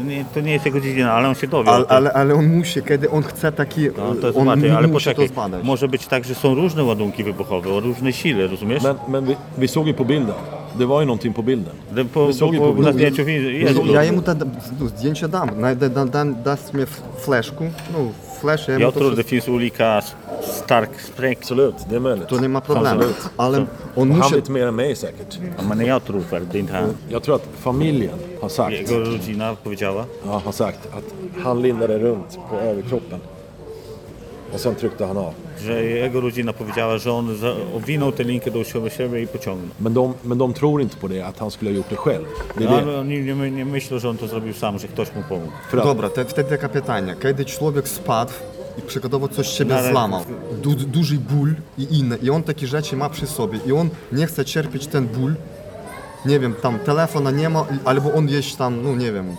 nie, 0.06 0.24
to 0.34 0.40
nie 0.40 0.52
jest 0.52 0.64
jego 0.66 0.80
dziedzina, 0.80 1.12
ale 1.12 1.28
on 1.28 1.34
się 1.34 1.46
dowie. 1.46 1.70
Ale, 1.70 1.86
ale, 1.88 2.12
ale 2.12 2.34
on 2.34 2.46
musi, 2.56 2.82
kiedy 2.82 3.10
on 3.10 3.22
chce 3.22 3.52
taki, 3.52 3.86
No, 3.86 4.14
to 4.14 4.26
on 4.28 4.32
zobaczy, 4.32 4.76
ale 4.76 4.88
musi 4.88 4.92
poczekaj, 4.92 5.26
to 5.28 5.32
zbadać. 5.32 5.64
może 5.64 5.88
być 5.88 6.06
tak, 6.06 6.24
że 6.24 6.34
są 6.34 6.54
różne 6.54 6.84
ładunki 6.84 7.24
wybuchowe 7.24 7.70
o 7.70 7.80
różnej 7.80 8.12
sile, 8.12 8.46
rozumiesz? 8.46 8.82
Men, 8.82 8.96
men 9.08 9.24
vi, 9.26 9.36
vi 9.58 9.68
såg 9.68 9.86
ju 9.86 9.94
på 9.94 10.04
bilden. 10.04 10.34
Det 10.77 10.85
var 10.85 10.99
ju 10.99 11.05
någonting 11.05 11.33
på 11.33 11.41
bilden. 11.41 11.73
Det 11.91 12.05
po, 12.05 12.25
vi 12.25 12.33
såg 12.33 12.53
ju 12.53 12.59
po, 12.59 12.65
på 12.65 12.73
po, 12.75 12.81
na 12.81 12.91
bilden. 12.91 13.13
zdjęciu 13.13 13.23
wi- 13.25 13.51
jest 13.51 13.75
Ja, 13.77 13.81
dużo. 13.83 13.93
ja 13.93 14.03
jemu 14.03 14.21
da, 14.21 14.33
no, 14.79 14.87
zdjęcie 14.87 15.27
dam, 15.27 15.49
na, 15.61 15.75
da, 15.75 15.87
da, 15.89 16.05
da, 16.05 16.23
daсть 16.25 16.73
mnie 16.73 16.83
f- 16.83 17.01
fleszku, 17.25 17.63
no 17.93 18.11
flash, 18.41 18.67
ja 18.67 18.73
jemu 18.73 18.83
Jag 18.85 18.93
to 18.93 18.99
tror 18.99 19.09
det 19.09 19.15
wszystko, 19.23 19.29
finns 19.29 19.47
olika 19.49 19.97
s- 19.97 20.15
stark 20.65 20.89
spräng. 20.99 21.35
Absolut, 21.39 21.75
det 21.89 21.95
är 21.95 21.99
möjligt. 21.99 22.27
to 22.29 22.39
nie 22.39 22.47
ma 22.49 22.61
problemu, 22.61 22.87
Absolut. 22.89 23.29
ale 23.37 23.57
on 23.57 23.67
Och 23.95 24.07
han 24.07 24.17
musi, 24.17 24.35
vet 24.35 24.49
mer 24.49 24.67
än 24.67 24.75
mig 24.75 24.95
säkert. 24.95 25.39
Ja, 25.57 25.63
men 25.75 25.85
jag 25.85 26.05
tror 26.05 26.21
väl, 26.31 26.43
det 26.51 26.57
är 26.57 26.59
inte 26.59 26.73
han. 26.73 26.89
Jag 27.09 27.23
tror 27.23 27.35
att 27.35 27.47
familjen 27.59 28.17
har 28.41 28.49
sagt, 28.49 28.71
Jego 28.73 28.99
rodzina 28.99 29.55
powiedziała, 29.63 30.05
ja, 30.25 30.41
har 30.45 30.51
sagt 30.51 30.79
att 30.97 31.13
han 31.43 31.61
lindade 31.61 31.99
runt 31.99 32.39
på 32.49 32.55
överkroppen. 32.59 33.19
Och 34.54 34.60
sen 34.60 34.74
tryckte 34.74 35.06
han 35.06 35.16
av. 35.18 35.34
że 35.64 35.84
jego 35.84 36.20
rodzina 36.20 36.52
powiedziała, 36.52 36.98
że 36.98 37.12
on 37.12 37.36
owinął 37.76 38.12
tę 38.12 38.24
linkę 38.24 38.50
do 38.50 38.64
siebie 38.90 39.22
i 39.22 39.26
pociągnął. 39.26 39.68
Men 39.80 39.92
de, 39.94 40.12
men 40.24 40.38
de 40.38 40.52
tror 40.52 40.80
inte 40.82 40.96
på 40.96 41.08
det, 41.08 41.26
att 41.26 41.38
han 41.38 41.50
skulle 41.50 41.70
ha 41.70 41.74
gjort 41.76 41.90
det 41.90 41.96
själv. 41.96 42.24
Det 42.58 42.64
är 42.64 42.70
No, 42.70 42.76
det. 42.76 42.82
ale 42.82 42.98
oni 43.00 43.20
nie, 43.22 43.50
nie 43.50 43.64
myślą, 43.64 43.98
że 43.98 44.08
on 44.08 44.16
to 44.18 44.26
zrobił 44.26 44.54
sam, 44.54 44.78
że 44.78 44.88
ktoś 44.88 45.14
mu 45.14 45.22
pomógł. 45.28 45.52
Dobra, 45.72 46.08
te, 46.10 46.24
wtedy 46.24 46.50
takie 46.58 46.68
pytanie, 46.68 47.14
kiedy 47.22 47.44
człowiek 47.44 47.88
spadł 47.88 48.32
i 48.78 48.82
przykładowo 48.82 49.28
coś 49.28 49.48
z 49.48 49.52
siebie 49.52 49.70
No, 49.74 49.78
ale- 49.80 49.90
złamał, 49.90 50.24
du, 50.62 50.74
duży 50.74 51.18
ból 51.18 51.54
i 51.78 51.98
inne, 51.98 52.16
i 52.22 52.30
on 52.30 52.42
takie 52.42 52.66
rzeczy 52.66 52.96
ma 52.96 53.08
przy 53.10 53.26
sobie 53.26 53.58
i 53.66 53.72
on 53.72 53.88
nie 54.12 54.26
chce 54.26 54.44
cierpieć 54.44 54.86
ten 54.86 55.06
ból, 55.06 55.34
nie 56.26 56.40
wiem, 56.40 56.54
tam 56.62 56.78
telefona 56.78 57.30
nie 57.30 57.48
ma, 57.48 57.60
i- 57.60 57.78
albo 57.88 58.12
on 58.14 58.28
jest 58.28 58.58
tam, 58.58 58.82
no 58.82 58.96
nie 58.96 59.12
wiem, 59.12 59.36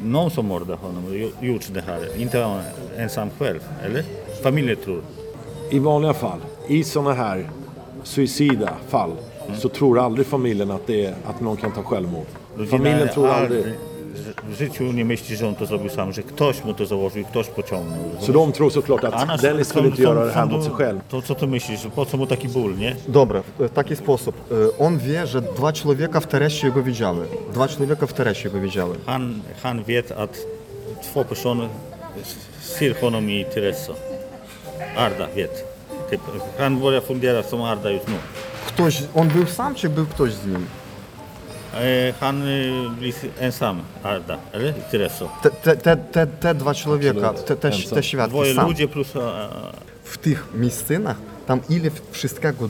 Någon 0.00 0.30
som 0.30 0.46
mördade 0.46 0.76
honom 0.76 1.04
och 1.04 1.12
gjo- 1.12 1.32
gjort 1.42 1.70
det 1.72 1.80
här, 1.86 2.00
inte 2.18 2.38
han 2.44 2.62
ensam 2.96 3.30
själv, 3.38 3.60
eller? 3.82 4.04
Familjen 4.42 4.76
tror. 4.84 5.00
I 5.70 5.78
vanliga 5.78 6.14
fall, 6.14 6.38
i 6.68 6.84
sådana 6.84 7.12
här 7.14 7.50
suicida 8.04 8.72
fall, 8.88 9.12
så 9.58 9.68
tror 9.68 9.98
aldrig 9.98 10.26
familjen 10.26 10.70
att, 10.70 10.86
det 10.86 11.06
är, 11.06 11.14
att 11.26 11.40
någon 11.40 11.56
kan 11.56 11.72
ta 11.72 11.82
självmord. 11.82 12.26
Familjen 12.70 13.08
tror 13.08 13.28
aldrig. 13.28 13.64
W 14.50 14.54
życiu 14.54 14.92
nie 14.92 15.04
myśli, 15.04 15.36
że 15.36 15.48
on 15.48 15.54
to 15.54 15.66
zrobił 15.66 15.88
sam, 15.90 16.12
że 16.12 16.22
ktoś 16.22 16.64
mu 16.64 16.74
to 16.74 16.86
założył, 16.86 17.24
ktoś 17.24 17.46
pociągnął. 17.48 17.98
Så 18.20 18.32
de 18.32 18.52
tror 18.52 18.72
såklart 18.72 19.04
att 19.04 19.14
Annars- 19.14 19.42
Dennis 19.42 19.68
skulle 19.68 19.88
inte 19.88 20.02
göra 20.02 20.24
det 20.24 20.32
här 20.32 20.46
mot 20.46 20.64
sig 20.64 20.72
själv. 20.72 21.00
To 21.08 21.22
co 21.22 21.34
ty 21.34 21.46
myślisz, 21.46 21.86
po 21.94 22.06
co 22.06 22.16
mu 22.16 22.26
taki 22.26 22.48
ból, 22.48 22.76
nie? 22.76 22.96
Dobra, 23.08 23.42
w 23.58 23.70
taki 23.70 23.96
sposób. 23.96 24.34
E, 24.50 24.78
On 24.78 24.98
wie, 24.98 25.26
że 25.26 25.42
dwa 25.42 25.72
człowieka 25.72 26.20
w 26.20 26.26
teresie 26.26 26.70
go 26.70 26.82
widziały. 26.82 27.26
Dwa 27.52 27.68
człowieka 27.68 28.06
w 28.06 28.12
teresie 28.12 28.50
go 28.50 28.60
widziały. 28.60 28.94
Han, 29.06 29.40
han 29.62 29.82
vet 29.84 30.12
att 30.12 30.46
två 31.02 31.24
personer 31.24 31.68
ser 32.60 32.94
honom 33.00 33.30
i 33.30 33.44
Tereso. 33.54 33.94
Arda 34.96 35.26
vet. 35.36 35.64
Typ, 36.10 36.20
han 36.58 36.80
börjar 36.80 37.02
fundera 37.02 37.42
som 37.42 37.62
Arda 37.62 37.90
just 37.90 38.08
nu. 38.08 38.14
Ktoś, 38.66 39.02
on 39.14 39.28
był 39.28 39.46
sam, 39.46 39.74
czy 39.74 39.88
był 39.88 40.06
ktoś 40.06 40.32
z 40.32 40.46
nim? 40.46 40.66
Eh, 41.74 42.14
han 42.20 42.42
eh, 42.42 42.90
blir 42.98 43.14
ensam, 43.40 43.82
Arda? 44.02 44.38
I 44.54 44.90
Tereso. 44.90 45.28
Te, 45.42 45.50
te, 45.50 45.76
te, 45.76 45.96
te, 45.96 46.26
te 46.26 46.54
dwa 46.54 46.74
człowieka, 46.74 47.32
te, 47.32 47.56
te, 47.56 47.70
te 47.70 48.02
świadki 48.02 48.30
Dwoje 48.30 48.54
sam. 48.54 48.66
ludzie 48.68 48.88
plus... 48.88 49.16
A, 49.16 49.48
W 50.04 50.18
tych 50.18 50.46
miejscynach, 50.54 51.16
tam 51.46 51.60
ile 51.68 51.90
wszystkiego, 52.10 52.68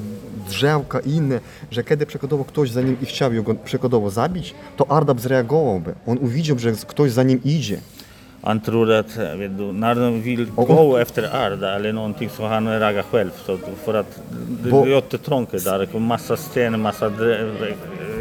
drzewka 0.48 1.00
i 1.00 1.10
inne, 1.10 1.40
że 1.70 1.84
kiedy 1.84 2.06
przykładowo 2.06 2.44
ktoś 2.44 2.70
za 2.70 2.82
nim 2.82 2.96
i 3.02 3.06
chciał 3.06 3.30
go 3.42 3.54
przykładowo 3.54 4.10
zabić, 4.10 4.54
to 4.76 4.90
Ardab 4.90 5.20
zreagowałby. 5.20 5.94
On 6.06 6.18
uwidział, 6.18 6.58
że 6.58 6.72
ktoś 6.72 7.12
za 7.12 7.22
nim 7.22 7.40
idzie. 7.44 7.80
Han 8.46 8.60
tror 8.60 8.90
att, 8.92 9.16
vet 9.16 9.58
du, 9.58 9.72
när 9.72 9.94
de 9.94 10.22
vill 10.22 10.46
gå 10.56 10.96
efter 10.96 11.22
Arda 11.36 11.74
eller 11.76 11.92
någonting 11.92 12.28
så 12.36 12.46
han 12.46 12.80
raggar 12.80 13.02
själv. 13.02 13.30
Så 13.46 13.58
för 13.84 13.94
att 13.94 14.20
det 14.62 14.70
Bo- 14.70 14.82
är 14.84 14.86
jättetrångt 14.88 15.50
där, 15.64 15.98
massa 15.98 16.36
sten, 16.36 16.80
massa 16.80 17.08
drev. 17.08 17.48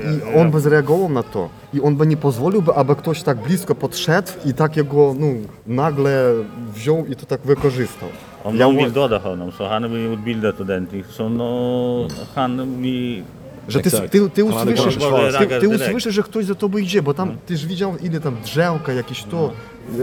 I 0.06 0.38
on 0.40 0.52
by 0.52 0.60
zareagował 0.60 1.10
na 1.10 1.24
to 1.24 1.50
i 1.74 1.82
on 1.82 1.98
by 1.98 2.08
nie 2.08 2.18
pozwolił, 2.18 2.62
by, 2.62 2.72
aby 2.74 2.96
ktoś 2.96 3.24
tak 3.24 3.38
blisko 3.38 3.76
podszedł 3.76 4.32
i 4.46 4.54
tak 4.54 4.78
jego 4.78 5.14
no, 5.20 5.28
nagle 5.68 6.34
wziął 6.74 7.06
i 7.06 7.16
to 7.16 7.26
tak 7.26 7.42
wykorzystał. 7.42 8.10
Om 8.44 8.58
Ja 8.58 8.70
vill 8.70 8.92
döda 8.92 9.20
honom 9.20 9.52
så 9.52 9.68
han 9.68 9.90
blir 9.90 10.14
utbildad 10.14 10.62
ordentligt. 10.62 11.06
Så 11.12 11.30
no, 11.30 12.08
han 12.36 12.82
blir... 12.82 13.24
Że 13.68 13.80
ty, 13.80 13.90
Exakt. 13.90 14.12
ty, 14.12 14.30
ty 14.30 14.46
hade 14.48 14.72
usłyszysz, 14.72 14.98
ty, 15.40 15.60
ty 15.60 15.70
usłyszysz, 15.70 16.16
że 16.16 16.24
ktoś 16.24 16.46
za 16.46 16.56
tobą 16.56 16.78
idzie, 16.78 17.02
bo 17.02 17.14
tam 17.14 17.38
tyż 17.46 17.66
widział 17.66 17.98
ile 17.98 18.20
tam 18.20 18.36
drzewka 18.44 18.94
jakieś 18.94 19.24
to, 19.24 19.52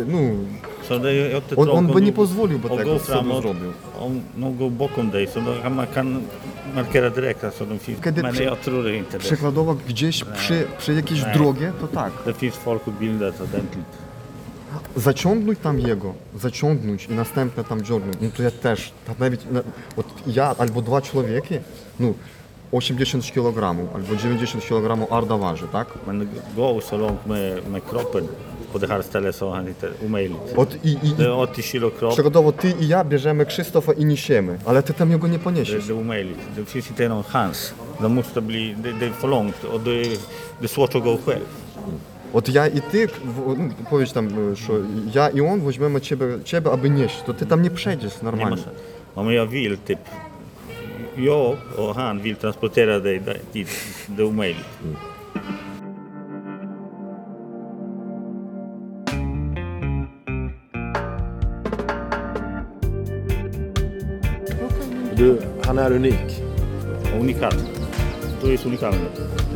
no, 0.06 0.18
on, 1.56 1.70
on 1.70 1.86
by 1.86 2.02
nie 2.02 2.12
pozwolił, 2.12 2.58
bo 2.58 2.68
tak 2.76 2.86
co 2.86 2.92
by 2.92 2.98
framåt. 2.98 3.42
zrobił. 3.42 3.72
Om 4.00 4.20
någon 4.36 4.56
går 4.56 4.70
bakom 4.70 5.10
dig 5.10 5.30
så 5.30 5.40
då 5.40 5.54
kan 5.94 6.22
markera 6.74 7.10
direkt. 7.10 7.44
Alltså 7.44 7.66
de 7.66 7.78
finns, 7.78 8.00
Kiedy 8.00 8.22
przy-. 8.22 9.18
Przykładowo 9.18 9.76
gdzieś 9.88 10.24
przy, 10.24 10.64
przy 10.78 10.94
jakiejś 10.94 11.22
Nej. 11.22 11.34
drogie, 11.34 11.72
to 11.80 11.88
tak. 11.88 12.12
Det 12.26 12.36
finns 12.36 12.54
folk 12.54 12.88
utbildat 12.88 13.40
ordentligt. 13.40 14.02
Zaciągnąć 14.96 15.58
tam 15.58 15.80
jego, 15.80 16.14
zaciągnąć 16.40 17.06
i 17.06 17.12
następne 17.12 17.64
tam 17.64 17.82
dziornąć, 17.82 18.16
no 18.20 18.28
to 18.36 18.42
ja 18.42 18.50
też, 18.50 18.92
tak 19.06 19.18
nawet, 19.18 19.52
na, 19.52 19.60
ja 20.26 20.54
albo 20.58 20.82
dwa 20.82 21.00
człowieki, 21.00 21.54
no 22.00 22.12
80 22.72 23.32
kg 23.32 23.64
albo 23.94 24.14
90 24.14 24.60
kg 24.60 25.06
Arda 25.10 25.36
waży, 25.36 25.66
tak? 25.72 25.88
Man 26.06 26.28
går 26.56 26.80
så 26.80 26.96
långt 26.96 27.26
med, 27.26 27.68
med 27.68 27.82
kroppen 27.90 28.28
på 28.72 28.78
det 28.78 28.86
här 28.86 29.02
stället 29.02 29.34
så 29.34 29.50
han. 29.50 29.74
Od, 30.56 30.68
i, 30.82 30.90
i, 30.90 31.14
Det 31.18 31.24
är 31.24 31.38
80 31.38 31.62
kilo 31.62 31.90
kropp, 31.90 32.60
ty 32.60 32.68
i 32.68 32.88
ja 32.88 33.04
bierzemy 33.04 33.44
Krzysztofa 33.44 33.92
i 33.94 34.04
niesiemy, 34.04 34.58
ale 34.66 34.82
ty 34.82 34.92
tam 34.92 35.18
go 35.18 35.26
nie 35.26 35.36
det 35.36 35.44
poniesiesz. 35.44 35.88
är 35.88 35.92
omöjligt. 35.92 36.40
Det 36.56 36.64
finns 36.64 36.90
inte 36.90 37.08
någon 37.08 37.24
chans. 37.24 37.74
Det 38.00 38.08
måste 38.08 38.40
bli, 38.40 38.76
det, 38.82 38.92
det 38.92 39.06
är 39.06 39.10
för 39.10 39.28
långt 39.28 39.64
och 39.64 39.80
det, 39.80 40.02
det 40.58 40.64
är 40.64 40.68
svårt 40.68 40.94
att 40.94 41.02
gå 41.02 41.18
själv. 41.24 41.46
No, 42.32 42.38
e, 42.38 42.72
ja 45.12 45.30
i 45.30 45.40
on 45.40 45.66
weźmiemy 45.66 46.00
ciebie, 46.00 46.38
ciebie, 46.44 47.08
to 47.26 47.46
tam 47.46 47.62
nie 47.62 47.70
przejdziesz 47.70 48.22
normalnie. 48.22 48.64
typ 49.86 49.98
jag 51.16 51.56
och 51.76 51.94
han 51.94 52.22
vill 52.22 52.36
transportera 52.36 52.98
dig 52.98 53.22
dit, 53.52 53.68
det 54.06 54.22
är 54.22 54.26
omöjligt. 54.26 54.66
Du, 65.16 65.40
han 65.64 65.78
är 65.78 65.92
unik. 65.92 66.42
Unikal. 67.20 67.52
To 68.42 68.48
jest 68.48 68.66
unikalny. 68.66 68.98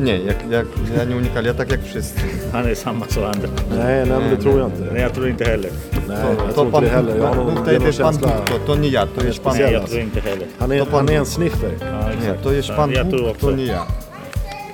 Nie, 0.00 0.18
jak, 0.18 0.36
jak, 0.50 0.66
ja 0.96 1.04
nie 1.04 1.16
unikali, 1.16 1.46
ja 1.46 1.54
tak 1.54 1.70
jak 1.70 1.80
wszyscy. 1.84 2.20
Han 2.52 2.66
är 2.66 2.74
samma 2.74 3.06
som 3.08 3.24
andra. 3.24 3.48
Nej, 3.70 4.06
nej 4.06 4.18
men 4.20 4.30
det 4.30 4.36
tror 4.42 4.58
jag 4.58 4.68
inte. 4.70 4.92
Nej, 4.92 5.02
jag 5.02 5.14
tror 5.14 5.28
inte 5.28 5.44
heller. 5.44 5.70
Nej, 6.08 6.16
To, 6.22 6.28
jag 6.44 6.54
to 6.54 6.54
tror 6.54 6.66
inte 6.66 6.72
pan, 6.72 6.84
det 6.84 6.90
heller. 6.90 7.16
Jag 7.16 7.26
har 7.26 8.44
to, 8.46 8.58
to 8.66 8.74
nie 8.74 8.88
ja, 8.88 9.06
to 9.06 9.24
jest 9.26 9.42
pan 9.42 9.56
Nej, 9.56 9.72
jag 9.72 9.86
tror 9.86 10.00
inte 10.00 10.20
heller. 10.20 10.46
Han 10.58 10.72
är, 10.72 10.78
To 10.78 10.84
pan 10.86 10.94
han 10.94 11.08
är 11.08 11.12
en 11.12 11.18
Bóg. 11.18 11.26
sniffer. 11.28 11.70
Ja, 11.80 12.08
Nie, 12.08 12.16
exakt. 12.18 12.42
to 12.42 12.52
jest 12.52 12.68
Ja, 12.68 12.76
pan 12.76 12.90
jag 12.92 13.10
tror 13.10 13.20
Bóg, 13.20 13.30
också. 13.30 13.46
to 13.46 13.56
nie 13.56 13.66
ja. 13.66 13.86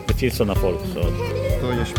Det 0.08 0.14
finns 0.14 0.36
sådana 0.36 0.54
folk. 0.54 0.78
Så. 0.94 1.00
To 1.60 1.72
jest 1.80 1.94